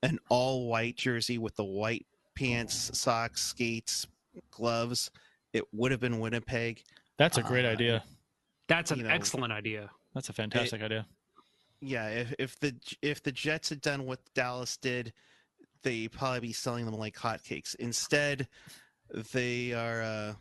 [0.03, 4.07] an all white jersey with the white pants, socks, skates,
[4.51, 5.11] gloves,
[5.53, 6.83] it would have been Winnipeg.
[7.19, 8.05] That's a great uh, idea.
[8.69, 9.91] That's an you know, excellent idea.
[10.15, 11.07] That's a fantastic it, idea.
[11.81, 15.13] Yeah, if if the if the Jets had done what Dallas did,
[15.83, 17.75] they'd probably be selling them like hotcakes.
[17.77, 18.49] Instead,
[19.33, 20.35] they are uh,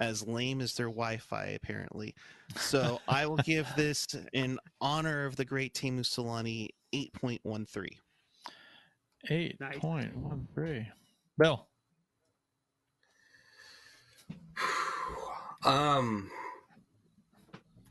[0.00, 2.14] as lame as their Wi-Fi apparently.
[2.56, 7.66] So I will give this in honor of the great Teemu Selanne eight point one
[7.66, 7.98] three.
[9.30, 10.86] Eight point one three.
[11.38, 11.66] Bill.
[15.64, 16.30] Um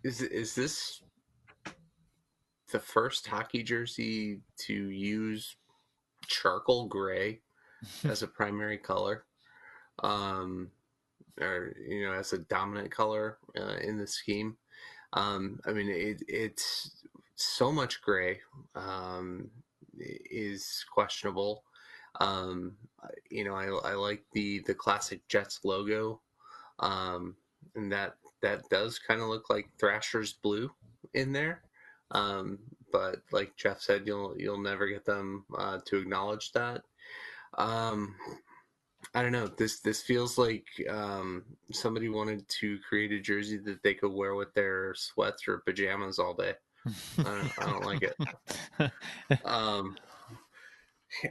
[0.06, 1.01] is is this
[2.72, 5.58] the first hockey jersey to use
[6.27, 7.42] charcoal gray
[8.03, 9.25] as a primary color?
[10.03, 10.69] Um,
[11.40, 14.58] or you know, as a dominant color uh, in the scheme.
[15.14, 17.06] Um, I mean, it, it's
[17.36, 18.40] so much gray
[18.76, 19.50] um,
[19.98, 21.64] is questionable.
[22.20, 22.78] Um,
[23.30, 26.22] you know, I, I like the the classic Jets logo,
[26.80, 27.36] um,
[27.76, 30.72] and that that does kind of look like Thrasher's blue
[31.14, 31.62] in there.
[32.12, 32.60] Um,
[32.92, 36.82] but like Jeff said, you'll you'll never get them uh, to acknowledge that.
[37.58, 38.16] Um,
[39.14, 39.48] I don't know.
[39.48, 44.35] This this feels like um, somebody wanted to create a jersey that they could wear
[44.35, 46.53] with their sweats or pajamas all day.
[47.19, 48.92] I don't, I don't like it.
[49.45, 49.95] Um,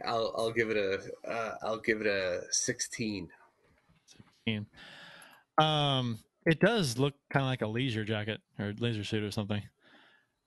[0.04, 3.28] I'll I'll give it a uh, I'll give it a sixteen.
[4.06, 4.66] Sixteen.
[5.58, 9.62] Um, it does look kind of like a leisure jacket or laser suit or something.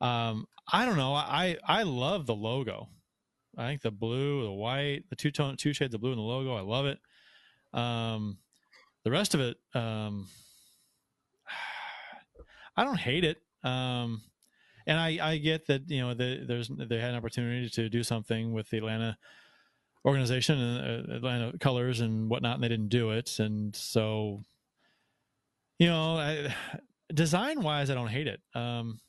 [0.01, 1.13] Um, I don't know.
[1.13, 2.89] I I love the logo.
[3.57, 6.23] I think the blue, the white, the two tone, two shades of blue in the
[6.23, 6.55] logo.
[6.55, 6.99] I love it.
[7.73, 8.37] Um,
[9.03, 10.27] the rest of it, um,
[12.77, 13.37] I don't hate it.
[13.63, 14.21] Um,
[14.85, 18.03] and I, I get that you know the, there's they had an opportunity to do
[18.03, 19.17] something with the Atlanta
[20.05, 23.39] organization and uh, Atlanta colors and whatnot, and they didn't do it.
[23.39, 24.41] And so,
[25.77, 26.55] you know, I,
[27.13, 28.39] design wise, I don't hate it.
[28.55, 28.99] Um,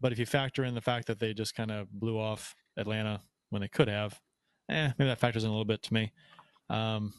[0.00, 3.20] but if you factor in the fact that they just kind of blew off Atlanta
[3.50, 4.20] when they could have,
[4.68, 6.12] eh, maybe that factors in a little bit to me.
[6.70, 7.12] Um,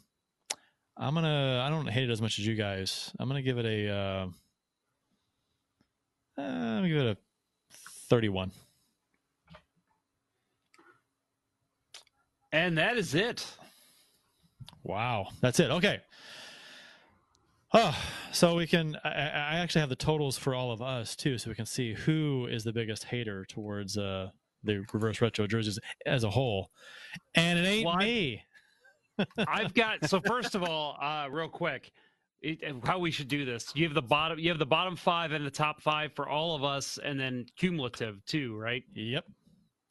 [0.98, 1.64] I'm gonna.
[1.66, 3.12] I don't hate it as much as you guys.
[3.20, 3.90] I'm gonna give it a.
[3.90, 4.28] Uh,
[6.38, 7.18] uh, I'm gonna give it a
[8.10, 8.52] 31.
[12.52, 13.46] And that is it.
[14.84, 15.72] Wow, that's it.
[15.72, 16.02] Okay.
[17.74, 17.98] Oh,
[18.32, 18.96] so we can.
[19.04, 21.94] I, I actually have the totals for all of us too, so we can see
[21.94, 24.30] who is the biggest hater towards uh,
[24.64, 26.70] the reverse retro jerseys as a whole.
[27.34, 28.44] And it ain't Well, me.
[29.48, 31.92] I've got so first of all, uh, real quick,
[32.42, 33.72] it, how we should do this.
[33.76, 36.56] You have the bottom, you have the bottom five and the top five for all
[36.56, 38.84] of us, and then cumulative too, right?
[38.94, 39.26] Yep.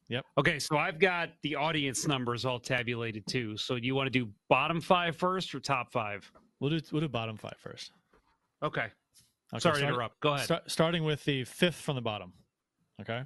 [0.08, 0.26] Yep.
[0.36, 3.56] Okay, so I've got the audience numbers all tabulated too.
[3.56, 6.30] So do you want to do bottom five first or top five?
[6.60, 7.92] We'll do we'll do bottom five first.
[8.62, 8.88] Okay.
[9.54, 10.20] Okay, Sorry to interrupt.
[10.20, 10.44] Go ahead.
[10.44, 12.32] start- starting with the fifth from the bottom.
[13.00, 13.22] Okay.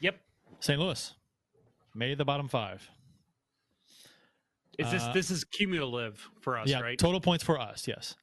[0.00, 0.16] Yep.
[0.60, 0.78] St.
[0.78, 1.14] Louis
[1.94, 2.88] made the bottom five.
[4.78, 6.98] Is this Uh, this is cumulative for us, yeah, right?
[6.98, 7.86] total points for us.
[7.86, 8.16] Yes.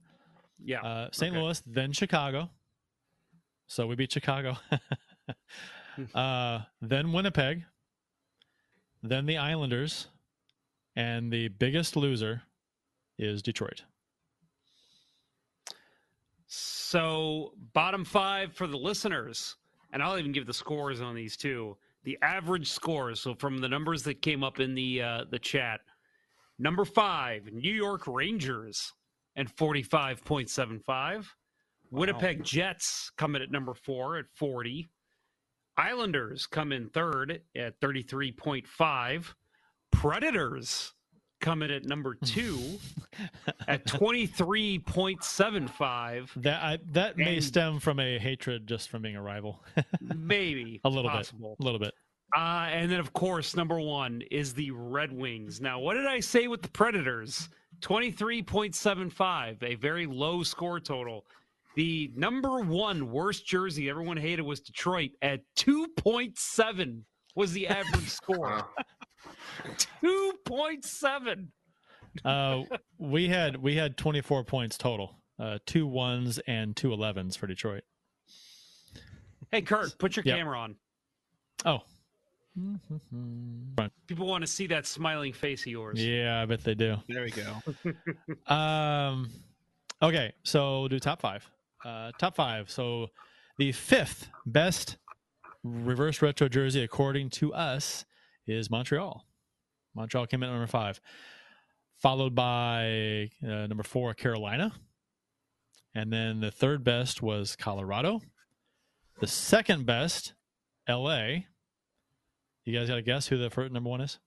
[0.64, 0.82] Yeah.
[0.82, 1.32] Uh, St.
[1.34, 1.42] okay.
[1.42, 2.50] Louis, then Chicago.
[3.68, 4.58] So we beat Chicago.
[6.16, 7.64] uh, then Winnipeg.
[9.04, 10.08] Then the Islanders,
[10.96, 12.44] and the biggest loser
[13.18, 13.84] is Detroit.
[16.46, 19.56] So bottom five for the listeners,
[19.94, 21.78] and I'll even give the scores on these too.
[22.04, 23.22] The average scores.
[23.22, 25.82] So from the numbers that came up in the uh, the chat,
[26.62, 28.94] number five, New York Rangers,
[29.36, 31.34] and forty five point seven five.
[31.90, 34.90] Winnipeg Jets come in at number four at forty.
[35.78, 39.36] Islanders come in third at thirty three point five.
[39.92, 40.94] Predators
[41.42, 42.60] come in at number two
[43.68, 49.62] at 23.75 That I, that may stem from a hatred just from being a rival.
[50.02, 51.56] maybe a little possible.
[51.60, 51.64] bit.
[51.64, 51.94] A little bit.
[52.36, 55.60] Uh, and then, of course, number one is the Red Wings.
[55.60, 57.50] Now, what did I say with the Predators?
[57.82, 61.26] 23.75, a very low score total.
[61.76, 67.02] The number one worst jersey everyone hated was Detroit at 2.7
[67.36, 68.66] was the average score.
[70.04, 71.48] 2.7.
[72.26, 72.64] Uh,
[72.98, 75.16] we had we had 24 points total.
[75.40, 77.84] Uh, two ones and two 11s for Detroit.
[79.52, 80.38] Hey, Curt, put your Yep.
[80.38, 80.76] camera on.
[81.66, 81.80] Oh,
[84.08, 86.04] People want to see that smiling face of yours.
[86.04, 86.98] yeah, I bet they do.
[87.08, 87.56] There we go.
[88.54, 89.30] Um,
[90.02, 91.50] okay, so we'll do top five.
[91.86, 92.70] Uh, top five.
[92.70, 93.08] So
[93.58, 94.98] the fifth best
[95.64, 98.06] reverse retro jersey, according to us,
[98.48, 99.26] is Montreal.
[99.96, 101.00] Montreal came in at number five,
[101.98, 104.74] followed by uh, number four, Carolina.
[105.94, 108.22] And then the third best was Colorado.
[109.20, 110.34] The second best,
[110.90, 111.44] LA.
[112.66, 114.20] You guys got to guess who the first number one is?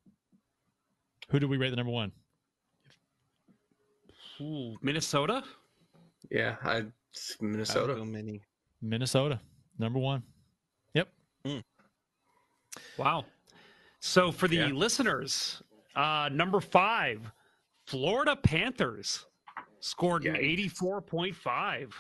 [1.31, 2.13] Who did we rate the number one?
[4.41, 5.45] Ooh, Minnesota?
[6.31, 6.85] Yeah, I
[7.41, 7.95] Minnesota.
[7.95, 8.43] Go many.
[8.83, 9.41] Minnesota,
[9.79, 10.23] number one.
[10.95, 11.09] Yep.
[12.99, 13.25] Wow.
[14.01, 14.67] So for the Yeah.
[14.67, 15.63] listeners,
[15.95, 17.31] uh, number five,
[17.87, 19.27] Florida Panthers
[19.81, 21.95] scored an 84.5.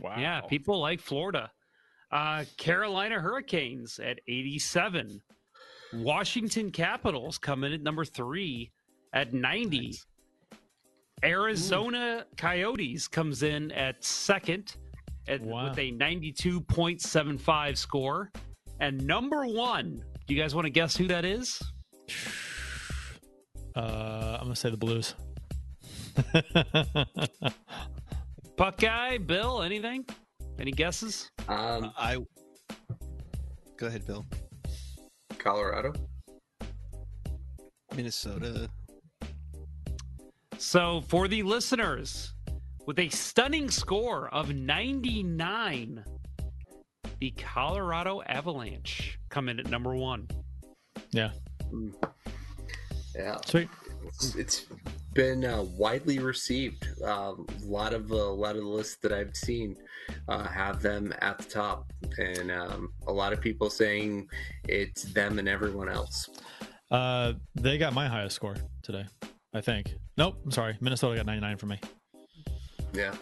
[0.00, 0.16] Wow.
[0.18, 1.52] Yeah, people like Florida.
[2.10, 5.22] Uh, Carolina Hurricanes at 87.
[6.02, 8.70] Washington Capitals come in at number three
[9.12, 9.94] at 90.
[11.24, 14.76] Arizona Coyotes comes in at second
[15.28, 15.70] at, Wow.
[15.70, 18.30] with a 92.75 score.
[18.80, 21.60] And number one, do you guys want to guess who that is?
[23.74, 25.14] Uh, I'm gonna say the Blues.
[28.56, 30.06] Puck guy, Bill, anything?
[30.58, 31.30] Any guesses?
[31.46, 32.16] Um, I.
[33.76, 34.24] Go ahead, Bill.
[35.46, 35.92] Colorado.
[37.94, 38.68] Minnesota.
[40.58, 42.34] So, for the listeners,
[42.84, 46.04] with a stunning score of 99,
[47.20, 50.26] the Colorado Avalanche come in at number one.
[51.12, 51.30] yeah.
[51.70, 51.90] Hmm.
[53.14, 53.68] Yeah, Sweet.
[54.04, 54.66] it's, it's
[55.16, 56.86] been uh, widely received.
[57.02, 59.76] Um, a lot of a lot of the lists that I've seen
[60.28, 64.28] uh, have them at the top, and um, a lot of people saying
[64.68, 66.28] it's them and everyone else.
[66.90, 69.06] Uh, they got my highest score today.
[69.54, 69.94] I think.
[70.18, 70.38] Nope.
[70.44, 70.76] I'm sorry.
[70.80, 71.80] Minnesota got 99 for me.
[72.92, 73.14] Yeah.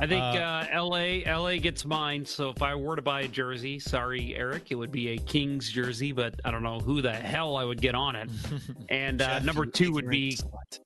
[0.00, 2.24] I think Uh, uh, LA LA gets mine.
[2.24, 5.70] So if I were to buy a jersey, sorry Erik, it would be a Kings
[5.70, 8.30] jersey, but I don't know who the hell I would get on it.
[8.88, 10.80] And uh, number two would be slut.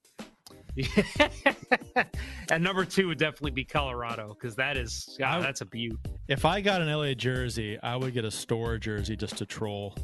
[2.51, 5.99] and number two would definitely be Colorado because that is God, I- that's a beaut.
[6.29, 9.95] If I got an LA jersey, I would get a store jersey just to troll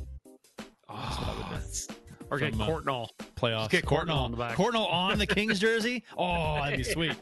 [0.88, 1.88] Oh, that's-
[2.30, 3.08] or get From, Courtnall.
[3.36, 3.68] playoffs.
[3.70, 4.56] get Courtnall on the back.
[4.56, 6.02] Courtnall on the Kings jersey.
[6.16, 7.14] Oh, that'd be sweet.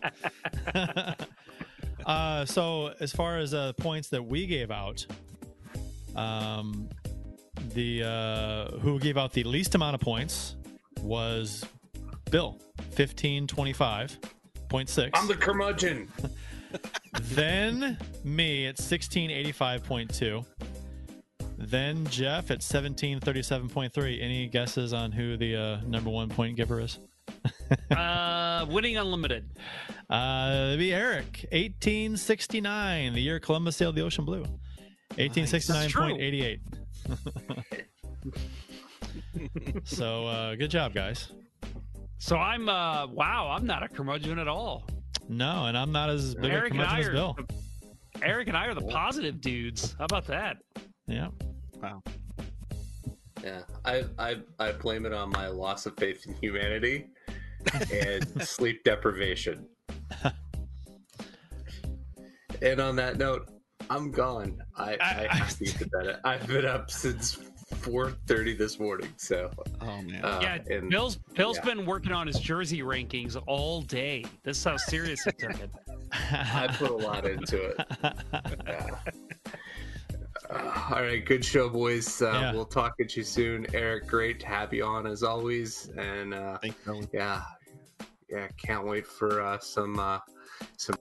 [2.06, 5.04] uh, so as far as uh, points that we gave out,
[6.16, 6.88] um,
[7.74, 10.56] the uh, who gave out the least amount of points
[11.00, 11.64] was
[12.32, 12.58] Bill,
[12.90, 14.18] fifteen twenty five
[14.68, 15.10] point six.
[15.14, 16.08] I'm the curmudgeon.
[17.20, 20.42] then me at 1685.2
[21.58, 26.98] then jeff at 1737.3 any guesses on who the uh, number one point giver is?
[27.90, 29.48] Uh, winning unlimited.
[30.10, 34.44] uh it'd be erik 1869 the year columbus sailed the ocean blue.
[35.12, 36.58] 1869.88
[39.84, 41.32] so uh good job guys
[42.22, 44.86] So I'm uh wow, I'm not a curmudgeon at all.
[45.28, 47.36] no and i'm not as big Erik a and curmudgeon I as are bill
[48.22, 49.96] Erik and I are the positive dudes.
[49.98, 50.58] How about that?
[51.08, 51.28] yeah
[51.82, 52.00] Wow.
[53.42, 57.06] Yeah, I, I I blame it on my loss of faith in humanity
[57.92, 59.66] and sleep deprivation.
[62.62, 63.50] and on that note,
[63.90, 64.62] I'm gone.
[64.76, 66.20] I, I, I- have to to bed.
[66.24, 67.36] I've been up since
[67.76, 69.12] 4:30 this morning.
[69.16, 70.24] So Oh man.
[70.24, 71.64] uh, yeah, and Bill's Bill's yeah.
[71.74, 74.24] been working on his jersey rankings all day.
[74.42, 75.70] This is how serious he took it.
[76.12, 77.76] I put a lot into it.
[78.66, 78.86] Yeah.
[80.50, 82.20] Uh, all right, good show, boys.
[82.20, 82.52] Uh, Yeah.
[82.52, 83.66] We'll talk at you soon.
[83.74, 85.88] Erik, great to have you on as always.
[85.96, 87.08] And uh, Thank you.
[87.12, 87.42] Yeah,
[88.28, 90.18] yeah, can't wait for uh, some uh,
[90.76, 90.96] some.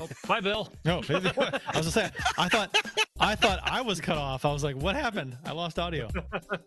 [0.00, 0.72] Oh, bye, Bill.
[0.84, 2.10] No, I was just saying.
[2.36, 2.76] I thought,
[3.20, 4.44] I thought I was cut off.
[4.44, 5.36] I was like, "What happened?
[5.44, 6.08] I lost audio.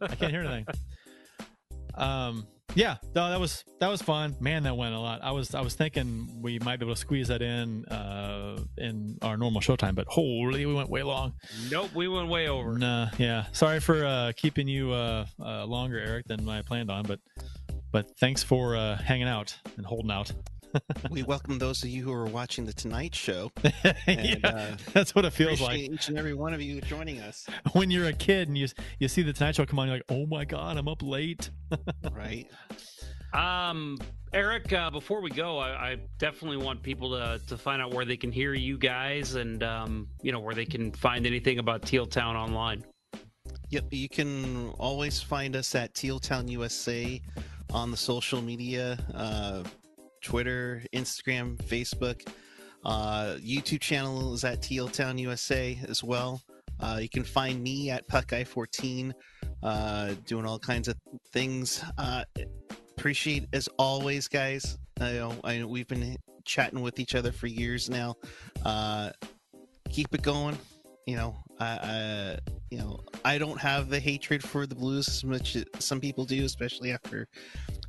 [0.01, 0.65] I can't hear anything."
[1.95, 4.35] Um, yeah, no, that was that was fun.
[4.39, 5.21] Man, that went a lot.
[5.23, 9.17] I was I was thinking we might be able to squeeze that in uh in
[9.21, 11.33] our normal showtime, but holy, we went way long.
[11.71, 12.77] Nope, we went way over.
[12.77, 13.45] Nah, yeah.
[13.51, 17.19] Sorry for uh keeping you uh, uh longer, Erik, than I planned on, but
[17.91, 20.31] but thanks for uh hanging out and holding out.
[21.11, 23.51] we welcome those of you who are watching the Tonight Show.
[24.07, 25.77] yeah, uh, that's what it feels like.
[25.77, 27.45] Each and every one of you joining us.
[27.73, 28.67] when you're a kid and you
[28.99, 31.49] you see the Tonight Show come on, you're like, "Oh my god, I'm up late."
[32.11, 32.47] Right.
[33.33, 33.97] Um,
[34.33, 38.05] Erik, uh, before we go, I, I definitely want people to to find out where
[38.05, 41.83] they can hear you guys and um, you know where they can find anything about
[41.83, 42.83] Teal Town online.
[43.69, 47.21] Yep, you can always find us at Teal Town USA
[47.71, 49.63] on the social media, uh,
[50.21, 52.27] Twitter, Instagram, Facebook.
[52.85, 56.41] Uh, YouTube channel is at Teal Town USA as well.
[56.79, 59.13] Uh, you can find me at Puckeye14,
[59.63, 60.95] uh, doing all kinds of
[61.31, 61.83] things.
[61.97, 62.23] Uh,
[62.97, 64.77] appreciate as always, guys.
[64.99, 68.15] I know, I know we've been chatting with each other for years now.
[68.63, 69.11] Uh,
[69.89, 70.57] keep it going.
[71.05, 72.39] You know, I, I,
[72.69, 76.25] you know, I don't have the hatred for the Blues as much as some people
[76.25, 77.27] do, especially after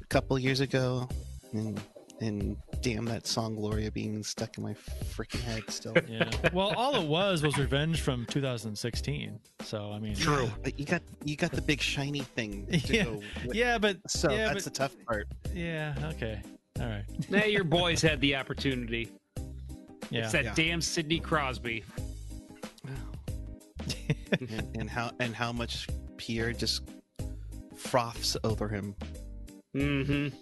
[0.01, 1.09] a couple years ago.
[1.53, 1.81] And,
[2.21, 4.75] and damn that song Gloria being stuck in my
[5.15, 5.95] freaking head still.
[6.09, 6.31] Yeah.
[6.53, 9.39] Well, all it was was revenge from 2016.
[9.63, 10.51] So I mean, True.
[10.63, 13.05] But you got you got the big shiny thing to Yeah.
[13.05, 13.55] go with.
[13.55, 15.29] Yeah, but So yeah, that's but- the tough part.
[15.55, 15.95] Yeah.
[16.15, 16.41] Okay.
[16.81, 17.05] All right.
[17.31, 19.11] Now your boys had the opportunity.
[20.11, 20.23] Yeah.
[20.25, 20.55] It's that Yeah.
[20.55, 21.85] damn Sidney Crosby.
[24.41, 26.83] and, and how and how much Pierre just
[27.77, 28.95] froths over him.
[29.77, 30.37] Mm-hmm.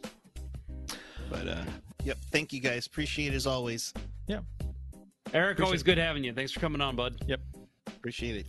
[1.30, 1.64] But uh
[2.04, 2.86] yep, thank you guys.
[2.86, 3.92] Appreciate it as always.
[4.26, 4.40] Yeah.
[5.34, 5.84] Erik, Appreciate always it.
[5.84, 6.32] good having you.
[6.32, 7.16] Thanks for coming on, bud.
[7.26, 7.40] Yep.
[7.88, 8.46] Appreciate it.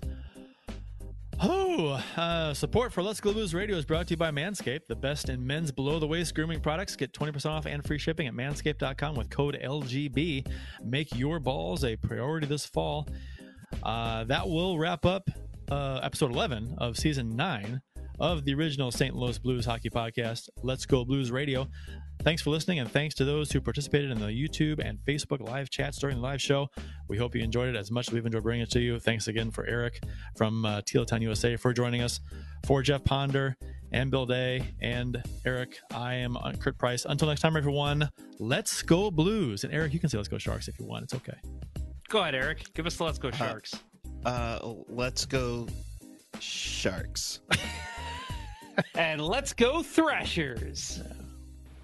[1.39, 4.95] Oh, uh, support for Let's Go Blues Radio is brought to you by Manscaped, the
[4.95, 6.95] best in men's below the waist grooming products.
[6.95, 10.47] Get 20% off and free shipping at manscaped.com with code LGB.
[10.83, 13.07] Make your balls a priority this fall.
[13.83, 15.30] Uh, that will wrap up
[15.69, 17.81] uh, episode 11 of season 9
[18.19, 19.15] of the original St.
[19.15, 21.67] Louis Blues hockey podcast, Let's Go Blues Radio.
[22.24, 25.70] Thanks for listening, and thanks to those who participated in the YouTube and Facebook live
[25.70, 26.68] chats during the live show.
[27.08, 29.00] We hope you enjoyed it as much as we've enjoyed bringing it to you.
[29.00, 30.04] Thanks again for Erik
[30.36, 32.20] from uh, Teal Town USA for joining us.
[32.66, 33.56] For Jeff Ponder
[33.92, 37.06] and Bill Day and Erik, I am uh, Curt Price.
[37.06, 39.64] Until next time, everyone, let's go Blues.
[39.64, 41.04] And Erik, you can say let's go Sharks if you want.
[41.04, 41.38] It's okay.
[42.10, 42.74] Go ahead, Erik.
[42.74, 43.74] Give us the Let's Go Sharks.
[44.26, 45.68] Uh let's go
[46.40, 47.42] Sharks.
[48.96, 51.02] and let's go Thrashers.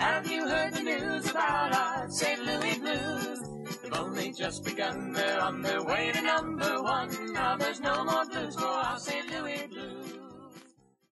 [0.00, 2.42] Have you heard the news about our St.
[2.42, 3.40] Louis Blues?
[3.82, 7.34] They've only just begun, they're on their way to number one.
[7.34, 9.30] Now there's no more blues for our St.
[9.30, 9.99] Louis Blues.